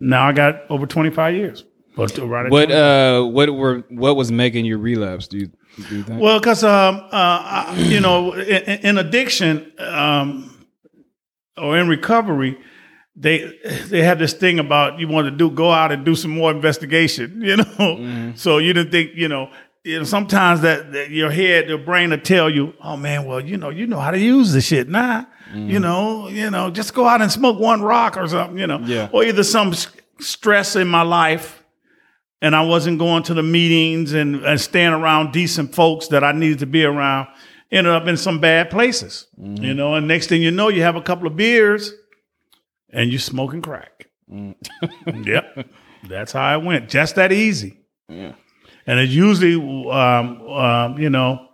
now 0.00 0.26
I 0.28 0.32
got 0.32 0.62
over 0.70 0.86
twenty 0.86 1.10
five 1.10 1.34
years. 1.34 1.64
But 1.96 2.16
right 2.18 2.50
What 2.50 2.66
20. 2.66 2.74
uh 2.74 3.22
what 3.24 3.50
were 3.54 3.84
what 3.90 4.16
was 4.16 4.30
making 4.32 4.64
you 4.64 4.78
relapse? 4.78 5.28
Do 5.28 5.38
you 5.38 5.50
do 5.88 5.96
you? 5.98 6.04
Well, 6.08 6.38
because 6.40 6.64
um, 6.64 6.96
uh, 6.96 7.08
I- 7.12 7.74
you 7.78 8.00
know, 8.00 8.32
in, 8.34 8.78
in 8.88 8.98
addiction 8.98 9.70
um, 9.78 10.66
or 11.56 11.78
in 11.78 11.88
recovery, 11.88 12.58
they 13.16 13.52
they 13.88 14.02
have 14.02 14.18
this 14.18 14.32
thing 14.32 14.58
about 14.58 14.98
you 14.98 15.08
want 15.08 15.26
to 15.26 15.30
do 15.30 15.50
go 15.50 15.70
out 15.70 15.92
and 15.92 16.04
do 16.04 16.14
some 16.14 16.30
more 16.30 16.50
investigation. 16.50 17.42
You 17.44 17.56
know, 17.58 18.32
so 18.36 18.58
you 18.58 18.72
didn't 18.72 18.90
think 18.92 19.10
you 19.14 19.28
know. 19.28 19.50
You 19.84 19.98
know, 19.98 20.04
sometimes 20.04 20.60
that, 20.60 20.92
that 20.92 21.10
your 21.10 21.30
head, 21.30 21.68
your 21.68 21.78
brain 21.78 22.10
will 22.10 22.18
tell 22.18 22.50
you, 22.50 22.74
"Oh 22.82 22.96
man, 22.96 23.24
well, 23.24 23.40
you 23.40 23.56
know, 23.56 23.70
you 23.70 23.86
know 23.86 23.98
how 23.98 24.10
to 24.10 24.18
use 24.18 24.52
the 24.52 24.60
shit 24.60 24.88
now. 24.88 25.26
You 25.52 25.78
mm. 25.78 25.82
know, 25.82 26.28
you 26.28 26.50
know, 26.50 26.70
just 26.70 26.94
go 26.94 27.08
out 27.08 27.22
and 27.22 27.32
smoke 27.32 27.58
one 27.58 27.82
rock 27.82 28.16
or 28.16 28.28
something. 28.28 28.58
You 28.58 28.66
know, 28.66 28.78
Yeah. 28.84 29.08
or 29.12 29.24
either 29.24 29.42
some 29.42 29.74
stress 30.20 30.76
in 30.76 30.86
my 30.86 31.02
life 31.02 31.60
and 32.42 32.56
I 32.56 32.62
wasn't 32.62 32.98
going 32.98 33.22
to 33.24 33.34
the 33.34 33.42
meetings 33.42 34.12
and, 34.12 34.36
and 34.44 34.60
staying 34.60 34.92
around 34.92 35.32
decent 35.32 35.74
folks 35.74 36.08
that 36.08 36.24
I 36.24 36.32
needed 36.32 36.60
to 36.60 36.66
be 36.66 36.84
around. 36.84 37.28
Ended 37.70 37.92
up 37.92 38.08
in 38.08 38.16
some 38.16 38.40
bad 38.40 38.68
places, 38.70 39.28
mm-hmm. 39.40 39.62
you 39.62 39.74
know. 39.74 39.94
And 39.94 40.08
next 40.08 40.26
thing 40.26 40.42
you 40.42 40.50
know, 40.50 40.68
you 40.68 40.82
have 40.82 40.96
a 40.96 41.02
couple 41.02 41.28
of 41.28 41.36
beers, 41.36 41.92
and 42.92 43.10
you're 43.10 43.20
smoking 43.20 43.62
crack. 43.62 44.08
Mm. 44.28 44.56
yep, 45.24 45.68
that's 46.08 46.32
how 46.32 46.58
it 46.58 46.64
went. 46.64 46.88
Just 46.88 47.14
that 47.14 47.30
easy. 47.30 47.78
Yeah. 48.08 48.32
And 48.86 48.98
it 48.98 49.08
usually, 49.10 49.54
um, 49.90 50.40
um, 50.48 50.98
you 50.98 51.10
know, 51.10 51.46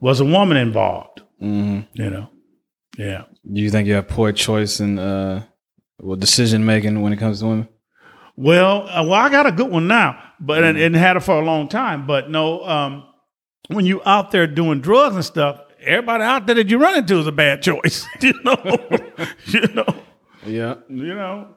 was 0.00 0.20
a 0.20 0.24
woman 0.24 0.56
involved. 0.56 1.22
Mhm. 1.42 1.86
You 1.94 2.10
know, 2.10 2.30
yeah. 2.96 3.22
Do 3.50 3.60
you 3.60 3.70
think 3.70 3.86
you 3.88 3.94
have 3.94 4.08
poor 4.08 4.32
choice 4.32 4.80
in 4.80 4.98
uh 4.98 5.42
well 6.00 6.16
decision 6.16 6.64
making 6.64 7.00
when 7.00 7.12
it 7.12 7.18
comes 7.18 7.40
to 7.40 7.46
women? 7.46 7.68
Well, 8.36 8.88
uh, 8.88 9.02
well, 9.04 9.14
I 9.14 9.28
got 9.30 9.46
a 9.46 9.52
good 9.52 9.70
one 9.70 9.88
now, 9.88 10.16
but 10.38 10.62
and, 10.62 10.78
and 10.78 10.94
had 10.94 11.16
it 11.16 11.20
for 11.20 11.40
a 11.40 11.44
long 11.44 11.68
time. 11.68 12.06
But 12.06 12.30
no, 12.30 12.64
um, 12.64 13.04
when 13.68 13.84
you 13.84 14.00
out 14.06 14.30
there 14.30 14.46
doing 14.46 14.80
drugs 14.80 15.16
and 15.16 15.24
stuff, 15.24 15.60
everybody 15.80 16.22
out 16.22 16.46
there 16.46 16.54
that 16.56 16.68
you 16.68 16.78
run 16.78 16.96
into 16.98 17.18
is 17.18 17.26
a 17.26 17.32
bad 17.32 17.62
choice. 17.62 18.06
you 18.20 18.32
know, 18.44 18.56
you 19.46 19.60
know, 19.74 19.86
Yeah. 20.46 20.74
you 20.88 21.14
know, 21.14 21.48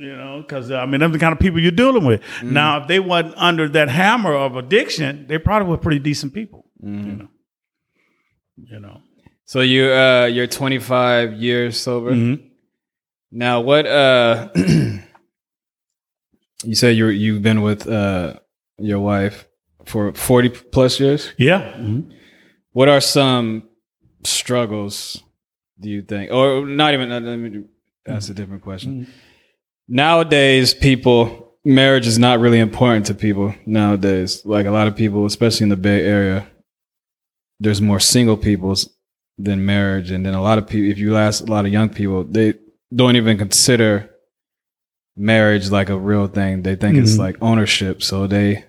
you 0.00 0.16
know, 0.16 0.40
because 0.40 0.70
I 0.70 0.86
mean, 0.86 1.00
them 1.00 1.12
the 1.12 1.18
kind 1.18 1.32
of 1.32 1.38
people 1.38 1.60
you're 1.60 1.70
dealing 1.84 2.04
with. 2.06 2.22
Now, 2.42 2.80
if 2.80 2.88
they 2.88 2.98
wasn't 3.00 3.34
under 3.36 3.68
that 3.68 3.88
hammer 3.88 4.34
of 4.34 4.56
addiction, 4.56 5.26
they 5.28 5.38
probably 5.38 5.68
were 5.68 5.76
pretty 5.78 5.98
decent 6.00 6.32
people. 6.34 6.64
You 6.82 6.88
know, 6.88 7.28
you 8.56 8.80
know. 8.80 9.00
So 9.44 9.60
you 9.60 9.84
uh 9.92 10.26
you're 10.32 10.46
25 10.46 11.34
years 11.34 11.78
sober. 11.78 12.12
Mhm. 12.12 12.40
Now 13.30 13.60
what 13.60 13.84
uh 13.86 14.48
you 16.64 16.74
said 16.74 16.96
you 16.96 17.08
you've 17.08 17.42
been 17.42 17.62
with 17.62 17.86
uh 17.86 18.34
your 18.78 19.00
wife 19.00 19.46
for 19.84 20.12
40 20.14 20.48
plus 20.48 21.00
years? 21.00 21.32
Yeah. 21.38 21.72
Mhm. 21.78 22.12
What 22.72 22.88
are 22.88 23.00
some 23.00 23.64
struggles 24.24 25.22
do 25.80 25.88
you 25.90 26.02
think 26.02 26.30
or 26.32 26.66
not 26.66 26.94
even 26.94 27.10
uh, 27.10 27.20
let 27.20 27.36
me 27.36 27.64
ask 28.06 28.30
a 28.30 28.34
different 28.34 28.62
question. 28.62 29.06
Nowadays 29.92 30.72
people 30.72 31.48
marriage 31.64 32.06
is 32.06 32.16
not 32.16 32.38
really 32.38 32.60
important 32.60 33.06
to 33.06 33.14
people 33.14 33.52
nowadays. 33.66 34.46
Like 34.46 34.66
a 34.66 34.70
lot 34.70 34.86
of 34.86 34.94
people 34.94 35.26
especially 35.26 35.64
in 35.64 35.68
the 35.68 35.76
Bay 35.76 36.06
Area 36.06 36.46
there's 37.58 37.82
more 37.82 37.98
single 38.00 38.36
people 38.36 38.76
than 39.36 39.66
marriage. 39.66 40.12
And 40.12 40.24
then 40.24 40.34
a 40.34 40.40
lot 40.40 40.58
of 40.58 40.68
people 40.68 40.88
if 40.92 40.98
you 40.98 41.16
ask 41.16 41.42
a 41.42 41.50
lot 41.50 41.66
of 41.66 41.72
young 41.72 41.88
people 41.88 42.22
they 42.22 42.54
don't 42.94 43.16
even 43.16 43.36
consider 43.36 44.08
marriage 45.16 45.70
like 45.72 45.88
a 45.88 45.98
real 45.98 46.28
thing. 46.28 46.62
They 46.62 46.76
think 46.76 46.96
it's 46.96 47.16
Mhm. 47.16 47.18
like 47.18 47.36
ownership. 47.42 48.00
So 48.00 48.28
they 48.28 48.64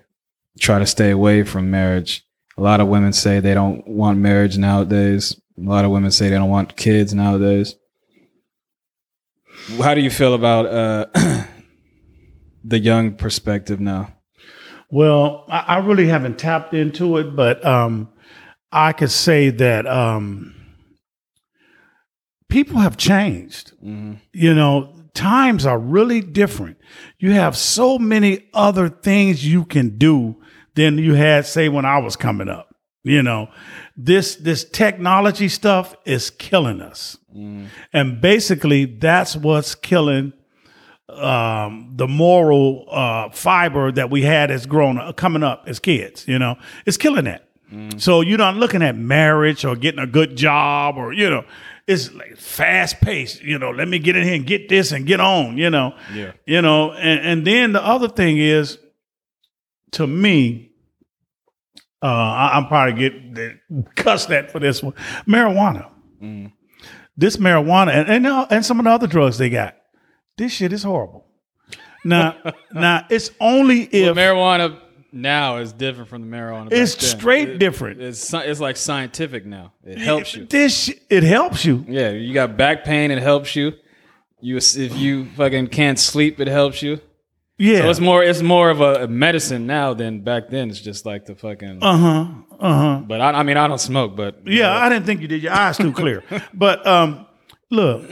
try 0.58 0.80
to 0.80 0.86
stay 0.86 1.10
away 1.12 1.44
from 1.44 1.70
marriage. 1.70 2.24
A 2.58 2.62
lot 2.62 2.80
of 2.80 2.88
women 2.88 3.12
say 3.12 3.38
they 3.38 3.54
don't 3.54 3.86
want 3.86 4.18
marriage 4.18 4.58
nowadays. 4.58 5.36
A 5.56 5.62
lot 5.70 5.84
of 5.84 5.92
women 5.92 6.10
say 6.10 6.28
they 6.30 6.34
don't 6.36 6.50
want 6.50 6.76
kids 6.76 7.14
nowadays 7.14 7.76
how 9.78 9.94
do 9.94 10.00
you 10.00 10.10
feel 10.10 10.34
about 10.34 10.66
uh 10.66 11.06
the 12.64 12.78
young 12.78 13.14
perspective 13.14 13.80
now 13.80 14.12
Well, 14.90 15.46
I, 15.48 15.58
I 15.58 15.78
really 15.78 16.06
haven't 16.06 16.38
tapped 16.38 16.74
into 16.74 17.16
it, 17.16 17.34
but 17.34 17.64
um, 17.64 18.10
I 18.70 18.92
could 18.92 19.10
say 19.10 19.48
that 19.48 19.86
um, 19.86 20.54
people 22.50 22.78
have 22.78 22.98
changed. 22.98 23.72
mm-hmm. 23.82 24.14
You 24.34 24.54
know, 24.54 24.94
times 25.14 25.64
are 25.64 25.78
really 25.78 26.20
different. 26.20 26.76
You 27.18 27.32
have 27.32 27.56
so 27.56 27.98
many 27.98 28.48
other 28.52 28.90
things 28.90 29.46
you 29.46 29.64
can 29.64 29.96
do 29.96 30.36
than 30.74 30.98
you 30.98 31.14
had, 31.14 31.46
say, 31.46 31.70
when 31.70 31.86
I 31.86 31.98
was 31.98 32.14
coming 32.16 32.48
up. 32.50 32.71
You 33.04 33.22
know, 33.22 33.48
this 33.96 34.36
this 34.36 34.64
technology 34.64 35.48
stuff 35.48 35.96
is 36.04 36.30
killing 36.30 36.80
us, 36.80 37.18
and 37.92 38.20
basically 38.20 38.84
that's 38.84 39.34
what's 39.34 39.74
killing 39.74 40.32
um, 41.08 41.92
the 41.96 42.06
moral 42.06 42.86
uh, 42.90 43.30
fiber 43.30 43.90
that 43.92 44.10
we 44.10 44.22
had 44.22 44.50
as 44.50 44.66
grown 44.66 44.98
uh, 44.98 45.12
coming 45.12 45.42
up 45.42 45.64
as 45.66 45.78
kids. 45.78 46.26
You 46.28 46.38
know, 46.38 46.56
it's 46.86 46.96
killing 46.96 47.24
that. 47.24 47.48
So 47.96 48.20
you're 48.20 48.36
not 48.36 48.56
looking 48.56 48.82
at 48.82 48.96
marriage 48.96 49.64
or 49.64 49.74
getting 49.76 49.98
a 49.98 50.06
good 50.06 50.36
job 50.36 50.98
or 50.98 51.14
you 51.14 51.30
know, 51.30 51.44
it's 51.86 52.12
like 52.12 52.36
fast 52.36 53.00
paced. 53.00 53.42
You 53.42 53.58
know, 53.58 53.70
let 53.70 53.88
me 53.88 53.98
get 53.98 54.14
in 54.14 54.24
here 54.24 54.34
and 54.34 54.46
get 54.46 54.68
this 54.68 54.92
and 54.92 55.06
get 55.06 55.20
on. 55.20 55.56
You 55.56 55.70
know, 55.70 55.94
Yeah. 56.14 56.32
You 56.46 56.60
know, 56.62 56.92
and 56.92 57.20
and 57.20 57.46
then 57.46 57.72
the 57.72 57.82
other 57.82 58.08
thing 58.08 58.38
is, 58.38 58.78
to 59.92 60.06
me, 60.06 60.71
uh, 62.02 62.06
I, 62.06 62.56
I'm 62.56 62.66
probably 62.66 62.94
get 62.94 63.94
cussed 63.94 64.30
at 64.30 64.50
for 64.50 64.58
this 64.58 64.82
one. 64.82 64.94
Marijuana. 65.26 65.88
This 67.16 67.36
marijuana 67.36 67.92
and 67.94 68.08
and, 68.08 68.26
uh, 68.26 68.46
and 68.50 68.64
some 68.64 68.78
of 68.80 68.84
the 68.84 68.90
other 68.90 69.06
drugs 69.06 69.38
they 69.38 69.50
got. 69.50 69.76
This 70.38 70.52
shit 70.52 70.72
is 70.72 70.82
horrible. 70.82 71.26
Now, 72.04 72.36
now 72.72 73.06
it's 73.10 73.30
only 73.40 73.82
if 73.82 74.16
marijuana 74.16 74.78
now 75.12 75.58
is 75.58 75.72
different 75.72 76.08
from 76.08 76.22
the 76.30 76.36
marijuana. 76.36 76.72
it's 76.72 77.06
straight 77.06 77.50
It- 77.50 77.58
different. 77.58 78.00
It's 78.00 78.32
it's 78.32 78.60
like 78.60 78.76
scientific 78.76 79.44
now. 79.44 79.72
It 79.84 79.98
helps 79.98 80.34
you. 80.34 80.46
This 80.46 80.90
it 81.10 81.22
helps 81.22 81.64
you. 81.64 81.84
Yeah, 81.88 82.10
you 82.10 82.32
got 82.32 82.56
back 82.56 82.84
pain. 82.84 83.10
It 83.10 83.22
helps 83.22 83.54
you. 83.54 83.72
You 84.40 84.56
if 84.56 84.96
you 84.96 85.26
fucking 85.36 85.68
can't 85.68 85.98
sleep, 85.98 86.40
it 86.40 86.48
helps 86.48 86.82
you. 86.82 87.00
Yeah. 87.62 87.82
So 87.82 87.90
it's 87.90 88.00
more 88.00 88.24
it's 88.24 88.42
more 88.42 88.70
of 88.70 88.80
a 88.80 89.06
medicine 89.06 89.66
now 89.66 89.94
than 89.94 90.24
back 90.24 90.48
then. 90.50 90.68
It's 90.70 90.80
just 90.80 91.06
like 91.06 91.26
the 91.26 91.36
fucking. 91.36 91.78
uh 91.80 91.96
huh. 91.96 92.26
Uh 92.58 92.74
huh. 92.82 93.00
but 93.06 93.20
I, 93.20 93.30
I 93.30 93.42
mean, 93.44 93.56
I 93.56 93.68
don't 93.68 93.78
smoke. 93.80 94.16
But 94.16 94.46
Yeah, 94.46 94.70
I 94.84 94.88
didn't 94.88 95.06
think 95.06 95.20
you 95.20 95.28
did. 95.28 95.42
Your 95.42 95.52
eyes 95.52 95.76
too 95.76 95.92
clear. 95.92 96.24
but 96.54 96.84
um, 96.86 97.26
look, 97.70 98.08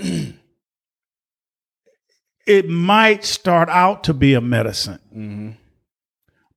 it 2.47 2.69
might 2.69 3.25
start 3.25 3.69
out 3.69 4.05
to 4.05 4.15
be 4.15 4.35
a 4.35 4.41
medicine, 4.41 4.99
Mm-hmm. 5.15 5.51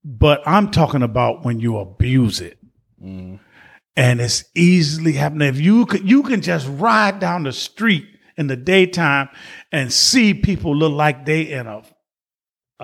but 0.03 0.41
I'm 0.45 0.71
talking 0.71 1.01
about 1.03 1.43
when 1.45 1.59
you 1.59 1.77
abuse 1.77 2.41
it, 2.41 2.57
Mm-hmm. 3.03 3.35
and 3.97 4.21
it's 4.21 4.45
easily 4.55 5.13
happening. 5.13 5.49
If 5.49 5.59
you 5.59 5.85
could, 5.85 6.07
you 6.09 6.23
can 6.23 6.41
just 6.41 6.67
ride 6.69 7.19
down 7.19 7.43
the 7.43 7.51
street 7.51 8.05
in 8.37 8.47
the 8.47 8.55
daytime 8.55 9.29
and 9.71 9.91
see 9.91 10.33
people 10.33 10.75
look 10.75 10.93
like 10.93 11.25
they 11.25 11.41
in 11.51 11.67
a 11.67 11.81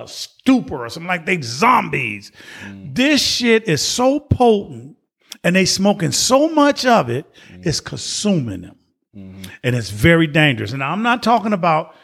a 0.04 0.08
stupor 0.08 0.86
or 0.86 0.90
something 0.90 1.08
like 1.08 1.26
they 1.26 1.42
zombies. 1.42 2.32
Mm. 2.64 2.96
This 2.96 3.22
shit 3.22 3.68
is 3.68 3.82
so 3.82 4.20
potent 4.20 4.98
and 5.44 5.56
they 5.56 5.66
smoking 5.66 6.12
so 6.12 6.50
much 6.50 6.86
of 6.86 7.10
it, 7.10 7.26
mm. 7.52 7.66
it's 7.66 7.80
consuming 7.80 8.62
them. 8.62 8.76
Mm-hmm. 9.16 9.44
And 9.64 9.76
it's 9.76 9.90
very 9.90 10.28
dangerous. 10.28 10.74
And 10.74 10.84
I'm 10.84 11.02
not 11.02 11.24
talking 11.24 11.54
about 11.54 11.96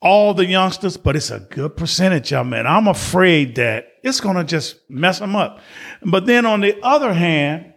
all 0.00 0.34
the 0.34 0.44
youngsters, 0.44 0.96
but 0.96 1.16
it's 1.16 1.30
a 1.30 1.40
good 1.40 1.76
percentage 1.76 2.32
of 2.32 2.46
them. 2.46 2.52
And 2.52 2.68
I'm 2.68 2.88
afraid 2.88 3.54
that 3.56 3.86
it's 4.02 4.20
going 4.20 4.36
to 4.36 4.44
just 4.44 4.76
mess 4.90 5.18
them 5.18 5.34
up. 5.34 5.60
But 6.02 6.26
then 6.26 6.44
on 6.44 6.60
the 6.60 6.78
other 6.82 7.14
hand, 7.14 7.72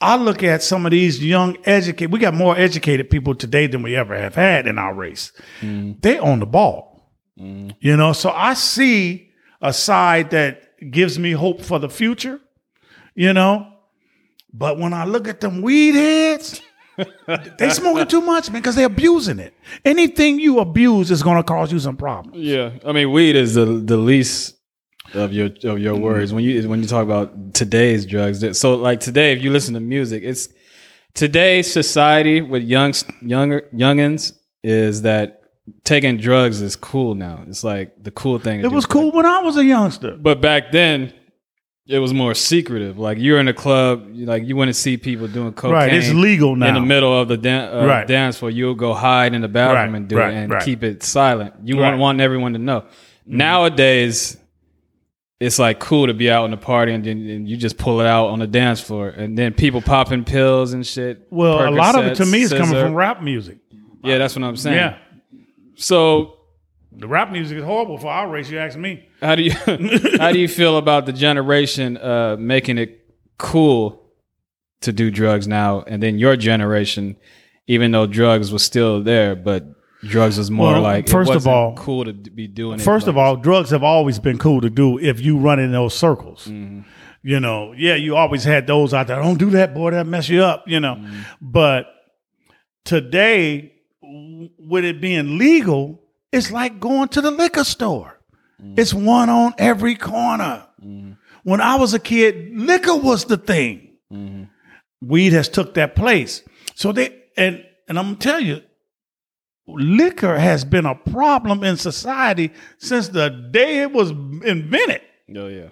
I 0.00 0.16
look 0.16 0.42
at 0.42 0.62
some 0.62 0.84
of 0.84 0.92
these 0.92 1.24
young 1.24 1.56
educated, 1.64 2.12
we 2.12 2.18
got 2.18 2.34
more 2.34 2.56
educated 2.56 3.10
people 3.10 3.34
today 3.34 3.66
than 3.66 3.82
we 3.82 3.96
ever 3.96 4.16
have 4.16 4.34
had 4.34 4.66
in 4.66 4.78
our 4.78 4.94
race. 4.94 5.32
Mm. 5.60 6.00
They 6.02 6.18
own 6.18 6.38
the 6.38 6.46
ball, 6.46 6.95
you 7.36 7.96
know? 7.96 8.12
So 8.12 8.30
I 8.30 8.54
see 8.54 9.30
a 9.60 9.72
side 9.72 10.30
that 10.30 10.90
gives 10.90 11.18
me 11.18 11.32
hope 11.32 11.62
for 11.62 11.78
the 11.78 11.88
future, 11.88 12.40
you 13.14 13.32
know? 13.32 13.72
But 14.52 14.78
when 14.78 14.92
I 14.92 15.04
look 15.04 15.28
at 15.28 15.40
them 15.40 15.60
weed 15.60 15.94
heads, 15.94 16.62
they 17.58 17.70
smoking 17.70 18.06
too 18.06 18.22
much, 18.22 18.50
man, 18.50 18.62
because 18.62 18.74
they're 18.74 18.86
abusing 18.86 19.38
it. 19.38 19.54
Anything 19.84 20.40
you 20.40 20.60
abuse 20.60 21.10
is 21.10 21.22
to 21.22 21.42
cause 21.42 21.70
you 21.70 21.78
some 21.78 21.96
problems. 21.96 22.38
Yeah, 22.38 22.70
I 22.86 22.92
mean, 22.92 23.12
weed 23.12 23.36
is 23.36 23.54
the 23.54 23.66
the 23.66 23.98
least 23.98 24.56
of 25.12 25.32
your 25.32 25.50
of 25.64 25.78
your 25.78 25.94
worries 25.94 26.32
when 26.32 26.42
you 26.42 26.66
when 26.68 26.80
you 26.80 26.88
talk 26.88 27.04
about 27.04 27.54
today's 27.54 28.06
drugs. 28.06 28.58
So, 28.58 28.76
like 28.76 29.00
today, 29.00 29.32
if 29.32 29.42
you 29.42 29.50
listen 29.50 29.74
to 29.74 29.80
music, 29.80 30.22
it's 30.24 30.48
today's 31.12 31.70
society 31.70 32.40
with 32.40 32.62
young 32.62 32.94
younger 33.20 33.68
youngins 33.74 34.32
is 34.62 35.02
that 35.02 35.35
taking 35.84 36.16
drugs 36.18 36.60
is 36.60 36.76
cool 36.76 37.14
now. 37.14 37.44
It's 37.48 37.64
like 37.64 38.02
the 38.02 38.10
cool 38.10 38.38
thing. 38.38 38.60
It 38.60 38.70
was 38.72 38.86
cool 38.86 39.10
when 39.12 39.26
I 39.26 39.40
was 39.40 39.56
a 39.56 39.64
youngster. 39.64 40.16
but 40.16 40.40
back 40.40 40.72
then. 40.72 41.12
It 41.88 42.00
was 42.00 42.12
more 42.12 42.34
secretive. 42.34 42.98
Like 42.98 43.16
you're 43.18 43.38
in 43.38 43.46
a 43.46 43.52
club, 43.54 44.08
like 44.12 44.44
you 44.44 44.56
wouldn't 44.56 44.74
see 44.76 44.96
people 44.96 45.28
doing 45.28 45.52
cocaine. 45.52 45.70
Right, 45.72 45.94
it's 45.94 46.10
legal 46.12 46.56
now. 46.56 46.66
in 46.66 46.74
the 46.74 46.80
middle 46.80 47.16
of 47.16 47.28
the 47.28 47.36
dan- 47.36 47.72
uh, 47.72 47.86
Right. 47.86 48.04
dance 48.04 48.38
floor. 48.38 48.50
You'll 48.50 48.74
go 48.74 48.92
hide 48.92 49.34
in 49.34 49.42
the 49.42 49.46
bathroom 49.46 49.92
Right, 49.92 49.96
and 49.96 50.08
do 50.08 50.16
right, 50.16 50.34
it 50.34 50.36
and 50.36 50.50
right. 50.50 50.64
keep 50.64 50.82
it 50.82 51.04
silent. 51.04 51.54
You. 51.62 51.76
Mm-hmm. 51.76 52.00
want 52.00 52.20
everyone 52.20 52.54
to 52.54 52.58
know. 52.58 52.86
Nowadays, 53.24 54.36
it's 55.38 55.60
like 55.60 55.78
cool 55.78 56.08
to 56.08 56.14
be 56.14 56.28
out 56.28 56.44
in 56.46 56.50
the 56.50 56.56
party 56.56 56.92
and 56.92 57.04
then 57.04 57.18
and 57.28 57.48
you 57.48 57.56
just 57.56 57.78
pull 57.78 58.00
it 58.00 58.06
out 58.08 58.30
on 58.30 58.40
the 58.40 58.48
dance 58.48 58.80
floor, 58.80 59.08
and 59.10 59.38
then 59.38 59.54
people 59.54 59.80
popping 59.80 60.24
pills 60.24 60.72
and 60.72 60.84
shit. 60.84 61.28
Well, 61.30 61.68
a 61.68 61.70
lot 61.70 61.96
of 61.96 62.04
it 62.06 62.16
to 62.16 62.26
me 62.26 62.42
is 62.42 62.52
coming 62.52 62.74
from 62.74 62.94
rap 62.94 63.22
music. 63.22 63.58
Yeah, 64.02 64.18
that's 64.18 64.34
what 64.34 64.44
I'm 64.44 64.56
saying. 64.56 64.76
Yeah. 64.76 64.98
So 65.76 66.38
The 66.92 67.06
rap 67.08 67.30
music 67.30 67.58
is 67.58 67.64
horrible 67.64 67.98
for 67.98 68.08
our 68.08 68.28
race, 68.28 68.50
you 68.50 68.58
ask 68.58 68.76
me. 68.78 69.08
how 69.20 69.34
do 69.36 69.42
you 69.42 69.52
how 70.18 70.32
do 70.32 70.38
you 70.38 70.48
feel 70.48 70.76
about 70.78 71.06
the 71.06 71.12
generation 71.12 71.96
uh, 71.98 72.36
making 72.38 72.78
it 72.78 72.90
cool 73.38 74.02
to 74.80 74.92
do 74.92 75.10
drugs 75.10 75.46
now, 75.48 75.82
and 75.86 76.02
then 76.02 76.18
your 76.18 76.36
generation, 76.36 77.16
even 77.66 77.90
though 77.92 78.06
drugs 78.06 78.50
was 78.52 78.62
still 78.62 79.02
there, 79.02 79.34
but 79.34 79.64
drugs 80.02 80.36
was 80.38 80.50
more 80.50 80.72
Well, 80.74 80.82
like 80.82 81.08
first 81.08 81.32
of 81.32 81.46
all- 81.46 81.74
cool 81.76 82.04
to 82.04 82.12
be 82.12 82.46
doing. 82.46 82.78
it 82.80 82.82
First 82.82 83.06
of 83.08 83.16
all, 83.16 83.36
drugs 83.36 83.70
have 83.70 83.82
always 83.82 84.18
been 84.18 84.38
cool 84.38 84.60
to 84.60 84.70
do 84.70 84.98
if 84.98 85.20
you 85.20 85.38
run 85.38 85.58
in 85.58 85.72
those 85.72 85.94
circles. 85.94 86.46
You 87.22 87.40
know, 87.40 87.72
yeah, 87.76 87.96
you 87.96 88.14
always 88.16 88.44
had 88.44 88.66
those 88.66 88.94
out 88.94 89.08
there. 89.08 89.16
Don't 89.16 89.38
do 89.38 89.50
that, 89.50 89.74
boy. 89.74 89.90
That 89.90 90.06
mess 90.06 90.28
you 90.28 90.44
up. 90.44 90.64
You 90.68 90.78
know, 90.80 90.96
but 91.40 91.86
today, 92.84 93.72
with 94.58 94.84
it 94.84 95.00
being 95.00 95.38
legal, 95.38 96.00
it's 96.32 96.50
like 96.50 96.80
going 96.80 97.08
to 97.08 97.20
the 97.20 97.30
liquor 97.30 97.64
store. 97.64 98.18
It's 98.76 98.94
one 98.94 99.28
on 99.28 99.54
every 99.58 99.96
corner. 99.96 100.66
When 101.44 101.60
I 101.60 101.76
was 101.76 101.92
a 101.94 101.98
kid, 101.98 102.56
liquor 102.56 102.96
was 102.96 103.24
the 103.26 103.36
thing. 103.36 103.98
Weed 105.02 105.32
has 105.32 105.48
took 105.48 105.74
that 105.74 105.94
place. 105.94 106.42
So 106.74 106.92
they 106.92 107.22
and 107.36 107.64
and 107.88 107.98
I'm 107.98 108.06
gonna 108.06 108.16
tell 108.16 108.40
you, 108.40 108.62
liquor 109.66 110.38
has 110.38 110.64
been 110.64 110.86
a 110.86 110.94
problem 110.94 111.64
in 111.64 111.76
society 111.76 112.52
since 112.78 113.08
the 113.08 113.28
day 113.28 113.82
it 113.82 113.92
was 113.92 114.10
invented. 114.10 115.02
oh 115.36 115.48
yeah, 115.48 115.68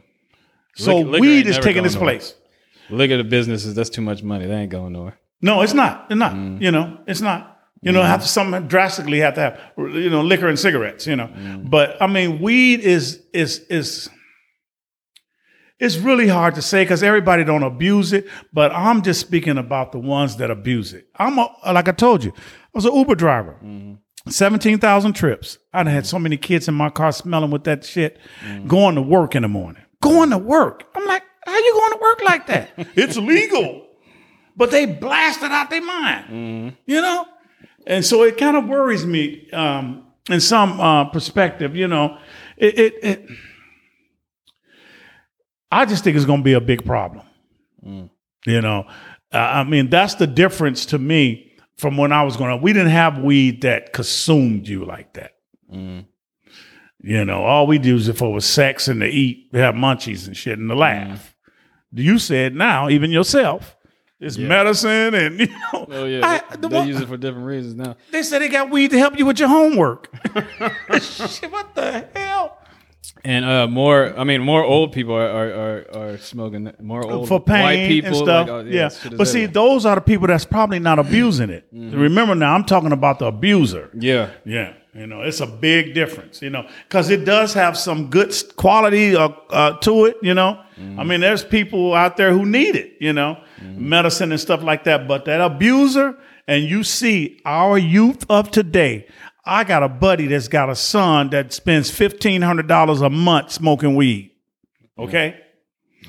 So 0.76 0.97
Liquor- 0.99 1.11
liquor 1.11 1.20
weed 1.22 1.39
ain't 1.39 1.49
is 1.49 1.59
taking 1.59 1.85
its 1.85 1.97
place. 1.97 2.35
at 2.91 2.99
the 2.99 3.24
businesses. 3.24 3.74
That's 3.74 3.91
too 3.91 4.03
much 4.03 4.22
money. 4.22 4.47
They 4.47 4.55
ain't 4.55 4.70
going 4.70 4.93
nowhere. 4.93 5.18
No, 5.41 5.62
it's 5.62 5.74
not. 5.74 6.07
It's 6.11 6.18
not. 6.18 6.32
Mm. 6.35 6.61
You 6.61 6.70
know, 6.70 6.99
it's 7.07 7.20
not. 7.20 7.53
You 7.85 7.93
know, 7.93 8.01
mm-hmm. 8.01 8.09
have 8.09 8.22
to 8.22 8.28
something 8.28 8.66
drastically 8.66 9.18
have 9.18 9.35
to 9.35 9.41
have 9.41 9.61
you 9.76 10.09
know 10.09 10.22
liquor 10.22 10.49
and 10.49 10.59
cigarettes. 10.59 11.07
You 11.07 11.16
know, 11.16 11.26
mm. 11.26 11.68
but 11.68 12.01
I 12.01 12.07
mean, 12.07 12.41
weed 12.41 12.80
is 12.80 13.22
is 13.32 13.61
is. 13.70 14.09
It's 15.80 15.97
really 15.97 16.28
hard 16.28 16.55
to 16.55 16.62
say 16.62 16.85
because 16.85 17.03
everybody 17.03 17.45
don't 17.45 17.64
abuse 17.64 18.12
it, 18.12 18.26
but 18.53 18.72
I'm 18.72 19.03
just 19.03 19.20
speaking 19.20 19.59
about 19.59 19.93
the 19.93 19.99
ones 19.99 20.37
that 20.37 20.51
abuse 20.51 20.95
it. 20.95 21.09
I'm 21.16 21.37
a, 21.39 21.49
like 21.66 21.89
I 21.89 21.93
told 21.93 22.24
you, 22.24 22.32
I 22.37 22.70
was 22.72 22.85
an 22.87 22.95
Uber 22.95 23.16
driver. 23.16 23.59
Mm-hmm. 23.62 23.95
17,000 24.28 25.12
trips. 25.12 25.59
I'd 25.72 25.87
had 25.87 26.07
so 26.07 26.18
many 26.18 26.37
kids 26.39 26.68
in 26.68 26.74
my 26.74 26.89
car 26.89 27.12
smelling 27.12 27.51
with 27.51 27.64
that 27.64 27.85
shit 27.85 28.18
mm. 28.41 28.66
going 28.66 28.95
to 28.95 29.03
work 29.03 29.35
in 29.35 29.43
the 29.43 29.49
morning. 29.49 29.82
Going 30.01 30.30
to 30.30 30.39
work. 30.39 30.85
I'm 30.95 31.05
like, 31.05 31.24
how 31.45 31.59
you 31.59 31.72
going 31.74 31.93
to 31.93 31.99
work 32.01 32.22
like 32.22 32.47
that? 32.47 32.70
it's 32.95 33.16
legal. 33.18 33.87
But 34.57 34.70
they 34.70 34.87
blasted 34.87 35.51
out 35.51 35.68
their 35.68 35.82
mind, 35.82 36.24
mm-hmm. 36.26 36.68
you 36.87 37.01
know? 37.03 37.26
And 37.87 38.05
so 38.05 38.22
it 38.22 38.39
kind 38.39 38.57
of 38.57 38.66
worries 38.66 39.05
me 39.05 39.51
um, 39.53 40.07
in 40.30 40.41
some 40.41 40.80
uh, 40.80 41.05
perspective, 41.07 41.76
you 41.76 41.89
know. 41.89 42.18
It, 42.57 42.78
it, 42.78 42.95
it, 43.03 43.28
I 45.70 45.85
just 45.85 46.05
think 46.05 46.16
it's 46.16 46.24
going 46.24 46.41
to 46.41 46.45
be 46.45 46.55
a 46.55 46.61
big 46.61 46.85
problem. 46.85 47.26
You 48.47 48.61
know, 48.61 48.87
uh, 49.32 49.37
I 49.37 49.64
mean, 49.64 49.91
that's 49.91 50.14
the 50.14 50.26
difference 50.26 50.87
to 50.87 50.99
me 50.99 51.53
from 51.76 51.97
when 51.97 52.12
I 52.12 52.22
was 52.22 52.37
going 52.37 52.51
to. 52.51 52.57
We 52.57 52.72
didn't 52.72 52.93
have 52.93 53.18
weed 53.18 53.62
that 53.62 53.93
consumed 53.93 54.68
you 54.68 54.85
like 54.85 55.14
that. 55.14 55.32
You 57.03 57.24
know, 57.24 57.43
all 57.43 57.66
we 57.66 57.78
do 57.78 57.97
is 57.97 58.09
if 58.09 58.22
it 58.22 58.26
was 58.28 58.47
sex 58.47 58.89
and 58.89 59.01
to 59.01 59.07
eat, 59.07 59.49
we 59.53 59.59
have 59.59 59.74
munchies 59.74 60.26
and 60.26 60.35
shit 60.37 60.59
and 60.59 60.70
to 60.70 60.74
laugh. 60.74 61.37
You 61.93 62.18
said 62.18 62.55
now, 62.55 62.89
even 62.89 63.11
yourself, 63.11 63.74
it's 64.25 64.39
medicine 64.39 65.14
and 65.14 65.41
you 65.45 65.47
know. 65.47 65.87
Oh 65.91 66.05
yeah, 66.07 66.27
I- 66.27 66.57
they, 66.57 66.61
the 66.61 66.68
they 66.68 66.77
one- 66.79 66.89
use 66.89 67.01
it 67.01 67.09
for 67.09 67.16
different 67.16 67.47
reasons 67.47 67.75
now. 67.75 67.97
they 68.11 68.22
said 68.22 68.41
they 68.43 68.49
got 68.49 68.70
weed 68.70 68.91
to 68.93 68.99
help 68.99 69.18
you 69.18 69.27
with 69.27 69.39
your 69.39 69.49
homework. 69.49 70.09
Shit, 71.01 71.51
what 71.53 71.75
the 71.75 72.07
hell? 72.14 72.59
And 73.27 73.45
uh, 73.45 73.66
more, 73.66 74.12
I 74.18 74.25
mean, 74.25 74.43
more 74.43 74.62
old 74.62 74.93
people 74.93 75.14
are 75.14 75.29
are, 75.31 75.51
are, 75.51 76.12
are 76.14 76.18
smoking. 76.18 76.70
More 76.81 77.07
old 77.11 77.27
for 77.29 77.41
pain 77.41 77.62
white 77.62 77.89
people 77.89 78.09
and 78.09 78.16
stuff. 78.16 78.49
like, 78.49 78.66
oh, 78.66 78.68
yeah, 78.68 78.87
is 78.89 78.99
but 79.16 79.27
see, 79.27 79.47
those 79.47 79.87
are 79.87 79.95
the 79.95 80.01
people 80.03 80.27
that's 80.27 80.45
probably 80.45 80.79
not 80.79 80.99
abusing 80.99 81.49
it. 81.51 81.66
Remember 81.72 82.35
now, 82.35 82.55
I'm 82.55 82.64
talking 82.64 82.93
about 82.93 83.18
the 83.20 83.27
abuser. 83.27 83.91
yeah, 83.95 84.31
Yeah, 84.45 84.75
you 84.95 85.07
know, 85.07 85.22
it's 85.22 85.40
a 85.40 85.47
big 85.47 85.95
difference. 85.95 86.40
You 86.40 86.51
know, 86.51 86.68
because 86.88 87.11
it 87.11 87.24
does 87.24 87.55
have 87.55 87.76
some 87.76 88.11
good 88.11 88.34
quality 88.57 89.16
uh, 89.16 89.30
uh, 89.51 89.78
to 89.78 90.07
it. 90.07 90.16
You 90.22 90.34
know, 90.34 90.61
I 90.99 91.05
mean, 91.05 91.20
there's 91.20 91.45
people 91.45 91.95
out 91.95 92.16
there 92.16 92.32
who 92.32 92.47
need 92.47 92.76
it. 92.76 92.95
You 93.01 93.12
know, 93.12 93.42
medicine 93.61 94.30
and 94.32 94.40
stuff 94.40 94.62
like 94.62 94.84
that. 94.84 95.09
But 95.09 95.24
that 95.24 95.40
abuser, 95.40 96.16
and 96.47 96.64
you 96.64 96.84
see 96.84 97.40
our 97.45 97.78
youth 97.78 98.24
of 98.28 98.51
today. 98.51 99.07
I 99.47 99.64
got 99.64 99.82
a 99.82 99.88
buddy 99.88 100.26
that's 100.26 100.49
got 100.49 100.70
a 100.70 100.76
son 100.76 101.30
that 101.30 101.53
spends 101.53 101.90
fifteen 101.90 102.40
hundred 102.42 102.66
dollars 102.66 103.03
a 103.03 103.11
month 103.11 103.53
smoking 103.53 103.95
weed. 103.95 104.30
Okay. 104.99 105.40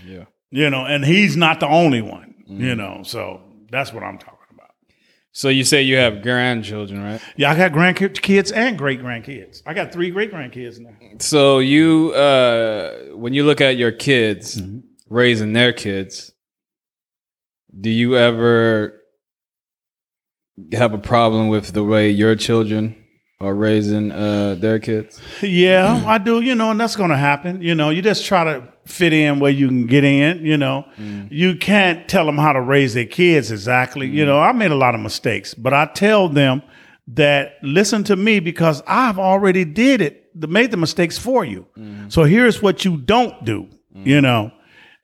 yeah. 0.05 0.25
you 0.51 0.69
know, 0.69 0.86
and 0.86 1.03
he's 1.03 1.36
not 1.36 1.59
the 1.59 1.67
only 1.67 2.01
one, 2.01 2.36
you 2.47 2.75
know. 2.75 3.01
So 3.03 3.41
that's 3.71 3.91
what 3.91 4.03
I'm 4.03 4.17
talking. 4.17 4.34
So 5.36 5.49
you 5.49 5.65
say 5.65 5.81
you 5.81 5.97
have 5.97 6.21
grandchildren, 6.21 7.03
right? 7.03 7.21
Yeah, 7.36 7.51
I 7.51 7.57
got 7.57 7.73
grandkids 7.73 8.55
and 8.55 8.77
great 8.77 9.01
grandkids. 9.01 9.61
I 9.65 9.73
got 9.73 9.91
three 9.91 10.09
great 10.09 10.31
grandkids 10.31 10.79
now. 10.79 10.95
So 11.19 11.59
you, 11.59 12.13
uh, 12.13 13.17
when 13.17 13.33
you 13.33 13.43
look 13.43 13.59
at 13.59 13.75
your 13.75 13.91
kids 13.91 14.61
raising 15.09 15.51
their 15.51 15.73
kids, 15.73 16.31
do 17.77 17.89
you 17.89 18.15
ever 18.15 19.01
have 20.71 20.93
a 20.93 20.97
problem 20.97 21.49
with 21.49 21.73
the 21.73 21.83
way 21.83 22.11
your 22.11 22.38
children 22.38 22.95
are 23.41 23.53
raising 23.53 24.13
uh, 24.13 24.55
their 24.57 24.79
kids? 24.79 25.19
Yeah, 25.41 26.01
I 26.07 26.17
do, 26.17 26.39
you 26.39 26.55
know, 26.55 26.71
and 26.71 26.79
that's 26.79 26.95
going 26.95 27.09
to 27.09 27.17
happen. 27.17 27.61
You 27.61 27.75
know, 27.75 27.89
you 27.89 28.01
just 28.01 28.25
try 28.25 28.45
to 28.45 28.69
fit 28.86 29.13
in 29.13 29.39
where 29.39 29.51
you 29.51 29.67
can 29.67 29.88
get 29.88 30.03
in, 30.03 30.45
you 30.45 30.57
know. 30.57 30.86
Mm. 30.97 31.27
You 31.31 31.55
can't 31.55 32.07
tell 32.07 32.25
them 32.25 32.38
how 32.38 32.53
to 32.53 32.61
raise 32.61 32.93
their 32.93 33.05
kids 33.05 33.51
exactly. 33.51 34.07
You 34.07 34.23
mm. 34.23 34.27
know, 34.27 34.39
I 34.39 34.51
made 34.51 34.71
a 34.71 34.75
lot 34.75 34.95
of 34.95 35.01
mistakes, 35.01 35.53
but 35.53 35.73
I 35.73 35.86
tell 35.88 36.29
them 36.29 36.61
that 37.07 37.57
listen 37.61 38.03
to 38.05 38.15
me 38.15 38.39
because 38.39 38.81
I've 38.88 39.19
already 39.19 39.65
did 39.65 40.01
it, 40.01 40.29
made 40.36 40.71
the 40.71 40.77
mistakes 40.77 41.17
for 41.17 41.45
you. 41.45 41.65
Mm. 41.77 42.11
So 42.11 42.23
here's 42.23 42.61
what 42.61 42.86
you 42.86 42.97
don't 42.97 43.43
do, 43.43 43.67
you 43.93 44.21
know. 44.21 44.51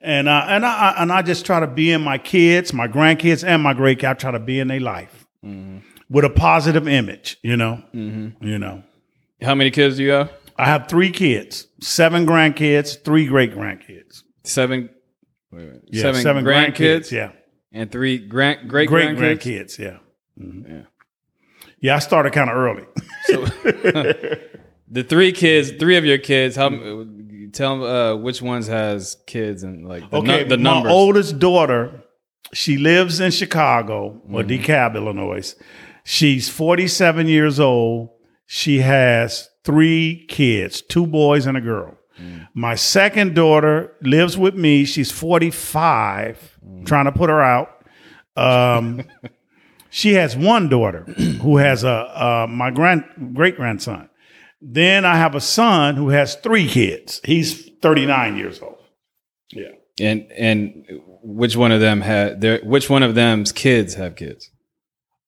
And 0.03 0.27
I, 0.27 0.55
and 0.55 0.65
I 0.65 0.95
and 0.97 1.11
I 1.11 1.21
just 1.21 1.45
try 1.45 1.59
to 1.59 1.67
be 1.67 1.91
in 1.91 2.01
my 2.01 2.17
kids, 2.17 2.73
my 2.73 2.88
grandkids, 2.88 3.47
and 3.47 3.61
my 3.61 3.73
great. 3.73 4.03
I 4.03 4.15
try 4.15 4.32
to 4.32 4.39
be 4.39 4.59
in 4.59 4.67
their 4.67 4.79
life 4.79 5.27
mm-hmm. 5.45 5.77
with 6.09 6.25
a 6.25 6.29
positive 6.29 6.88
image, 6.88 7.38
you 7.43 7.55
know. 7.55 7.84
Mm-hmm. 7.93 8.45
You 8.47 8.57
know. 8.57 8.84
How 9.43 9.53
many 9.53 9.69
kids 9.69 9.97
do 9.97 10.03
you 10.03 10.11
have? 10.11 10.32
I 10.62 10.66
have 10.66 10.88
three 10.88 11.09
kids, 11.12 11.68
seven 11.82 12.26
grandkids, 12.26 13.03
three 13.03 13.26
great 13.26 13.53
grandkids. 13.55 14.22
Seven. 14.43 14.89
wait, 15.51 15.70
wait. 15.72 15.82
Yeah, 15.88 16.14
seven, 16.14 16.45
grandkids, 16.45 17.12
Yeah, 17.12 17.32
and 17.72 17.91
three 17.91 18.18
grand 18.20 18.70
great 18.70 18.88
great 18.88 19.18
grandkids. 19.18 19.39
grandkids. 19.43 19.80
Yeah, 19.80 19.97
Mhm. 20.39 20.70
Yeah. 20.70 20.82
yeah. 21.80 21.95
I 21.95 21.99
started 21.99 22.34
kind 22.34 22.49
of 22.49 22.55
early. 22.55 22.84
So, 23.26 23.45
The 24.93 25.03
three 25.03 25.32
kids, 25.32 25.72
three 25.72 25.95
of 25.97 26.03
your 26.05 26.18
kids. 26.18 26.55
How? 26.55 26.70
Tell 27.53 27.84
uh, 27.84 28.16
which 28.16 28.41
ones 28.41 28.68
has 28.68 29.18
kids 29.26 29.64
and 29.64 29.88
like 29.88 30.09
the, 30.09 30.18
Okay, 30.18 30.43
nu- 30.43 30.49
the 30.49 30.57
my 30.57 30.89
oldest 30.89 31.38
daughter, 31.39 32.03
she 32.53 32.78
lives 32.78 33.20
in 33.20 33.32
Chicago 33.32 34.22
or 34.32 34.43
DeKalb, 34.43 34.95
Illinois. 34.95 35.55
She's 36.03 36.49
47 36.49 37.28
years 37.28 37.59
old. 37.59 38.09
She 38.47 38.80
has 38.80 39.49
three 39.64 40.26
kids, 40.28 40.82
two 40.82 41.05
boys 41.07 41.45
and 41.45 41.57
a 41.57 41.62
girl. 41.62 41.97
My 42.53 42.76
second 42.76 43.34
daughter 43.34 43.95
lives 44.03 44.38
with 44.38 44.53
me. 44.53 44.86
She's 44.86 45.12
45, 45.12 46.59
trying 46.86 47.05
to 47.05 47.12
put 47.12 47.32
her 47.32 47.41
out. 47.41 47.84
Um, 48.36 49.03
she 49.89 50.14
has 50.14 50.36
one 50.38 50.70
daughter 50.70 51.03
who 51.41 51.57
has 51.57 51.84
a 51.84 51.89
uh, 51.89 52.47
my 52.47 52.70
grand 52.70 53.05
great 53.34 53.55
grandson. 53.55 54.09
Then 54.62 55.03
I 55.03 55.16
have 55.18 55.34
a 55.34 55.41
son 55.41 55.95
who 55.95 56.09
has 56.09 56.36
three 56.36 56.68
kids. 56.68 57.22
He's 57.24 57.70
39 57.82 58.38
years 58.38 58.62
old. 58.62 58.78
Yeah. 59.51 59.72
and 59.99 60.32
and 60.32 60.86
which 61.24 61.57
one 61.57 61.72
of 61.72 61.82
them 61.82 62.01
had 62.01 62.39
their 62.39 62.59
which 62.59 62.89
one 62.89 63.01
of 63.03 63.16
them's 63.16 63.51
kids 63.51 63.95
have 63.95 64.16
kids? 64.16 64.49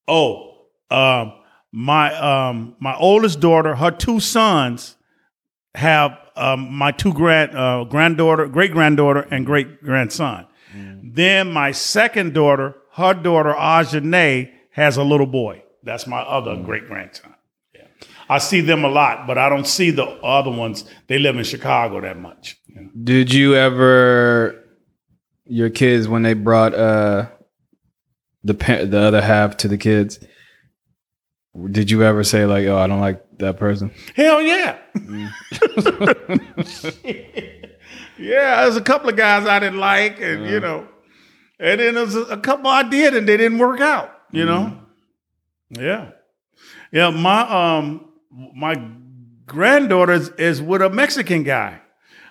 Oh, 0.08 0.68
um, 0.92 1.34
my 1.74 2.14
um, 2.20 2.76
my 2.80 2.96
oldest 2.96 3.40
daughter, 3.40 3.76
her 3.76 3.90
two 3.90 4.20
sons 4.20 4.96
have 5.74 6.18
um, 6.36 6.72
my 6.72 6.92
two 6.92 7.14
grand 7.14 7.58
uh, 7.58 7.84
granddaughter, 7.84 8.48
great 8.48 8.72
granddaughter, 8.72 9.28
and 9.32 9.46
great 9.46 9.84
grandson. 9.84 10.46
Then 11.04 11.52
my 11.52 11.72
second 11.72 12.34
daughter, 12.34 12.76
her 12.94 13.14
daughter 13.14 13.54
Ajane, 13.54 14.52
has 14.72 14.98
a 14.98 15.04
little 15.04 15.28
boy. 15.28 15.64
That's 15.84 16.08
my 16.08 16.22
other 16.22 16.56
great 16.56 16.88
grandson. 16.88 17.34
Yeah, 17.76 17.88
I 18.30 18.38
see 18.38 18.62
them 18.62 18.84
a 18.84 18.88
lot, 18.90 19.28
but 19.28 19.38
I 19.38 19.50
don't 19.50 19.68
see 19.68 19.92
the 19.92 20.06
other 20.06 20.50
ones. 20.50 20.86
They 21.08 21.20
live 21.20 21.38
in 21.38 21.44
Chicago 21.44 22.02
that 22.02 22.18
much. 22.18 22.60
know. 22.70 22.90
Did 23.04 23.34
you 23.34 23.56
ever 23.56 24.64
your 25.46 25.70
kids 25.70 26.08
when 26.08 26.22
they 26.22 26.34
brought 26.34 26.74
uh 26.74 27.28
the 28.44 28.54
the 28.54 29.00
other 29.00 29.22
half 29.22 29.58
to 29.58 29.68
the 29.68 29.78
kids? 29.78 30.20
Did 31.70 31.92
you 31.92 32.04
ever 32.04 32.24
say 32.24 32.46
like, 32.46 32.66
"Oh, 32.66 32.78
I 32.78 32.88
don't 32.88 33.00
like 33.00 33.24
that 33.38 33.58
person"? 33.58 33.92
Hell 34.16 34.42
yeah. 34.42 34.78
yeah, 38.18 38.64
there's 38.64 38.76
a 38.76 38.82
couple 38.82 39.10
of 39.10 39.16
guys 39.16 39.46
I 39.46 39.60
didn't 39.60 39.80
like, 39.80 40.20
and 40.20 40.50
you 40.50 40.60
know, 40.60 40.88
and 41.60 41.80
then 41.80 41.94
there's 41.94 42.16
a, 42.16 42.38
couple 42.38 42.68
I 42.68 42.82
did, 42.90 43.16
and 43.16 43.30
they 43.30 43.38
didn't 43.38 43.60
work 43.60 43.82
out. 43.82 44.10
You 44.32 44.46
know, 44.46 44.80
yeah, 45.70 46.10
yeah. 46.92 47.12
My 47.12 47.42
um, 47.42 48.10
my 48.56 48.84
granddaughter 49.46 50.14
is, 50.14 50.30
is 50.40 50.60
with 50.60 50.82
a 50.82 50.90
Mexican 50.90 51.44
guy. 51.44 51.83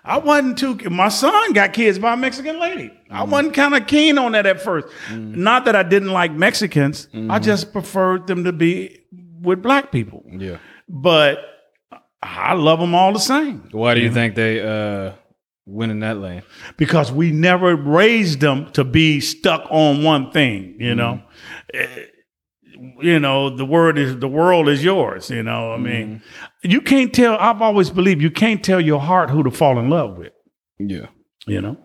I 0.04 0.18
wasn't 0.18 0.58
too. 0.58 0.90
My 0.90 1.08
son 1.08 1.52
got 1.52 1.72
kids 1.72 1.98
by 1.98 2.14
a 2.14 2.16
Mexican 2.16 2.58
lady. 2.58 2.92
I 3.10 3.20
mm-hmm. 3.20 3.30
wasn't 3.30 3.54
kind 3.54 3.74
of 3.74 3.86
keen 3.86 4.18
on 4.18 4.32
that 4.32 4.46
at 4.46 4.58
1st 4.58 4.82
mm-hmm. 4.82 5.42
Not 5.42 5.64
that 5.66 5.76
I 5.76 5.82
didn't 5.82 6.10
like 6.10 6.32
Mexicans. 6.32 7.08
I 7.12 7.16
mm-hmm. 7.16 7.44
just 7.44 7.72
preferred 7.72 8.26
them 8.26 8.44
to 8.44 8.52
be 8.52 9.00
with 9.40 9.62
black 9.62 9.92
people. 9.92 10.24
Yeah. 10.28 10.58
But 10.88 11.38
I 12.22 12.54
love 12.54 12.78
them 12.78 12.94
all 12.94 13.12
the 13.12 13.18
same 13.18 13.68
Why 13.72 13.94
do 13.94 14.00
you 14.00 14.12
think 14.12 14.34
they 14.34 14.60
uh 14.60 15.12
went 15.66 15.92
in 15.92 16.00
that 16.00 16.18
lane? 16.18 16.42
because 16.76 17.12
we 17.12 17.30
never 17.30 17.76
raised 17.76 18.40
them 18.40 18.70
to 18.72 18.84
be 18.84 19.20
stuck 19.20 19.66
on 19.70 20.02
one 20.02 20.30
thing. 20.32 20.76
You 20.78 20.94
know, 20.94 21.22
Eh, 21.72 21.86
you 23.00 23.18
know 23.18 23.54
the 23.54 23.64
word 23.64 23.98
is 23.98 24.18
the 24.18 24.28
world 24.28 24.68
is 24.68 24.82
yours. 24.82 25.30
You 25.30 25.42
know, 25.42 25.72
I 25.72 25.76
mean, 25.76 26.22
you 26.62 26.80
can't 26.80 27.12
tell. 27.12 27.36
I've 27.38 27.62
always 27.62 27.90
believed 27.90 28.22
you 28.22 28.30
can't 28.30 28.62
tell 28.62 28.80
your 28.80 29.00
heart 29.00 29.30
who 29.30 29.42
to 29.42 29.50
fall 29.50 29.78
in 29.78 29.90
love 29.90 30.18
with. 30.18 30.32
Yeah. 30.78 31.06
You 31.46 31.60
know, 31.60 31.76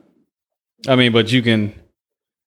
I 0.87 0.95
mean, 0.95 1.11
but 1.11 1.31
you 1.31 1.41
can 1.41 1.73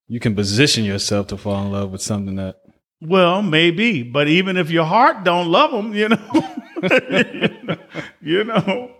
you 0.06 0.20
can 0.20 0.34
position 0.34 0.84
yourself 0.84 1.26
to 1.28 1.36
fall 1.36 1.64
in 1.66 1.72
love 1.72 1.90
with 1.90 2.02
something 2.02 2.36
that 2.36 2.56
well, 3.00 3.42
maybe, 3.42 4.02
but 4.02 4.28
even 4.28 4.56
if 4.56 4.70
your 4.70 4.84
heart 4.84 5.24
don't 5.24 5.48
love 5.48 5.70
them, 5.70 5.94
you 5.94 6.10
know, 6.10 6.56
you 8.20 8.44
know, 8.44 8.90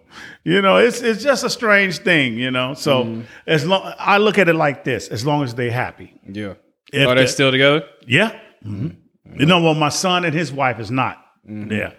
you 0.42 0.62
know, 0.62 0.78
it's 0.78 1.02
it's 1.02 1.22
just 1.22 1.44
a 1.44 1.50
strange 1.50 1.98
thing. 1.98 2.38
You 2.38 2.50
know, 2.50 2.74
so 2.74 3.04
mm-hmm. 3.04 3.22
as 3.46 3.66
long 3.66 3.92
I 3.98 4.18
look 4.18 4.38
at 4.38 4.48
it 4.48 4.54
like 4.54 4.84
this, 4.84 5.08
as 5.08 5.24
long 5.24 5.42
as 5.42 5.54
they're 5.54 5.70
happy. 5.70 6.18
yeah. 6.26 6.54
If 6.92 7.06
Are 7.06 7.14
they 7.14 7.22
the- 7.22 7.28
still 7.28 7.52
together? 7.52 7.84
Yeah. 8.06 8.30
Mm-hmm. 8.64 8.86
Mm-hmm. 8.86 9.40
You 9.40 9.46
know, 9.46 9.62
well, 9.62 9.74
my 9.74 9.90
son 9.90 10.24
and 10.24 10.34
his 10.34 10.50
wife 10.52 10.80
is 10.80 10.90
not. 10.90 11.24
Yeah. 11.46 11.92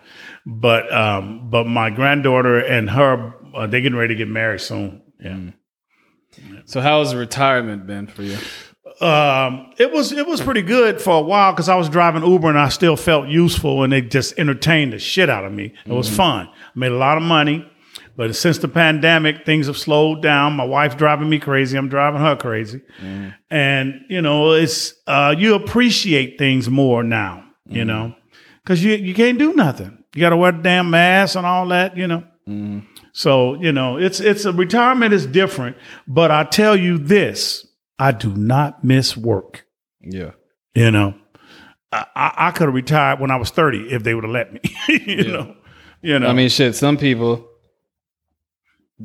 But 0.45 0.91
um, 0.91 1.49
but 1.49 1.67
my 1.67 1.89
granddaughter 1.89 2.59
and 2.59 2.89
her, 2.89 3.33
uh, 3.53 3.67
they 3.67 3.81
getting 3.81 3.97
ready 3.97 4.15
to 4.15 4.17
get 4.17 4.27
married 4.27 4.61
soon. 4.61 5.01
Yeah. 5.19 5.51
So 6.65 6.81
how's 6.81 7.13
retirement 7.13 7.85
been 7.85 8.07
for 8.07 8.23
you? 8.23 8.37
Um, 9.01 9.73
it 9.77 9.91
was 9.91 10.11
it 10.11 10.27
was 10.27 10.41
pretty 10.41 10.61
good 10.61 11.01
for 11.01 11.17
a 11.17 11.21
while 11.21 11.51
because 11.53 11.69
I 11.69 11.75
was 11.75 11.89
driving 11.89 12.23
Uber 12.23 12.49
and 12.49 12.59
I 12.59 12.69
still 12.69 12.95
felt 12.95 13.27
useful 13.27 13.83
and 13.83 13.91
they 13.91 14.01
just 14.01 14.37
entertained 14.37 14.93
the 14.93 14.99
shit 14.99 15.29
out 15.29 15.43
of 15.43 15.51
me. 15.51 15.73
It 15.85 15.91
was 15.91 16.09
fun. 16.09 16.47
I 16.47 16.79
made 16.79 16.91
a 16.91 16.97
lot 16.97 17.17
of 17.17 17.23
money, 17.23 17.67
but 18.15 18.35
since 18.35 18.59
the 18.59 18.67
pandemic, 18.67 19.45
things 19.45 19.67
have 19.67 19.77
slowed 19.77 20.21
down. 20.21 20.53
My 20.53 20.65
wife's 20.65 20.95
driving 20.95 21.29
me 21.29 21.39
crazy. 21.39 21.77
I'm 21.77 21.89
driving 21.89 22.21
her 22.21 22.35
crazy, 22.35 22.81
and 23.49 24.01
you 24.09 24.21
know, 24.21 24.51
it's 24.51 24.93
uh, 25.07 25.33
you 25.37 25.55
appreciate 25.55 26.37
things 26.37 26.69
more 26.69 27.03
now. 27.03 27.43
You 27.65 27.85
know, 27.85 28.15
because 28.63 28.83
you 28.83 28.93
you 28.93 29.13
can't 29.13 29.39
do 29.39 29.53
nothing. 29.53 30.00
You 30.13 30.21
got 30.21 30.29
to 30.29 30.37
wear 30.37 30.51
the 30.51 30.61
damn 30.61 30.89
mask 30.89 31.35
and 31.35 31.45
all 31.45 31.67
that. 31.69 31.95
You 31.97 32.07
know. 32.07 32.23
Mm-hmm. 32.47 32.79
So 33.13 33.55
you 33.55 33.71
know, 33.71 33.97
it's 33.97 34.19
it's 34.19 34.45
a 34.45 34.51
retirement 34.51 35.13
is 35.13 35.25
different, 35.25 35.77
but 36.07 36.31
I 36.31 36.43
tell 36.43 36.75
you 36.75 36.97
this: 36.97 37.67
I 37.99 38.11
do 38.11 38.33
not 38.35 38.83
miss 38.83 39.15
work. 39.15 39.65
Yeah. 40.01 40.31
You 40.73 40.91
know, 40.91 41.13
I, 41.91 42.05
I, 42.15 42.33
I 42.37 42.51
could 42.51 42.67
have 42.67 42.73
retired 42.73 43.19
when 43.19 43.31
I 43.31 43.35
was 43.35 43.49
thirty 43.49 43.91
if 43.91 44.03
they 44.03 44.15
would 44.15 44.23
have 44.23 44.31
let 44.31 44.53
me. 44.53 44.61
you 45.05 45.31
know, 45.31 45.55
you 46.01 46.19
know. 46.19 46.27
I 46.27 46.33
mean, 46.33 46.49
shit. 46.49 46.75
Some 46.75 46.97
people, 46.97 47.47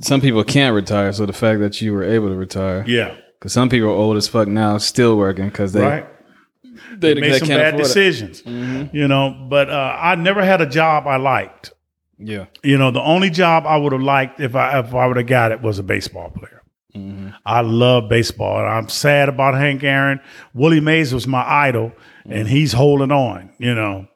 some 0.01 0.21
people 0.21 0.45
can't 0.45 0.75
retire. 0.75 1.13
So 1.13 1.27
the 1.27 1.33
fact 1.33 1.61
that 1.61 1.81
you 1.81 1.93
were 1.93 2.05
able 2.05 2.29
to 2.29 2.37
retire, 2.37 2.85
yeah, 2.87 3.17
because 3.39 3.53
some 3.53 3.69
people 3.69 3.89
are 3.89 3.93
old 3.93 4.17
as 4.17 4.29
fuck 4.29 4.47
now, 4.49 4.79
still 4.79 5.17
working 5.17 5.47
because 5.47 5.73
they 5.73 5.83
right. 5.83 6.07
They, 6.97 7.14
Made 7.14 7.33
they 7.33 7.39
some 7.39 7.49
bad 7.49 7.77
decisions. 7.77 8.43
You 8.45 9.09
know, 9.09 9.47
but 9.49 9.70
uh, 9.70 9.97
I 10.01 10.14
never 10.14 10.45
had 10.45 10.61
a 10.61 10.66
job 10.66 11.07
I 11.07 11.16
liked. 11.16 11.72
Yeah. 12.18 12.47
You 12.62 12.79
know, 12.79 12.91
the 12.91 13.03
only 13.03 13.31
job 13.31 13.66
I 13.66 13.77
would 13.77 13.93
have 13.93 14.03
liked 14.03 14.41
if 14.41 14.55
I 14.55 14.79
if 14.81 14.95
I 14.95 15.07
would 15.07 15.16
have 15.16 15.27
got 15.27 15.53
it 15.53 15.61
was 15.62 15.79
a 15.79 15.83
baseball 15.83 16.31
player. 16.31 16.62
I 17.45 17.61
love 17.61 18.09
baseball, 18.09 18.59
and 18.59 18.68
I'm 18.68 18.89
sad 18.89 19.29
about 19.29 19.55
Hank 19.55 19.85
Aaron. 19.85 20.18
Willie 20.55 20.81
Mays 20.81 21.12
was 21.12 21.27
my 21.27 21.45
idol, 21.47 21.93
and 22.24 22.49
he's 22.49 22.72
holding 22.72 23.12
on. 23.12 23.53
You 23.59 23.74
know, 23.74 24.07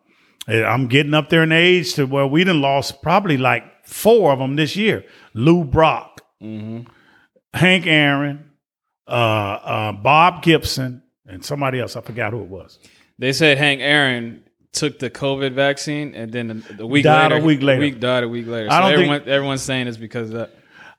I'm 0.48 0.88
getting 0.88 1.12
up 1.12 1.28
there 1.28 1.42
in 1.42 1.52
age 1.52 1.94
to 1.94 2.06
where 2.06 2.26
we 2.26 2.42
done 2.42 2.62
lost 2.62 3.02
probably 3.02 3.36
like 3.36 3.64
four 3.84 4.32
of 4.32 4.38
them 4.38 4.56
this 4.56 4.76
year. 4.76 5.04
Lou 5.34 5.62
Brock, 5.62 6.22
Hank 6.40 7.86
Aaron, 7.86 8.50
uh, 9.06 9.11
uh, 9.11 9.92
Bob 9.92 10.42
Gibson, 10.42 11.02
and 11.30 11.44
somebody 11.44 11.80
else. 11.80 11.96
I 11.96 12.00
forgot 12.00 12.32
who 12.32 12.42
it 12.42 12.48
was. 12.48 12.78
They 13.18 13.32
said 13.32 13.58
Hank 13.58 13.80
Aaron 13.80 14.42
took 14.72 14.98
the 14.98 15.10
COVID 15.10 15.52
vaccine 15.52 16.14
and 16.14 16.30
then 16.32 16.64
a, 16.78 16.82
a 16.82 16.86
week 16.86 17.04
Died 17.04 17.32
a 17.32 17.40
week 17.40 17.60
later. 17.62 17.80
week 17.80 18.00
died 18.00 18.22
a 18.24 18.28
week 18.28 18.46
later. 18.46 18.70
So 18.70 18.76
I 18.76 18.92
don't 18.92 19.08
think- 19.08 19.26
everyone's 19.26 19.62
saying 19.62 19.88
it's 19.88 19.96
because 19.96 20.28
of 20.30 20.34
that. 20.36 20.50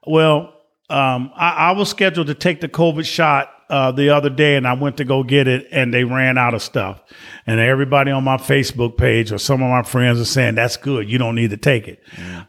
Well, 0.05 0.53
um, 0.89 1.31
I, 1.35 1.49
I 1.51 1.71
was 1.71 1.89
scheduled 1.89 2.27
to 2.27 2.33
take 2.33 2.59
the 2.59 2.67
COVID 2.67 3.05
shot 3.05 3.49
uh, 3.69 3.91
the 3.93 4.09
other 4.09 4.29
day, 4.29 4.57
and 4.57 4.67
I 4.67 4.73
went 4.73 4.97
to 4.97 5.05
go 5.05 5.23
get 5.23 5.47
it, 5.47 5.67
and 5.71 5.93
they 5.93 6.03
ran 6.03 6.37
out 6.37 6.53
of 6.53 6.61
stuff. 6.61 7.01
And 7.47 7.59
everybody 7.61 8.11
on 8.11 8.23
my 8.25 8.35
Facebook 8.35 8.97
page 8.97 9.31
or 9.31 9.37
some 9.37 9.63
of 9.63 9.69
my 9.69 9.83
friends 9.83 10.19
are 10.19 10.25
saying 10.25 10.55
that's 10.55 10.75
good. 10.75 11.09
You 11.09 11.17
don't 11.17 11.35
need 11.35 11.51
to 11.51 11.57
take 11.57 11.87
it. 11.87 12.03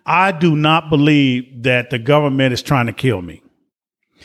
I 0.05 0.33
do 0.33 0.57
not 0.57 0.91
believe 0.91 1.63
that 1.63 1.91
the 1.91 1.99
government 2.01 2.53
is 2.53 2.63
trying 2.63 2.87
to 2.87 2.93
kill 2.93 3.23
me. 3.23 3.42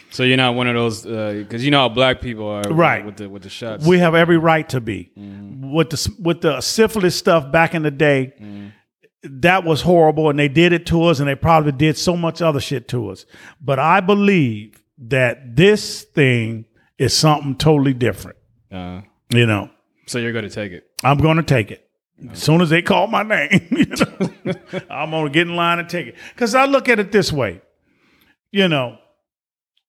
So 0.09 0.23
you're 0.23 0.37
not 0.37 0.55
one 0.55 0.67
of 0.67 0.75
those 0.75 1.05
uh, 1.05 1.33
because 1.37 1.63
you 1.63 1.71
know 1.71 1.79
how 1.79 1.89
black 1.89 2.21
people 2.21 2.47
are, 2.47 2.63
Right. 2.63 3.05
With 3.05 3.17
the 3.17 3.29
with 3.29 3.43
the 3.43 3.49
shots. 3.49 3.85
We 3.85 3.99
have 3.99 4.15
every 4.15 4.37
right 4.37 4.67
to 4.69 4.81
be. 4.81 5.11
Mm-hmm. 5.17 5.73
With 5.73 5.89
the 5.89 6.15
with 6.19 6.41
the 6.41 6.61
syphilis 6.61 7.15
stuff 7.15 7.51
back 7.51 7.75
in 7.75 7.83
the 7.83 7.91
day, 7.91 8.33
mm-hmm. 8.39 9.39
that 9.41 9.63
was 9.63 9.81
horrible, 9.81 10.29
and 10.29 10.37
they 10.39 10.47
did 10.47 10.73
it 10.73 10.85
to 10.87 11.03
us, 11.03 11.19
and 11.19 11.27
they 11.27 11.35
probably 11.35 11.71
did 11.71 11.97
so 11.97 12.15
much 12.17 12.41
other 12.41 12.59
shit 12.59 12.87
to 12.89 13.09
us. 13.09 13.25
But 13.61 13.79
I 13.79 13.99
believe 13.99 14.81
that 14.99 15.55
this 15.55 16.03
thing 16.03 16.65
is 16.97 17.15
something 17.15 17.55
totally 17.55 17.93
different. 17.93 18.37
uh, 18.71 19.01
You 19.29 19.45
know, 19.45 19.69
so 20.07 20.19
you're 20.19 20.31
going 20.33 20.45
to 20.45 20.49
take 20.49 20.71
it. 20.71 20.85
I'm 21.03 21.17
going 21.17 21.37
to 21.37 21.43
take 21.43 21.71
it. 21.71 21.83
As 22.31 22.41
soon 22.41 22.61
as 22.61 22.71
they 22.71 22.81
call 22.81 23.05
my 23.05 23.21
name, 23.21 23.67
you 23.71 23.85
know, 23.85 24.53
I'm 24.89 25.11
going 25.11 25.25
to 25.25 25.29
get 25.29 25.47
in 25.47 25.55
line 25.55 25.77
and 25.77 25.87
take 25.87 26.07
it. 26.07 26.15
Because 26.33 26.55
I 26.55 26.65
look 26.65 26.89
at 26.89 26.97
it 26.97 27.11
this 27.11 27.31
way, 27.31 27.61
you 28.51 28.67
know, 28.67 28.97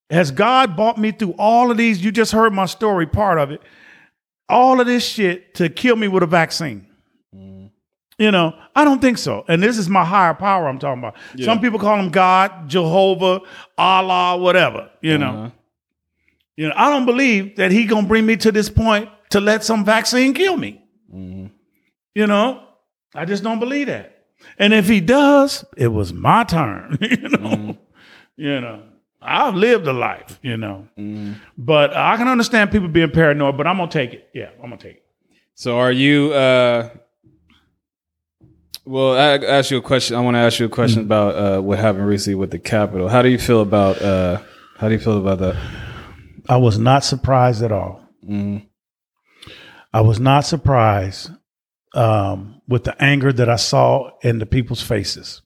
has 0.09 0.31
God 0.31 0.75
brought 0.75 0.97
me 0.97 1.11
through 1.11 1.35
all 1.37 1.71
of 1.71 1.77
these? 1.77 2.03
You 2.03 2.11
just 2.11 2.31
heard 2.31 2.53
my 2.53 2.65
story, 2.65 3.05
part 3.05 3.37
of 3.39 3.51
it. 3.51 3.61
All 4.47 4.79
of 4.81 4.87
this 4.87 5.05
shit 5.05 5.53
to 5.55 5.69
kill 5.69 5.95
me 5.95 6.07
with 6.07 6.23
a 6.23 6.27
vaccine. 6.27 6.87
Mm-hmm. 7.35 7.67
You 8.17 8.31
know, 8.31 8.53
I 8.75 8.83
don't 8.83 8.99
think 8.99 9.17
so. 9.17 9.45
And 9.47 9.61
this 9.61 9.77
is 9.77 9.87
my 9.87 10.03
higher 10.03 10.33
power 10.33 10.67
I'm 10.67 10.79
talking 10.79 10.99
about. 11.03 11.15
Some 11.41 11.61
people 11.61 11.79
call 11.79 11.97
him 11.99 12.09
God, 12.09 12.67
Jehovah, 12.67 13.41
Allah, 13.77 14.37
whatever. 14.37 14.89
You 15.01 15.17
know, 15.19 15.29
Uh-huh. 15.29 15.49
you 16.57 16.67
know, 16.67 16.73
I 16.75 16.89
don't 16.89 17.05
believe 17.05 17.55
that 17.57 17.71
he 17.71 17.85
gonna 17.85 18.07
bring 18.07 18.25
me 18.25 18.35
to 18.37 18.51
this 18.51 18.69
point 18.69 19.09
to 19.29 19.39
let 19.39 19.63
some 19.63 19.85
vaccine 19.85 20.33
kill 20.33 20.57
me. 20.57 20.81
Mm-hmm. 21.13 21.45
You 22.15 22.27
know, 22.27 22.63
I 23.13 23.25
just 23.25 23.43
don't 23.43 23.59
believe 23.59 23.87
that. 23.87 24.25
And 24.57 24.73
if 24.73 24.87
he 24.87 24.99
does, 25.01 25.63
it 25.77 25.89
was 25.89 26.11
my 26.11 26.43
turn. 26.43 26.97
you 27.01 27.17
know, 27.29 27.37
mm-hmm. 27.37 27.71
you 28.35 28.59
know, 28.61 28.83
I've 29.21 29.55
lived 29.55 29.87
a 29.87 29.93
life. 29.93 30.39
You 30.41 30.57
know, 30.57 30.87
but 31.57 31.95
I 31.95 32.17
can 32.17 32.27
understand 32.27 32.71
people 32.71 32.87
being 32.87 33.11
paranoid. 33.11 33.57
But 33.57 33.67
I'm 33.67 33.77
gonna 33.77 33.91
take 33.91 34.13
it. 34.13 34.29
Yeah, 34.33 34.49
I'm 34.57 34.69
gonna 34.69 34.77
take 34.77 34.95
it. 34.97 35.05
So 35.55 35.77
are 35.77 35.91
you? 35.91 36.31
uh 36.33 36.89
Well, 38.85 39.13
I 39.17 39.35
ask 39.45 39.71
you 39.71 39.77
a 39.77 39.81
question. 39.81 40.15
I 40.15 40.21
want 40.21 40.35
to 40.35 40.39
ask 40.39 40.59
you 40.59 40.65
a 40.65 40.69
question 40.69 41.01
about 41.01 41.35
uh, 41.35 41.61
what 41.61 41.79
happened 41.79 42.07
recently 42.07 42.35
with 42.35 42.51
the 42.51 42.59
Capitol. 42.59 43.07
How 43.09 43.21
do 43.21 43.29
you 43.29 43.37
feel 43.39 43.61
about? 43.61 44.01
uh 44.01 44.39
How 44.77 44.87
do 44.87 44.93
you 44.93 44.99
feel 44.99 45.17
about 45.17 45.39
that? 45.39 45.55
I 46.47 46.57
was 46.57 46.77
not 46.79 47.03
surprised 47.03 47.61
at 47.63 47.71
all. 47.71 48.01
I 49.93 50.01
was 50.01 50.19
not 50.19 50.45
surprised 50.45 51.31
um, 51.95 52.61
with 52.67 52.83
the 52.83 52.95
anger 53.03 53.33
that 53.33 53.49
I 53.49 53.55
saw 53.57 54.11
in 54.21 54.39
the 54.39 54.45
people's 54.45 54.81
faces. 54.81 55.41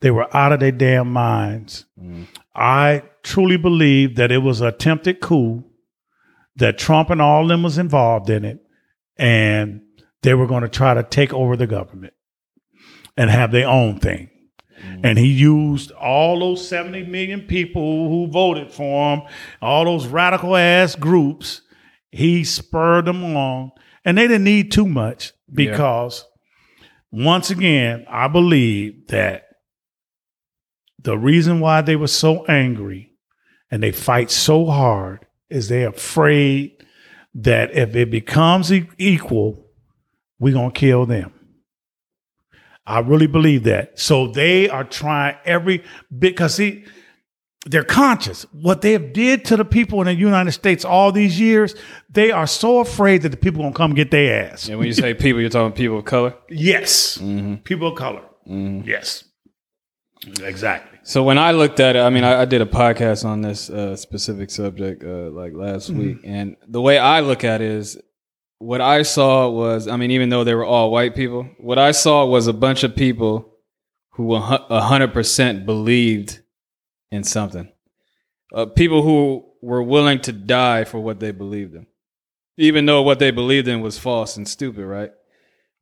They 0.00 0.10
were 0.12 0.28
out 0.36 0.52
of 0.52 0.60
their 0.60 0.70
damn 0.72 1.12
minds. 1.12 1.84
I 2.58 3.04
truly 3.22 3.56
believe 3.56 4.16
that 4.16 4.32
it 4.32 4.38
was 4.38 4.60
an 4.60 4.66
attempted 4.66 5.20
coup, 5.20 5.64
that 6.56 6.76
Trump 6.76 7.08
and 7.08 7.22
all 7.22 7.46
them 7.46 7.62
was 7.62 7.78
involved 7.78 8.28
in 8.30 8.44
it, 8.44 8.58
and 9.16 9.82
they 10.22 10.34
were 10.34 10.48
going 10.48 10.62
to 10.62 10.68
try 10.68 10.92
to 10.94 11.04
take 11.04 11.32
over 11.32 11.56
the 11.56 11.68
government 11.68 12.14
and 13.16 13.30
have 13.30 13.52
their 13.52 13.68
own 13.68 14.00
thing. 14.00 14.30
Mm. 14.84 15.00
And 15.04 15.18
he 15.18 15.28
used 15.28 15.92
all 15.92 16.40
those 16.40 16.66
70 16.68 17.04
million 17.04 17.42
people 17.42 18.08
who 18.08 18.30
voted 18.30 18.72
for 18.72 19.16
him, 19.16 19.22
all 19.62 19.84
those 19.84 20.06
radical 20.06 20.56
ass 20.56 20.96
groups. 20.96 21.62
He 22.10 22.42
spurred 22.42 23.04
them 23.04 23.24
on. 23.36 23.70
And 24.04 24.18
they 24.18 24.26
didn't 24.26 24.44
need 24.44 24.72
too 24.72 24.86
much 24.86 25.32
because, 25.52 26.24
once 27.10 27.50
again, 27.50 28.06
I 28.08 28.28
believe 28.28 29.08
that 29.08 29.47
the 31.08 31.16
reason 31.16 31.58
why 31.60 31.80
they 31.80 31.96
were 31.96 32.06
so 32.06 32.44
angry 32.44 33.10
and 33.70 33.82
they 33.82 33.92
fight 33.92 34.30
so 34.30 34.66
hard 34.66 35.24
is 35.48 35.68
they're 35.68 35.88
afraid 35.88 36.84
that 37.34 37.72
if 37.72 37.96
it 37.96 38.10
becomes 38.10 38.70
e- 38.70 38.86
equal, 38.98 39.64
we're 40.38 40.52
going 40.52 40.70
to 40.70 40.78
kill 40.78 41.06
them. 41.06 41.32
I 42.86 42.98
really 42.98 43.26
believe 43.26 43.62
that. 43.62 43.98
So 43.98 44.26
they 44.26 44.68
are 44.68 44.84
trying 44.84 45.36
every 45.46 45.78
bit 46.10 46.36
because 46.36 46.56
see, 46.56 46.84
they're 47.64 47.84
conscious. 47.84 48.42
What 48.52 48.82
they 48.82 48.92
have 48.92 49.14
did 49.14 49.46
to 49.46 49.56
the 49.56 49.64
people 49.64 50.02
in 50.02 50.08
the 50.08 50.14
United 50.14 50.52
States 50.52 50.84
all 50.84 51.10
these 51.10 51.40
years, 51.40 51.74
they 52.10 52.32
are 52.32 52.46
so 52.46 52.80
afraid 52.80 53.22
that 53.22 53.30
the 53.30 53.38
people 53.38 53.62
gonna 53.62 53.74
come 53.74 53.94
get 53.94 54.10
their 54.10 54.50
ass. 54.50 54.68
And 54.68 54.78
when 54.78 54.88
you 54.88 54.92
say 54.92 55.14
people, 55.14 55.40
you're 55.40 55.48
talking 55.48 55.72
people 55.72 56.00
of 56.00 56.04
color. 56.04 56.34
Yes, 56.50 57.16
mm-hmm. 57.16 57.56
people 57.56 57.88
of 57.88 57.94
color. 57.96 58.24
Mm-hmm. 58.46 58.86
Yes, 58.86 59.24
exactly. 60.40 60.98
So 61.02 61.22
when 61.22 61.38
I 61.38 61.52
looked 61.52 61.80
at 61.80 61.96
it, 61.96 62.00
I 62.00 62.10
mean, 62.10 62.24
I, 62.24 62.42
I 62.42 62.44
did 62.44 62.60
a 62.60 62.66
podcast 62.66 63.24
on 63.24 63.40
this 63.40 63.70
uh, 63.70 63.96
specific 63.96 64.50
subject 64.50 65.02
uh, 65.02 65.30
like 65.30 65.54
last 65.54 65.90
week, 65.90 66.18
and 66.24 66.56
the 66.66 66.80
way 66.80 66.98
I 66.98 67.20
look 67.20 67.44
at 67.44 67.60
it 67.60 67.70
is, 67.70 67.98
what 68.58 68.80
I 68.80 69.02
saw 69.02 69.48
was, 69.48 69.86
I 69.86 69.96
mean, 69.96 70.10
even 70.10 70.30
though 70.30 70.42
they 70.42 70.54
were 70.54 70.64
all 70.64 70.90
white 70.90 71.14
people, 71.14 71.48
what 71.58 71.78
I 71.78 71.92
saw 71.92 72.26
was 72.26 72.48
a 72.48 72.52
bunch 72.52 72.82
of 72.82 72.96
people 72.96 73.54
who 74.10 74.34
a 74.34 74.80
hundred 74.80 75.12
percent 75.12 75.64
believed 75.64 76.40
in 77.12 77.22
something, 77.22 77.70
uh, 78.52 78.66
people 78.66 79.02
who 79.02 79.44
were 79.62 79.82
willing 79.82 80.20
to 80.22 80.32
die 80.32 80.82
for 80.84 80.98
what 80.98 81.20
they 81.20 81.30
believed 81.30 81.74
in, 81.74 81.86
even 82.56 82.84
though 82.84 83.02
what 83.02 83.20
they 83.20 83.30
believed 83.30 83.68
in 83.68 83.80
was 83.80 83.98
false 83.98 84.36
and 84.36 84.48
stupid, 84.48 84.84
right? 84.84 85.12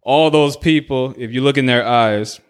All 0.02 0.30
those 0.30 0.56
people, 0.56 1.14
if 1.16 1.32
you 1.32 1.40
look 1.40 1.56
in 1.56 1.66
their 1.66 1.84
eyes, 1.86 2.40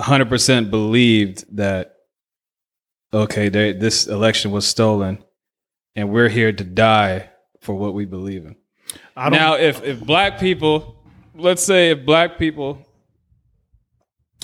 100% 0.00 0.70
believed 0.70 1.56
that 1.56 1.96
okay 3.12 3.48
they, 3.48 3.72
this 3.72 4.06
election 4.06 4.50
was 4.50 4.66
stolen 4.66 5.22
and 5.94 6.10
we're 6.10 6.28
here 6.28 6.52
to 6.52 6.64
die 6.64 7.28
for 7.60 7.74
what 7.74 7.92
we 7.94 8.04
believe 8.04 8.46
in. 8.46 8.56
Now 9.16 9.54
if 9.54 9.82
if 9.84 10.00
black 10.00 10.38
people 10.38 10.96
let's 11.34 11.62
say 11.62 11.90
if 11.90 12.04
black 12.04 12.38
people 12.38 12.86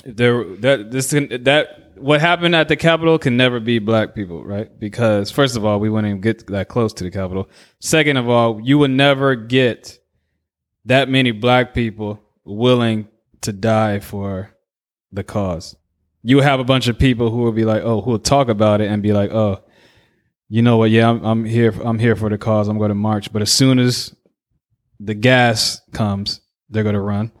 if 0.05 0.15
there 0.15 0.43
that 0.57 0.91
this 0.91 1.11
can 1.11 1.43
that 1.43 1.93
what 1.95 2.21
happened 2.21 2.55
at 2.55 2.67
the 2.67 2.75
capitol 2.75 3.17
can 3.17 3.35
never 3.35 3.59
be 3.59 3.79
black 3.79 4.13
people 4.13 4.45
right? 4.45 4.79
Because 4.79 5.31
first 5.31 5.57
of 5.57 5.65
all 5.65 5.79
we 5.79 5.89
wouldn't 5.89 6.09
even 6.09 6.21
get 6.21 6.45
that 6.47 6.67
close 6.67 6.93
to 6.93 7.03
the 7.03 7.11
capitol. 7.11 7.49
Second 7.79 8.17
of 8.17 8.29
all 8.29 8.61
you 8.61 8.77
would 8.77 8.91
never 8.91 9.35
get 9.35 9.97
that 10.85 11.09
many 11.09 11.31
black 11.31 11.73
people 11.73 12.21
willing 12.45 13.07
to 13.41 13.51
die 13.51 13.99
for 13.99 14.53
the 15.17 15.23
cause. 15.23 15.75
You 16.23 16.39
have 16.39 16.59
a 16.59 16.63
bunch 16.63 16.87
of 16.87 16.97
people 16.97 17.29
who 17.29 17.37
will 17.39 17.51
be 17.51 17.65
like, 17.65 17.83
oh, 17.83 18.01
who 18.01 18.11
will 18.11 18.19
talk 18.19 18.47
about 18.47 18.81
it 18.81 18.89
and 18.89 19.03
be 19.03 19.13
like, 19.13 19.31
oh, 19.31 19.63
you 20.49 20.61
know 20.61 20.77
what? 20.77 20.91
Yeah, 20.91 21.09
I'm, 21.09 21.23
I'm 21.23 21.45
here. 21.45 21.73
I'm 21.83 21.99
here 21.99 22.15
for 22.15 22.29
the 22.29 22.37
cause. 22.37 22.69
I'm 22.69 22.77
going 22.77 22.89
to 22.89 22.95
march. 22.95 23.31
But 23.33 23.41
as 23.41 23.51
soon 23.51 23.79
as 23.79 24.15
the 24.99 25.13
gas 25.13 25.81
comes, 25.91 26.41
they're 26.69 26.83
going 26.83 26.95
to 26.95 27.01
run. 27.01 27.31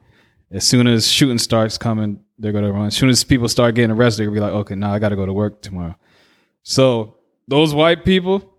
As 0.51 0.65
soon 0.65 0.87
as 0.87 1.09
shooting 1.09 1.37
starts 1.37 1.77
coming, 1.77 2.19
they're 2.37 2.51
going 2.51 2.65
to 2.65 2.71
run. 2.71 2.87
As 2.87 2.95
soon 2.95 3.09
as 3.09 3.23
people 3.23 3.49
start 3.49 3.75
getting 3.75 3.91
arrested, 3.91 4.23
they'll 4.23 4.33
be 4.33 4.39
like, 4.39 4.53
okay, 4.53 4.75
now 4.75 4.93
I 4.93 4.99
got 4.99 5.09
to 5.09 5.15
go 5.15 5.25
to 5.25 5.33
work 5.33 5.61
tomorrow. 5.61 5.95
So 6.63 7.15
those 7.47 7.73
white 7.73 8.05
people 8.05 8.53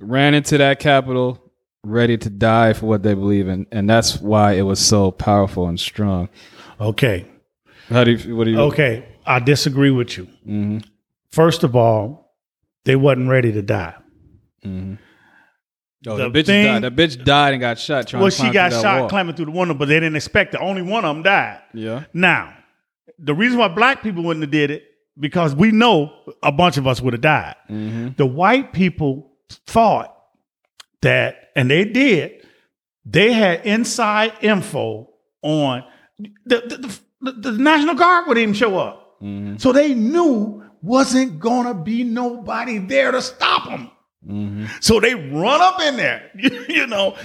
ran 0.00 0.34
into 0.34 0.58
that 0.58 0.80
Capitol 0.80 1.40
ready 1.84 2.18
to 2.18 2.30
die 2.30 2.72
for 2.72 2.86
what 2.86 3.02
they 3.02 3.14
believe 3.14 3.48
in, 3.48 3.66
and 3.70 3.88
that's 3.88 4.20
why 4.20 4.52
it 4.52 4.62
was 4.62 4.80
so 4.80 5.10
powerful 5.10 5.68
and 5.68 5.78
strong. 5.78 6.28
okay, 6.80 7.26
How 7.88 8.04
do 8.04 8.12
you? 8.12 8.36
What 8.36 8.44
do 8.44 8.50
you? 8.50 8.60
okay. 8.62 9.04
I 9.26 9.38
disagree 9.40 9.90
with 9.90 10.16
you. 10.16 10.28
Mhm. 10.46 10.84
First 11.30 11.64
of 11.64 11.74
all, 11.76 12.34
they 12.84 12.96
wasn't 12.96 13.28
ready 13.28 13.52
to 13.52 13.62
die. 13.62 13.94
Oh, 14.64 16.16
The 16.16 16.28
the, 16.28 16.30
bitch 16.42 16.46
thing- 16.46 16.66
died. 16.66 16.82
The 16.82 16.90
bitch 16.90 17.24
died 17.24 17.54
and 17.54 17.60
got 17.60 17.78
shot. 17.78 18.06
Trying 18.06 18.22
Well, 18.22 18.30
to 18.30 18.36
she 18.36 18.50
got 18.50 18.72
shot 18.72 19.00
wall. 19.00 19.08
climbing 19.08 19.34
through 19.34 19.46
the 19.46 19.50
window, 19.52 19.74
but 19.74 19.88
they 19.88 19.94
didn't 19.98 20.16
expect 20.16 20.54
it. 20.54 20.60
Only 20.60 20.82
one 20.82 21.04
of 21.04 21.14
them 21.16 21.22
died. 21.24 21.60
Yeah. 21.74 22.04
Now, 22.12 22.54
the 23.18 23.34
reason 23.34 23.58
why 23.58 23.68
black 23.68 24.02
people 24.02 24.22
wouldn't 24.22 24.42
have 24.44 24.50
did 24.50 24.70
it 24.70 24.84
because 25.18 25.54
we 25.54 25.72
know 25.72 26.12
a 26.42 26.52
bunch 26.52 26.76
of 26.76 26.86
us 26.86 27.00
would 27.00 27.14
have 27.14 27.22
died. 27.22 27.56
Mm-hmm. 27.70 28.08
The 28.16 28.26
white 28.26 28.72
people 28.72 29.32
thought 29.66 30.14
that, 31.02 31.50
and 31.56 31.70
they 31.70 31.84
did. 31.84 32.46
They 33.04 33.32
had 33.32 33.64
inside 33.66 34.32
info 34.42 35.10
on 35.42 35.84
the 36.18 36.60
the, 36.66 36.76
the, 36.76 36.98
the 37.20 37.52
National 37.52 37.94
Guard 37.94 38.26
wouldn't 38.26 38.42
even 38.42 38.54
show 38.54 38.78
up, 38.78 39.02
Mm-hmm. 39.22 39.56
so 39.56 39.72
they 39.72 39.94
knew 39.94 40.62
wasn't 40.82 41.38
gonna 41.40 41.72
be 41.74 42.04
nobody 42.04 42.78
there 42.78 43.10
to 43.12 43.22
stop 43.22 43.64
them. 43.68 43.90
Mm-hmm. 44.28 44.66
So 44.80 45.00
they 45.00 45.14
run 45.14 45.60
up 45.62 45.80
in 45.80 45.96
there, 45.96 46.30
you 46.68 46.86
know. 46.86 47.16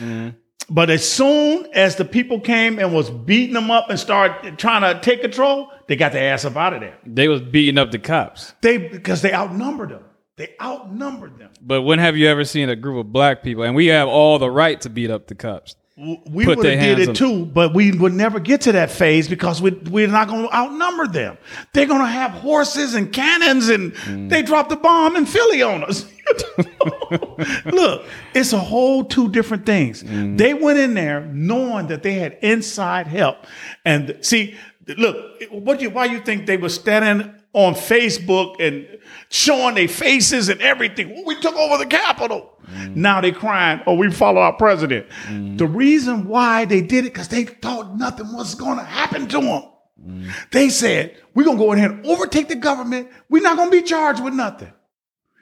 But 0.70 0.90
as 0.90 1.08
soon 1.10 1.68
as 1.74 1.98
the 1.98 2.06
people 2.06 2.40
came 2.40 2.80
and 2.80 2.94
was 2.94 3.10
beating 3.10 3.54
them 3.56 3.70
up 3.70 3.90
and 3.90 4.00
started 4.00 4.58
trying 4.58 4.82
to 4.84 5.02
take 5.02 5.22
control, 5.22 5.70
they 5.88 5.98
got 5.98 6.14
their 6.14 6.32
ass 6.34 6.46
up 6.46 6.56
out 6.56 6.74
of 6.74 6.80
there. 6.80 6.98
They 7.06 7.28
was 7.28 7.42
beating 7.42 7.78
up 7.78 7.92
the 7.92 8.00
cops. 8.00 8.54
They 8.62 8.78
because 8.78 9.22
they 9.22 9.34
outnumbered 9.34 9.90
them. 9.90 10.04
They 10.38 10.56
outnumbered 10.62 11.38
them. 11.38 11.50
But 11.62 11.82
when 11.82 12.00
have 12.00 12.16
you 12.16 12.28
ever 12.28 12.46
seen 12.46 12.70
a 12.70 12.76
group 12.78 13.06
of 13.06 13.12
black 13.12 13.44
people? 13.44 13.64
And 13.64 13.76
we 13.76 13.88
have 13.88 14.08
all 14.08 14.40
the 14.40 14.50
right 14.50 14.80
to 14.82 14.90
beat 14.90 15.12
up 15.12 15.28
the 15.28 15.36
cops. 15.36 15.76
We 16.02 16.48
would 16.48 16.66
have 16.66 16.80
did 16.80 17.00
it 17.10 17.16
too, 17.16 17.46
but 17.46 17.76
we 17.76 17.92
would 17.92 18.14
never 18.14 18.40
get 18.40 18.62
to 18.62 18.72
that 18.72 18.90
phase 18.90 19.28
because 19.28 19.62
we, 19.62 19.70
we're 19.72 20.08
not 20.08 20.28
going 20.28 20.48
to 20.48 20.56
outnumber 20.56 21.06
them. 21.08 21.38
They're 21.74 21.86
going 21.86 22.02
to 22.02 22.08
have 22.08 22.32
horses 22.32 22.96
and 22.96 23.14
cannons, 23.14 23.70
and 23.70 23.94
they 24.32 24.42
dropped 24.42 24.72
a 24.72 24.78
bomb 24.78 25.16
in 25.16 25.28
Philly 25.28 25.62
on 25.62 25.84
us. 25.84 26.06
Look, 27.66 28.06
it's 28.34 28.52
a 28.54 28.60
whole 28.60 29.04
two 29.04 29.30
different 29.30 29.66
things. 29.66 30.04
They 30.04 30.54
went 30.56 30.80
in 30.80 30.96
there 30.96 31.22
knowing 31.22 31.88
that 31.88 32.02
they 32.02 32.14
had 32.14 32.38
inside 32.42 33.06
help, 33.06 33.46
and 33.86 34.18
see, 34.22 34.56
look, 34.98 35.42
what 35.52 35.82
you 35.82 35.90
why 35.92 36.06
you 36.06 36.20
think 36.22 36.46
they 36.48 36.58
were 36.58 36.70
standing 36.70 37.34
on 37.54 37.74
Facebook 37.76 38.56
and 38.60 38.88
showing 39.30 39.76
their 39.76 39.88
faces 39.88 40.50
and 40.50 40.62
everything? 40.62 41.24
We 41.26 41.40
took 41.40 41.56
over 41.56 41.78
the 41.78 41.86
Capitol. 41.86 42.51
Mm-hmm. 42.72 43.02
Now 43.02 43.22
they 43.22 43.32
crying, 43.32 43.82
oh, 43.86 43.96
we 43.96 44.12
follow 44.12 44.42
our 44.42 44.54
president. 44.54 45.08
Mm-hmm. 45.28 45.58
The 45.58 45.68
reason 45.68 46.28
why 46.28 46.66
they 46.66 46.82
did 46.82 47.06
it 47.06 47.14
because 47.14 47.28
they 47.28 47.44
thought 47.46 47.98
nothing 47.98 48.32
was 48.34 48.56
going 48.56 48.78
to 48.78 48.84
happen 48.84 49.28
to 49.30 49.40
them. 49.42 49.64
Mm-hmm. 50.02 50.30
They 50.52 50.70
said, 50.70 51.18
we're 51.36 51.44
going 51.44 51.58
to 51.58 51.64
go 51.64 51.72
in 51.74 51.80
here 51.80 51.92
and 51.92 52.06
overtake 52.06 52.48
the 52.48 52.56
government. 52.56 53.10
We're 53.30 53.44
not 53.44 53.58
going 53.58 53.70
to 53.70 53.82
be 53.82 53.84
charged 53.84 54.24
with 54.24 54.34
nothing. 54.34 54.72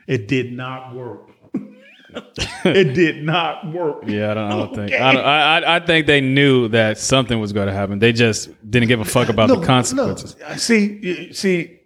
It 0.07 0.27
did 0.27 0.51
not 0.53 0.95
work. 0.95 1.29
it 2.65 2.95
did 2.95 3.23
not 3.23 3.71
work. 3.71 4.03
Yeah, 4.07 4.31
I 4.31 4.33
don't, 4.33 4.51
I 4.51 4.55
don't 4.55 4.75
think. 4.75 4.91
Okay. 4.91 4.97
I, 4.97 5.13
don't, 5.13 5.23
I, 5.25 5.57
I- 5.59 5.75
I 5.75 5.79
think 5.79 6.07
they 6.07 6.21
knew 6.21 6.67
that 6.69 6.97
something 6.97 7.39
was 7.39 7.53
going 7.53 7.67
to 7.67 7.73
happen. 7.73 7.99
They 7.99 8.11
just 8.11 8.49
didn't 8.69 8.87
give 8.87 8.99
a 8.99 9.05
fuck 9.05 9.29
about 9.29 9.49
Look, 9.49 9.61
the 9.61 9.67
consequences. 9.67 10.35
look, 10.39 10.57
see, 10.57 11.31
see, 11.33 11.78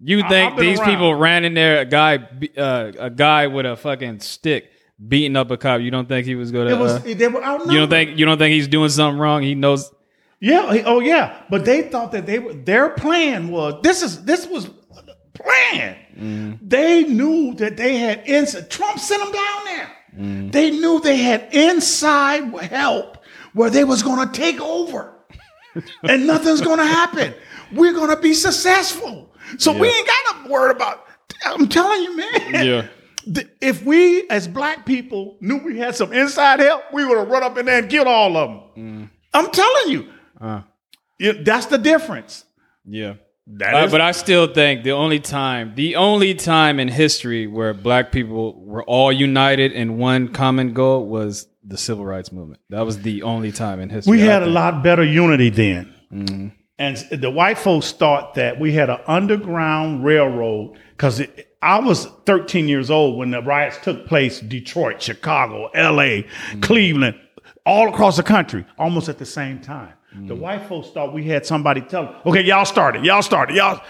You 0.00 0.22
I- 0.24 0.28
think 0.28 0.50
I've 0.52 0.56
been 0.56 0.66
these 0.66 0.78
around. 0.80 0.90
people 0.90 1.14
ran 1.14 1.44
in 1.44 1.54
there? 1.54 1.80
A 1.80 1.84
guy, 1.84 2.16
be- 2.18 2.56
uh, 2.56 2.92
a 2.98 3.10
guy 3.10 3.46
with 3.48 3.66
a 3.66 3.76
fucking 3.76 4.20
stick 4.20 4.70
beating 5.06 5.36
up 5.36 5.50
a 5.50 5.56
cop. 5.56 5.80
You 5.80 5.90
don't 5.90 6.08
think 6.08 6.26
he 6.26 6.34
was 6.34 6.50
going 6.52 6.68
it 6.68 6.78
was 6.78 6.92
Uh, 6.94 7.14
they 7.16 7.28
were 7.28 7.42
outnumbered. 7.42 7.72
you 7.72 7.78
don't 7.80 7.90
think? 7.90 8.18
You 8.18 8.24
don't 8.26 8.38
think 8.38 8.52
he's 8.54 8.68
doing 8.68 8.88
something 8.90 9.18
wrong? 9.18 9.42
He 9.42 9.54
knows. 9.54 9.90
Yeah. 10.40 10.72
he- 10.72 10.82
Oh, 10.84 11.00
yeah. 11.00 11.34
But 11.50 11.64
they 11.64 11.82
thought 11.82 12.12
that 12.12 12.26
they 12.26 12.38
were 12.38 12.52
their 12.52 12.90
plan 12.90 13.48
was 13.48 13.74
this 13.82 14.02
is 14.02 14.24
this 14.24 14.46
was 14.46 14.68
plan. 15.34 15.96
They 16.62 17.04
knew 17.04 17.54
that 17.54 17.76
they 17.76 17.96
had 17.96 18.22
inside. 18.26 18.70
Trump 18.70 18.98
sent 18.98 19.22
them 19.22 19.32
down 19.32 19.64
there. 19.66 20.50
They 20.50 20.70
knew 20.72 21.00
they 21.00 21.16
had 21.18 21.48
inside 21.52 22.52
help 22.60 23.18
where 23.52 23.70
they 23.70 23.84
was 23.84 24.02
going 24.02 24.26
to 24.28 24.32
take 24.32 24.60
over, 24.60 25.14
and 26.02 26.26
nothing's 26.26 26.60
going 26.60 26.78
to 26.78 26.86
happen. 26.86 27.34
We're 27.72 27.92
going 27.92 28.10
to 28.10 28.20
be 28.20 28.34
successful. 28.34 29.32
So 29.56 29.72
we 29.72 29.88
ain't 29.88 30.06
got 30.06 30.44
to 30.44 30.50
worry 30.50 30.70
about. 30.70 31.04
I'm 31.44 31.68
telling 31.68 32.02
you, 32.02 32.16
man. 32.16 32.66
Yeah. 32.66 32.86
If 33.60 33.84
we 33.84 34.26
as 34.30 34.48
black 34.48 34.86
people 34.86 35.36
knew 35.42 35.58
we 35.58 35.76
had 35.78 35.94
some 35.94 36.14
inside 36.14 36.60
help, 36.60 36.82
we 36.94 37.04
would 37.04 37.18
have 37.18 37.28
run 37.28 37.42
up 37.42 37.58
in 37.58 37.66
there 37.66 37.80
and 37.80 37.90
killed 37.90 38.06
all 38.06 38.34
of 38.38 38.74
them. 38.74 39.10
I'm 39.34 39.50
telling 39.50 39.90
you, 39.90 40.08
Uh, 40.40 40.62
Yeah, 41.18 41.32
that's 41.42 41.66
the 41.66 41.76
difference. 41.76 42.44
yeah. 42.86 43.14
That 43.48 43.74
Uh, 43.74 43.84
is- 43.84 43.90
but 43.92 44.00
I 44.00 44.12
still 44.12 44.46
think 44.46 44.82
the 44.82 44.92
only 44.92 45.20
time, 45.20 45.72
the 45.74 45.96
only 45.96 46.32
time 46.34 46.80
in 46.80 46.88
history 46.88 47.46
where 47.46 47.74
black 47.74 48.12
people 48.12 48.62
were 48.64 48.84
all 48.84 49.12
united 49.12 49.72
in 49.72 49.98
one 49.98 50.28
common 50.28 50.72
goal 50.72 51.04
was 51.06 51.48
the 51.62 51.76
civil 51.76 52.06
rights 52.06 52.32
movement. 52.32 52.60
That 52.70 52.86
was 52.86 53.00
the 53.02 53.22
only 53.24 53.52
time 53.52 53.78
in 53.80 53.90
history. 53.90 54.12
we 54.12 54.20
had 54.20 54.42
a 54.42 54.46
lot 54.46 54.82
better 54.82 55.04
unity 55.04 55.50
then. 55.50 55.92
And 56.78 56.96
the 57.10 57.30
white 57.30 57.58
folks 57.58 57.90
thought 57.92 58.34
that 58.34 58.60
we 58.60 58.72
had 58.72 58.88
an 58.88 59.00
underground 59.06 60.04
railroad 60.04 60.78
because 60.90 61.22
I 61.60 61.80
was 61.80 62.06
13 62.26 62.68
years 62.68 62.90
old 62.90 63.18
when 63.18 63.32
the 63.32 63.42
riots 63.42 63.78
took 63.82 64.06
place 64.06 64.40
Detroit, 64.40 65.02
Chicago, 65.02 65.70
LA, 65.74 66.22
mm. 66.22 66.62
Cleveland, 66.62 67.18
all 67.66 67.88
across 67.88 68.16
the 68.16 68.22
country, 68.22 68.64
almost 68.78 69.08
at 69.08 69.18
the 69.18 69.26
same 69.26 69.60
time. 69.60 69.92
The 70.12 70.34
mm. 70.34 70.38
white 70.38 70.66
folks 70.68 70.90
thought 70.90 71.12
we 71.12 71.24
had 71.24 71.44
somebody 71.44 71.80
tell 71.80 72.04
them, 72.04 72.14
okay, 72.26 72.42
y'all 72.42 72.64
started, 72.64 73.04
y'all 73.04 73.22
started, 73.22 73.56
y'all. 73.56 73.80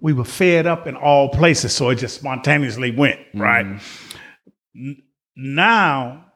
We 0.00 0.12
were 0.12 0.24
fed 0.24 0.66
up 0.66 0.86
in 0.86 0.96
all 0.96 1.30
places, 1.30 1.74
so 1.74 1.88
it 1.88 1.96
just 1.96 2.16
spontaneously 2.16 2.90
went, 2.90 3.20
right? 3.32 3.64
Mm-hmm. 3.64 4.88
N- 4.88 5.02
now, 5.34 6.26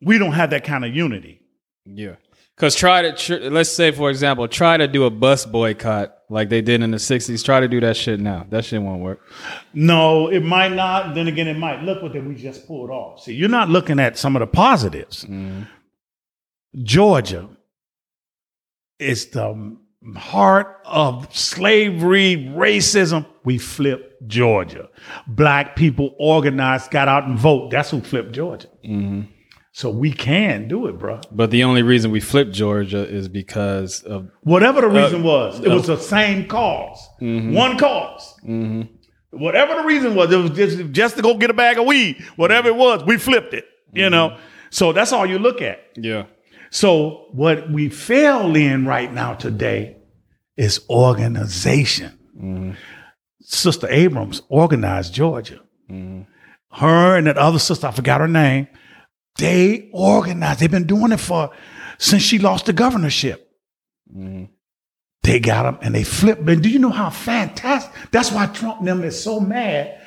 we 0.00 0.18
don't 0.18 0.32
have 0.32 0.50
that 0.50 0.64
kind 0.64 0.84
of 0.84 0.94
unity. 0.94 1.40
Yeah. 1.84 2.16
Because 2.56 2.76
try 2.76 3.02
to, 3.02 3.12
tr- 3.12 3.48
let's 3.50 3.70
say, 3.70 3.90
for 3.90 4.10
example, 4.10 4.46
try 4.46 4.76
to 4.76 4.86
do 4.86 5.04
a 5.04 5.10
bus 5.10 5.44
boycott 5.44 6.16
like 6.28 6.50
they 6.50 6.62
did 6.62 6.82
in 6.82 6.92
the 6.92 6.98
60s. 6.98 7.44
Try 7.44 7.60
to 7.60 7.66
do 7.66 7.80
that 7.80 7.96
shit 7.96 8.20
now. 8.20 8.46
That 8.50 8.64
shit 8.64 8.80
won't 8.80 9.02
work. 9.02 9.20
No, 9.72 10.28
it 10.28 10.40
might 10.40 10.72
not. 10.72 11.14
Then 11.16 11.26
again, 11.26 11.48
it 11.48 11.58
might. 11.58 11.82
Look 11.82 12.00
what 12.02 12.14
we 12.14 12.34
just 12.36 12.66
pulled 12.66 12.90
off. 12.90 13.22
See, 13.22 13.34
you're 13.34 13.48
not 13.48 13.70
looking 13.70 13.98
at 13.98 14.16
some 14.16 14.36
of 14.36 14.40
the 14.40 14.46
positives. 14.46 15.24
Mm-hmm. 15.24 15.62
Georgia 16.82 17.48
is 19.00 19.26
the 19.30 19.76
heart 20.16 20.80
of 20.84 21.34
slavery, 21.34 22.36
racism. 22.36 23.26
We 23.44 23.58
flipped 23.58 24.28
Georgia. 24.28 24.88
Black 25.26 25.74
people 25.74 26.14
organized, 26.18 26.90
got 26.90 27.08
out 27.08 27.24
and 27.24 27.38
vote. 27.38 27.70
That's 27.70 27.90
who 27.90 28.00
flipped 28.00 28.32
Georgia. 28.32 28.68
Mm-hmm. 28.84 29.22
So 29.76 29.90
we 29.90 30.12
can 30.12 30.68
do 30.68 30.86
it, 30.86 31.00
bro. 31.00 31.20
But 31.32 31.50
the 31.50 31.64
only 31.64 31.82
reason 31.82 32.12
we 32.12 32.20
flipped 32.20 32.52
Georgia 32.52 33.04
is 33.04 33.26
because 33.26 34.04
of, 34.04 34.30
Whatever 34.42 34.82
the 34.82 34.86
uh, 34.86 35.02
reason 35.02 35.24
was, 35.24 35.58
it 35.58 35.68
was 35.68 35.88
the 35.88 35.96
same 35.96 36.42
because 36.42 36.96
mm-hmm. 37.20 37.52
one 37.52 37.72
because 37.72 38.36
mm-hmm. 38.44 38.82
Whatever 39.36 39.74
the 39.74 39.82
reason 39.82 40.14
was, 40.14 40.30
it 40.30 40.36
was 40.36 40.52
just, 40.52 40.92
just 40.92 41.16
to 41.16 41.22
go 41.22 41.36
get 41.36 41.50
a 41.50 41.54
bag 41.54 41.76
of 41.76 41.86
weed. 41.86 42.24
Whatever 42.36 42.68
it 42.68 42.76
was, 42.76 43.02
we 43.02 43.18
flipped 43.18 43.52
it. 43.52 43.64
You 43.92 44.02
mm-hmm. 44.02 44.12
know, 44.12 44.38
so 44.70 44.92
that's 44.92 45.12
all 45.12 45.26
you 45.26 45.40
look 45.40 45.60
at. 45.60 45.80
yeah. 45.96 46.26
So 46.70 47.26
what 47.32 47.68
we 47.68 47.88
fail 47.88 48.54
in 48.54 48.86
right 48.86 49.12
now 49.12 49.34
today 49.34 49.96
is 50.56 50.84
organization. 50.88 52.76
Sister 53.40 53.88
Abrams 53.90 54.42
organized 54.48 55.12
Georgia. 55.12 55.60
Her 55.88 57.16
and 57.16 57.26
that 57.26 57.38
other 57.38 57.58
sister, 57.58 57.88
I 57.88 57.90
forgot 57.90 58.20
her 58.20 58.28
name. 58.28 58.68
They 59.38 59.90
organized. 59.92 60.60
They've 60.60 60.70
been 60.70 60.86
doing 60.86 61.12
it 61.12 61.20
for 61.20 61.50
since 61.98 62.22
she 62.22 62.38
lost 62.38 62.66
the 62.66 62.72
governorship. 62.72 63.50
Mm-hmm. 64.14 64.44
They 65.22 65.40
got 65.40 65.62
them 65.62 65.78
and 65.82 65.94
they 65.94 66.04
flipped. 66.04 66.48
And 66.48 66.62
do 66.62 66.68
you 66.68 66.78
know 66.78 66.90
how 66.90 67.10
fantastic? 67.10 67.92
That's 68.10 68.30
why 68.30 68.46
Trump 68.46 68.80
and 68.80 68.88
them 68.88 69.02
is 69.02 69.22
so 69.22 69.40
mad. 69.40 70.00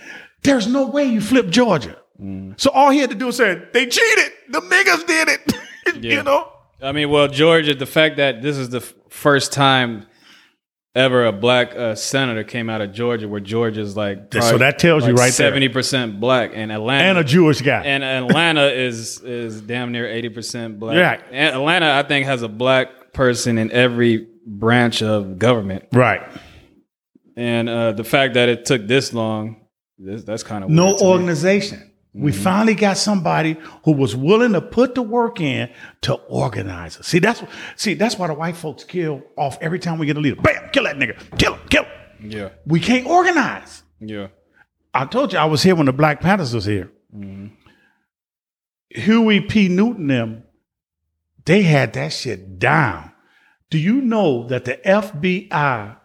There's 0.43 0.67
no 0.67 0.87
way 0.87 1.05
you 1.05 1.19
flip 1.21 1.49
Georgia. 1.49 1.97
Mm-hmm. 2.21 2.53
So 2.57 2.69
all 2.71 2.91
he 2.91 2.99
had 2.99 3.09
to 3.09 3.15
do 3.15 3.25
was 3.25 3.37
say, 3.37 3.61
they 3.73 3.85
cheated. 3.87 4.31
The 4.49 4.61
niggas 4.61 5.07
did 5.07 5.27
it. 5.29 5.53
Yeah. 6.01 6.15
you 6.15 6.23
know? 6.23 6.51
I 6.81 6.91
mean, 6.91 7.09
well, 7.09 7.29
Georgia, 7.29 7.73
the 7.73 7.85
fact 7.85 8.17
that 8.17 8.41
this 8.41 8.57
is 8.57 8.69
the 8.69 8.79
f- 8.81 8.93
first 9.09 9.53
time 9.53 10.05
ever 10.97 11.25
a 11.25 11.31
black 11.31 11.75
uh, 11.75 11.95
senator 11.95 12.43
came 12.43 12.69
out 12.69 12.81
of 12.81 12.91
Georgia, 12.91 13.27
where 13.27 13.39
Georgia's 13.39 13.95
like 13.95 14.33
So 14.33 14.57
that 14.57 14.79
tells 14.79 15.05
you 15.05 15.13
right 15.13 15.25
there. 15.25 15.31
seventy 15.31 15.69
percent 15.69 16.19
black, 16.19 16.51
and 16.53 16.71
Atlanta 16.71 17.03
And 17.05 17.17
a 17.17 17.23
Jewish 17.23 17.61
guy. 17.61 17.83
and 17.83 18.03
Atlanta 18.03 18.67
is 18.67 19.21
is 19.21 19.61
damn 19.61 19.91
near 19.91 20.07
eighty 20.09 20.29
percent 20.29 20.79
black. 20.79 20.97
Right. 20.97 21.21
And 21.31 21.55
Atlanta, 21.55 21.91
I 21.93 22.03
think, 22.03 22.25
has 22.25 22.41
a 22.41 22.49
black 22.49 23.13
person 23.13 23.57
in 23.57 23.71
every 23.71 24.27
branch 24.45 25.01
of 25.01 25.37
government, 25.39 25.85
right. 25.91 26.21
and 27.35 27.67
uh, 27.69 27.91
the 27.93 28.03
fact 28.03 28.35
that 28.35 28.47
it 28.49 28.65
took 28.65 28.87
this 28.87 29.13
long, 29.13 29.57
this, 29.97 30.23
that's 30.23 30.43
kind 30.43 30.63
of 30.63 30.69
No 30.69 30.97
organization. 30.97 31.91
We 32.17 32.31
mm-hmm. 32.31 32.41
finally 32.41 32.73
got 32.73 32.97
somebody 32.97 33.57
who 33.83 33.91
was 33.91 34.15
willing 34.15 34.53
to 34.53 34.61
put 34.61 34.95
the 34.95 35.03
work 35.03 35.39
in 35.39 35.69
to 36.01 36.15
organize 36.15 36.97
us. 36.97 37.05
See, 37.07 37.19
that's 37.19 37.43
see, 37.75 37.93
that's 37.93 38.17
why 38.17 38.25
the 38.25 38.33
white 38.33 38.57
folks 38.57 38.83
kill 38.83 39.21
off 39.35 39.59
every 39.61 39.77
time 39.77 39.99
we 39.99 40.07
get 40.07 40.17
a 40.17 40.19
leader. 40.19 40.41
Bam, 40.41 40.69
kill 40.71 40.85
that 40.85 40.95
nigga. 40.95 41.15
Kill 41.37 41.53
him, 41.53 41.67
kill 41.69 41.83
him. 41.83 42.31
Yeah, 42.31 42.49
We 42.65 42.79
can't 42.79 43.05
organize. 43.05 43.83
yeah, 43.99 44.29
I 44.95 45.05
told 45.05 45.31
you 45.31 45.37
I 45.37 45.45
was 45.45 45.61
here 45.61 45.75
when 45.75 45.85
the 45.85 45.93
Black 45.93 46.19
Panthers 46.19 46.55
was 46.55 46.65
here. 46.65 46.91
Mm-hmm. 47.15 47.53
Huey 48.89 49.41
P. 49.41 49.67
Newton 49.67 50.07
them, 50.07 50.43
they 51.45 51.61
had 51.61 51.93
that 51.93 52.13
shit 52.13 52.57
down. 52.57 53.11
Do 53.69 53.77
you 53.77 54.01
know 54.01 54.47
that 54.47 54.65
the 54.65 54.79
FBI 54.83 55.97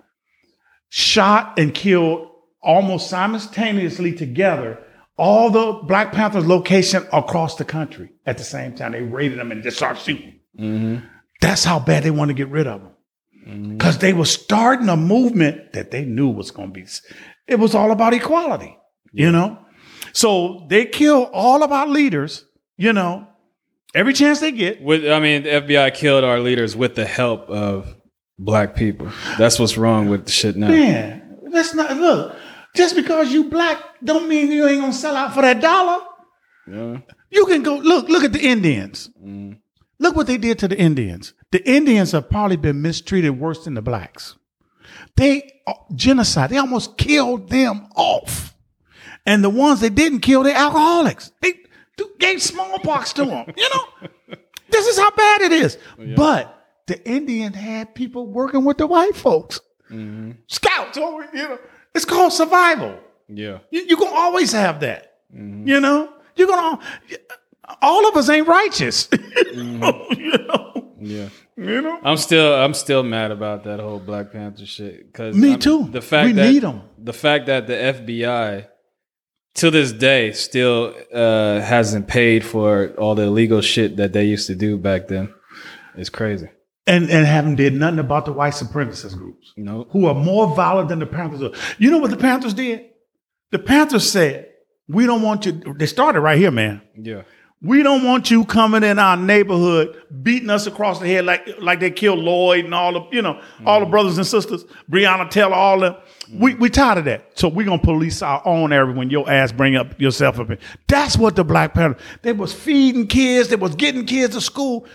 shot 0.90 1.58
and 1.58 1.72
killed 1.72 2.28
almost 2.62 3.08
simultaneously 3.08 4.12
together 4.12 4.84
all 5.16 5.50
the 5.50 5.80
Black 5.86 6.12
Panthers 6.12 6.46
location 6.46 7.06
across 7.12 7.56
the 7.56 7.64
country 7.64 8.10
at 8.26 8.38
the 8.38 8.44
same 8.44 8.74
time? 8.74 8.92
They 8.92 9.02
raided 9.02 9.38
them 9.38 9.52
and 9.52 9.62
just 9.62 9.76
started 9.76 10.00
shooting. 10.00 10.40
Mm-hmm. 10.58 11.06
That's 11.40 11.64
how 11.64 11.78
bad 11.78 12.04
they 12.04 12.10
want 12.10 12.28
to 12.28 12.34
get 12.34 12.48
rid 12.48 12.66
of 12.66 12.82
them. 12.82 12.92
Mm-hmm. 13.46 13.76
Because 13.76 13.98
they 13.98 14.12
were 14.12 14.24
starting 14.24 14.88
a 14.88 14.96
movement 14.96 15.72
that 15.72 15.90
they 15.90 16.04
knew 16.04 16.28
was 16.28 16.50
going 16.50 16.72
to 16.72 16.80
be, 16.80 16.86
it 17.46 17.58
was 17.58 17.74
all 17.74 17.90
about 17.90 18.14
equality, 18.14 18.76
you 19.12 19.32
know? 19.32 19.58
So 20.12 20.66
they 20.68 20.86
kill 20.86 21.24
all 21.32 21.62
of 21.62 21.72
our 21.72 21.86
leaders, 21.86 22.44
you 22.76 22.92
know, 22.92 23.26
every 23.94 24.12
chance 24.12 24.40
they 24.40 24.52
get. 24.52 24.82
With 24.82 25.10
I 25.10 25.18
mean, 25.18 25.42
the 25.42 25.50
FBI 25.50 25.94
killed 25.94 26.24
our 26.24 26.38
leaders 26.38 26.76
with 26.76 26.94
the 26.94 27.04
help 27.04 27.48
of 27.48 27.94
black 28.38 28.76
people. 28.76 29.10
That's 29.38 29.58
what's 29.58 29.76
wrong 29.76 30.08
with 30.08 30.26
the 30.26 30.32
shit 30.32 30.56
now. 30.56 30.68
Man, 30.68 31.38
that's 31.50 31.74
not, 31.74 31.96
look, 31.96 32.36
just 32.74 32.96
because 32.96 33.32
you 33.32 33.44
black 33.50 33.78
don't 34.02 34.28
mean 34.28 34.50
you 34.50 34.66
ain't 34.66 34.80
going 34.80 34.92
to 34.92 34.98
sell 34.98 35.16
out 35.16 35.34
for 35.34 35.42
that 35.42 35.60
dollar. 35.60 36.04
Yeah. 36.66 36.98
You 37.30 37.46
can 37.46 37.62
go, 37.62 37.76
look, 37.76 38.08
look 38.08 38.24
at 38.24 38.32
the 38.32 38.40
Indians. 38.46 39.10
Look 39.98 40.16
what 40.16 40.26
they 40.26 40.36
did 40.38 40.58
to 40.60 40.68
the 40.68 40.78
Indians. 40.78 41.32
The 41.50 41.66
Indians 41.68 42.12
have 42.12 42.28
probably 42.28 42.56
been 42.56 42.82
mistreated 42.82 43.38
worse 43.38 43.64
than 43.64 43.74
the 43.74 43.82
blacks. 43.82 44.36
They 45.16 45.60
uh, 45.66 45.74
genocide. 45.94 46.50
They 46.50 46.58
almost 46.58 46.96
killed 46.98 47.48
them 47.50 47.88
off. 47.94 48.54
And 49.26 49.44
the 49.44 49.50
ones 49.50 49.80
they 49.80 49.90
didn't 49.90 50.20
kill, 50.20 50.42
they're 50.42 50.56
alcoholics. 50.56 51.30
They 51.40 51.52
th- 51.96 52.10
gave 52.18 52.42
smallpox 52.42 53.12
to 53.14 53.24
them. 53.24 53.52
You 53.56 53.68
know, 53.70 54.08
this 54.70 54.86
is 54.86 54.98
how 54.98 55.10
bad 55.12 55.42
it 55.42 55.52
is. 55.52 55.78
But 56.16 56.58
the 56.86 57.06
Indian 57.08 57.52
had 57.52 57.94
people 57.94 58.26
working 58.26 58.64
with 58.64 58.78
the 58.78 58.86
white 58.86 59.14
folks, 59.14 59.60
scouts. 60.48 60.98
Over, 60.98 61.28
you 61.32 61.48
know, 61.48 61.58
it's 61.94 62.04
called 62.04 62.32
survival. 62.32 62.98
Yeah. 63.28 63.58
You, 63.70 63.84
you're 63.88 63.98
gonna 63.98 64.16
always 64.16 64.52
have 64.52 64.80
that. 64.80 65.14
You 65.34 65.80
know, 65.80 66.12
you're 66.36 66.48
gonna. 66.48 66.78
All 67.80 68.06
of 68.08 68.16
us 68.16 68.28
ain't 68.28 68.46
righteous. 68.46 69.08
you 69.54 69.62
know. 69.64 70.94
Yeah. 71.00 71.28
You 71.56 71.80
know. 71.80 71.98
I'm 72.04 72.16
still 72.16 72.54
I'm 72.54 72.74
still 72.74 73.02
mad 73.02 73.30
about 73.30 73.64
that 73.64 73.80
whole 73.80 73.98
Black 73.98 74.32
Panther 74.32 74.66
shit. 74.66 75.12
Cause 75.14 75.34
Me 75.36 75.52
I'm- 75.52 75.60
too. 75.60 75.88
The 75.90 76.02
fact 76.02 76.26
We 76.26 76.32
that 76.32 76.52
need 76.52 76.64
'em. 76.64 76.82
the 76.98 77.12
fact 77.12 77.46
that 77.46 77.66
the 77.66 77.74
FBI 77.74 78.66
to 79.54 79.70
this 79.70 79.92
day 79.92 80.32
still 80.32 80.94
uh, 81.14 81.60
hasn't 81.60 82.08
paid 82.08 82.44
for 82.44 82.88
all 82.98 83.14
the 83.14 83.24
illegal 83.24 83.60
shit 83.60 83.96
that 83.96 84.12
they 84.12 84.24
used 84.24 84.46
to 84.48 84.54
do 84.54 84.76
back 84.78 85.08
then. 85.08 85.32
It's 85.96 86.08
crazy. 86.10 86.48
And 86.86 87.08
and 87.10 87.26
haven't 87.26 87.56
did 87.56 87.74
nothing 87.74 88.00
about 88.00 88.24
the 88.24 88.32
white 88.32 88.54
supremacist 88.54 89.16
groups 89.16 89.52
You 89.56 89.62
know, 89.62 89.86
who 89.90 90.06
are 90.06 90.14
more 90.14 90.52
violent 90.54 90.88
than 90.88 90.98
the 90.98 91.06
Panthers. 91.06 91.42
Are. 91.42 91.52
You 91.78 91.90
know 91.92 91.98
what 91.98 92.10
the 92.10 92.16
Panthers 92.16 92.54
did? 92.54 92.86
The 93.52 93.60
Panthers 93.60 94.10
said, 94.10 94.48
"We 94.88 95.06
don't 95.06 95.22
want 95.22 95.46
you." 95.46 95.52
They 95.76 95.86
started 95.86 96.20
right 96.20 96.36
here, 96.38 96.50
man. 96.50 96.82
yeah, 96.96 97.22
We 97.60 97.84
don't 97.84 98.02
want 98.02 98.32
you 98.32 98.44
coming 98.44 98.82
in 98.82 98.98
our 98.98 99.16
neighborhood 99.16 99.96
beating 100.24 100.50
us 100.50 100.66
across 100.66 100.98
the 100.98 101.06
head 101.06 101.24
like 101.24 101.48
like 101.60 101.78
they 101.78 101.90
killed 101.92 102.18
Floyd 102.18 102.64
and 102.64 102.74
all 102.74 102.92
the 102.94 103.16
you 103.16 103.22
know 103.22 103.40
all 103.64 103.78
the 103.78 103.86
mm. 103.86 103.90
brothers 103.90 104.18
and 104.18 104.26
sisters, 104.26 104.64
Breonna 104.90 105.30
Taylor, 105.30 105.54
all 105.54 105.78
them. 105.78 105.94
Mm. 106.28 106.40
We 106.40 106.54
we 106.54 106.68
tired 106.68 106.98
of 106.98 107.04
that. 107.04 107.38
So 107.38 107.46
we 107.46 107.62
gonna 107.62 107.80
police 107.80 108.22
our 108.22 108.42
own 108.44 108.72
area 108.72 108.92
when 108.92 109.08
your 109.08 109.30
ass 109.30 109.52
bring 109.52 109.76
up 109.76 110.00
yourself 110.00 110.40
up. 110.40 110.50
in. 110.50 110.58
That's 110.88 111.16
what 111.16 111.36
the 111.36 111.44
Black 111.44 111.74
Panther. 111.74 112.00
They 112.22 112.32
was 112.32 112.52
feeding 112.52 113.06
kids. 113.06 113.50
They 113.50 113.56
was 113.56 113.76
getting 113.76 114.04
kids 114.04 114.34
to 114.34 114.40
school. 114.40 114.86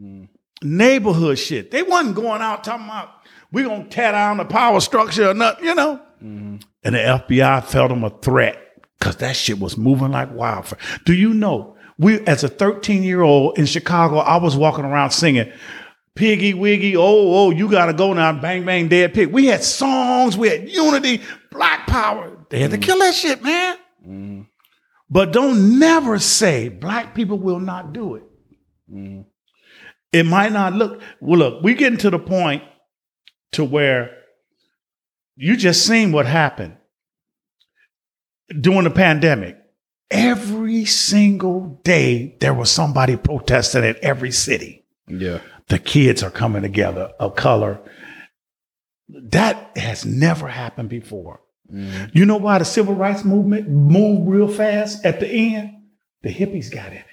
Mm. 0.00 0.28
Neighborhood 0.62 1.38
shit. 1.38 1.70
They 1.70 1.82
wasn't 1.82 2.16
going 2.16 2.42
out 2.42 2.64
talking 2.64 2.86
about 2.86 3.10
we 3.52 3.62
gonna 3.62 3.84
tear 3.88 4.12
down 4.12 4.38
the 4.38 4.44
power 4.44 4.80
structure 4.80 5.30
or 5.30 5.34
nothing. 5.34 5.64
You 5.64 5.74
know. 5.74 6.02
Mm-hmm. 6.22 6.56
And 6.84 6.94
the 6.94 6.98
FBI 6.98 7.64
felt 7.64 7.90
them 7.90 8.04
a 8.04 8.10
threat 8.10 8.58
because 8.98 9.16
that 9.16 9.36
shit 9.36 9.58
was 9.58 9.76
moving 9.76 10.12
like 10.12 10.32
wildfire. 10.32 10.78
Do 11.04 11.12
you 11.12 11.34
know? 11.34 11.76
We, 11.98 12.20
as 12.26 12.44
a 12.44 12.48
13 12.48 13.02
year 13.02 13.22
old 13.22 13.58
in 13.58 13.66
Chicago, 13.66 14.18
I 14.18 14.36
was 14.36 14.56
walking 14.56 14.84
around 14.84 15.10
singing, 15.10 15.50
Piggy 16.14 16.54
Wiggy, 16.54 16.96
oh, 16.96 17.02
oh, 17.02 17.50
you 17.50 17.70
gotta 17.70 17.92
go 17.92 18.12
now, 18.12 18.32
bang, 18.32 18.64
bang, 18.64 18.88
dead 18.88 19.14
pig. 19.14 19.32
We 19.32 19.46
had 19.46 19.62
songs, 19.62 20.36
we 20.36 20.48
had 20.48 20.68
unity, 20.68 21.22
black 21.50 21.86
power. 21.86 22.36
They 22.50 22.58
had 22.58 22.70
to 22.70 22.78
kill 22.78 22.98
that 22.98 23.14
shit, 23.14 23.42
man. 23.42 23.76
Mm-hmm. 24.06 24.42
But 25.08 25.32
don't 25.32 25.78
never 25.78 26.18
say 26.18 26.68
black 26.68 27.14
people 27.14 27.38
will 27.38 27.60
not 27.60 27.92
do 27.92 28.16
it. 28.16 28.24
Mm-hmm. 28.92 29.22
It 30.16 30.24
might 30.24 30.52
not 30.52 30.72
look, 30.72 31.02
well, 31.20 31.38
look, 31.38 31.62
we're 31.62 31.74
getting 31.74 31.98
to 31.98 32.10
the 32.10 32.18
point 32.18 32.62
to 33.52 33.64
where 33.64 34.16
you 35.36 35.56
just 35.56 35.86
seen 35.86 36.10
what 36.10 36.24
happened 36.24 36.76
during 38.60 38.84
the 38.84 38.90
pandemic. 38.90 39.58
Every 40.10 40.86
single 40.86 41.80
day, 41.84 42.36
there 42.40 42.54
was 42.54 42.70
somebody 42.70 43.16
protesting 43.16 43.84
in 43.84 43.96
every 44.02 44.30
city. 44.30 44.86
yeah, 45.06 45.40
The 45.68 45.78
kids 45.78 46.22
are 46.22 46.30
coming 46.30 46.62
together 46.62 47.12
of 47.18 47.34
color. 47.34 47.80
That 49.08 49.76
has 49.76 50.06
never 50.06 50.48
happened 50.48 50.88
before. 50.88 51.40
Mm. 51.70 52.14
You 52.14 52.24
know 52.24 52.36
why 52.36 52.58
the 52.58 52.64
civil 52.64 52.94
rights 52.94 53.24
movement 53.24 53.68
moved 53.68 54.28
real 54.30 54.48
fast 54.48 55.04
at 55.04 55.20
the 55.20 55.28
end? 55.28 55.72
The 56.22 56.32
hippies 56.32 56.72
got 56.72 56.92
in 56.92 56.98
it. 56.98 57.04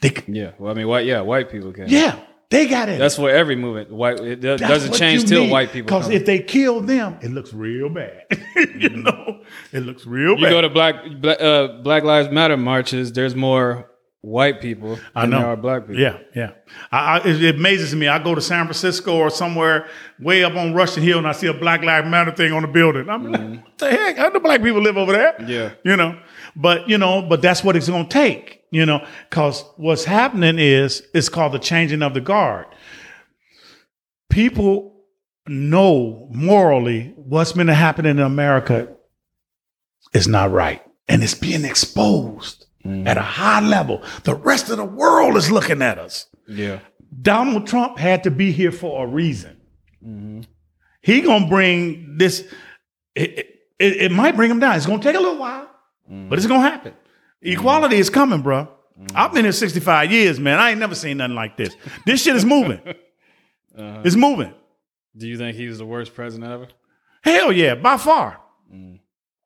They, 0.00 0.12
yeah. 0.28 0.52
Well, 0.58 0.70
I 0.70 0.74
mean, 0.74 0.88
white, 0.88 1.06
yeah, 1.06 1.20
white 1.20 1.50
people 1.50 1.72
can. 1.72 1.88
yeah, 1.88 2.18
they 2.50 2.66
got 2.68 2.88
it. 2.88 2.98
that's 2.98 3.16
for 3.16 3.30
every 3.30 3.56
movement. 3.56 3.90
White 3.90 4.20
it 4.20 4.40
do- 4.40 4.56
That's 4.56 4.62
doesn't 4.62 4.94
change 4.94 5.24
till 5.24 5.48
white 5.48 5.72
people. 5.72 5.86
Because 5.86 6.10
if 6.10 6.26
they 6.26 6.38
kill 6.38 6.80
them, 6.80 7.18
it 7.22 7.30
looks 7.30 7.52
real 7.52 7.88
bad. 7.88 8.24
you 8.78 8.90
know, 8.90 9.42
it 9.72 9.80
looks 9.80 10.06
real 10.06 10.34
bad. 10.34 10.40
you 10.40 10.46
bad. 10.46 10.50
go 10.52 10.60
to 10.62 10.68
black 10.70 10.94
black, 11.20 11.40
uh, 11.40 11.68
black 11.82 12.02
Lives 12.04 12.30
Matter 12.30 12.56
marches, 12.56 13.12
there's 13.12 13.34
more 13.34 13.90
white 14.22 14.60
people 14.60 14.98
I 15.14 15.24
know. 15.26 15.38
there 15.38 15.46
are 15.48 15.56
black 15.56 15.82
people. 15.86 16.00
Yeah, 16.00 16.18
yeah. 16.34 16.50
I, 16.90 17.18
I, 17.18 17.26
it, 17.28 17.42
it 17.44 17.54
amazes 17.56 17.94
me. 17.94 18.08
I 18.08 18.18
go 18.22 18.34
to 18.34 18.40
San 18.40 18.64
Francisco 18.66 19.16
or 19.16 19.30
somewhere 19.30 19.88
way 20.20 20.42
up 20.42 20.54
on 20.56 20.74
Russian 20.74 21.04
Hill 21.04 21.18
and 21.18 21.28
I 21.28 21.32
see 21.32 21.46
a 21.46 21.54
Black 21.54 21.82
Lives 21.82 22.08
Matter 22.08 22.32
thing 22.32 22.52
on 22.52 22.62
the 22.62 22.68
building. 22.68 23.08
I'm 23.08 23.30
like, 23.30 23.40
what 23.64 23.78
the 23.78 23.90
heck? 23.90 24.16
How 24.16 24.30
do 24.30 24.40
black 24.40 24.62
people 24.62 24.80
live 24.82 24.96
over 24.96 25.12
there? 25.12 25.36
Yeah. 25.46 25.74
You 25.84 25.96
know, 25.96 26.18
but 26.56 26.88
you 26.88 26.98
know, 26.98 27.22
but 27.22 27.42
that's 27.42 27.62
what 27.62 27.76
it's 27.76 27.88
going 27.88 28.06
to 28.06 28.12
take. 28.12 28.62
You 28.72 28.84
know, 28.84 29.06
because 29.30 29.64
what's 29.76 30.04
happening 30.04 30.58
is 30.58 31.02
it's 31.14 31.28
called 31.28 31.52
the 31.52 31.58
changing 31.58 32.02
of 32.02 32.14
the 32.14 32.20
guard. 32.20 32.66
People 34.30 35.04
know 35.46 36.28
morally 36.32 37.14
what's 37.16 37.52
been 37.52 37.68
happening 37.68 38.12
in 38.18 38.24
America 38.24 38.88
is 40.12 40.26
not 40.26 40.50
right, 40.50 40.82
and 41.08 41.22
it's 41.22 41.34
being 41.34 41.64
exposed 41.64 42.66
mm. 42.84 43.06
at 43.06 43.16
a 43.16 43.22
high 43.22 43.60
level. 43.60 44.02
The 44.24 44.34
rest 44.34 44.68
of 44.68 44.76
the 44.78 44.84
world 44.84 45.36
is 45.36 45.50
looking 45.50 45.80
at 45.82 45.98
us. 45.98 46.26
yeah, 46.48 46.80
Donald 47.22 47.66
Trump 47.66 47.98
had 47.98 48.24
to 48.24 48.30
be 48.30 48.50
here 48.50 48.72
for 48.72 49.04
a 49.04 49.08
reason. 49.08 49.56
Mm-hmm. 50.04 50.40
He 51.02 51.20
gonna 51.20 51.46
bring 51.48 52.16
this. 52.18 52.40
It, 53.14 53.30
it, 53.38 53.46
it- 53.78 53.96
it 54.02 54.12
might 54.12 54.34
bring 54.36 54.50
him 54.50 54.58
down. 54.58 54.74
It's 54.76 54.86
gonna 54.86 55.02
take 55.02 55.14
a 55.16 55.20
little 55.20 55.38
while, 55.38 55.68
but 56.08 56.38
it's 56.38 56.46
gonna 56.46 56.68
happen. 56.68 56.94
Equality 57.42 57.96
is 57.96 58.10
coming, 58.10 58.42
bro. 58.42 58.68
I've 59.14 59.32
been 59.32 59.44
here 59.44 59.52
65 59.52 60.10
years, 60.10 60.40
man. 60.40 60.58
I 60.58 60.70
ain't 60.70 60.80
never 60.80 60.94
seen 60.94 61.18
nothing 61.18 61.34
like 61.34 61.56
this. 61.56 61.74
This 62.06 62.22
shit 62.22 62.36
is 62.36 62.44
moving. 62.44 62.80
Uh-huh. 63.78 64.00
It's 64.04 64.16
moving. 64.16 64.54
Do 65.14 65.26
you 65.28 65.36
think 65.36 65.56
he 65.56 65.68
was 65.68 65.76
the 65.78 65.84
worst 65.84 66.14
president 66.14 66.50
ever? 66.50 66.68
Hell 67.22 67.52
yeah, 67.52 67.74
by 67.74 67.98
far. 67.98 68.40
Mm. 68.72 69.00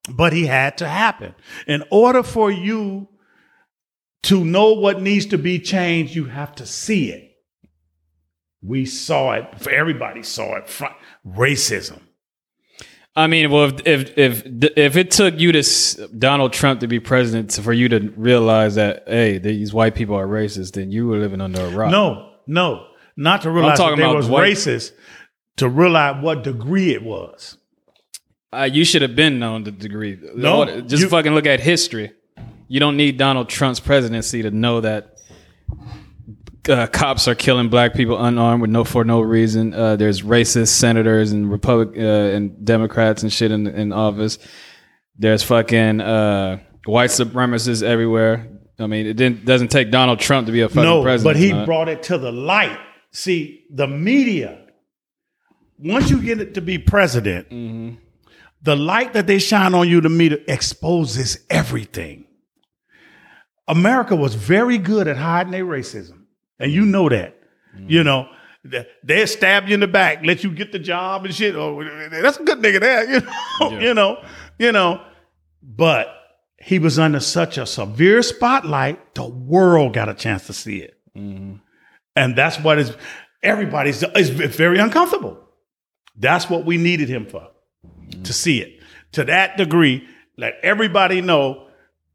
But 0.09 0.33
he 0.33 0.47
had 0.47 0.79
to 0.79 0.89
happen. 0.89 1.35
In 1.67 1.83
order 1.91 2.23
for 2.23 2.51
you 2.51 3.09
to 4.25 4.45
know 4.45 4.75
what 4.75 5.03
needs 5.03 5.27
to 5.27 5.39
be 5.39 5.59
changed, 5.59 6.15
you 6.15 6.27
have 6.27 6.55
to 6.57 6.67
see 6.67 7.11
it. 7.11 7.37
We 8.63 8.87
saw 8.87 9.33
it. 9.33 9.67
Everybody 9.69 10.23
saw 10.23 10.57
it. 10.57 10.71
Racism. 11.27 12.01
I 13.21 13.27
mean, 13.27 13.51
well, 13.51 13.65
if 13.65 13.87
if 13.87 14.19
if, 14.19 14.43
if 14.77 14.97
it 14.97 15.11
took 15.11 15.39
you 15.39 15.53
to 15.53 16.09
Donald 16.19 16.53
Trump 16.53 16.81
to 16.81 16.87
be 16.87 17.01
president 17.01 17.51
to, 17.51 17.63
for 17.63 17.73
you 17.73 17.89
to 17.91 17.99
realize 18.17 18.77
that 18.77 19.05
hey, 19.07 19.39
these 19.39 19.75
white 19.75 19.95
people 19.95 20.15
are 20.17 20.27
racist, 20.27 20.73
then 20.73 20.91
you 20.91 21.07
were 21.07 21.19
living 21.19 21.41
under 21.41 21.61
a 21.61 21.71
rock. 21.71 21.91
No, 21.91 22.33
no, 22.47 22.87
not 23.17 23.43
to 23.43 23.51
realize 23.51 23.79
that 23.79 23.97
they 23.97 24.07
was 24.07 24.29
white- 24.29 24.53
racist. 24.53 24.93
To 25.57 25.69
realize 25.69 26.23
what 26.23 26.43
degree 26.43 26.95
it 26.95 27.03
was. 27.03 27.59
Uh, 28.53 28.69
you 28.73 28.85
should 28.85 29.03
have 29.03 29.15
been 29.15 29.39
known 29.39 29.65
the 29.65 29.71
degree. 29.71 30.19
No, 30.35 30.81
just 30.81 31.03
you- 31.03 31.09
fucking 31.09 31.35
look 31.35 31.47
at 31.47 31.61
history. 31.61 32.13
You 32.69 32.81
don't 32.81 32.97
need 32.97 33.19
Donald 33.19 33.49
Trump's 33.49 33.81
presidency 33.81 34.43
to 34.43 34.51
know 34.51 34.81
that 34.81 35.17
uh, 36.69 36.87
cops 36.89 37.27
are 37.29 37.35
killing 37.35 37.69
black 37.69 37.95
people 37.95 38.23
unarmed 38.23 38.61
with 38.63 38.71
no 38.71 38.85
for 38.85 39.05
no 39.05 39.21
reason. 39.21 39.73
Uh, 39.75 39.97
there's 39.97 40.23
racist 40.23 40.69
senators 40.69 41.33
and 41.33 41.51
Republic 41.51 41.91
uh, 41.97 42.01
and 42.01 42.65
Democrats 42.65 43.23
and 43.23 43.33
shit 43.33 43.51
in, 43.51 43.67
in 43.67 43.93
office. 43.93 44.39
There's 45.17 45.43
fucking 45.43 46.01
uh, 46.01 46.59
white 46.87 47.11
supremacists 47.11 47.83
everywhere. 47.83 48.49
I 48.79 48.87
mean, 48.87 49.07
it 49.07 49.15
didn't 49.15 49.45
doesn't 49.45 49.69
take 49.69 49.91
Donald 49.91 50.21
Trump 50.21 50.47
to 50.47 50.53
be 50.53 50.61
a 50.63 50.69
fucking 50.69 50.83
No, 50.83 51.03
president. 51.03 51.35
but 51.35 51.41
he 51.41 51.53
uh, 51.53 51.65
brought 51.67 51.89
it 51.89 52.03
to 52.05 52.19
the 52.19 52.33
light. 52.33 52.79
See, 53.13 53.65
the 53.71 53.87
media, 53.87 54.67
once 55.79 56.11
you 56.11 56.23
get 56.23 56.41
it 56.41 56.55
to 56.55 56.61
be 56.61 56.79
president, 56.79 57.49
Mm-hmm. 57.51 57.97
the 58.63 58.77
light 58.77 59.13
that 59.15 59.27
they 59.27 59.39
shine 59.39 59.75
on 59.75 59.89
you, 59.89 60.01
the 60.01 60.09
media 60.09 60.39
exposes 60.49 61.45
everything. 61.51 62.27
America 63.69 64.17
was 64.17 64.35
very 64.35 64.79
good 64.79 65.07
at 65.09 65.17
hiding 65.17 65.53
their 65.53 65.65
racism, 65.65 66.20
and 66.61 66.71
you 66.71 66.85
know 66.85 67.09
that. 67.09 67.37
Mm-hmm. 67.75 67.91
You 67.91 68.01
mm. 68.01 68.05
know, 68.05 68.29
they- 69.05 69.27
stab 69.27 69.69
you 69.69 69.75
in 69.75 69.81
the 69.81 69.89
back, 69.89 70.25
let 70.25 70.45
you 70.45 70.51
get 70.53 70.71
the 70.73 70.79
job 70.79 71.25
and 71.25 71.35
shit. 71.35 71.57
Oh, 71.57 71.83
that's 72.11 72.39
a 72.39 72.45
good 72.45 72.59
nigga 72.59 72.81
there, 72.81 73.11
you 73.11 73.21
know, 73.21 73.33
Yeah. 73.61 73.81
you 73.81 73.95
know, 73.95 74.25
you 74.59 74.73
know. 74.73 75.03
But 75.63 76.09
he 76.59 76.79
was 76.79 76.99
under 76.99 77.21
such 77.21 77.59
a 77.59 77.67
severe 77.67 78.23
spotlight, 78.23 79.15
the 79.15 79.27
world 79.27 79.95
got 79.95 80.09
a 80.09 80.15
chance 80.15 80.47
to 80.47 80.53
see 80.53 80.79
it. 80.79 80.97
Mm-hmm. 81.17 81.57
And 82.17 82.37
that's 82.37 82.59
what 82.61 82.79
is 82.79 82.95
everybody's 83.43 84.03
is 84.03 84.29
very 84.31 84.79
uncomfortable. 84.79 85.39
That's 86.17 86.51
what 86.51 86.67
we 86.67 86.77
needed 86.77 87.09
him 87.09 87.27
for. 87.27 87.49
Mm-hmm. 87.87 88.23
To 88.23 88.33
see 88.33 88.61
it. 88.61 88.83
To 89.13 89.25
that 89.25 89.57
degree, 89.57 90.07
let 90.37 90.55
everybody 90.63 91.21
know 91.21 91.69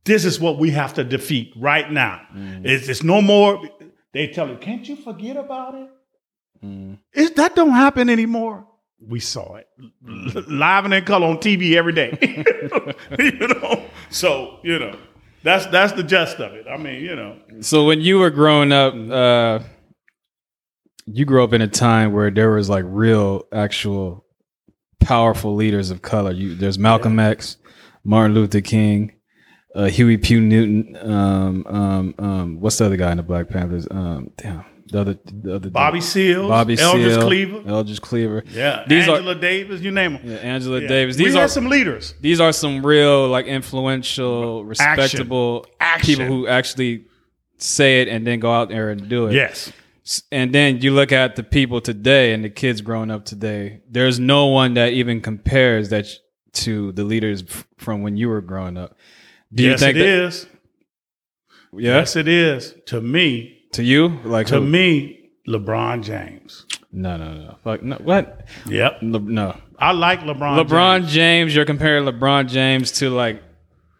this 0.03 0.23
is 0.23 0.39
what 0.39 0.59
we 0.59 0.69
have 0.71 0.93
to 0.95 1.03
defeat 1.03 1.53
right 1.57 1.91
now. 1.91 2.21
Mm-hmm. 2.33 2.65
It's, 2.65 2.87
it's 2.87 3.03
no 3.03 3.21
more. 3.21 3.61
They 4.15 4.27
tell 4.27 4.47
you, 4.47 4.55
can't 4.55 4.87
you 4.87 4.95
forget 4.95 5.35
about 5.35 5.75
it? 5.75 5.89
It's, 7.11 7.31
that 7.31 7.53
don't 7.53 7.71
happen 7.71 8.09
anymore. 8.09 8.65
We 9.05 9.19
saw 9.19 9.55
it 9.55 9.67
L- 10.07 10.43
live 10.47 10.85
and 10.85 10.93
in 10.93 11.03
color 11.03 11.27
on 11.27 11.37
TV 11.39 11.73
every 11.75 11.91
day. 11.91 12.17
you 13.19 13.47
know, 13.47 13.83
so 14.09 14.59
you 14.63 14.79
know 14.79 14.97
that's 15.43 15.65
that's 15.65 15.91
the 15.91 16.01
gist 16.01 16.39
of 16.39 16.53
it. 16.53 16.65
I 16.65 16.77
mean, 16.77 17.03
you 17.03 17.13
know, 17.13 17.37
So 17.59 17.85
when 17.85 17.99
you 17.99 18.17
were 18.19 18.29
growing 18.29 18.71
up, 18.71 18.93
uh, 18.95 19.59
you 21.05 21.25
grew 21.25 21.43
up 21.43 21.51
in 21.51 21.61
a 21.61 21.67
time 21.67 22.13
where 22.13 22.31
there 22.31 22.51
was 22.51 22.69
like 22.69 22.85
real, 22.87 23.43
actual, 23.51 24.25
powerful 25.01 25.55
leaders 25.55 25.91
of 25.91 26.01
color. 26.01 26.31
You, 26.31 26.55
there's 26.55 26.79
Malcolm 26.79 27.19
X, 27.19 27.57
Martin 28.05 28.33
Luther 28.33 28.61
King, 28.61 29.11
uh, 29.75 29.85
Huey 29.85 30.17
P. 30.17 30.39
Newton. 30.39 30.97
Um, 31.01 31.65
um, 31.67 32.15
um, 32.17 32.59
what's 32.61 32.77
the 32.77 32.85
other 32.85 32.97
guy 32.97 33.11
in 33.11 33.17
the 33.17 33.23
Black 33.23 33.49
Panthers? 33.49 33.87
Um, 33.91 34.31
damn, 34.37 34.63
the 34.87 35.01
other, 35.01 35.17
the 35.25 35.55
other 35.55 35.69
Bobby 35.69 36.01
Seals, 36.01 36.47
Bobby 36.49 36.77
Eldridge 36.79 37.13
Seale, 37.13 37.21
Cleaver. 37.27 37.69
Eldridge 37.69 38.01
Cleaver. 38.01 38.43
Yeah, 38.51 38.85
these 38.87 39.07
Angela 39.07 39.31
are 39.35 39.39
Davis, 39.39 39.81
you 39.81 39.91
name 39.91 40.13
them. 40.13 40.21
yeah, 40.23 40.37
Angela 40.37 40.79
Yeah. 40.81 40.87
Davis. 40.87 41.15
These 41.17 41.33
had 41.33 41.43
are 41.43 41.47
some 41.47 41.67
leaders. 41.67 42.13
these 42.21 42.39
are 42.39 42.51
some 42.53 42.85
real 42.85 43.27
like 43.27 43.45
influential, 43.45 44.63
respectable 44.65 45.65
Action. 45.79 46.15
people 46.15 46.25
who 46.25 46.47
actually 46.47 47.05
say 47.57 48.01
it 48.01 48.07
and 48.07 48.25
then 48.25 48.39
go 48.39 48.51
out 48.51 48.69
there 48.69 48.89
and 48.89 49.07
do 49.09 49.27
it. 49.27 49.33
Yes. 49.33 49.71
And 50.31 50.53
then 50.53 50.81
you 50.81 50.91
look 50.91 51.11
at 51.11 51.35
the 51.35 51.41
people 51.41 51.81
today 51.81 52.33
and 52.33 52.43
the 52.43 52.49
kids 52.49 52.81
growing 52.81 53.09
up 53.09 53.25
today. 53.25 53.81
There's 53.89 54.19
no 54.19 54.47
one 54.47 54.75
that 54.75 54.93
even 54.93 55.19
compares 55.19 55.89
that 55.89 56.05
to 56.53 56.91
the 56.91 57.03
leaders 57.03 57.43
from 57.77 58.03
when 58.03 58.15
you 58.15 58.29
were 58.29 58.41
growing 58.41 58.77
up. 58.77 58.95
Do 59.55 59.63
you 59.63 59.71
yes, 59.71 59.79
think 59.79 59.95
it 59.95 59.99
that, 59.99 60.07
is. 60.07 60.47
Yes, 61.73 62.15
it 62.15 62.27
is. 62.27 62.75
To 62.87 63.01
me, 63.01 63.57
to 63.73 63.83
you, 63.83 64.19
like 64.23 64.47
to 64.47 64.59
who? 64.59 64.65
me, 64.65 65.29
LeBron 65.47 66.03
James. 66.03 66.65
No, 66.91 67.17
no, 67.17 67.33
no. 67.33 67.55
Fuck 67.63 67.83
no. 67.83 67.95
What? 67.97 68.47
Yep. 68.67 68.99
Le- 69.01 69.19
no. 69.19 69.57
I 69.79 69.91
like 69.91 70.21
LeBron. 70.21 70.65
LeBron 70.65 70.99
James. 71.01 71.13
James. 71.13 71.55
You're 71.55 71.65
comparing 71.65 72.05
LeBron 72.05 72.47
James 72.47 72.91
to 72.93 73.09
like 73.09 73.41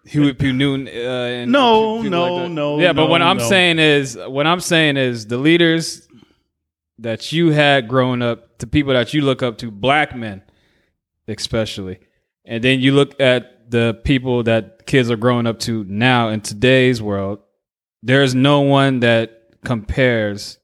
Huey 0.05 0.33
P. 0.33 0.51
Newton. 0.51 0.87
Uh, 0.87 1.45
No, 1.45 2.01
no, 2.01 2.35
like 2.35 2.51
no, 2.51 2.79
Yeah, 2.79 2.93
but 2.93 3.09
what 3.09 3.21
I'm 3.21 3.37
no. 3.37 3.49
saying 3.49 3.79
is, 3.79 4.17
what 4.17 4.47
I'm 4.47 4.59
saying 4.61 4.97
is, 4.97 5.27
the 5.27 5.37
leaders 5.37 6.07
that 6.99 7.33
you 7.33 7.51
had 7.51 7.89
growing 7.89 8.21
up, 8.21 8.57
to 8.59 8.67
people 8.67 8.93
that 8.93 9.13
you 9.13 9.21
look 9.21 9.43
up 9.43 9.57
to, 9.57 9.71
black 9.71 10.15
men, 10.15 10.41
especially, 11.27 11.99
and 12.45 12.63
then 12.63 12.79
you 12.79 12.93
look 12.93 13.19
at 13.19 13.54
the 13.69 13.99
people 14.03 14.43
that 14.43 14.85
kids 14.85 15.09
are 15.11 15.15
growing 15.17 15.47
up 15.47 15.59
to 15.61 15.83
now 15.85 16.29
in 16.29 16.41
today's 16.41 17.01
world. 17.01 17.39
There's 18.03 18.35
no 18.35 18.61
one 18.61 18.99
that 18.99 19.41
compares. 19.63 20.59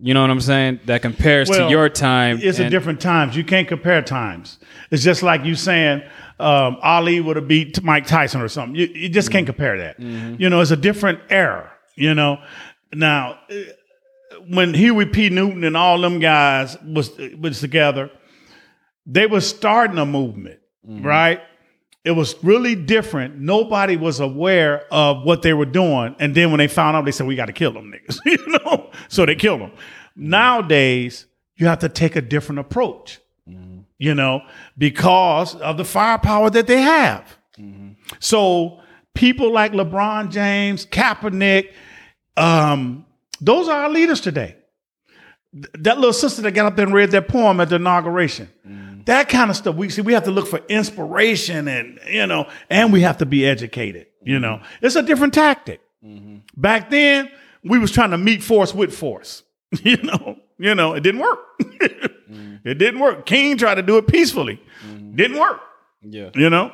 You 0.00 0.14
know 0.14 0.20
what 0.20 0.30
I'm 0.30 0.40
saying? 0.40 0.80
That 0.86 1.02
compares 1.02 1.48
Well, 1.48 1.66
to 1.66 1.70
your 1.70 1.88
time. 1.88 2.38
It's 2.40 2.60
a 2.60 2.70
different 2.70 3.00
times. 3.00 3.36
You 3.36 3.42
can't 3.44 3.66
compare 3.66 4.00
times. 4.02 4.58
It's 4.92 5.02
just 5.02 5.24
like 5.24 5.44
you 5.44 5.56
saying 5.56 6.02
um, 6.38 6.76
Ali 6.82 7.20
would 7.20 7.34
have 7.34 7.48
beat 7.48 7.82
Mike 7.82 8.06
Tyson 8.06 8.40
or 8.40 8.46
something. 8.48 8.76
You, 8.76 8.86
you 8.86 9.08
just 9.08 9.28
Mm-hmm. 9.28 9.32
can't 9.32 9.46
compare 9.46 9.78
that. 9.78 9.98
You 10.00 10.48
know, 10.50 10.60
it's 10.60 10.70
a 10.70 10.76
different 10.76 11.18
era. 11.30 11.72
You 11.96 12.14
know, 12.14 12.38
now 12.94 13.40
when 14.48 14.72
Huey 14.72 15.06
P. 15.06 15.30
Newton 15.30 15.64
and 15.64 15.76
all 15.76 16.00
them 16.00 16.20
guys 16.20 16.76
was 16.84 17.10
was 17.40 17.58
together, 17.60 18.08
they 19.04 19.26
were 19.26 19.40
starting 19.40 19.98
a 19.98 20.06
movement, 20.06 20.60
Mm-hmm. 20.88 21.04
right? 21.04 21.40
It 22.04 22.12
was 22.12 22.42
really 22.42 22.74
different. 22.74 23.38
Nobody 23.38 23.96
was 23.96 24.20
aware 24.20 24.84
of 24.92 25.24
what 25.24 25.42
they 25.42 25.52
were 25.52 25.66
doing, 25.66 26.14
and 26.18 26.34
then 26.34 26.50
when 26.50 26.58
they 26.58 26.68
found 26.68 26.96
out, 26.96 27.04
they 27.04 27.10
said, 27.12 27.26
"We 27.26 27.36
got 27.36 27.46
to 27.46 27.52
kill 27.52 27.72
them 27.72 27.92
niggas," 27.92 28.18
you 28.26 28.58
know. 28.64 28.90
So 29.08 29.26
they 29.26 29.34
killed 29.34 29.60
them. 29.60 29.72
Nowadays, 30.16 31.26
you 31.56 31.66
have 31.66 31.80
to 31.80 31.88
take 31.88 32.16
a 32.16 32.20
different 32.20 32.60
approach, 32.60 33.18
mm-hmm. 33.48 33.80
you 33.98 34.14
know, 34.14 34.42
because 34.76 35.54
of 35.56 35.76
the 35.76 35.84
firepower 35.84 36.50
that 36.50 36.66
they 36.66 36.80
have. 36.80 37.36
Mm-hmm. 37.58 37.92
So 38.20 38.80
people 39.14 39.52
like 39.52 39.72
LeBron 39.72 40.30
James, 40.30 40.86
Kaepernick, 40.86 41.72
um, 42.36 43.04
those 43.40 43.68
are 43.68 43.82
our 43.82 43.90
leaders 43.90 44.20
today. 44.20 44.56
Th- 45.52 45.66
That 45.80 45.98
little 45.98 46.12
sister 46.12 46.42
that 46.42 46.52
got 46.52 46.66
up 46.66 46.76
there 46.76 46.86
and 46.86 46.94
read 46.94 47.10
that 47.10 47.28
poem 47.28 47.60
at 47.60 47.68
the 47.68 47.76
inauguration. 47.76 48.48
Mm-hmm. 48.66 48.87
That 49.08 49.28
kind 49.28 49.50
of 49.50 49.56
stuff. 49.56 49.74
We 49.74 49.88
see 49.88 50.02
we 50.02 50.12
have 50.12 50.24
to 50.24 50.30
look 50.30 50.46
for 50.46 50.60
inspiration 50.68 51.66
and 51.66 51.98
you 52.08 52.26
know, 52.26 52.46
and 52.70 52.92
we 52.92 53.00
have 53.02 53.18
to 53.18 53.26
be 53.26 53.44
educated. 53.46 54.06
You 54.22 54.38
know, 54.38 54.60
it's 54.82 54.96
a 54.96 55.02
different 55.02 55.32
tactic. 55.34 55.80
Back 56.56 56.90
then, 56.90 57.30
we 57.64 57.78
was 57.78 57.90
trying 57.90 58.10
to 58.10 58.18
meet 58.18 58.42
force 58.42 58.74
with 58.74 58.94
force. 58.94 59.42
You 59.82 59.96
know, 59.98 60.36
you 60.58 60.74
know, 60.74 60.94
it 60.94 61.00
didn't 61.02 61.20
work. 61.20 61.40
It 62.64 62.76
didn't 62.76 63.00
work. 63.00 63.24
King 63.24 63.56
tried 63.56 63.76
to 63.76 63.82
do 63.82 63.96
it 63.98 64.06
peacefully. 64.06 64.60
Didn't 65.14 65.38
work. 65.38 65.60
yeah. 66.02 66.30
You 66.34 66.50
know. 66.50 66.72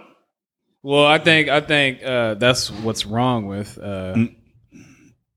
Well, 0.83 1.07
I 1.07 1.19
think 1.19 1.49
I 1.49 1.61
think 1.61 2.03
uh, 2.05 2.35
that's 2.35 2.71
what's 2.71 3.07
wrong 3.07 3.47
with 3.47 3.79
uh, 3.79 4.15
Mm. 4.15 4.35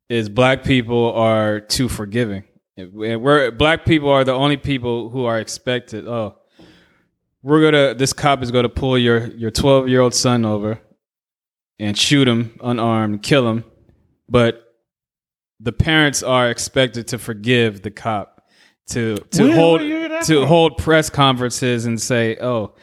is 0.10 0.30
black 0.30 0.64
people 0.64 1.14
are 1.14 1.60
too 1.60 1.88
forgiving. 1.90 2.44
We're 2.78 3.52
black 3.52 3.86
people 3.86 4.10
are 4.10 4.24
the 4.24 4.34
only 4.34 4.58
people 4.58 5.10
who 5.10 5.26
are 5.26 5.40
expected. 5.40 6.08
Oh, 6.08 6.37
we're 7.44 7.62
gonna. 7.72 7.94
This 7.94 8.14
cop 8.14 8.42
is 8.44 8.52
gonna 8.52 8.70
pull 8.70 8.98
your 8.98 9.28
your 9.28 9.52
twelve 9.52 9.88
year 9.88 10.02
old 10.02 10.14
son 10.14 10.46
over 10.46 10.80
and 11.80 11.98
shoot 11.98 12.28
him 12.28 12.58
unarmed, 12.64 13.22
kill 13.24 13.48
him, 13.50 13.64
but 14.30 14.64
the 15.60 15.72
parents 15.72 16.24
are 16.24 16.50
expected 16.50 17.08
to 17.10 17.18
forgive 17.18 17.82
the 17.82 17.92
cop 17.92 18.42
to 18.90 19.18
to 19.32 19.44
Where- 19.48 19.56
hold 19.56 19.80
where 19.82 19.90
you 19.90 19.96
hear 19.98 20.10
that 20.10 20.26
to 20.26 20.40
from? 20.40 20.48
hold 20.48 20.78
press 20.78 21.10
conferences 21.10 21.86
and 21.86 22.00
say, 22.02 22.38
"Oh, 22.42 22.74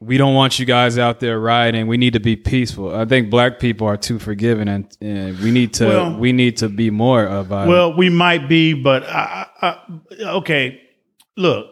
we 0.00 0.16
don't 0.16 0.34
want 0.34 0.58
you 0.58 0.64
guys 0.66 0.98
out 0.98 1.20
there 1.20 1.38
rioting. 1.38 1.86
We 1.86 1.96
need 1.98 2.14
to 2.14 2.20
be 2.20 2.36
peaceful." 2.36 2.94
I 2.94 3.04
think 3.04 3.28
black 3.30 3.58
people 3.60 3.86
are 3.86 3.96
too 3.96 4.18
forgiving, 4.18 4.66
and, 4.68 4.86
and 5.00 5.38
we 5.40 5.50
need 5.50 5.74
to 5.74 5.86
Well- 5.86 6.18
we 6.18 6.32
need 6.32 6.56
to 6.58 6.68
be 6.68 6.90
more 6.90 7.24
of. 7.24 7.50
Well, 7.50 7.94
we 7.96 8.08
might 8.10 8.48
be, 8.48 8.72
but 8.74 9.02
I, 9.04 9.46
I, 9.62 9.76
okay. 10.20 10.80
Look, 11.36 11.66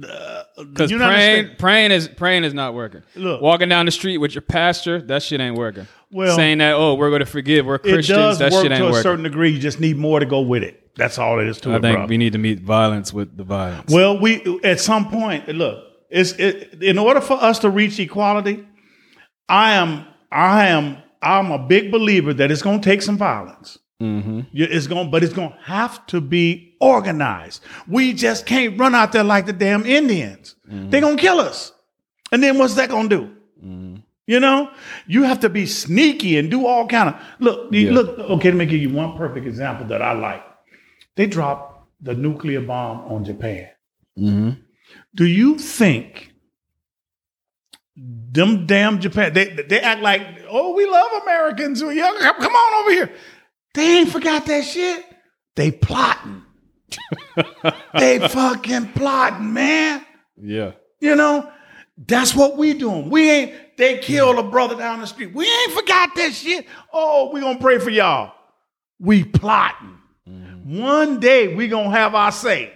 because 0.00 0.90
praying 0.90 1.02
understand- 1.02 1.58
praying 1.58 1.90
is 1.92 2.08
praying 2.08 2.44
is 2.44 2.54
not 2.54 2.74
working. 2.74 3.02
Look. 3.16 3.40
walking 3.40 3.68
down 3.68 3.86
the 3.86 3.92
street 3.92 4.18
with 4.18 4.34
your 4.34 4.42
pastor, 4.42 5.00
that 5.02 5.22
shit 5.22 5.40
ain't 5.40 5.56
working. 5.56 5.86
Well- 6.10 6.36
saying 6.36 6.58
that, 6.58 6.74
"Oh, 6.74 6.94
we're 6.94 7.10
going 7.10 7.20
to 7.20 7.26
forgive. 7.26 7.66
We're 7.66 7.76
it 7.76 7.82
Christians," 7.82 8.06
does 8.18 8.38
that 8.40 8.52
work 8.52 8.62
shit 8.62 8.72
ain't 8.72 8.80
to 8.80 8.86
a 8.86 8.90
working. 8.90 9.02
certain 9.02 9.22
degree. 9.24 9.50
You 9.50 9.58
just 9.58 9.80
need 9.80 9.96
more 9.96 10.20
to 10.20 10.26
go 10.26 10.40
with 10.40 10.62
it. 10.62 10.78
That's 10.96 11.18
all 11.18 11.38
it 11.40 11.46
is 11.46 11.58
to 11.62 11.72
I 11.72 11.76
it, 11.76 11.82
think 11.82 11.96
bro. 11.96 12.06
we 12.06 12.18
need 12.18 12.32
to 12.32 12.38
meet 12.38 12.60
violence 12.60 13.12
with 13.14 13.36
the 13.36 13.44
violence. 13.44 13.90
well, 13.92 14.18
we 14.18 14.58
at 14.62 14.78
some 14.80 15.08
point, 15.10 15.48
look, 15.48 15.78
it's 16.10 16.32
it, 16.32 16.82
in 16.82 16.98
order 16.98 17.20
for 17.20 17.42
us 17.42 17.58
to 17.60 17.70
reach 17.70 17.98
equality. 17.98 18.64
I 19.48 19.72
am, 19.72 20.04
I 20.30 20.66
am, 20.68 20.98
I'm 21.22 21.50
a 21.50 21.58
big 21.58 21.90
believer 21.90 22.32
that 22.34 22.50
it's 22.50 22.62
going 22.62 22.80
to 22.80 22.84
take 22.90 23.02
some 23.02 23.16
violence. 23.18 23.78
Mm-hmm. 24.02 24.40
It's 24.52 24.86
going, 24.88 25.10
but 25.10 25.22
it's 25.22 25.32
going 25.32 25.50
to 25.50 25.58
have 25.64 26.04
to 26.08 26.20
be 26.20 26.74
organized. 26.80 27.62
We 27.86 28.12
just 28.12 28.46
can't 28.46 28.78
run 28.78 28.94
out 28.94 29.12
there 29.12 29.22
like 29.22 29.46
the 29.46 29.52
damn 29.52 29.86
Indians. 29.86 30.56
Mm-hmm. 30.68 30.90
They're 30.90 31.00
gonna 31.00 31.16
kill 31.16 31.38
us, 31.38 31.72
and 32.32 32.42
then 32.42 32.58
what's 32.58 32.74
that 32.74 32.88
gonna 32.88 33.08
do? 33.08 33.30
You 34.26 34.40
know, 34.40 34.70
you 35.06 35.22
have 35.24 35.40
to 35.40 35.48
be 35.48 35.66
sneaky 35.66 36.36
and 36.38 36.50
do 36.50 36.66
all 36.66 36.86
kind 36.88 37.10
of 37.10 37.20
look. 37.38 37.68
Yeah. 37.72 37.90
Look, 37.92 38.18
okay. 38.18 38.50
Let 38.50 38.56
me 38.56 38.66
give 38.66 38.80
you 38.80 38.90
one 38.90 39.16
perfect 39.16 39.46
example 39.46 39.86
that 39.88 40.02
I 40.02 40.12
like. 40.12 40.42
They 41.16 41.26
dropped 41.26 41.86
the 42.00 42.14
nuclear 42.14 42.60
bomb 42.60 43.00
on 43.12 43.24
Japan. 43.24 43.68
Mm-hmm. 44.18 44.50
Do 45.14 45.26
you 45.26 45.58
think 45.58 46.32
them 47.96 48.66
damn 48.66 49.00
Japan? 49.00 49.32
They 49.34 49.44
they 49.46 49.80
act 49.80 50.00
like 50.02 50.22
oh 50.48 50.74
we 50.74 50.86
love 50.86 51.22
Americans. 51.22 51.82
We- 51.84 51.98
yeah, 51.98 52.12
Come 52.18 52.36
come 52.40 52.52
on 52.52 52.82
over 52.82 52.90
here. 52.92 53.10
They 53.74 53.98
ain't 53.98 54.10
forgot 54.10 54.46
that 54.46 54.64
shit. 54.64 55.04
They 55.56 55.70
plotting. 55.70 56.42
they 57.98 58.26
fucking 58.28 58.92
plotting, 58.92 59.52
man. 59.52 60.04
Yeah. 60.40 60.72
You 61.00 61.16
know, 61.16 61.50
that's 61.96 62.34
what 62.34 62.56
we 62.56 62.74
doing. 62.74 63.10
We 63.10 63.30
ain't. 63.30 63.76
They 63.76 63.98
killed 63.98 64.38
a 64.38 64.42
brother 64.42 64.76
down 64.76 65.00
the 65.00 65.06
street. 65.06 65.34
We 65.34 65.46
ain't 65.46 65.72
forgot 65.72 66.14
that 66.16 66.32
shit. 66.32 66.66
Oh, 66.92 67.30
we 67.32 67.40
gonna 67.40 67.58
pray 67.58 67.78
for 67.78 67.90
y'all. 67.90 68.32
We 68.98 69.24
plotting. 69.24 69.98
Mm-hmm. 70.28 70.80
One 70.80 71.20
day 71.20 71.54
we 71.54 71.68
gonna 71.68 71.90
have 71.90 72.14
our 72.14 72.30
say, 72.30 72.72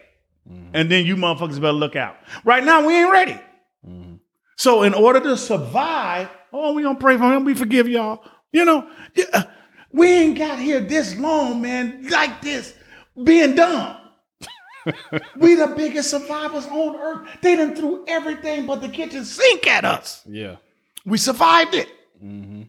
mm-hmm. 0.50 0.70
and 0.74 0.90
then 0.90 1.04
you 1.06 1.16
motherfuckers 1.16 1.60
better 1.60 1.72
look 1.72 1.96
out. 1.96 2.16
Right 2.44 2.64
now 2.64 2.86
we 2.86 2.96
ain't 2.96 3.12
ready. 3.12 3.40
Mm-hmm. 3.86 4.16
So 4.56 4.82
in 4.82 4.94
order 4.94 5.20
to 5.20 5.36
survive, 5.36 6.28
oh, 6.52 6.72
we 6.72 6.82
gonna 6.82 6.98
pray 6.98 7.16
for 7.16 7.32
him. 7.32 7.44
We 7.44 7.54
forgive 7.54 7.88
y'all. 7.88 8.24
You 8.52 8.64
know, 8.64 8.88
yeah, 9.14 9.24
uh, 9.32 9.42
we 9.92 10.08
ain't 10.08 10.38
got 10.38 10.58
here 10.58 10.80
this 10.80 11.16
long, 11.16 11.62
man, 11.62 12.06
like 12.08 12.40
this, 12.42 12.74
being 13.22 13.54
dumb. 13.54 13.96
we 15.36 15.54
the 15.54 15.72
biggest 15.76 16.10
survivors 16.10 16.66
on 16.66 16.96
earth. 16.96 17.28
They 17.42 17.56
done 17.56 17.74
threw 17.74 18.04
everything 18.06 18.66
but 18.66 18.80
the 18.80 18.88
kitchen 18.88 19.24
sink 19.24 19.66
at 19.66 19.84
us. 19.84 20.22
Yeah. 20.26 20.56
We 21.04 21.18
survived 21.18 21.74
it. 21.74 21.88
Mm-hmm. 22.22 22.62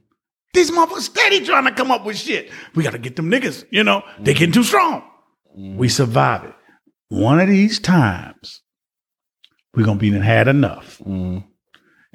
These 0.53 0.71
motherfuckers 0.71 1.01
steady 1.01 1.45
trying 1.45 1.65
to 1.65 1.71
come 1.71 1.91
up 1.91 2.05
with 2.05 2.17
shit. 2.17 2.49
We 2.73 2.83
got 2.83 2.91
to 2.91 2.97
get 2.97 3.15
them 3.15 3.29
niggas, 3.29 3.65
you 3.69 3.83
know, 3.83 4.03
they 4.19 4.33
getting 4.33 4.53
too 4.53 4.63
strong. 4.63 5.03
Mm-hmm. 5.57 5.77
We 5.77 5.89
survive 5.89 6.43
it. 6.45 6.55
One 7.09 7.39
of 7.39 7.47
these 7.47 7.79
times, 7.79 8.61
we're 9.75 9.85
going 9.85 9.99
to 9.99 10.11
be 10.11 10.17
had 10.17 10.47
enough. 10.47 10.97
Mm-hmm. 10.99 11.39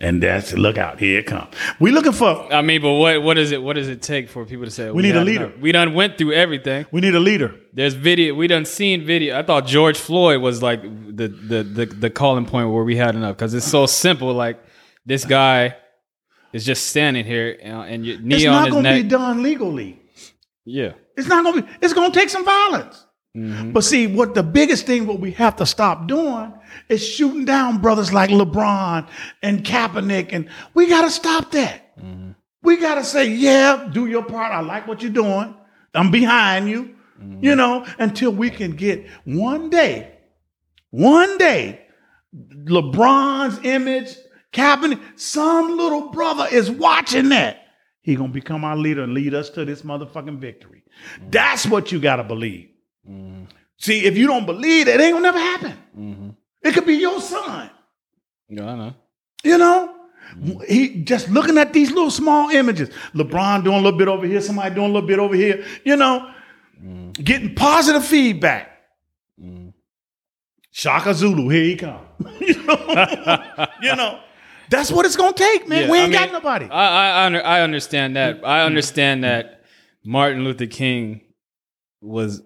And 0.02 0.20
that's, 0.20 0.52
look 0.52 0.78
out, 0.78 0.98
here 0.98 1.20
it 1.20 1.26
comes. 1.26 1.54
we 1.78 1.92
looking 1.92 2.10
for, 2.10 2.52
I 2.52 2.60
mean, 2.60 2.82
but 2.82 2.92
what 2.94 3.22
what 3.22 3.38
is 3.38 3.52
it? 3.52 3.62
What 3.62 3.74
does 3.76 3.88
it 3.88 4.02
take 4.02 4.28
for 4.28 4.44
people 4.44 4.64
to 4.64 4.70
say 4.70 4.90
we, 4.90 5.00
need 5.00 5.14
a 5.14 5.22
leader. 5.24 5.44
enough? 5.44 5.60
We 5.60 5.70
done 5.70 5.94
went 5.94 6.18
through 6.18 6.32
everything. 6.32 6.86
we 6.90 7.00
need 7.00 7.14
a 7.14 7.20
leader. 7.20 7.54
There's 7.72 7.94
video. 7.94 8.34
We 8.34 8.48
done 8.48 8.64
seen 8.64 9.06
video. 9.06 9.38
I 9.38 9.44
thought 9.44 9.64
George 9.64 9.96
Floyd 9.96 10.42
was 10.42 10.60
like 10.60 10.82
the 10.82 11.28
the 11.28 11.62
the, 11.62 11.86
the 11.86 12.10
calling 12.10 12.46
point 12.46 12.70
where 12.70 12.82
we 12.82 12.96
had 12.96 13.14
enough 13.14 13.36
because 13.36 13.54
it's 13.54 13.64
so 13.64 13.86
simple. 13.86 14.32
Like 14.34 14.60
this 15.06 15.24
guy 15.24 15.76
is 16.52 16.66
just 16.66 16.88
standing 16.88 17.24
here 17.24 17.56
and 17.62 18.04
your 18.04 18.18
knee 18.20 18.34
It's 18.34 18.46
on 18.46 18.52
not 18.52 18.70
going 18.70 18.84
to 18.84 18.94
be 19.02 19.08
done 19.08 19.42
legally. 19.42 20.00
yeah. 20.64 20.94
It's 21.16 21.28
not 21.28 21.44
going 21.44 21.56
to 21.56 21.62
be, 21.62 21.68
it's 21.80 21.94
going 21.94 22.10
to 22.10 22.18
take 22.18 22.28
some 22.30 22.44
violence. 22.44 23.06
Mm-hmm. 23.36 23.72
But 23.72 23.84
see, 23.84 24.06
what 24.06 24.34
the 24.34 24.42
biggest 24.42 24.84
thing 24.86 25.06
what 25.06 25.20
we 25.20 25.30
have 25.32 25.56
to 25.56 25.66
stop 25.66 26.06
doing 26.08 26.52
is 26.88 27.06
shooting 27.06 27.44
down 27.44 27.78
brothers 27.78 28.12
like 28.12 28.30
LeBron 28.30 29.08
and 29.42 29.64
Kaepernick, 29.64 30.32
and 30.32 30.48
we 30.74 30.86
got 30.88 31.02
to 31.02 31.10
stop 31.10 31.50
that. 31.52 31.96
Mm-hmm. 31.98 32.32
We 32.62 32.76
got 32.76 32.94
to 32.96 33.04
say, 33.04 33.28
yeah, 33.28 33.88
do 33.92 34.06
your 34.06 34.24
part. 34.24 34.52
I 34.52 34.60
like 34.60 34.86
what 34.86 35.02
you're 35.02 35.10
doing. 35.10 35.54
I'm 35.94 36.10
behind 36.10 36.68
you. 36.68 36.94
Mm-hmm. 37.20 37.44
You 37.44 37.56
know, 37.56 37.86
until 37.98 38.32
we 38.32 38.50
can 38.50 38.72
get 38.72 39.06
one 39.24 39.70
day, 39.70 40.18
one 40.90 41.38
day, 41.38 41.86
LeBron's 42.34 43.64
image, 43.64 44.16
Kaepernick, 44.52 45.00
some 45.18 45.76
little 45.76 46.10
brother 46.10 46.46
is 46.50 46.70
watching 46.70 47.30
that. 47.30 47.58
He 48.00 48.16
gonna 48.16 48.32
become 48.32 48.64
our 48.64 48.76
leader 48.76 49.02
and 49.02 49.14
lead 49.14 49.34
us 49.34 49.50
to 49.50 49.64
this 49.64 49.82
motherfucking 49.82 50.38
victory. 50.38 50.82
Mm-hmm. 51.16 51.30
That's 51.30 51.66
what 51.66 51.92
you 51.92 52.00
gotta 52.00 52.24
believe. 52.24 52.70
See, 53.78 54.04
if 54.04 54.16
you 54.16 54.28
don't 54.28 54.46
believe 54.46 54.86
it, 54.86 55.00
it 55.00 55.00
ain't 55.00 55.14
gonna 55.14 55.22
never 55.24 55.38
happen. 55.38 56.36
It 56.62 56.74
could 56.74 56.86
be 56.86 56.94
your 56.94 57.20
son. 57.20 57.70
Yeah, 58.48 58.70
I 58.70 58.76
know. 58.76 58.94
You 59.44 59.58
know, 59.58 59.94
he 60.68 61.02
just 61.02 61.28
looking 61.28 61.58
at 61.58 61.72
these 61.72 61.90
little 61.90 62.10
small 62.10 62.50
images. 62.50 62.90
LeBron 63.14 63.64
doing 63.64 63.78
a 63.78 63.80
little 63.80 63.98
bit 63.98 64.08
over 64.08 64.26
here, 64.26 64.40
somebody 64.40 64.74
doing 64.74 64.90
a 64.90 64.92
little 64.92 65.08
bit 65.08 65.18
over 65.18 65.34
here. 65.34 65.64
You 65.84 65.96
know, 65.96 66.30
mm. 66.82 67.12
getting 67.14 67.54
positive 67.54 68.04
feedback. 68.04 68.70
Mm. 69.42 69.72
Shaka 70.70 71.14
Zulu, 71.14 71.48
here 71.48 71.64
he 71.64 71.76
come. 71.76 72.06
you, 72.40 72.62
know? 72.62 73.66
you 73.82 73.96
know, 73.96 74.20
that's 74.70 74.90
what 74.90 75.04
it's 75.04 75.16
gonna 75.16 75.32
take, 75.32 75.68
man. 75.68 75.82
Yeah, 75.82 75.90
we 75.90 75.98
I 75.98 76.02
ain't 76.04 76.12
got 76.12 76.32
nobody. 76.32 76.66
I 76.66 76.86
I, 76.86 77.08
I, 77.22 77.26
under, 77.26 77.44
I 77.44 77.60
understand 77.60 78.16
that. 78.16 78.40
I 78.44 78.60
mm. 78.60 78.66
understand 78.66 79.24
that 79.24 79.64
Martin 80.04 80.44
Luther 80.44 80.66
King 80.66 81.20
was 82.00 82.42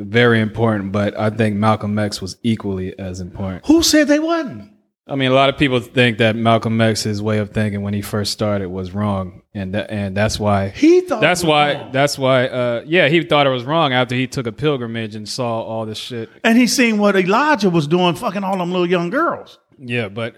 very 0.00 0.40
important, 0.40 0.92
but 0.92 1.18
I 1.18 1.30
think 1.30 1.56
Malcolm 1.56 1.98
X 1.98 2.20
was 2.22 2.36
equally 2.42 2.98
as 2.98 3.20
important. 3.20 3.66
Who 3.66 3.82
said 3.82 4.08
they 4.08 4.18
wasn't? 4.18 4.72
I 5.06 5.16
mean, 5.16 5.32
a 5.32 5.34
lot 5.34 5.48
of 5.48 5.58
people 5.58 5.80
think 5.80 6.18
that 6.18 6.36
Malcolm 6.36 6.80
X's 6.80 7.20
way 7.20 7.38
of 7.38 7.50
thinking 7.50 7.82
when 7.82 7.94
he 7.94 8.00
first 8.02 8.32
started 8.32 8.68
was 8.68 8.92
wrong, 8.92 9.42
and 9.52 9.74
that, 9.74 9.90
and 9.90 10.16
that's 10.16 10.38
why 10.38 10.68
He 10.68 11.00
thought 11.00 11.20
that's 11.20 11.42
why 11.42 11.74
wrong. 11.74 11.92
that's 11.92 12.16
why 12.16 12.46
uh, 12.46 12.84
yeah 12.86 13.08
he 13.08 13.22
thought 13.24 13.46
it 13.46 13.50
was 13.50 13.64
wrong 13.64 13.92
after 13.92 14.14
he 14.14 14.28
took 14.28 14.46
a 14.46 14.52
pilgrimage 14.52 15.16
and 15.16 15.28
saw 15.28 15.62
all 15.62 15.84
this 15.84 15.98
shit. 15.98 16.30
and 16.44 16.56
he 16.56 16.68
seen 16.68 16.98
what 16.98 17.16
Elijah 17.16 17.70
was 17.70 17.86
doing, 17.88 18.14
fucking 18.14 18.44
all 18.44 18.56
them 18.58 18.70
little 18.70 18.88
young 18.88 19.10
girls. 19.10 19.58
Yeah, 19.78 20.08
but 20.08 20.36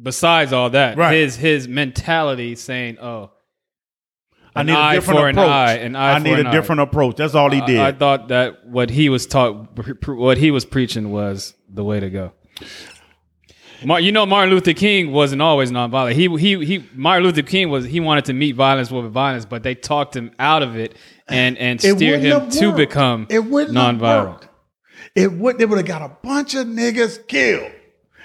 besides 0.00 0.52
all 0.54 0.70
that, 0.70 0.96
Right. 0.96 1.14
his 1.14 1.36
his 1.36 1.68
mentality 1.68 2.54
saying, 2.54 2.98
"Oh, 3.00 3.30
I 4.58 4.62
need 4.64 4.72
eye 4.72 4.92
a 4.92 4.96
different 4.96 5.20
for 5.20 5.28
an 5.28 5.38
approach. 5.38 5.50
eye, 5.50 5.72
an 5.74 5.96
eye 5.96 6.14
I 6.14 6.18
for 6.18 6.24
need 6.24 6.38
an 6.38 6.46
a 6.46 6.48
eye. 6.48 6.52
different 6.52 6.80
approach. 6.82 7.16
That's 7.16 7.34
all 7.34 7.50
he 7.50 7.60
did. 7.62 7.78
I, 7.80 7.88
I 7.88 7.92
thought 7.92 8.28
that 8.28 8.66
what 8.66 8.90
he 8.90 9.08
was 9.08 9.26
taught, 9.26 10.06
what 10.06 10.38
he 10.38 10.50
was 10.50 10.64
preaching 10.64 11.10
was 11.10 11.54
the 11.68 11.84
way 11.84 12.00
to 12.00 12.10
go. 12.10 12.32
Mar- 13.84 14.00
you 14.00 14.10
know, 14.10 14.26
Martin 14.26 14.52
Luther 14.52 14.72
King 14.74 15.12
wasn't 15.12 15.40
always 15.40 15.70
nonviolent. 15.70 16.12
He 16.14 16.28
he 16.36 16.64
he. 16.64 16.84
Martin 16.94 17.24
Luther 17.24 17.42
King 17.42 17.70
was 17.70 17.84
he 17.84 18.00
wanted 18.00 18.24
to 18.24 18.32
meet 18.32 18.56
violence 18.56 18.90
with 18.90 19.06
violence, 19.12 19.44
but 19.44 19.62
they 19.62 19.74
talked 19.76 20.16
him 20.16 20.32
out 20.38 20.62
of 20.62 20.76
it 20.76 20.96
and 21.28 21.56
and 21.58 21.82
It 21.84 21.96
steered 21.96 22.20
him 22.20 22.50
to 22.50 22.72
become 22.72 23.26
it 23.30 23.38
wouldn't 23.44 23.76
nonviolent. 23.76 24.42
It 25.14 25.32
would. 25.32 25.58
They 25.58 25.64
would 25.66 25.78
have 25.78 25.86
got 25.86 26.02
a 26.02 26.08
bunch 26.22 26.54
of 26.54 26.66
niggas 26.66 27.26
killed. 27.28 27.70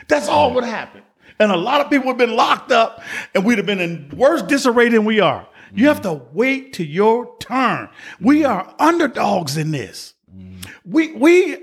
That's 0.08 0.28
all 0.28 0.54
would 0.56 0.64
happen. 0.64 1.02
And 1.40 1.52
a 1.52 1.58
lot 1.58 1.82
of 1.82 1.90
people 1.90 2.08
would 2.08 2.20
have 2.20 2.28
been 2.30 2.36
locked 2.36 2.72
up, 2.72 3.02
and 3.36 3.46
we'd 3.46 3.58
have 3.58 3.66
been 3.68 3.80
in 3.80 4.12
worse 4.16 4.42
disarray 4.42 4.90
than 4.90 5.06
we 5.06 5.20
are. 5.20 5.48
You 5.76 5.88
have 5.88 6.02
to 6.02 6.22
wait 6.34 6.74
to 6.74 6.84
your 6.84 7.38
turn. 7.40 7.90
We 8.20 8.42
mm. 8.42 8.50
are 8.50 8.76
underdogs 8.80 9.58
in 9.58 9.72
this. 9.72 10.14
Mm. 10.34 10.66
We 10.86 11.14
we 11.14 11.58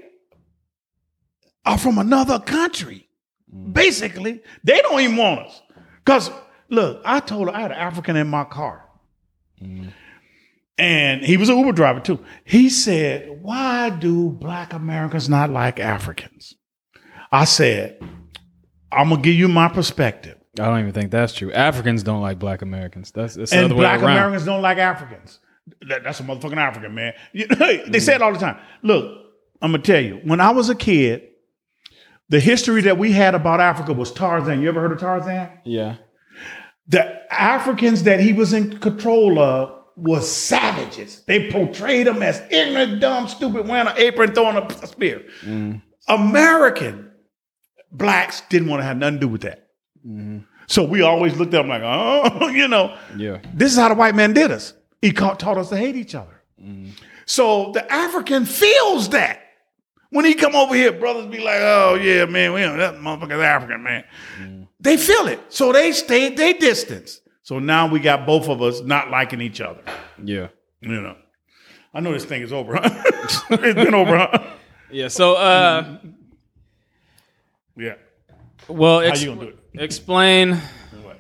are 1.65 1.79
from 1.79 1.99
another 1.99 2.39
country. 2.39 3.09
Mm. 3.55 3.73
Basically, 3.73 4.43
they 4.65 4.81
don't 4.83 5.01
even 5.01 5.17
want 5.17 5.47
us. 5.47 5.63
Cause 6.05 6.31
look, 6.69 7.01
I 7.05 7.21
told 7.21 7.49
her 7.49 7.55
I 7.55 7.61
had 7.61 7.73
an 7.73 7.79
African 7.79 8.17
in 8.17 8.29
my 8.29 8.45
car. 8.45 8.87
And 10.79 11.23
he 11.23 11.37
was 11.37 11.51
an 11.51 11.59
Uber 11.59 11.73
driver 11.73 12.01
too. 12.01 12.25
He 12.45 12.71
said, 12.71 13.43
Why 13.43 13.91
do 13.91 14.31
black 14.31 14.73
Americans 14.73 15.29
not 15.29 15.51
like 15.51 15.79
Africans? 15.79 16.55
I 17.31 17.45
said, 17.45 18.01
I'm 18.91 19.11
gonna 19.11 19.21
give 19.21 19.35
you 19.35 19.47
my 19.47 19.69
perspective. 19.69 20.40
I 20.61 20.67
don't 20.67 20.81
even 20.81 20.93
think 20.93 21.11
that's 21.11 21.33
true. 21.35 21.53
Africans 21.53 22.03
don't 22.03 22.21
like 22.23 22.39
black 22.39 22.63
Americans. 22.63 23.11
That's, 23.11 23.35
that's 23.35 23.51
the 23.51 23.57
And 23.57 23.65
other 23.67 23.75
way 23.75 23.81
black 23.81 24.01
around. 24.03 24.17
Americans 24.17 24.45
don't 24.45 24.63
like 24.63 24.79
Africans. 24.79 25.39
That- 25.89 26.05
that's 26.05 26.21
a 26.21 26.23
motherfucking 26.23 26.57
African, 26.57 26.95
man. 26.95 27.13
They 27.89 28.01
say 28.01 28.15
it 28.15 28.23
all 28.23 28.33
the 28.33 28.39
time. 28.39 28.59
Look, 28.83 29.05
I'm 29.63 29.73
gonna 29.73 29.83
tell 29.83 30.01
you, 30.01 30.21
when 30.25 30.41
I 30.41 30.51
was 30.51 30.69
a 30.71 30.75
kid, 30.75 31.23
the 32.29 32.41
history 32.41 32.81
that 32.83 32.97
we 32.99 33.13
had 33.13 33.35
about 33.35 33.61
Africa 33.61 33.93
was 33.93 34.13
Tarzan. 34.13 34.61
You 34.63 34.69
ever 34.69 34.81
heard 34.81 34.93
of 34.93 35.01
Tarzan? 35.01 35.51
yeah. 35.65 35.97
the 36.89 37.33
Africans 37.33 38.03
that 38.05 38.21
he 38.21 38.33
was 38.33 38.53
in 38.53 38.79
control 38.79 39.39
of 39.39 39.77
was 39.97 40.31
savages. 40.31 41.23
They 41.27 41.51
portrayed 41.51 42.07
them 42.07 42.23
as 42.23 42.41
ignorant, 42.51 43.01
dumb, 43.01 43.29
stupid, 43.29 43.69
wearing 43.69 43.87
an 43.89 43.95
apron, 43.99 44.33
throwing 44.35 44.57
a 44.57 44.87
spear. 44.87 45.23
Mm. 45.43 45.83
American 46.09 47.11
blacks 47.93 48.43
didn't 48.49 48.69
want 48.69 48.81
to 48.81 48.85
have 48.85 48.97
nothing 48.97 49.17
to 49.17 49.21
do 49.21 49.29
with 49.29 49.43
that. 49.43 49.69
Mm-hmm. 50.07 50.39
So 50.71 50.85
we 50.85 51.03
always 51.03 51.37
looked 51.37 51.53
at 51.53 51.59
them 51.63 51.69
like, 51.69 51.83
oh, 51.85 52.47
you 52.55 52.69
know, 52.69 52.97
Yeah. 53.17 53.39
this 53.53 53.73
is 53.73 53.79
how 53.79 53.89
the 53.89 53.97
white 53.97 54.15
man 54.15 54.33
did 54.33 54.53
us. 54.53 54.73
He 55.03 55.11
taught 55.13 55.43
us 55.45 55.69
to 55.71 55.77
hate 55.77 55.97
each 55.97 56.15
other. 56.15 56.41
So 57.27 57.73
the 57.73 57.91
African 57.93 58.45
feels 58.45 59.09
that. 59.09 59.41
When 60.11 60.25
he 60.25 60.35
come 60.35 60.55
over 60.55 60.75
here, 60.75 60.93
brothers 60.93 61.27
be 61.27 61.39
like, 61.39 61.59
oh 61.61 61.95
yeah, 62.01 62.25
man, 62.27 62.53
we 62.53 62.61
don't, 62.61 62.79
that 62.79 62.95
motherfucker's 62.95 63.43
African, 63.43 63.83
man. 63.83 64.69
They 64.79 64.97
feel 64.97 65.27
it. 65.27 65.41
So 65.49 65.73
they 65.73 65.91
stay 65.91 66.35
their 66.35 66.55
distance. 66.55 67.21
So 67.43 67.59
now 67.59 67.89
we 67.89 67.99
got 67.99 68.25
both 68.25 68.49
of 68.49 68.63
us 68.63 68.81
not 68.81 69.11
liking 69.11 69.41
each 69.41 69.61
other. 69.61 69.83
Yeah. 70.23 70.49
You 70.81 70.89
know. 71.01 71.17
I 71.93 71.99
know 71.99 72.13
this 72.13 72.25
thing 72.25 72.43
is 72.43 72.53
over, 72.53 72.77
huh? 72.77 72.89
it's 73.51 73.75
been 73.75 73.95
over, 73.95 74.17
huh? 74.19 74.45
Yeah. 74.93 75.09
So, 75.09 75.35
uh, 75.35 75.99
Yeah. 77.77 77.95
well, 78.69 79.01
How 79.01 79.15
you 79.17 79.27
gonna 79.35 79.41
do 79.41 79.49
it? 79.49 79.57
Explain. 79.75 80.61
What? 81.03 81.19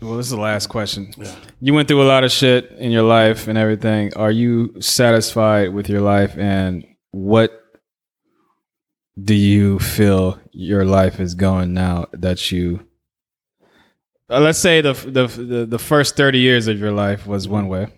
Well, 0.00 0.16
this 0.16 0.26
is 0.26 0.32
the 0.32 0.40
last 0.40 0.68
question. 0.68 1.12
You 1.60 1.74
went 1.74 1.88
through 1.88 2.02
a 2.02 2.08
lot 2.08 2.24
of 2.24 2.32
shit 2.32 2.70
in 2.78 2.90
your 2.90 3.02
life 3.02 3.48
and 3.48 3.58
everything. 3.58 4.14
Are 4.16 4.30
you 4.30 4.80
satisfied 4.80 5.74
with 5.74 5.88
your 5.88 6.00
life 6.00 6.36
and 6.38 6.86
what 7.10 7.52
do 9.22 9.34
you 9.34 9.78
feel 9.78 10.38
your 10.52 10.84
life 10.84 11.20
is 11.20 11.34
going 11.34 11.74
now 11.74 12.06
that 12.12 12.50
you 12.50 12.86
uh, 14.30 14.38
let's 14.38 14.60
say 14.60 14.80
the, 14.80 14.92
the 14.92 15.26
the 15.26 15.66
the 15.66 15.78
first 15.78 16.16
30 16.16 16.38
years 16.38 16.68
of 16.68 16.78
your 16.78 16.92
life 16.92 17.26
was 17.26 17.48
one 17.48 17.66
way. 17.66 17.88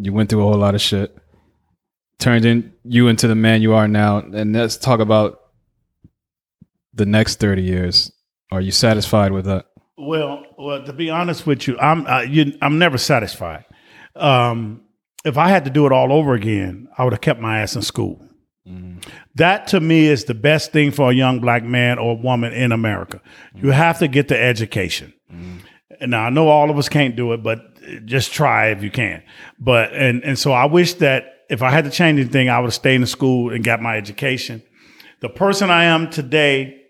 You 0.00 0.12
went 0.12 0.28
through 0.28 0.40
a 0.40 0.50
whole 0.50 0.58
lot 0.58 0.74
of 0.74 0.80
shit. 0.80 1.16
Turned 2.18 2.44
in 2.44 2.72
you 2.82 3.06
into 3.06 3.28
the 3.28 3.36
man 3.36 3.62
you 3.62 3.74
are 3.74 3.86
now 3.86 4.18
and 4.18 4.52
let's 4.52 4.76
talk 4.76 4.98
about 4.98 5.45
the 6.96 7.06
next 7.06 7.40
30 7.40 7.62
years. 7.62 8.12
Are 8.50 8.60
you 8.60 8.72
satisfied 8.72 9.32
with 9.32 9.44
that? 9.44 9.66
Well, 9.98 10.44
well, 10.58 10.84
to 10.84 10.92
be 10.92 11.10
honest 11.10 11.46
with 11.46 11.66
you, 11.66 11.78
I'm 11.78 12.06
uh, 12.06 12.20
you, 12.20 12.56
I'm 12.60 12.78
never 12.78 12.98
satisfied. 12.98 13.64
Um, 14.14 14.82
if 15.24 15.36
I 15.36 15.48
had 15.48 15.64
to 15.64 15.70
do 15.70 15.86
it 15.86 15.92
all 15.92 16.12
over 16.12 16.34
again, 16.34 16.88
I 16.96 17.04
would 17.04 17.12
have 17.12 17.20
kept 17.20 17.40
my 17.40 17.60
ass 17.60 17.76
in 17.76 17.82
school. 17.82 18.22
That 19.36 19.68
to 19.68 19.80
me 19.80 20.06
is 20.06 20.24
the 20.24 20.34
best 20.34 20.72
thing 20.72 20.90
for 20.90 21.10
a 21.10 21.14
young 21.14 21.40
black 21.40 21.62
man 21.62 21.98
or 21.98 22.16
woman 22.16 22.52
in 22.52 22.72
America. 22.72 23.20
You 23.54 23.70
have 23.70 24.00
to 24.00 24.08
get 24.08 24.28
the 24.28 24.40
education. 24.40 25.12
And 26.00 26.10
now 26.10 26.24
I 26.24 26.30
know 26.30 26.48
all 26.48 26.70
of 26.70 26.78
us 26.78 26.88
can't 26.88 27.14
do 27.14 27.32
it, 27.32 27.42
but 27.42 27.60
just 28.06 28.32
try 28.32 28.68
if 28.68 28.82
you 28.82 28.90
can. 28.90 29.22
But 29.58 29.92
and 29.92 30.24
and 30.24 30.38
so 30.38 30.52
I 30.52 30.64
wish 30.64 30.94
that 30.94 31.44
if 31.48 31.62
I 31.62 31.70
had 31.70 31.84
to 31.84 31.90
change 31.90 32.18
anything, 32.18 32.48
I 32.48 32.58
would 32.58 32.66
have 32.66 32.74
stayed 32.74 32.96
in 32.96 33.06
school 33.06 33.52
and 33.52 33.62
got 33.62 33.80
my 33.80 33.96
education. 33.96 34.62
The 35.20 35.28
person 35.28 35.70
I 35.70 35.84
am 35.84 36.10
today, 36.10 36.85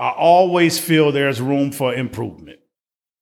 I 0.00 0.10
always 0.12 0.78
feel 0.78 1.12
there's 1.12 1.42
room 1.42 1.72
for 1.72 1.94
improvement. 1.94 2.58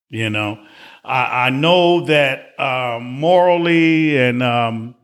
You 0.09 0.29
know, 0.29 0.63
I, 1.03 1.47
I 1.47 1.49
know 1.49 2.05
that 2.05 2.59
um, 2.59 3.03
morally 3.03 4.17
and 4.17 4.41
um, 4.41 4.95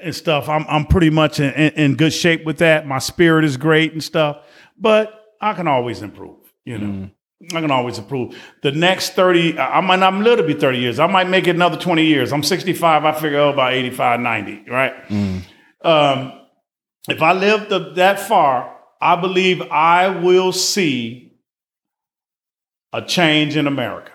and 0.00 0.14
stuff, 0.14 0.48
I'm 0.48 0.64
I'm 0.68 0.86
pretty 0.86 1.10
much 1.10 1.40
in, 1.40 1.52
in, 1.52 1.72
in 1.72 1.94
good 1.96 2.12
shape 2.12 2.44
with 2.44 2.58
that. 2.58 2.86
My 2.86 3.00
spirit 3.00 3.44
is 3.44 3.56
great 3.56 3.92
and 3.92 4.02
stuff, 4.02 4.38
but 4.78 5.24
I 5.40 5.52
can 5.54 5.66
always 5.66 6.00
improve. 6.00 6.38
You 6.64 6.78
know, 6.78 7.10
I 7.54 7.60
can 7.60 7.70
always 7.70 7.98
improve. 7.98 8.36
The 8.62 8.70
next 8.70 9.14
thirty, 9.14 9.58
I 9.58 9.78
I 9.78 9.80
might 9.80 9.98
not 9.98 10.14
live 10.14 10.38
to 10.38 10.44
be 10.44 10.54
thirty 10.54 10.78
years. 10.78 11.00
I 11.00 11.08
might 11.08 11.28
make 11.28 11.48
it 11.48 11.56
another 11.56 11.76
twenty 11.76 12.06
years. 12.06 12.32
I'm 12.32 12.44
65. 12.44 13.04
I 13.04 13.12
figure 13.12 13.40
oh, 13.40 13.50
about 13.50 13.72
85, 13.72 14.20
90, 14.20 14.70
Right. 14.70 14.94
Um, 15.82 16.32
if 17.08 17.22
I 17.22 17.32
live 17.32 17.68
the, 17.68 17.92
that 17.94 18.18
far, 18.20 18.75
I 19.00 19.16
believe 19.20 19.62
I 19.62 20.08
will 20.08 20.52
see 20.52 21.32
a 22.92 23.02
change 23.02 23.56
in 23.56 23.66
America. 23.66 24.12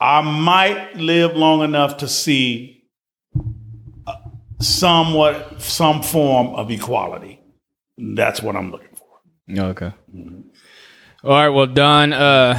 I 0.00 0.20
might 0.20 0.96
live 0.96 1.36
long 1.36 1.62
enough 1.62 1.98
to 1.98 2.08
see 2.08 2.84
uh, 4.06 4.16
somewhat 4.60 5.62
some 5.62 6.02
form 6.02 6.48
of 6.48 6.70
equality. 6.70 7.40
That's 7.96 8.42
what 8.42 8.56
I'm 8.56 8.70
looking 8.70 8.88
for. 8.94 9.60
Okay. 9.70 9.92
All 11.22 11.30
right. 11.30 11.48
Well, 11.48 11.66
Don. 11.66 12.12
Uh, 12.12 12.58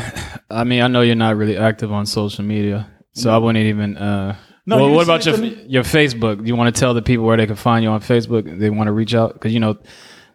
I 0.50 0.64
mean, 0.64 0.82
I 0.82 0.88
know 0.88 1.02
you're 1.02 1.16
not 1.16 1.36
really 1.36 1.58
active 1.58 1.92
on 1.92 2.06
social 2.06 2.44
media, 2.46 2.90
so 3.14 3.30
I 3.32 3.38
wouldn't 3.38 3.66
even. 3.66 3.98
Uh, 3.98 4.38
No, 4.66 4.78
well, 4.78 4.92
what 4.96 5.04
about 5.04 5.26
your 5.26 5.36
your 5.68 5.84
Facebook? 5.84 6.38
Do 6.42 6.46
you 6.46 6.56
want 6.56 6.74
to 6.74 6.80
tell 6.80 6.94
the 6.96 7.02
people 7.02 7.26
where 7.26 7.38
they 7.38 7.46
can 7.46 7.56
find 7.58 7.84
you 7.84 7.90
on 7.90 8.00
Facebook? 8.02 8.58
They 8.60 8.70
want 8.72 8.88
to 8.88 8.94
reach 8.94 9.14
out 9.14 9.34
because 9.34 9.54
you 9.54 9.60
know 9.60 9.78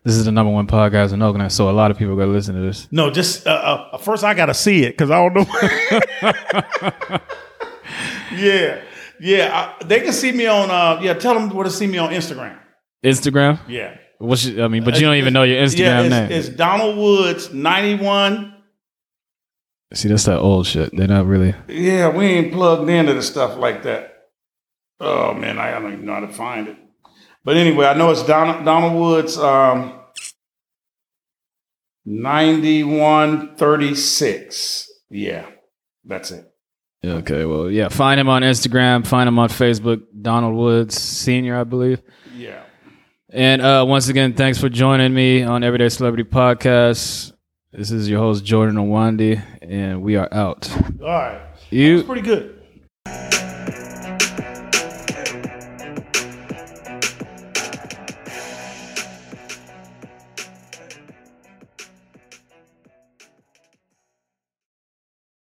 this 0.04 0.14
is 0.16 0.24
the 0.24 0.32
number 0.32 0.52
one 0.52 0.66
podcast 0.66 1.12
in 1.12 1.20
Oakland, 1.22 1.52
so 1.52 1.68
a 1.68 1.72
lot 1.72 1.90
of 1.90 1.98
people 1.98 2.16
go 2.16 2.26
listen 2.26 2.54
to 2.54 2.60
this. 2.60 2.88
No, 2.90 3.10
just 3.10 3.46
uh, 3.46 3.50
uh, 3.92 3.98
first 3.98 4.24
I 4.24 4.34
gotta 4.34 4.54
see 4.54 4.84
it 4.84 4.90
because 4.92 5.10
I 5.10 5.28
don't 5.28 5.34
know. 5.34 5.46
yeah, 8.36 8.82
yeah. 9.20 9.74
I, 9.80 9.84
they 9.84 10.00
can 10.00 10.12
see 10.12 10.32
me 10.32 10.46
on. 10.46 10.70
Uh, 10.70 11.00
yeah, 11.02 11.14
tell 11.14 11.34
them 11.34 11.50
where 11.50 11.64
to 11.64 11.70
see 11.70 11.86
me 11.86 11.98
on 11.98 12.10
Instagram. 12.10 12.58
Instagram. 13.04 13.58
Yeah, 13.68 13.96
What's 14.18 14.44
your, 14.46 14.64
I 14.64 14.68
mean, 14.68 14.84
but 14.84 14.94
you 14.96 15.02
don't 15.02 15.16
even 15.16 15.32
know 15.32 15.42
your 15.44 15.58
yeah. 15.58 15.64
Instagram 15.64 16.04
It's, 16.04 16.10
name. 16.10 16.32
it's 16.32 16.48
Donald 16.50 16.96
Woods 16.98 17.52
ninety 17.52 18.02
one. 18.02 18.54
See, 19.92 20.08
that's 20.08 20.24
that 20.24 20.38
old 20.38 20.66
shit. 20.66 20.96
They're 20.96 21.08
not 21.08 21.26
really. 21.26 21.54
Yeah, 21.68 22.08
we 22.10 22.24
ain't 22.26 22.52
plugged 22.52 22.88
into 22.88 23.12
the 23.14 23.22
stuff 23.22 23.56
like 23.58 23.82
that. 23.82 24.28
Oh 25.00 25.34
man, 25.34 25.58
I 25.58 25.72
don't 25.72 25.92
even 25.92 26.04
know 26.04 26.14
how 26.14 26.20
to 26.20 26.28
find 26.32 26.68
it. 26.68 26.76
But 27.50 27.56
anyway, 27.56 27.86
I 27.86 27.94
know 27.94 28.12
it's 28.12 28.22
Donald, 28.22 28.64
Donald 28.64 28.94
Woods 28.94 29.36
um, 29.36 29.92
9136. 32.06 34.88
Yeah, 35.10 35.46
that's 36.04 36.30
it. 36.30 36.48
Okay. 37.04 37.44
Well, 37.44 37.68
yeah. 37.68 37.88
Find 37.88 38.20
him 38.20 38.28
on 38.28 38.42
Instagram. 38.42 39.04
Find 39.04 39.26
him 39.26 39.40
on 39.40 39.48
Facebook. 39.48 40.00
Donald 40.22 40.54
Woods 40.54 40.94
Senior, 40.94 41.58
I 41.58 41.64
believe. 41.64 42.00
Yeah. 42.36 42.62
And 43.30 43.60
uh, 43.60 43.84
once 43.84 44.06
again, 44.06 44.34
thanks 44.34 44.60
for 44.60 44.68
joining 44.68 45.12
me 45.12 45.42
on 45.42 45.64
Everyday 45.64 45.88
Celebrity 45.88 46.22
Podcast. 46.22 47.32
This 47.72 47.90
is 47.90 48.08
your 48.08 48.20
host 48.20 48.44
Jordan 48.44 48.76
Owandi, 48.76 49.42
and 49.60 50.02
we 50.02 50.14
are 50.14 50.32
out. 50.32 50.70
All 51.02 51.08
right. 51.08 51.40
You 51.68 52.04
Pretty 52.04 52.22
good. 52.22 52.58